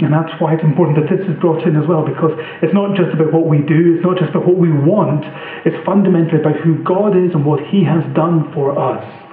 And 0.00 0.12
that's 0.12 0.36
why 0.38 0.52
it's 0.52 0.62
important 0.62 1.00
that 1.00 1.08
this 1.08 1.24
is 1.26 1.40
brought 1.40 1.64
in 1.64 1.76
as 1.80 1.88
well, 1.88 2.04
because 2.04 2.36
it's 2.60 2.74
not 2.74 2.94
just 2.94 3.16
about 3.16 3.32
what 3.32 3.48
we 3.48 3.64
do, 3.64 3.96
it's 3.96 4.04
not 4.04 4.18
just 4.18 4.36
about 4.36 4.46
what 4.46 4.58
we 4.58 4.68
want, 4.68 5.24
it's 5.64 5.80
fundamentally 5.86 6.44
about 6.44 6.60
who 6.60 6.84
God 6.84 7.16
is 7.16 7.32
and 7.32 7.40
what 7.46 7.64
He 7.72 7.84
has 7.84 8.04
done 8.12 8.52
for 8.52 8.76
us. 8.76 9.27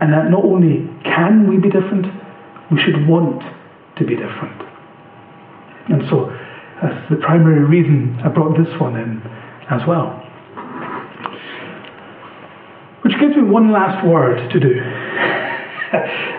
And 0.00 0.12
that 0.12 0.30
not 0.30 0.44
only 0.44 0.88
can 1.04 1.48
we 1.48 1.58
be 1.58 1.68
different, 1.68 2.06
we 2.70 2.80
should 2.80 3.06
want 3.06 3.42
to 3.96 4.04
be 4.04 4.16
different. 4.16 4.62
And 5.90 6.02
so 6.08 6.32
that's 6.80 7.10
the 7.10 7.16
primary 7.16 7.64
reason 7.64 8.18
I 8.24 8.28
brought 8.28 8.56
this 8.56 8.72
one 8.80 8.96
in 8.96 9.20
as 9.68 9.82
well. 9.86 10.16
Which 13.02 13.18
gives 13.20 13.36
me 13.36 13.42
one 13.42 13.72
last 13.72 14.06
word 14.06 14.50
to 14.50 14.60
do. 14.60 14.80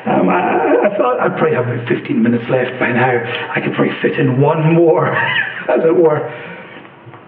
um, 0.09 0.29
I, 0.29 0.87
I, 0.87 0.97
thought 0.97 1.19
I'd 1.19 1.37
probably 1.37 1.55
have 1.55 1.67
about 1.67 1.87
15 1.87 2.21
minutes 2.21 2.45
left 2.49 2.79
by 2.79 2.91
now. 2.93 3.11
I 3.53 3.59
could 3.61 3.73
probably 3.73 3.93
fit 4.01 4.17
in 4.19 4.39
one 4.39 4.73
more, 4.73 5.07
as 5.69 5.83
it 5.83 5.95
were. 5.95 6.17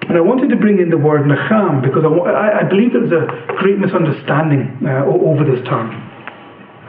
And 0.08 0.18
I 0.18 0.22
wanted 0.22 0.50
to 0.50 0.56
bring 0.56 0.80
in 0.80 0.90
the 0.90 0.98
word 0.98 1.28
nacham 1.28 1.82
because 1.82 2.04
I, 2.06 2.62
I 2.62 2.64
believe 2.64 2.94
there's 2.94 3.12
a 3.12 3.54
great 3.58 3.78
misunderstanding 3.78 4.80
uh, 4.86 5.06
over 5.06 5.44
this 5.44 5.64
term. 5.68 6.13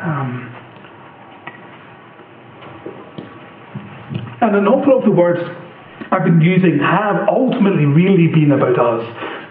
Um, 0.04 0.52
and 4.42 4.56
an 4.56 4.68
awful 4.68 4.92
lot 4.92 4.98
of 4.98 5.04
the 5.04 5.16
words 5.16 5.40
I've 6.12 6.24
been 6.24 6.42
using 6.42 6.78
have 6.78 7.26
ultimately 7.26 7.86
really 7.86 8.28
been 8.28 8.52
about 8.52 8.78
us 8.78 9.00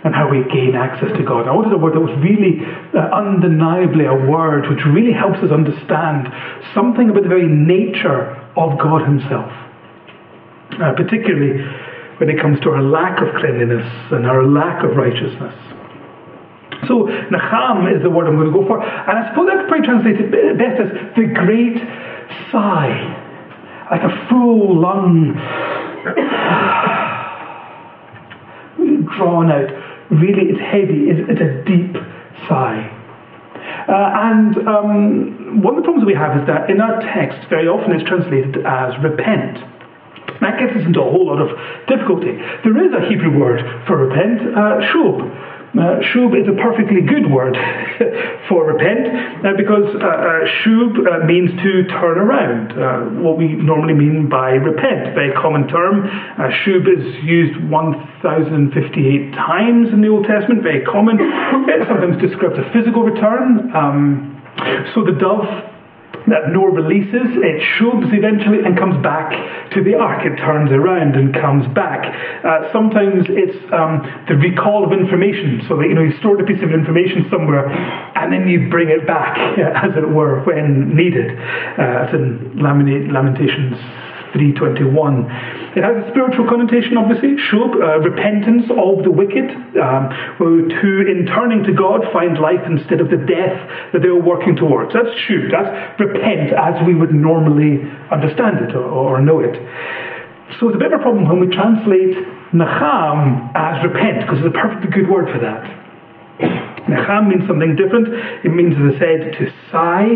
and 0.05 0.13
how 0.13 0.29
we 0.29 0.43
gain 0.53 0.75
access 0.75 1.09
to 1.17 1.23
God. 1.23 1.47
I 1.47 1.55
wanted 1.55 1.73
a 1.73 1.77
word 1.77 1.95
that 1.95 2.05
was 2.05 2.13
really 2.21 2.61
uh, 2.93 2.99
undeniably 3.09 4.05
a 4.05 4.13
word 4.13 4.69
which 4.69 4.85
really 4.85 5.13
helps 5.13 5.39
us 5.39 5.49
understand 5.49 6.29
something 6.75 7.09
about 7.09 7.23
the 7.23 7.29
very 7.29 7.47
nature 7.47 8.37
of 8.55 8.77
God 8.77 9.09
Himself, 9.09 9.49
uh, 10.77 10.93
particularly 10.93 11.65
when 12.21 12.29
it 12.29 12.39
comes 12.39 12.59
to 12.61 12.69
our 12.69 12.83
lack 12.83 13.25
of 13.25 13.33
cleanliness 13.41 13.89
and 14.11 14.27
our 14.27 14.45
lack 14.45 14.83
of 14.83 14.95
righteousness. 14.95 15.72
So 16.87 17.07
Nacham 17.31 17.87
is 17.95 18.01
the 18.03 18.09
word 18.09 18.27
I'm 18.27 18.35
going 18.35 18.51
to 18.51 18.57
go 18.57 18.65
for. 18.67 18.81
And 18.81 19.17
I 19.17 19.29
suppose 19.29 19.47
that's 19.49 19.67
probably 19.67 19.85
translated 19.85 20.31
best 20.57 20.81
as 20.81 20.89
the 21.15 21.25
great 21.33 21.77
sigh. 22.51 23.19
Like 23.91 24.03
a 24.03 24.27
full 24.29 24.81
lung 24.81 25.33
drawn 29.17 29.51
out. 29.51 29.69
Really, 30.11 30.49
it's 30.51 30.59
heavy. 30.59 31.09
It's, 31.09 31.21
it's 31.29 31.41
a 31.41 31.63
deep 31.65 31.95
sigh. 32.47 32.89
Uh, 33.87 34.11
and 34.15 34.57
um, 34.67 35.61
one 35.61 35.75
of 35.75 35.83
the 35.83 35.85
problems 35.85 36.05
we 36.05 36.13
have 36.13 36.39
is 36.39 36.45
that 36.47 36.69
in 36.69 36.79
our 36.79 37.01
text, 37.01 37.49
very 37.49 37.67
often 37.67 37.91
it's 37.91 38.07
translated 38.07 38.65
as 38.65 38.95
repent. 39.03 39.59
That 40.41 40.59
gets 40.59 40.75
us 40.75 40.83
into 40.85 40.99
a 40.99 41.07
whole 41.07 41.27
lot 41.27 41.39
of 41.39 41.55
difficulty. 41.87 42.35
There 42.63 42.75
is 42.83 42.91
a 42.91 42.99
Hebrew 43.07 43.31
word 43.37 43.63
for 43.87 43.97
repent, 43.97 44.41
uh, 44.55 44.81
Uh, 45.73 45.97
shub 46.13 46.37
is 46.37 46.45
a 46.45 46.53
perfectly 46.61 47.01
good 47.01 47.25
word 47.33 47.57
for 48.47 48.69
repent 48.69 49.09
uh, 49.41 49.57
because 49.57 49.89
uh, 49.97 50.05
uh 50.05 50.45
shub 50.61 50.93
uh, 51.01 51.25
means 51.25 51.49
to 51.65 51.81
turn 51.89 52.21
around, 52.21 52.69
uh, 52.77 53.09
what 53.25 53.39
we 53.39 53.57
normally 53.57 53.95
mean 53.95 54.29
by 54.29 54.51
repent. 54.51 55.15
Very 55.15 55.33
common 55.33 55.67
term. 55.67 56.05
shub 56.61 56.85
is 56.85 57.01
used 57.25 57.57
1,058 57.71 59.33
times 59.33 59.89
in 59.89 60.01
the 60.01 60.09
Old 60.09 60.27
Testament, 60.29 60.61
very 60.61 60.85
common. 60.85 61.17
It 61.19 61.87
sometimes 61.87 62.21
describes 62.21 62.53
a 62.61 62.69
physical 62.69 63.01
return. 63.01 63.73
Um, 63.73 64.29
so 64.93 65.01
the 65.03 65.17
dove 65.17 65.72
that 66.27 66.51
Noah 66.51 66.71
releases, 66.71 67.35
it 67.35 67.61
shoves 67.77 68.07
eventually 68.11 68.63
and 68.63 68.77
comes 68.77 69.01
back 69.03 69.71
to 69.71 69.83
the 69.83 69.95
ark. 69.95 70.25
It 70.25 70.37
turns 70.37 70.71
around 70.71 71.15
and 71.15 71.33
comes 71.33 71.67
back. 71.73 72.05
Uh, 72.43 72.71
sometimes 72.71 73.25
it's 73.29 73.57
um, 73.73 74.03
the 74.27 74.35
recall 74.35 74.85
of 74.85 74.91
information, 74.93 75.61
so 75.67 75.77
that 75.77 75.87
you 75.87 75.95
know 75.95 76.03
you 76.03 76.17
stored 76.19 76.39
a 76.39 76.45
piece 76.45 76.63
of 76.63 76.71
information 76.71 77.27
somewhere 77.29 77.67
and 77.67 78.31
then 78.31 78.47
you 78.47 78.69
bring 78.69 78.89
it 78.89 79.05
back, 79.05 79.37
as 79.83 79.91
it 79.97 80.07
were, 80.07 80.43
when 80.43 80.95
needed. 80.95 81.37
Uh, 81.77 82.11
in 82.13 82.61
Lamentations 82.61 83.77
321. 84.33 85.77
It 85.77 85.83
has 85.85 86.03
a 86.03 86.09
spiritual 86.09 86.49
connotation, 86.49 86.97
obviously, 86.97 87.37
shub, 87.49 87.77
uh, 87.77 88.01
repentance 88.01 88.65
of 88.73 89.05
the 89.05 89.13
wicked, 89.13 89.49
um, 89.77 90.09
who 90.37 90.65
in 91.05 91.25
turning 91.29 91.63
to 91.63 91.73
God 91.73 92.01
find 92.11 92.37
life 92.37 92.65
instead 92.65 92.99
of 92.99 93.09
the 93.09 93.21
death 93.21 93.93
that 93.93 94.01
they 94.01 94.09
were 94.09 94.21
working 94.21 94.55
towards. 94.55 94.93
That's 94.93 95.13
shub, 95.29 95.53
that's 95.53 95.99
repent 95.99 96.51
as 96.51 96.81
we 96.85 96.95
would 96.95 97.13
normally 97.13 97.85
understand 98.11 98.65
it 98.65 98.75
or, 98.75 98.83
or 98.83 99.21
know 99.21 99.39
it. 99.39 99.55
So 100.59 100.69
it's 100.69 100.75
a 100.75 100.79
bit 100.79 100.93
of 100.93 100.99
a 100.99 101.03
problem 101.03 101.29
when 101.29 101.39
we 101.39 101.47
translate 101.47 102.17
nacham 102.53 103.51
as 103.55 103.83
repent, 103.85 104.21
because 104.21 104.39
it's 104.39 104.49
a 104.49 104.57
perfectly 104.57 104.89
good 104.89 105.09
word 105.09 105.29
for 105.31 105.39
that. 105.39 105.82
Nacham 106.39 107.29
means 107.29 107.47
something 107.47 107.75
different. 107.75 108.07
It 108.43 108.49
means, 108.49 108.75
as 108.75 108.95
I 108.95 108.99
said, 108.99 109.19
to 109.39 109.53
sigh, 109.71 110.09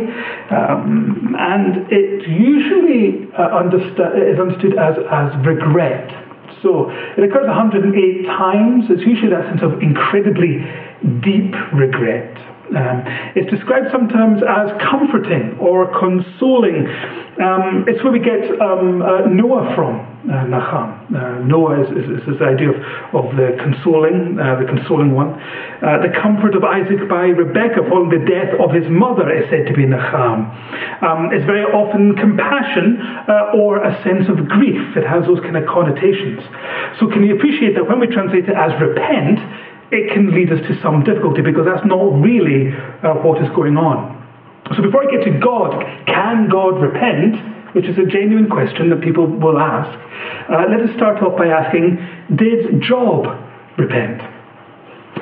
um, 0.52 1.35
and 1.38 1.88
it 1.91 2.27
usually 2.27 3.31
uh, 3.38 3.64
is 3.65 4.39
understood 4.39 4.77
as, 4.77 4.98
as 5.11 5.45
regret. 5.45 6.11
So 6.61 6.89
it 6.89 7.23
occurs 7.23 7.48
108 7.48 8.26
times. 8.26 8.85
It's 8.89 9.06
usually 9.06 9.30
that 9.30 9.45
sense 9.45 9.61
of 9.61 9.81
incredibly 9.81 10.65
deep 11.22 11.53
regret. 11.73 12.35
Um, 12.76 13.03
it's 13.35 13.49
described 13.49 13.88
sometimes 13.91 14.41
as 14.44 14.72
comforting 14.81 15.57
or 15.60 15.88
consoling. 15.99 16.88
Um, 17.39 17.85
it's 17.88 18.03
where 18.03 18.11
we 18.11 18.19
get 18.19 18.44
um, 18.60 19.02
uh, 19.02 19.22
Noah 19.30 19.73
from, 19.76 20.03
Nacham. 20.27 21.07
Uh, 21.07 21.39
Noah 21.47 21.81
is, 21.83 21.89
is, 21.95 22.19
is, 22.19 22.23
this 22.27 22.41
idea 22.43 22.75
of, 22.75 22.79
of 23.15 23.25
the 23.39 23.55
consoling, 23.63 24.35
uh, 24.35 24.59
the 24.59 24.67
consoling 24.67 25.15
one. 25.15 25.39
Uh, 25.79 26.03
the 26.03 26.11
comfort 26.19 26.55
of 26.55 26.63
Isaac 26.63 27.07
by 27.07 27.31
Rebekah 27.31 27.87
following 27.87 28.11
the 28.11 28.23
death 28.27 28.51
of 28.59 28.75
his 28.75 28.83
mother 28.91 29.31
is 29.31 29.47
said 29.49 29.67
to 29.71 29.73
be 29.73 29.87
Nacham. 29.87 30.51
Um, 30.99 31.31
it's 31.31 31.45
very 31.47 31.63
often 31.71 32.15
compassion 32.15 32.99
uh, 32.99 33.55
or 33.55 33.79
a 33.79 33.95
sense 34.03 34.27
of 34.27 34.47
grief. 34.51 34.97
It 34.99 35.07
has 35.07 35.23
those 35.23 35.39
kind 35.39 35.55
of 35.55 35.63
connotations. 35.63 36.43
So 36.99 37.07
can 37.07 37.23
you 37.23 37.39
appreciate 37.39 37.75
that 37.79 37.87
when 37.87 38.03
we 38.03 38.07
translate 38.07 38.51
it 38.51 38.55
as 38.55 38.75
repent, 38.83 39.39
it 39.95 40.11
can 40.11 40.35
lead 40.35 40.51
us 40.51 40.59
to 40.67 40.75
some 40.83 41.03
difficulty 41.07 41.41
because 41.41 41.63
that's 41.63 41.85
not 41.87 42.03
really 42.19 42.75
uh, 42.75 43.15
what 43.23 43.39
is 43.39 43.47
going 43.55 43.79
on. 43.79 44.17
So 44.75 44.83
before 44.83 45.07
I 45.07 45.11
get 45.11 45.23
to 45.23 45.39
God, 45.39 45.79
can 46.05 46.49
God 46.51 46.83
repent? 46.83 47.56
Which 47.77 47.85
is 47.85 47.97
a 47.99 48.09
genuine 48.09 48.49
question 48.49 48.89
that 48.89 49.01
people 49.01 49.27
will 49.27 49.59
ask. 49.59 49.93
Uh, 50.49 50.65
let 50.65 50.81
us 50.81 50.89
start 50.97 51.21
off 51.21 51.37
by 51.37 51.45
asking, 51.45 52.01
did 52.33 52.81
Job 52.81 53.29
repent? 53.77 54.17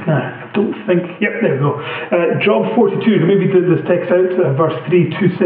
I 0.07 0.49
don't 0.55 0.71
think, 0.87 1.03
yep, 1.19 1.43
there 1.43 1.51
we 1.51 1.59
go. 1.59 1.75
Uh, 1.75 2.39
Job 2.39 2.73
42, 2.79 3.27
maybe 3.27 3.51
this 3.51 3.83
text 3.91 4.07
out, 4.07 4.31
uh, 4.39 4.55
verse 4.55 4.79
3 4.87 5.09
to 5.19 5.35
6. 5.35 5.41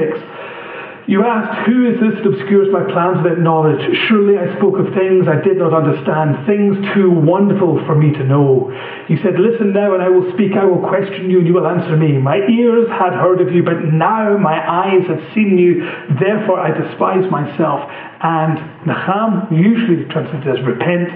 You 1.09 1.25
asked, 1.25 1.65
Who 1.65 1.89
is 1.89 1.97
this 1.97 2.21
that 2.21 2.29
obscures 2.29 2.69
my 2.69 2.85
plans 2.85 3.25
without 3.25 3.41
knowledge? 3.41 3.81
Surely 4.05 4.37
I 4.37 4.45
spoke 4.61 4.77
of 4.77 4.93
things 4.93 5.25
I 5.25 5.41
did 5.41 5.57
not 5.57 5.73
understand, 5.73 6.45
things 6.45 6.77
too 6.93 7.09
wonderful 7.09 7.81
for 7.89 7.97
me 7.97 8.13
to 8.13 8.23
know. 8.23 8.69
You 9.09 9.17
said, 9.25 9.41
Listen 9.41 9.73
now, 9.73 9.97
and 9.97 10.05
I 10.05 10.09
will 10.13 10.29
speak. 10.37 10.53
I 10.53 10.69
will 10.69 10.85
question 10.85 11.33
you, 11.33 11.41
and 11.41 11.47
you 11.49 11.57
will 11.57 11.65
answer 11.65 11.97
me. 11.97 12.21
My 12.21 12.37
ears 12.37 12.85
had 12.93 13.17
heard 13.17 13.41
of 13.41 13.49
you, 13.49 13.65
but 13.65 13.89
now 13.89 14.37
my 14.37 14.61
eyes 14.61 15.01
have 15.09 15.33
seen 15.33 15.57
you. 15.57 15.81
Therefore 16.21 16.61
I 16.61 16.77
despise 16.77 17.25
myself. 17.33 17.89
And 18.21 18.61
Nacham, 18.85 19.49
usually 19.49 20.05
translated 20.13 20.45
as 20.45 20.61
repent, 20.61 21.09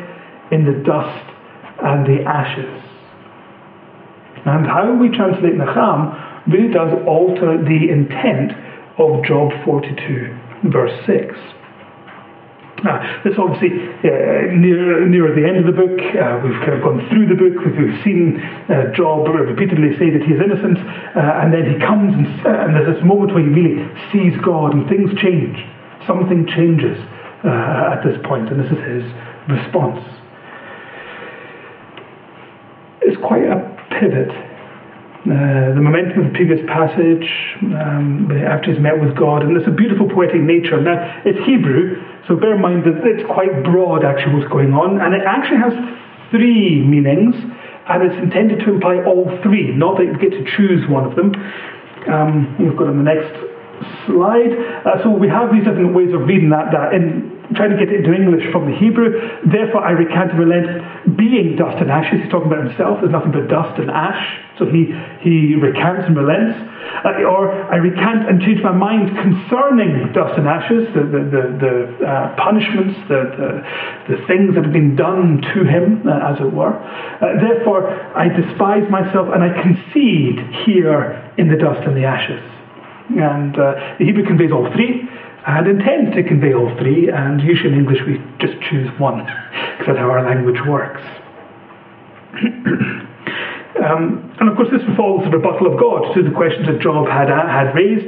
in 0.49 0.65
the 0.65 0.81
dust 0.81 1.21
and 1.85 2.01
the 2.09 2.25
ashes. 2.25 2.81
And 4.41 4.65
how 4.65 4.97
we 4.97 5.13
translate 5.13 5.53
Nacham 5.53 6.49
really 6.49 6.73
does 6.73 6.97
alter 7.05 7.61
the 7.61 7.93
intent 7.93 8.72
of 8.97 9.23
Job 9.25 9.51
42, 9.65 10.69
verse 10.69 10.93
6. 11.05 11.35
Now, 12.83 12.99
this 13.23 13.33
obviously 13.39 13.71
uh, 14.03 14.51
near, 14.51 15.07
near 15.07 15.31
the 15.33 15.47
end 15.47 15.63
of 15.63 15.65
the 15.65 15.71
book. 15.71 15.95
Uh, 15.95 16.43
we've 16.43 16.59
kind 16.59 16.75
of 16.75 16.83
gone 16.83 16.99
through 17.07 17.31
the 17.31 17.39
book. 17.39 17.55
We've 17.63 18.03
seen 18.03 18.43
uh, 18.67 18.91
Job 18.91 19.27
repeatedly 19.29 19.95
say 19.97 20.11
that 20.11 20.21
he 20.21 20.35
is 20.35 20.41
innocent, 20.43 20.77
uh, 21.15 21.39
and 21.39 21.53
then 21.53 21.63
he 21.63 21.79
comes 21.79 22.11
and, 22.11 22.27
uh, 22.45 22.67
and, 22.67 22.75
there's 22.75 22.95
this 22.95 23.03
moment 23.05 23.33
where 23.33 23.43
he 23.43 23.49
really 23.49 23.87
sees 24.11 24.35
God, 24.43 24.75
and 24.75 24.83
things 24.89 25.15
change. 25.15 25.55
Something 26.05 26.45
changes 26.45 26.99
uh, 27.47 27.95
at 27.95 28.03
this 28.03 28.19
point, 28.27 28.51
and 28.51 28.59
this 28.59 28.67
is 28.67 28.83
his 28.83 29.03
response. 29.47 30.03
It's 32.99 33.17
quite 33.23 33.47
a 33.47 33.63
pivot 33.95 34.31
uh, 35.23 35.71
the 35.71 35.79
momentum 35.79 36.19
of 36.19 36.25
the 36.31 36.35
previous 36.35 36.59
passage, 36.67 37.23
um, 37.79 38.27
after 38.43 38.73
he's 38.73 38.81
met 38.81 38.99
with 38.99 39.15
God, 39.15 39.43
and 39.43 39.55
there's 39.55 39.67
a 39.67 39.71
beautiful 39.71 40.07
poetic 40.09 40.41
nature. 40.41 40.81
Now, 40.81 40.99
it's 41.23 41.39
Hebrew, 41.47 41.95
so 42.27 42.35
bear 42.35 42.55
in 42.55 42.61
mind 42.61 42.83
that 42.83 42.99
it's 43.07 43.23
quite 43.31 43.63
broad 43.63 44.03
actually 44.03 44.35
what's 44.35 44.51
going 44.51 44.73
on, 44.73 44.99
and 44.99 45.15
it 45.15 45.23
actually 45.23 45.63
has 45.63 45.71
three 46.29 46.83
meanings, 46.83 47.35
and 47.39 48.03
it's 48.03 48.19
intended 48.19 48.59
to 48.67 48.73
imply 48.75 48.99
all 49.07 49.31
three, 49.43 49.71
not 49.71 49.95
that 49.97 50.11
you 50.11 50.17
get 50.19 50.31
to 50.31 50.43
choose 50.57 50.83
one 50.89 51.07
of 51.07 51.15
them. 51.15 51.31
Um, 52.11 52.59
you've 52.59 52.75
got 52.75 52.87
on 52.87 52.99
the 52.99 53.07
next 53.07 53.31
slide. 54.05 54.51
Uh, 54.83 55.01
so 55.03 55.09
we 55.09 55.29
have 55.29 55.51
these 55.55 55.63
different 55.63 55.95
ways 55.95 56.13
of 56.13 56.27
reading 56.27 56.49
that, 56.51 56.71
that 56.75 56.93
in 56.93 57.32
trying 57.51 57.75
to 57.75 57.77
get 57.77 57.91
it 57.91 58.01
into 58.01 58.15
English 58.15 58.47
from 58.51 58.71
the 58.71 58.75
Hebrew. 58.79 59.19
Therefore, 59.43 59.83
I 59.83 59.91
recant 59.91 60.31
and 60.31 60.39
relent, 60.39 61.17
being 61.17 61.55
dust 61.59 61.77
and 61.83 61.91
ashes. 61.91 62.23
He's 62.23 62.31
talking 62.31 62.47
about 62.47 62.63
himself. 62.63 63.03
There's 63.03 63.11
nothing 63.11 63.35
but 63.35 63.51
dust 63.51 63.75
and 63.79 63.91
ash. 63.91 64.23
So 64.57 64.65
he, 64.65 64.87
he 65.19 65.59
recants 65.59 66.07
and 66.07 66.15
relents. 66.15 66.55
Uh, 67.03 67.27
or 67.27 67.51
I 67.51 67.77
recant 67.77 68.29
and 68.29 68.39
change 68.41 68.61
my 68.63 68.71
mind 68.71 69.11
concerning 69.17 70.13
dust 70.13 70.39
and 70.39 70.47
ashes, 70.47 70.87
the, 70.95 71.03
the, 71.03 71.21
the, 71.27 71.43
the 71.59 71.73
uh, 72.05 72.35
punishments, 72.39 72.95
the, 73.11 73.21
the, 73.35 73.49
the, 74.13 74.17
things 74.27 74.55
that 74.55 74.63
have 74.63 74.73
been 74.73 74.95
done 74.95 75.41
to 75.41 75.59
him, 75.67 76.07
uh, 76.07 76.31
as 76.31 76.39
it 76.39 76.51
were. 76.51 76.75
Uh, 76.75 77.39
therefore, 77.43 77.91
I 78.15 78.29
despise 78.29 78.87
myself 78.91 79.29
and 79.33 79.43
I 79.43 79.51
concede 79.61 80.39
here 80.65 81.33
in 81.37 81.49
the 81.49 81.57
dust 81.57 81.81
and 81.87 81.97
the 81.97 82.05
ashes. 82.05 82.43
And 83.09 83.57
uh, 83.57 83.97
the 83.99 84.05
Hebrew 84.05 84.23
conveys 84.23 84.51
all 84.51 84.69
three 84.75 85.03
and 85.45 85.67
intends 85.67 86.15
to 86.15 86.23
convey 86.23 86.53
all 86.53 86.73
three, 86.79 87.09
and 87.09 87.41
usually 87.41 87.73
in 87.73 87.79
English 87.79 87.99
we 88.07 88.15
just 88.39 88.53
choose 88.69 88.87
one, 88.99 89.25
because 89.77 89.87
that's 89.87 89.99
how 89.99 90.09
our 90.09 90.23
language 90.23 90.59
works. 90.67 91.03
um, 93.83 94.31
and 94.39 94.47
of 94.47 94.55
course, 94.55 94.71
this 94.71 94.81
follows 94.95 95.27
the 95.27 95.35
rebuttal 95.35 95.67
of 95.67 95.75
God 95.79 96.15
to 96.15 96.23
the 96.23 96.31
questions 96.31 96.65
that 96.67 96.79
Job 96.79 97.07
had, 97.11 97.29
uh, 97.29 97.43
had 97.43 97.75
raised, 97.75 98.07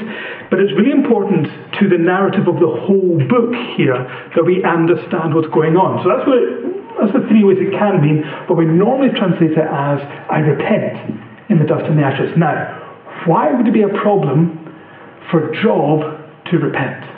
but 0.49 0.63
it's 0.63 0.71
really 0.79 0.95
important 0.95 1.51
to 1.79 1.89
the 1.91 1.99
narrative 1.99 2.47
of 2.47 2.55
the 2.63 2.71
whole 2.87 3.19
book 3.27 3.51
here 3.75 3.99
that 4.35 4.43
we 4.47 4.63
understand 4.63 5.35
what's 5.35 5.51
going 5.51 5.75
on. 5.75 5.99
So 6.03 6.15
that's 6.15 6.23
what 6.23 6.39
it, 6.39 6.49
that's 6.95 7.11
the 7.11 7.27
three 7.27 7.43
ways 7.43 7.59
it 7.59 7.75
can 7.75 7.99
mean, 7.99 8.23
but 8.47 8.55
we 8.55 8.63
normally 8.63 9.11
translate 9.11 9.51
it 9.51 9.67
as 9.67 9.99
I 10.31 10.39
repent 10.39 11.19
in 11.51 11.59
the 11.59 11.67
dust 11.67 11.83
and 11.85 11.99
the 11.99 12.03
ashes. 12.03 12.31
Now, 12.39 12.79
why 13.27 13.51
would 13.51 13.67
it 13.67 13.73
be 13.73 13.83
a 13.83 13.91
problem 13.99 14.55
for 15.29 15.51
Job 15.61 16.23
to 16.51 16.57
repent? 16.57 17.14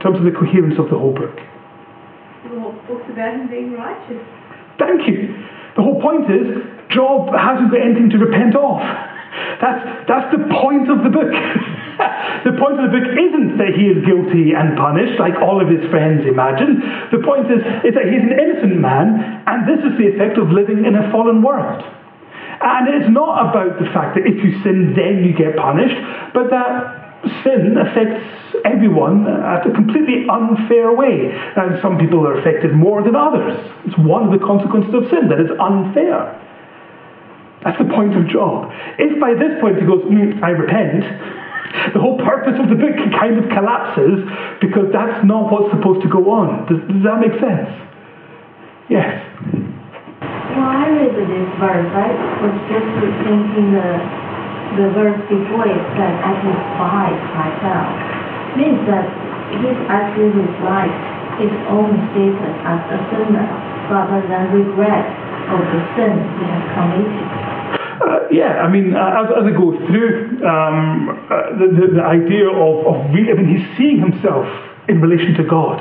In 0.00 0.08
terms 0.08 0.16
of 0.16 0.24
the 0.24 0.32
coherence 0.32 0.80
of 0.80 0.88
the 0.88 0.96
whole 0.96 1.12
book. 1.12 1.36
Well, 2.48 2.72
books 2.88 3.04
about 3.12 3.36
him 3.36 3.52
being 3.52 3.76
righteous. 3.76 4.24
Thank 4.80 5.04
you. 5.04 5.36
The 5.76 5.84
whole 5.84 6.00
point 6.00 6.24
is, 6.32 6.56
Job 6.88 7.28
hasn't 7.36 7.68
got 7.68 7.84
anything 7.84 8.08
to 8.16 8.18
repent 8.18 8.56
of. 8.56 8.80
That's, 9.60 10.08
that's 10.08 10.28
the 10.32 10.48
point 10.48 10.88
of 10.88 11.04
the 11.04 11.12
book. 11.12 11.28
the 12.48 12.56
point 12.56 12.80
of 12.80 12.88
the 12.88 12.92
book 12.96 13.12
isn't 13.12 13.60
that 13.60 13.76
he 13.76 13.92
is 13.92 14.00
guilty 14.08 14.56
and 14.56 14.72
punished, 14.72 15.20
like 15.20 15.36
all 15.36 15.60
of 15.60 15.68
his 15.68 15.84
friends 15.92 16.24
imagine. 16.24 16.80
The 17.12 17.20
point 17.20 17.52
is, 17.52 17.60
is 17.84 17.92
that 17.92 18.08
he's 18.08 18.24
an 18.24 18.32
innocent 18.40 18.80
man, 18.80 19.44
and 19.44 19.68
this 19.68 19.84
is 19.84 20.00
the 20.00 20.16
effect 20.16 20.40
of 20.40 20.48
living 20.48 20.88
in 20.88 20.96
a 20.96 21.12
fallen 21.12 21.44
world. 21.44 21.84
And 22.64 22.88
it's 22.88 23.12
not 23.12 23.52
about 23.52 23.76
the 23.76 23.88
fact 23.92 24.16
that 24.16 24.24
if 24.24 24.40
you 24.40 24.64
sin, 24.64 24.96
then 24.96 25.28
you 25.28 25.36
get 25.36 25.60
punished, 25.60 26.00
but 26.32 26.48
that 26.48 27.20
sin 27.44 27.76
affects 27.76 28.49
everyone 28.64 29.26
at 29.26 29.66
a 29.66 29.72
completely 29.72 30.26
unfair 30.28 30.94
way. 30.94 31.30
And 31.56 31.80
some 31.82 31.98
people 31.98 32.26
are 32.26 32.38
affected 32.38 32.74
more 32.74 33.02
than 33.02 33.16
others. 33.16 33.58
It's 33.86 33.98
one 33.98 34.26
of 34.26 34.32
the 34.32 34.44
consequences 34.44 34.94
of 34.94 35.08
sin, 35.10 35.28
that 35.28 35.40
it's 35.40 35.54
unfair. 35.60 36.36
That's 37.64 37.76
the 37.76 37.88
point 37.92 38.16
of 38.16 38.26
Job. 38.28 38.72
If 38.98 39.20
by 39.20 39.34
this 39.36 39.60
point 39.60 39.76
he 39.76 39.84
goes, 39.84 40.00
mm, 40.08 40.42
I 40.42 40.50
repent, 40.56 41.04
the 41.94 42.00
whole 42.00 42.18
purpose 42.18 42.56
of 42.56 42.68
the 42.68 42.76
book 42.76 42.96
kind 43.14 43.36
of 43.36 43.44
collapses 43.52 44.24
because 44.60 44.88
that's 44.92 45.24
not 45.24 45.52
what's 45.52 45.70
supposed 45.70 46.00
to 46.02 46.08
go 46.08 46.30
on. 46.32 46.66
Does, 46.66 46.80
does 46.88 47.04
that 47.04 47.20
make 47.20 47.36
sense? 47.36 47.68
Yes. 48.88 49.22
Well, 50.50 50.66
I 50.66 50.90
read 50.90 51.14
this 51.14 51.48
verse. 51.62 51.90
I 51.94 52.10
was 52.42 52.56
just 52.66 52.88
thinking 53.22 53.70
the 53.70 53.88
the 54.70 54.86
verse 54.94 55.18
before 55.30 55.66
it 55.66 55.82
said, 55.94 56.14
"I 56.26 56.32
despise 56.42 57.22
myself," 57.38 58.19
means 58.56 58.80
that 58.86 59.06
he's 59.58 59.80
actually 59.90 60.30
reflects 60.34 61.20
his 61.42 61.52
own 61.72 61.94
status 62.12 62.54
as 62.66 62.80
a 62.94 62.98
sinner 63.10 63.46
rather 63.90 64.22
than 64.28 64.52
regret 64.54 65.06
of 65.50 65.60
the 65.60 65.80
sin 65.96 66.14
he 66.38 66.44
has 66.46 66.64
committed. 66.74 67.50
Uh, 68.00 68.28
yeah, 68.30 68.64
I 68.64 68.68
mean, 68.70 68.94
uh, 68.94 69.24
as, 69.24 69.28
as 69.28 69.44
I 69.44 69.52
go 69.52 69.76
through 69.86 70.40
um, 70.46 71.10
uh, 71.28 71.52
the, 71.58 71.66
the, 71.68 71.86
the, 72.00 72.02
idea 72.02 72.48
of, 72.48 72.86
of 72.86 72.96
I 73.12 73.34
mean, 73.36 73.50
he's 73.50 73.66
seeing 73.76 74.00
himself 74.00 74.48
in 74.88 75.00
relation 75.00 75.34
to 75.34 75.44
God. 75.44 75.80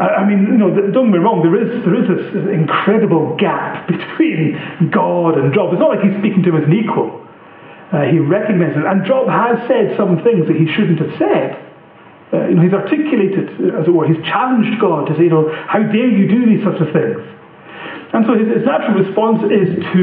I, 0.00 0.22
I 0.22 0.28
mean, 0.28 0.46
you 0.46 0.56
know, 0.56 0.70
don't 0.70 1.12
get 1.12 1.18
me 1.18 1.18
wrong, 1.18 1.42
there 1.42 1.54
is, 1.60 1.84
there 1.84 1.94
is 1.94 2.08
this 2.08 2.48
incredible 2.48 3.36
gap 3.36 3.86
between 3.92 4.90
God 4.90 5.36
and 5.36 5.52
Job. 5.52 5.72
It's 5.72 5.80
not 5.80 5.90
like 5.90 6.00
he's 6.00 6.16
speaking 6.18 6.42
to 6.44 6.50
him 6.50 6.62
as 6.62 6.64
an 6.64 6.74
equal. 6.74 7.23
Uh, 7.92 8.02
he 8.10 8.18
recognizes, 8.18 8.82
and 8.86 9.04
Job 9.04 9.28
has 9.28 9.58
said 9.68 9.96
some 9.96 10.22
things 10.24 10.46
that 10.48 10.56
he 10.56 10.66
shouldn't 10.66 10.98
have 10.98 11.14
said. 11.18 11.60
Uh, 12.32 12.48
you 12.48 12.54
know, 12.56 12.62
he's 12.62 12.72
articulated, 12.72 13.50
as 13.78 13.86
it 13.86 13.90
were, 13.90 14.08
he's 14.08 14.22
challenged 14.24 14.80
God 14.80 15.06
to 15.06 15.16
say, 15.16 15.24
you 15.24 15.30
know, 15.30 15.52
how 15.68 15.78
dare 15.78 16.10
you 16.10 16.26
do 16.26 16.46
these 16.46 16.64
sorts 16.64 16.80
of 16.80 16.90
things? 16.90 17.20
And 18.14 18.24
so 18.26 18.34
his, 18.34 18.48
his 18.48 18.64
natural 18.66 19.04
response 19.04 19.42
is 19.50 19.74
to 19.92 20.02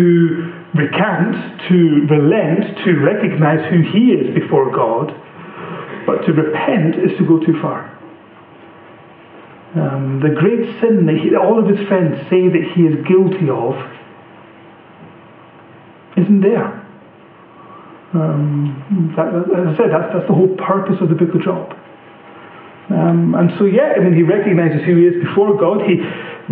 recant, 0.76 1.36
to 1.68 2.08
relent, 2.08 2.78
to 2.86 3.00
recognize 3.00 3.60
who 3.72 3.82
he 3.82 4.16
is 4.16 4.34
before 4.36 4.72
God, 4.72 5.12
but 6.06 6.24
to 6.26 6.34
repent 6.34 6.96
is 6.96 7.18
to 7.18 7.26
go 7.26 7.40
too 7.40 7.60
far. 7.62 7.92
Um, 9.76 10.20
the 10.22 10.36
great 10.36 10.80
sin 10.82 11.06
that 11.06 11.16
he, 11.16 11.36
all 11.36 11.60
of 11.60 11.68
his 11.68 11.88
friends 11.88 12.16
say 12.30 12.48
that 12.48 12.72
he 12.76 12.84
is 12.84 12.96
guilty 13.08 13.50
of 13.50 13.76
isn't 16.18 16.42
there. 16.42 16.86
Um, 18.14 19.14
that, 19.16 19.32
as 19.32 19.68
I 19.72 19.74
said, 19.78 19.90
that's, 19.92 20.12
that's 20.12 20.28
the 20.28 20.36
whole 20.36 20.52
purpose 20.60 21.00
of 21.00 21.08
the 21.08 21.16
book 21.16 21.32
of 21.32 21.42
Job. 21.42 21.72
Um, 22.92 23.36
and 23.40 23.56
so, 23.56 23.64
yeah, 23.64 23.96
I 23.96 24.04
mean, 24.04 24.14
he 24.14 24.24
recognizes 24.24 24.84
who 24.84 25.00
he 25.00 25.08
is 25.08 25.16
before 25.24 25.56
God. 25.56 25.88
He 25.88 25.96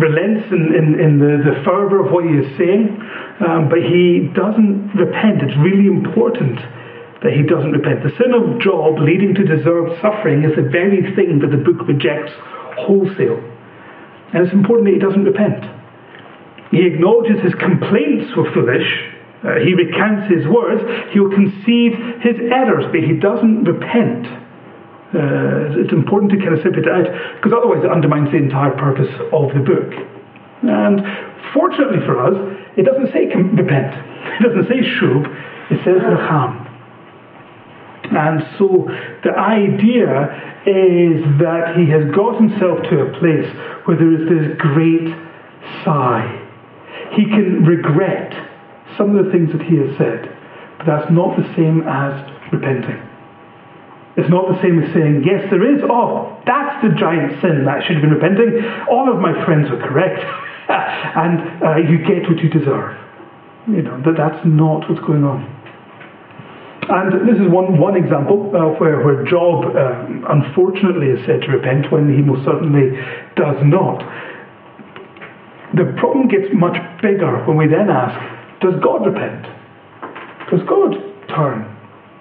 relents 0.00 0.48
in, 0.48 0.72
in, 0.72 0.86
in 0.96 1.12
the, 1.20 1.44
the 1.44 1.60
fervor 1.60 2.00
of 2.00 2.08
what 2.08 2.24
he 2.24 2.32
is 2.32 2.48
saying, 2.56 2.96
um, 3.44 3.68
but 3.68 3.84
he 3.84 4.32
doesn't 4.32 4.96
repent. 4.96 5.44
It's 5.44 5.58
really 5.60 5.84
important 5.84 6.56
that 7.20 7.36
he 7.36 7.44
doesn't 7.44 7.76
repent. 7.76 8.00
The 8.00 8.16
sin 8.16 8.32
of 8.32 8.56
Job 8.64 8.96
leading 9.04 9.36
to 9.36 9.44
deserved 9.44 10.00
suffering 10.00 10.48
is 10.48 10.56
the 10.56 10.64
very 10.64 11.12
thing 11.12 11.44
that 11.44 11.52
the 11.52 11.60
book 11.60 11.84
rejects 11.84 12.32
wholesale. 12.80 13.44
And 14.32 14.48
it's 14.48 14.56
important 14.56 14.88
that 14.88 14.96
he 14.96 15.02
doesn't 15.02 15.28
repent. 15.28 15.60
He 16.72 16.86
acknowledges 16.86 17.42
his 17.44 17.54
complaints 17.60 18.32
were 18.32 18.48
foolish. 18.54 18.88
Uh, 19.42 19.56
he 19.64 19.72
recants 19.72 20.28
his 20.28 20.46
words. 20.46 20.84
He 21.12 21.20
will 21.20 21.32
concede 21.32 21.96
his 22.20 22.36
errors, 22.52 22.84
but 22.92 23.00
he 23.00 23.16
doesn't 23.16 23.64
repent. 23.64 24.26
Uh, 25.10 25.80
it's 25.80 25.92
important 25.92 26.30
to 26.30 26.38
kind 26.38 26.54
of 26.54 26.62
separate 26.62 26.86
it 26.86 26.92
out 26.92 27.08
because 27.36 27.56
otherwise 27.56 27.82
it 27.82 27.90
undermines 27.90 28.30
the 28.30 28.36
entire 28.36 28.70
purpose 28.76 29.10
of 29.32 29.50
the 29.56 29.64
book. 29.64 29.90
And 30.62 31.00
fortunately 31.52 32.04
for 32.06 32.20
us, 32.20 32.36
it 32.76 32.84
doesn't 32.84 33.10
say 33.12 33.26
repent. 33.26 33.96
It 34.38 34.42
doesn't 34.44 34.68
say 34.68 34.84
shub. 35.00 35.24
It 35.70 35.82
says 35.84 35.98
nacham. 36.04 36.68
And 38.12 38.42
so 38.58 38.86
the 39.24 39.32
idea 39.38 40.60
is 40.66 41.22
that 41.40 41.76
he 41.76 41.88
has 41.90 42.10
got 42.14 42.36
himself 42.36 42.82
to 42.90 43.00
a 43.00 43.18
place 43.18 43.48
where 43.86 43.96
there 43.96 44.12
is 44.12 44.28
this 44.28 44.58
great 44.58 45.08
sigh. 45.84 46.28
He 47.12 47.24
can 47.24 47.64
regret 47.64 48.49
some 49.00 49.16
of 49.16 49.24
the 49.24 49.32
things 49.32 49.48
that 49.56 49.64
he 49.64 49.80
has 49.80 49.96
said, 49.96 50.28
but 50.76 50.84
that's 50.84 51.08
not 51.08 51.32
the 51.40 51.48
same 51.56 51.80
as 51.88 52.12
repenting. 52.52 53.00
It's 54.20 54.28
not 54.28 54.52
the 54.52 54.60
same 54.60 54.76
as 54.82 54.92
saying, 54.92 55.24
yes, 55.24 55.48
there 55.48 55.64
is, 55.64 55.80
oh, 55.88 56.36
that's 56.44 56.84
the 56.84 56.92
giant 57.00 57.40
sin 57.40 57.64
that 57.64 57.80
I 57.80 57.80
should 57.80 57.96
have 57.96 58.04
been 58.04 58.12
repenting. 58.12 58.60
All 58.92 59.08
of 59.08 59.16
my 59.24 59.32
friends 59.48 59.72
are 59.72 59.80
correct. 59.80 60.20
and 60.68 61.64
uh, 61.64 61.76
you 61.88 62.04
get 62.04 62.28
what 62.28 62.44
you 62.44 62.50
deserve. 62.52 62.92
You 63.66 63.80
know, 63.80 63.96
that 64.04 64.20
that's 64.20 64.44
not 64.44 64.84
what's 64.84 65.00
going 65.00 65.24
on. 65.24 65.48
And 66.92 67.24
this 67.24 67.40
is 67.40 67.48
one, 67.48 67.78
one 67.80 67.96
example 67.96 68.52
uh, 68.52 68.76
where, 68.76 69.00
where 69.00 69.24
Job, 69.24 69.64
uh, 69.64 70.28
unfortunately, 70.28 71.08
is 71.08 71.24
said 71.24 71.40
to 71.42 71.48
repent 71.56 71.90
when 71.90 72.12
he 72.12 72.20
most 72.20 72.44
certainly 72.44 73.00
does 73.36 73.56
not. 73.64 74.04
The 75.72 75.94
problem 75.96 76.28
gets 76.28 76.52
much 76.52 76.76
bigger 77.00 77.46
when 77.46 77.56
we 77.56 77.68
then 77.68 77.88
ask, 77.88 78.39
does 78.60 78.74
God 78.82 79.06
repent? 79.06 79.44
Does 80.50 80.60
God 80.68 80.92
turn, 81.28 81.64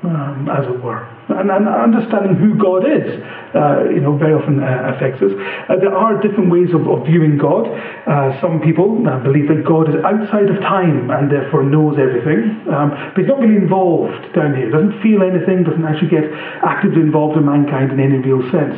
um, 0.03 0.49
as 0.51 0.65
it 0.65 0.83
were? 0.83 1.07
and, 1.29 1.51
and 1.51 1.69
understanding 1.69 2.35
who 2.35 2.57
God 2.57 2.85
is, 2.85 3.05
uh, 3.53 3.85
you 3.89 4.01
know, 4.01 4.17
very 4.17 4.33
often 4.33 4.61
uh, 4.61 4.93
affects 4.95 5.21
us. 5.21 5.31
Uh, 5.69 5.77
there 5.77 5.93
are 5.93 6.17
different 6.21 6.49
ways 6.49 6.73
of, 6.73 6.87
of 6.89 7.05
viewing 7.05 7.37
God. 7.37 7.69
Uh, 7.69 8.33
some 8.41 8.61
people 8.61 8.97
uh, 9.05 9.21
believe 9.21 9.47
that 9.49 9.61
God 9.65 9.89
is 9.89 9.95
outside 10.01 10.49
of 10.49 10.57
time 10.65 11.09
and 11.13 11.29
therefore 11.29 11.63
knows 11.63 11.97
everything, 12.01 12.57
um, 12.73 12.89
but 13.13 13.21
he's 13.21 13.29
not 13.29 13.39
really 13.39 13.57
involved 13.61 14.33
down 14.33 14.57
here. 14.57 14.69
Doesn't 14.69 15.01
feel 15.01 15.21
anything. 15.21 15.63
Doesn't 15.63 15.85
actually 15.85 16.09
get 16.09 16.25
actively 16.65 17.01
involved 17.01 17.37
in 17.37 17.45
mankind 17.45 17.93
in 17.93 17.99
any 17.99 18.17
real 18.17 18.41
sense. 18.49 18.73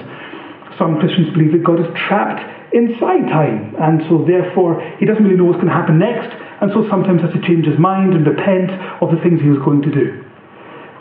Some 0.75 0.99
Christians 0.99 1.31
believe 1.31 1.51
that 1.55 1.63
God 1.63 1.79
is 1.79 1.87
trapped 1.95 2.43
inside 2.73 3.27
time, 3.27 3.75
and 3.79 4.01
so 4.09 4.23
therefore 4.25 4.81
he 4.99 5.05
doesn't 5.05 5.23
really 5.23 5.37
know 5.37 5.45
what's 5.45 5.61
going 5.61 5.67
to 5.67 5.73
happen 5.73 5.99
next, 5.99 6.31
and 6.61 6.71
so 6.73 6.87
sometimes 6.89 7.21
has 7.21 7.33
to 7.33 7.41
change 7.41 7.65
his 7.65 7.79
mind 7.79 8.13
and 8.13 8.25
repent 8.25 8.71
of 9.01 9.11
the 9.11 9.17
things 9.23 9.41
he 9.41 9.49
was 9.49 9.59
going 9.59 9.81
to 9.81 9.91
do. 9.91 10.23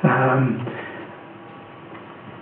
Um, 0.02 0.66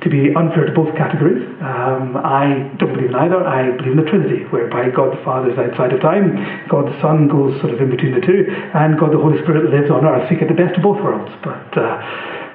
to 0.03 0.09
be 0.09 0.31
unfair 0.35 0.65
to 0.65 0.73
both 0.73 0.95
categories. 0.95 1.43
Um, 1.61 2.17
I 2.17 2.71
don't 2.79 2.95
believe 2.95 3.11
in 3.11 3.17
either. 3.17 3.43
I 3.43 3.75
believe 3.77 3.99
in 3.99 4.05
the 4.05 4.09
Trinity, 4.09 4.45
whereby 4.55 4.91
God 4.91 5.11
the 5.11 5.23
Father 5.25 5.51
is 5.51 5.59
outside 5.59 5.93
of 5.93 6.01
time, 6.01 6.39
God 6.69 6.87
the 6.87 7.01
Son 7.03 7.27
goes 7.27 7.59
sort 7.61 7.75
of 7.75 7.81
in 7.81 7.91
between 7.91 8.15
the 8.15 8.23
two, 8.23 8.47
and 8.75 8.99
God 8.99 9.11
the 9.11 9.19
Holy 9.19 9.43
Spirit 9.43 9.71
lives 9.75 9.91
on 9.91 10.07
earth. 10.07 10.29
So 10.29 10.35
you 10.35 10.41
get 10.41 10.49
the 10.49 10.55
best 10.55 10.77
of 10.79 10.83
both 10.87 11.03
worlds. 11.03 11.35
But 11.43 11.75
uh, 11.75 11.99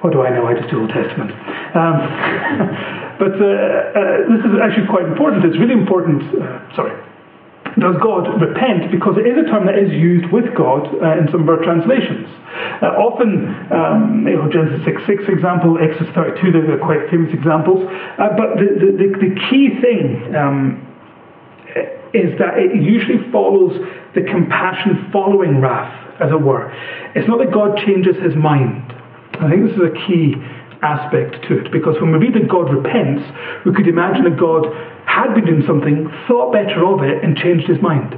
what 0.04 0.12
do 0.12 0.20
I 0.20 0.28
know? 0.28 0.44
I 0.44 0.52
just 0.52 0.68
do 0.68 0.84
Old 0.84 0.92
Testament. 0.92 1.32
Um, 1.72 1.96
but 3.24 3.40
uh, 3.40 3.48
uh, 3.48 4.28
this 4.28 4.44
is 4.44 4.52
actually 4.60 4.86
quite 4.92 5.08
important. 5.08 5.48
It's 5.48 5.56
really 5.56 5.72
important. 5.72 6.20
Uh, 6.28 6.60
sorry 6.76 6.92
does 7.78 7.96
God 7.98 8.40
repent? 8.40 8.90
Because 8.90 9.18
it 9.18 9.26
is 9.26 9.34
a 9.34 9.46
term 9.50 9.66
that 9.66 9.74
is 9.74 9.90
used 9.90 10.30
with 10.30 10.54
God 10.54 10.86
uh, 10.86 11.18
in 11.18 11.26
some 11.32 11.42
of 11.42 11.48
our 11.48 11.58
translations. 11.62 12.30
Uh, 12.78 12.94
often, 13.02 13.50
um, 13.74 14.26
you 14.28 14.38
know, 14.38 14.46
Genesis 14.46 14.84
6 14.86 15.02
6, 15.06 15.24
for 15.26 15.34
example, 15.34 15.78
Exodus 15.82 16.12
32, 16.14 16.52
they're 16.52 16.78
quite 16.78 17.10
famous 17.10 17.34
examples. 17.34 17.82
Uh, 17.82 18.30
but 18.38 18.62
the, 18.62 18.68
the, 18.78 18.88
the, 18.94 19.08
the, 19.26 19.32
key 19.50 19.74
thing 19.82 20.22
um, 20.38 20.78
is 22.14 22.30
that 22.38 22.62
it 22.62 22.78
usually 22.78 23.18
follows 23.32 23.74
the 24.14 24.22
compassion 24.22 25.10
following 25.10 25.58
wrath, 25.58 25.90
as 26.22 26.30
it 26.30 26.40
were. 26.40 26.70
It's 27.18 27.26
not 27.26 27.42
that 27.42 27.50
God 27.50 27.74
changes 27.82 28.14
his 28.22 28.36
mind. 28.38 28.94
I 29.40 29.50
think 29.50 29.66
this 29.66 29.76
is 29.76 29.82
a 29.82 29.94
key 30.06 30.34
aspect 30.82 31.42
to 31.48 31.58
it 31.58 31.72
because 31.72 31.96
when 32.00 32.12
we 32.12 32.18
read 32.28 32.34
that 32.34 32.48
God 32.48 32.72
repents, 32.72 33.24
we 33.64 33.72
could 33.72 33.88
imagine 33.88 34.24
that 34.24 34.38
God 34.38 34.68
had 35.06 35.34
been 35.34 35.46
doing 35.46 35.64
something, 35.66 36.10
thought 36.28 36.52
better 36.52 36.84
of 36.84 37.02
it, 37.02 37.24
and 37.24 37.36
changed 37.36 37.66
his 37.66 37.80
mind. 37.80 38.14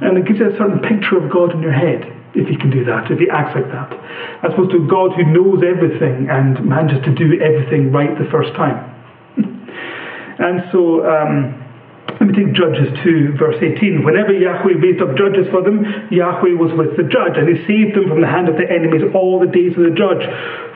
And 0.00 0.18
it 0.18 0.26
gives 0.26 0.38
you 0.38 0.50
a 0.52 0.56
certain 0.56 0.80
picture 0.80 1.16
of 1.16 1.32
God 1.32 1.52
in 1.52 1.62
your 1.62 1.72
head 1.72 2.12
if 2.34 2.48
he 2.48 2.56
can 2.56 2.70
do 2.70 2.84
that, 2.84 3.10
if 3.10 3.18
he 3.18 3.28
acts 3.30 3.56
like 3.56 3.66
that. 3.72 3.92
As 4.44 4.52
opposed 4.52 4.70
to 4.72 4.84
a 4.84 4.86
God 4.86 5.16
who 5.16 5.24
knows 5.24 5.64
everything 5.64 6.28
and 6.28 6.62
manages 6.64 7.02
to 7.04 7.14
do 7.14 7.40
everything 7.40 7.90
right 7.90 8.12
the 8.18 8.28
first 8.30 8.52
time. 8.54 8.76
and 10.38 10.68
so, 10.70 11.00
um, 11.08 11.65
let 12.20 12.28
me 12.28 12.32
take 12.32 12.54
Judges 12.54 12.88
2, 13.04 13.36
verse 13.36 13.56
18. 13.60 14.04
Whenever 14.04 14.32
Yahweh 14.32 14.80
raised 14.80 15.02
up 15.02 15.16
judges 15.16 15.46
for 15.50 15.62
them, 15.62 15.84
Yahweh 16.10 16.56
was 16.56 16.72
with 16.72 16.96
the 16.96 17.04
judge, 17.04 17.36
and 17.36 17.44
he 17.44 17.60
saved 17.68 17.96
them 17.96 18.08
from 18.08 18.20
the 18.20 18.26
hand 18.26 18.48
of 18.48 18.56
their 18.56 18.72
enemies 18.72 19.02
all 19.14 19.38
the 19.38 19.46
days 19.46 19.76
of 19.76 19.84
the 19.84 19.92
judge. 19.92 20.24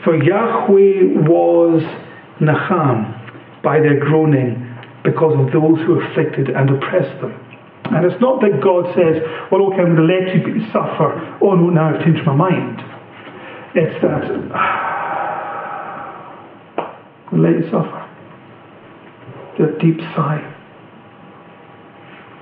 For 0.04 0.20
Yahweh 0.20 1.24
was 1.24 1.80
Nacham, 2.40 3.62
by 3.62 3.80
their 3.80 3.98
groaning 4.00 4.68
because 5.04 5.32
of 5.38 5.52
those 5.52 5.80
who 5.88 6.00
afflicted 6.00 6.50
and 6.50 6.70
oppressed 6.70 7.20
them. 7.20 7.32
And 7.84 8.04
it's 8.04 8.20
not 8.20 8.40
that 8.42 8.60
God 8.62 8.92
says, 8.94 9.22
well, 9.50 9.72
okay, 9.72 9.80
I'm 9.80 9.96
going 9.96 10.04
to 10.04 10.12
let 10.12 10.28
you 10.36 10.60
suffer. 10.72 11.38
Oh, 11.40 11.54
no, 11.56 11.70
now 11.70 11.94
I've 11.94 12.04
changed 12.04 12.24
my 12.26 12.34
mind. 12.34 12.80
It's 13.74 13.96
that, 14.02 14.28
let 17.32 17.56
you 17.56 17.70
suffer. 17.70 18.06
The 19.58 19.78
deep 19.80 20.00
sigh. 20.14 20.49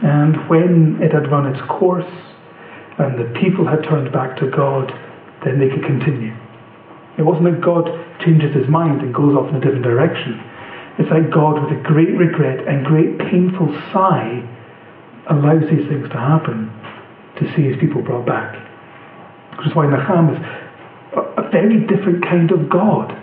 And 0.02 0.48
when 0.48 1.02
it 1.02 1.12
had 1.12 1.30
run 1.30 1.46
its 1.46 1.60
course, 1.68 2.10
and 2.98 3.18
the 3.18 3.38
people 3.38 3.66
had 3.66 3.82
turned 3.84 4.12
back 4.12 4.36
to 4.38 4.50
God, 4.50 4.92
then 5.44 5.58
they 5.58 5.68
could 5.68 5.84
continue. 5.84 6.34
It 7.16 7.22
wasn't 7.22 7.44
that 7.50 7.60
God 7.60 7.90
changes 8.20 8.54
his 8.54 8.68
mind 8.68 9.02
and 9.02 9.14
goes 9.14 9.36
off 9.36 9.48
in 9.50 9.56
a 9.56 9.60
different 9.60 9.82
direction. 9.82 10.40
It's 10.98 11.10
like 11.10 11.30
God, 11.30 11.62
with 11.62 11.78
a 11.78 11.82
great 11.82 12.16
regret 12.16 12.66
and 12.66 12.84
great 12.84 13.18
painful 13.18 13.72
sigh, 13.92 14.42
allows 15.28 15.62
these 15.70 15.86
things 15.88 16.08
to 16.10 16.18
happen 16.18 16.72
to 17.36 17.54
see 17.54 17.62
his 17.62 17.76
people 17.78 18.02
brought 18.02 18.26
back. 18.26 18.54
Which 19.58 19.68
is 19.68 19.74
why 19.74 19.86
Nacham 19.86 20.34
is 20.34 20.38
a, 21.14 21.20
a 21.42 21.50
very 21.50 21.86
different 21.86 22.24
kind 22.24 22.50
of 22.50 22.68
God 22.68 23.16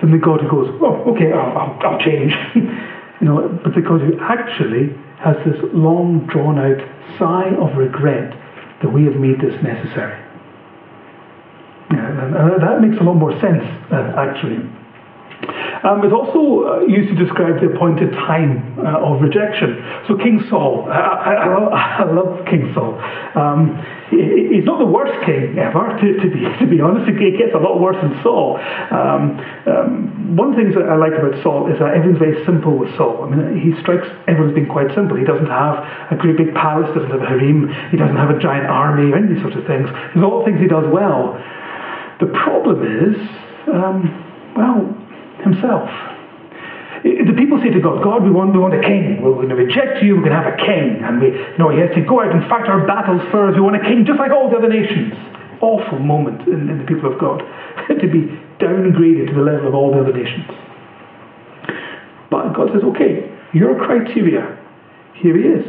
than 0.00 0.12
the 0.12 0.18
God 0.18 0.40
who 0.40 0.48
goes, 0.48 0.78
oh, 0.80 1.12
okay, 1.12 1.32
I'll, 1.32 1.58
I'll, 1.58 1.78
I'll 1.82 2.00
change. 2.00 2.32
you 2.54 3.26
know, 3.26 3.60
but 3.62 3.74
the 3.74 3.82
God 3.82 4.00
who 4.00 4.18
actually 4.20 4.96
has 5.20 5.36
this 5.44 5.60
long 5.72 6.26
drawn 6.26 6.58
out 6.58 6.80
sigh 7.18 7.54
of 7.60 7.76
regret 7.76 8.32
that 8.82 8.88
we 8.88 9.04
have 9.04 9.16
made 9.16 9.40
this 9.40 9.62
necessary. 9.62 10.18
And 11.90 12.62
that 12.62 12.80
makes 12.80 13.00
a 13.00 13.04
lot 13.04 13.14
more 13.14 13.38
sense, 13.40 13.64
uh, 13.92 14.14
actually. 14.16 14.64
Um, 15.40 16.04
it's 16.04 16.12
also 16.12 16.68
uh, 16.68 16.80
used 16.84 17.08
to 17.08 17.16
describe 17.16 17.60
the 17.64 17.72
appointed 17.72 18.12
time 18.12 18.76
uh, 18.76 19.00
of 19.00 19.24
rejection. 19.24 19.80
So 20.04 20.16
King 20.16 20.44
Saul, 20.50 20.84
I, 20.92 21.00
I, 21.00 21.32
I, 21.32 21.48
love, 21.48 21.72
I 21.72 22.04
love, 22.12 22.30
King 22.44 22.68
Saul. 22.76 23.00
Um, 23.32 23.80
he, 24.12 24.60
he's 24.60 24.66
not 24.68 24.76
the 24.76 24.90
worst 24.90 25.16
king 25.24 25.56
ever, 25.56 25.96
to, 25.96 26.06
to, 26.20 26.26
be, 26.28 26.44
to 26.60 26.66
be 26.68 26.84
honest. 26.84 27.08
It 27.08 27.40
gets 27.40 27.56
a 27.56 27.62
lot 27.62 27.80
worse 27.80 27.96
than 28.04 28.12
Saul. 28.20 28.60
Um, 28.92 29.40
um, 29.64 30.36
one 30.36 30.52
of 30.52 30.56
the 30.56 30.60
things 30.60 30.76
that 30.76 30.84
I 30.84 31.00
like 31.00 31.16
about 31.16 31.40
Saul 31.40 31.72
is 31.72 31.80
that 31.80 31.96
everything's 31.96 32.20
very 32.20 32.44
simple 32.44 32.76
with 32.76 32.92
Saul. 33.00 33.24
I 33.24 33.32
mean, 33.32 33.56
he 33.56 33.72
strikes 33.80 34.04
everyone's 34.28 34.52
being 34.52 34.68
quite 34.68 34.92
simple. 34.92 35.16
He 35.16 35.24
doesn't 35.24 35.48
have 35.48 35.80
a 36.12 36.16
great 36.20 36.36
big 36.36 36.52
palace, 36.52 36.92
doesn't 36.92 37.08
have 37.08 37.24
a 37.24 37.30
harem, 37.30 37.72
he 37.88 37.96
doesn't 37.96 38.20
have 38.20 38.28
a 38.28 38.38
giant 38.38 38.68
army, 38.68 39.08
or 39.08 39.16
any 39.16 39.40
sorts 39.40 39.56
of 39.56 39.64
things. 39.64 39.88
There's 39.88 40.20
all 40.20 40.44
the 40.44 40.52
things 40.52 40.60
he 40.60 40.68
does 40.68 40.84
well. 40.92 41.40
The 42.20 42.28
problem 42.36 42.84
is, 42.84 43.16
um, 43.72 44.52
well, 44.52 44.99
himself. 45.42 45.88
The 47.02 47.32
people 47.32 47.56
say 47.64 47.72
to 47.72 47.80
God, 47.80 48.04
God, 48.04 48.22
we 48.24 48.30
want, 48.30 48.52
we 48.52 48.60
want 48.60 48.76
a 48.76 48.84
king. 48.84 49.24
We're 49.24 49.32
going 49.32 49.48
to 49.48 49.56
reject 49.56 50.04
you. 50.04 50.20
We're 50.20 50.28
going 50.28 50.36
to 50.36 50.42
have 50.44 50.52
a 50.52 50.60
king. 50.60 51.00
And 51.00 51.16
we, 51.16 51.32
know, 51.56 51.72
he 51.72 51.80
has 51.80 51.88
to 51.96 52.04
go 52.04 52.20
out 52.20 52.28
and 52.28 52.44
fight 52.44 52.68
our 52.68 52.84
battles 52.84 53.24
first. 53.32 53.56
We 53.56 53.64
want 53.64 53.80
a 53.80 53.84
king 53.84 54.04
just 54.04 54.20
like 54.20 54.30
all 54.30 54.52
the 54.52 54.60
other 54.60 54.68
nations. 54.68 55.16
Awful 55.64 55.98
moment 55.98 56.44
in, 56.44 56.68
in 56.68 56.76
the 56.76 56.84
people 56.84 57.08
of 57.08 57.16
God 57.16 57.40
to 57.88 58.06
be 58.08 58.28
downgraded 58.60 59.32
to 59.32 59.34
the 59.34 59.40
level 59.40 59.68
of 59.68 59.74
all 59.74 59.96
the 59.96 60.00
other 60.04 60.12
nations. 60.12 60.44
But 62.28 62.52
God 62.52 62.68
says, 62.76 62.84
okay, 62.92 63.32
your 63.56 63.80
criteria, 63.80 64.60
here 65.16 65.36
he 65.36 65.44
is. 65.56 65.64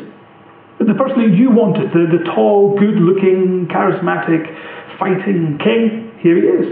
The 0.79 0.93
person 0.99 1.31
that 1.31 1.37
you 1.37 1.51
wanted, 1.51 1.95
the, 1.95 2.11
the 2.11 2.23
tall, 2.35 2.77
good 2.77 2.99
looking, 2.99 3.67
charismatic, 3.71 4.51
fighting 4.99 5.57
king, 5.63 6.11
here 6.19 6.35
he 6.35 6.43
is. 6.43 6.67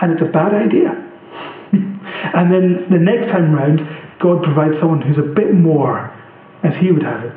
And 0.00 0.12
it's 0.12 0.22
a 0.22 0.32
bad 0.32 0.54
idea. 0.54 1.05
And 2.06 2.52
then 2.52 2.86
the 2.90 2.98
next 2.98 3.30
time 3.32 3.52
round, 3.52 3.80
God 4.20 4.42
provides 4.42 4.78
someone 4.80 5.02
who's 5.02 5.18
a 5.18 5.26
bit 5.34 5.54
more 5.54 6.10
as 6.62 6.74
He 6.78 6.90
would 6.90 7.02
have 7.02 7.24
it. 7.24 7.36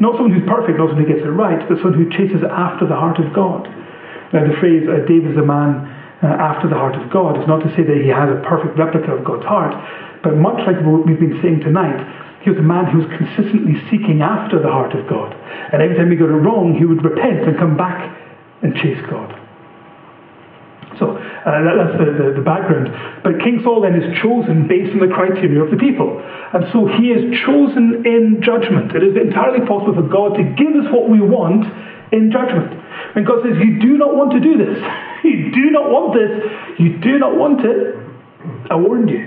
Not 0.00 0.16
someone 0.16 0.32
who's 0.32 0.48
perfect, 0.48 0.78
not 0.78 0.90
someone 0.90 1.04
who 1.04 1.12
gets 1.12 1.24
it 1.24 1.32
right, 1.32 1.60
but 1.68 1.78
someone 1.78 1.96
who 1.96 2.08
chases 2.10 2.42
after 2.44 2.86
the 2.86 2.96
heart 2.96 3.18
of 3.20 3.32
God. 3.32 3.68
Now, 4.32 4.48
the 4.48 4.56
phrase, 4.56 4.88
uh, 4.88 5.04
David 5.04 5.32
is 5.32 5.38
a 5.38 5.44
man 5.44 5.84
uh, 6.22 6.26
after 6.26 6.68
the 6.68 6.74
heart 6.74 6.96
of 6.96 7.10
God, 7.12 7.36
is 7.40 7.46
not 7.46 7.60
to 7.60 7.70
say 7.76 7.84
that 7.84 8.00
he 8.00 8.08
has 8.08 8.30
a 8.30 8.40
perfect 8.46 8.78
replica 8.78 9.12
of 9.12 9.24
God's 9.24 9.44
heart, 9.44 9.76
but 10.22 10.36
much 10.36 10.64
like 10.66 10.80
what 10.86 11.04
we've 11.04 11.20
been 11.20 11.38
saying 11.42 11.60
tonight, 11.60 11.98
he 12.42 12.50
was 12.50 12.58
a 12.58 12.64
man 12.64 12.86
who 12.86 13.04
was 13.04 13.10
consistently 13.10 13.76
seeking 13.90 14.22
after 14.22 14.58
the 14.58 14.70
heart 14.70 14.94
of 14.94 15.06
God. 15.06 15.34
And 15.72 15.82
every 15.82 15.96
time 15.96 16.10
he 16.10 16.16
got 16.16 16.30
it 16.30 16.40
wrong, 16.40 16.74
he 16.74 16.84
would 16.84 17.04
repent 17.04 17.46
and 17.46 17.58
come 17.58 17.76
back 17.76 18.00
and 18.62 18.74
chase 18.74 18.98
God. 19.10 19.41
So 21.02 21.18
uh, 21.18 21.50
that, 21.66 21.74
that's 21.74 21.96
the, 21.98 22.08
the, 22.14 22.26
the, 22.38 22.46
background. 22.46 22.86
But 23.26 23.42
King 23.42 23.58
Saul 23.66 23.82
then 23.82 23.98
is 23.98 24.06
chosen 24.22 24.70
based 24.70 24.94
on 24.94 25.02
the 25.02 25.10
criteria 25.10 25.58
of 25.58 25.74
the 25.74 25.80
people. 25.82 26.22
And 26.22 26.62
so 26.70 26.86
he 26.86 27.10
is 27.10 27.26
chosen 27.42 28.06
in 28.06 28.38
judgment. 28.38 28.94
It 28.94 29.02
is 29.02 29.18
entirely 29.18 29.66
possible 29.66 29.98
for 29.98 30.06
God 30.06 30.38
to 30.38 30.46
give 30.54 30.70
us 30.78 30.86
what 30.94 31.10
we 31.10 31.18
want 31.18 31.66
in 32.14 32.30
judgment. 32.30 32.70
And 33.18 33.26
God 33.26 33.42
says, 33.42 33.58
You 33.58 33.82
do 33.82 33.98
not 33.98 34.14
want 34.14 34.30
to 34.38 34.40
do 34.40 34.54
this. 34.54 34.78
You 35.22 35.54
do 35.54 35.70
not 35.70 35.86
want 35.86 36.18
this. 36.18 36.34
You 36.82 36.98
do 36.98 37.16
not 37.16 37.38
want 37.38 37.62
it. 37.64 37.94
I 38.68 38.74
warned 38.74 39.08
you. 39.08 39.22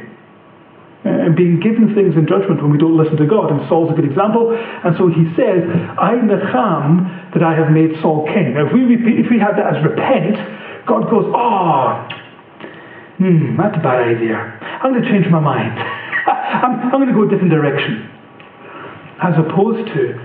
And 1.06 1.34
being 1.34 1.62
given 1.62 1.96
things 1.96 2.20
in 2.20 2.28
judgment 2.28 2.62
when 2.62 2.70
we 2.70 2.78
don't 2.78 2.98
listen 2.98 3.16
to 3.16 3.26
God. 3.26 3.50
And 3.50 3.64
Saul's 3.70 3.92
a 3.92 3.96
good 3.96 4.04
example. 4.04 4.52
And 4.52 4.92
so 4.98 5.08
he 5.08 5.24
says, 5.40 5.64
"I 5.96 6.20
am 6.20 6.28
the 6.28 6.36
Nacham, 6.36 7.32
that 7.36 7.44
I 7.44 7.54
have 7.54 7.72
made 7.72 7.92
Saul 8.02 8.24
king. 8.32 8.56
Now, 8.56 8.68
if 8.68 8.74
we, 8.74 8.84
repeat, 8.84 9.20
if 9.20 9.28
we 9.30 9.40
have 9.40 9.60
that 9.60 9.76
as 9.76 9.84
repent, 9.84 10.36
God 10.88 11.10
goes, 11.10 11.26
oh, 11.34 12.08
hmm, 13.18 13.58
that's 13.58 13.76
a 13.76 13.82
bad 13.82 14.08
idea. 14.08 14.38
I'm 14.38 14.94
going 14.94 15.04
to 15.04 15.10
change 15.10 15.28
my 15.32 15.40
mind. 15.40 15.80
I'm, 16.28 16.94
I'm 16.94 17.02
going 17.02 17.08
to 17.08 17.14
go 17.14 17.24
a 17.24 17.30
different 17.30 17.52
direction. 17.52 18.12
As 19.22 19.34
opposed 19.38 19.88
to, 19.94 20.20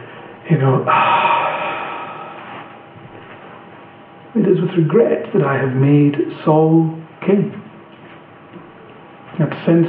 you 0.51 0.59
know, 0.59 0.85
it 4.37 4.49
is 4.49 4.61
with 4.61 4.71
regret 4.77 5.33
that 5.33 5.43
I 5.43 5.57
have 5.57 5.75
made 5.75 6.17
Saul 6.45 6.99
king. 7.27 7.57
That 9.39 9.65
sense, 9.65 9.89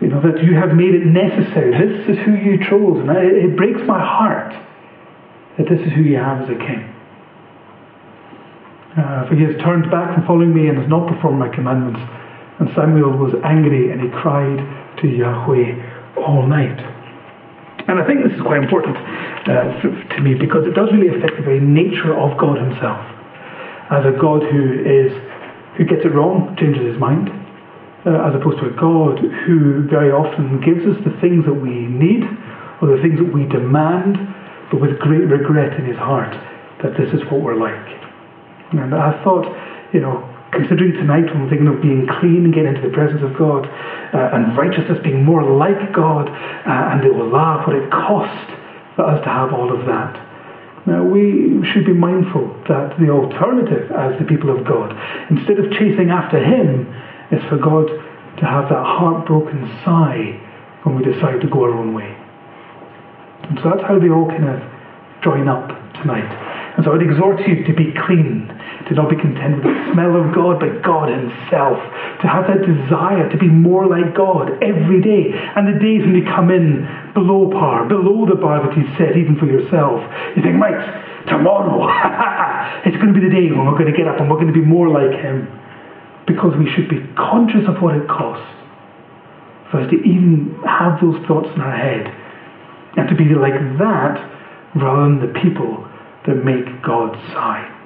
you 0.00 0.08
know, 0.08 0.20
that 0.20 0.42
you 0.42 0.56
have 0.56 0.74
made 0.74 0.94
it 0.94 1.06
necessary. 1.06 1.70
This 1.78 2.16
is 2.16 2.24
who 2.24 2.34
you 2.34 2.58
chose. 2.68 2.98
And 2.98 3.10
it 3.10 3.56
breaks 3.56 3.80
my 3.86 4.00
heart 4.00 4.52
that 5.58 5.68
this 5.68 5.80
is 5.86 5.92
who 5.92 6.02
you 6.02 6.16
have 6.16 6.42
as 6.42 6.48
a 6.48 6.58
king. 6.58 6.99
Uh, 8.96 9.28
for 9.28 9.34
he 9.34 9.44
has 9.44 9.54
turned 9.62 9.90
back 9.90 10.14
from 10.14 10.26
following 10.26 10.52
me 10.54 10.66
and 10.68 10.78
has 10.78 10.88
not 10.88 11.06
performed 11.06 11.38
my 11.38 11.48
commandments. 11.48 12.00
And 12.58 12.68
Samuel 12.74 13.16
was 13.16 13.32
angry 13.44 13.92
and 13.92 14.02
he 14.02 14.08
cried 14.10 14.58
to 15.00 15.06
Yahweh 15.06 16.18
all 16.18 16.46
night. 16.46 16.78
And 17.88 17.98
I 17.98 18.06
think 18.06 18.22
this 18.22 18.34
is 18.34 18.42
quite 18.42 18.62
important 18.62 18.96
uh, 18.96 19.80
to 20.14 20.18
me 20.20 20.34
because 20.34 20.66
it 20.66 20.74
does 20.74 20.90
really 20.92 21.08
affect 21.16 21.38
the 21.38 21.42
very 21.42 21.60
nature 21.60 22.14
of 22.18 22.36
God 22.38 22.58
Himself. 22.58 23.00
As 23.90 24.06
a 24.06 24.14
God 24.14 24.42
who 24.46 24.84
is 24.86 25.10
who 25.78 25.84
gets 25.86 26.04
it 26.04 26.12
wrong, 26.12 26.54
changes 26.58 26.82
his 26.84 26.98
mind, 27.00 27.30
uh, 28.04 28.28
as 28.28 28.34
opposed 28.34 28.58
to 28.60 28.68
a 28.68 28.76
God 28.76 29.18
who 29.46 29.88
very 29.88 30.12
often 30.12 30.60
gives 30.60 30.84
us 30.84 30.98
the 31.08 31.14
things 31.20 31.46
that 31.46 31.54
we 31.56 31.88
need 31.88 32.22
or 32.82 32.92
the 32.94 33.00
things 33.00 33.16
that 33.16 33.32
we 33.32 33.46
demand, 33.46 34.18
but 34.70 34.80
with 34.80 34.98
great 34.98 35.24
regret 35.24 35.78
in 35.78 35.86
his 35.86 35.96
heart 35.96 36.36
that 36.82 36.96
this 36.98 37.08
is 37.14 37.24
what 37.30 37.40
we're 37.40 37.56
like. 37.56 38.09
And 38.72 38.94
I 38.94 39.22
thought, 39.24 39.46
you 39.92 40.00
know, 40.00 40.26
considering 40.52 40.92
tonight 40.94 41.26
when 41.26 41.44
we're 41.44 41.50
thinking 41.50 41.68
of 41.68 41.80
being 41.80 42.06
clean 42.20 42.44
and 42.44 42.54
getting 42.54 42.74
into 42.74 42.86
the 42.86 42.94
presence 42.94 43.22
of 43.22 43.36
God, 43.36 43.66
uh, 43.66 44.34
and 44.34 44.56
righteousness 44.56 44.98
being 45.02 45.24
more 45.24 45.42
like 45.42 45.92
God, 45.92 46.28
uh, 46.28 46.90
and 46.92 47.04
it 47.04 47.14
will 47.14 47.30
laugh 47.30 47.66
what 47.66 47.76
it 47.76 47.90
cost 47.90 48.50
for 48.96 49.04
us 49.06 49.22
to 49.24 49.30
have 49.30 49.52
all 49.52 49.72
of 49.72 49.86
that. 49.86 50.26
Now, 50.86 51.04
we 51.04 51.60
should 51.72 51.84
be 51.84 51.92
mindful 51.92 52.48
that 52.68 52.98
the 52.98 53.10
alternative 53.10 53.92
as 53.92 54.18
the 54.18 54.24
people 54.24 54.50
of 54.50 54.64
God, 54.66 54.96
instead 55.30 55.58
of 55.58 55.70
chasing 55.72 56.10
after 56.10 56.42
Him, 56.42 56.88
is 57.30 57.42
for 57.48 57.58
God 57.58 57.86
to 57.86 58.46
have 58.46 58.68
that 58.70 58.84
heartbroken 58.84 59.68
sigh 59.84 60.40
when 60.82 60.96
we 60.96 61.04
decide 61.04 61.40
to 61.42 61.48
go 61.48 61.64
our 61.64 61.74
own 61.74 61.94
way. 61.94 62.16
And 63.48 63.58
so 63.62 63.70
that's 63.70 63.82
how 63.82 63.98
they 63.98 64.08
all 64.08 64.28
kind 64.28 64.48
of 64.48 64.62
join 65.22 65.48
up 65.48 65.68
tonight. 66.00 66.49
And 66.80 66.86
so 66.88 66.92
I 66.92 66.96
would 66.96 67.04
exhort 67.04 67.36
you 67.44 67.60
to 67.68 67.74
be 67.76 67.92
clean, 67.92 68.48
to 68.88 68.94
not 68.96 69.12
be 69.12 69.16
content 69.20 69.60
with 69.60 69.68
the 69.68 69.92
smell 69.92 70.16
of 70.16 70.32
God, 70.32 70.64
but 70.64 70.80
God 70.80 71.12
Himself. 71.12 71.76
To 71.76 72.24
have 72.24 72.48
that 72.48 72.64
desire 72.64 73.28
to 73.28 73.36
be 73.36 73.52
more 73.52 73.84
like 73.84 74.16
God 74.16 74.48
every 74.64 75.04
day. 75.04 75.28
And 75.28 75.68
the 75.68 75.76
days 75.76 76.00
when 76.08 76.16
you 76.16 76.24
come 76.24 76.48
in 76.48 76.88
below 77.12 77.52
par, 77.52 77.84
below 77.84 78.24
the 78.24 78.40
bar 78.40 78.64
that 78.64 78.72
you 78.80 78.88
set, 78.96 79.12
even 79.12 79.36
for 79.36 79.44
yourself, 79.44 80.00
you 80.32 80.40
think, 80.40 80.56
right, 80.56 81.28
tomorrow, 81.28 81.84
it's 82.88 82.96
going 82.96 83.12
to 83.12 83.18
be 83.20 83.28
the 83.28 83.34
day 83.34 83.52
when 83.52 83.68
we're 83.68 83.76
going 83.76 83.92
to 83.92 83.98
get 83.98 84.08
up 84.08 84.16
and 84.16 84.32
we're 84.32 84.40
going 84.40 84.48
to 84.48 84.56
be 84.56 84.64
more 84.64 84.88
like 84.88 85.20
Him. 85.20 85.52
Because 86.24 86.56
we 86.56 86.64
should 86.72 86.88
be 86.88 87.04
conscious 87.12 87.68
of 87.68 87.84
what 87.84 87.92
it 87.92 88.08
costs 88.08 88.48
for 89.68 89.84
us 89.84 89.90
to 89.92 90.00
even 90.00 90.56
have 90.64 90.96
those 91.04 91.20
thoughts 91.28 91.52
in 91.52 91.60
our 91.60 91.76
head. 91.76 92.08
And 92.96 93.04
to 93.04 93.14
be 93.14 93.36
like 93.36 93.60
that 93.76 94.16
rather 94.72 95.12
than 95.12 95.20
the 95.20 95.36
people 95.44 95.89
that 96.26 96.36
make 96.44 96.82
God 96.82 97.14
sigh. 97.32 97.76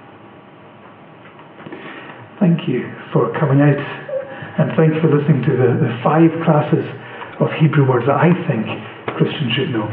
Thank 2.40 2.68
you 2.68 2.92
for 3.12 3.32
coming 3.38 3.60
out 3.60 3.78
and 4.58 4.70
thank 4.76 4.94
you 4.94 5.00
for 5.00 5.08
listening 5.08 5.42
to 5.42 5.50
the, 5.56 5.86
the 5.86 6.00
five 6.02 6.30
classes 6.44 6.84
of 7.40 7.50
Hebrew 7.60 7.88
words 7.88 8.06
that 8.06 8.16
I 8.16 8.30
think 8.46 8.66
Christians 9.16 9.52
should 9.52 9.70
know. 9.70 9.88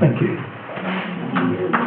Thank 0.00 0.20
you. 0.20 1.85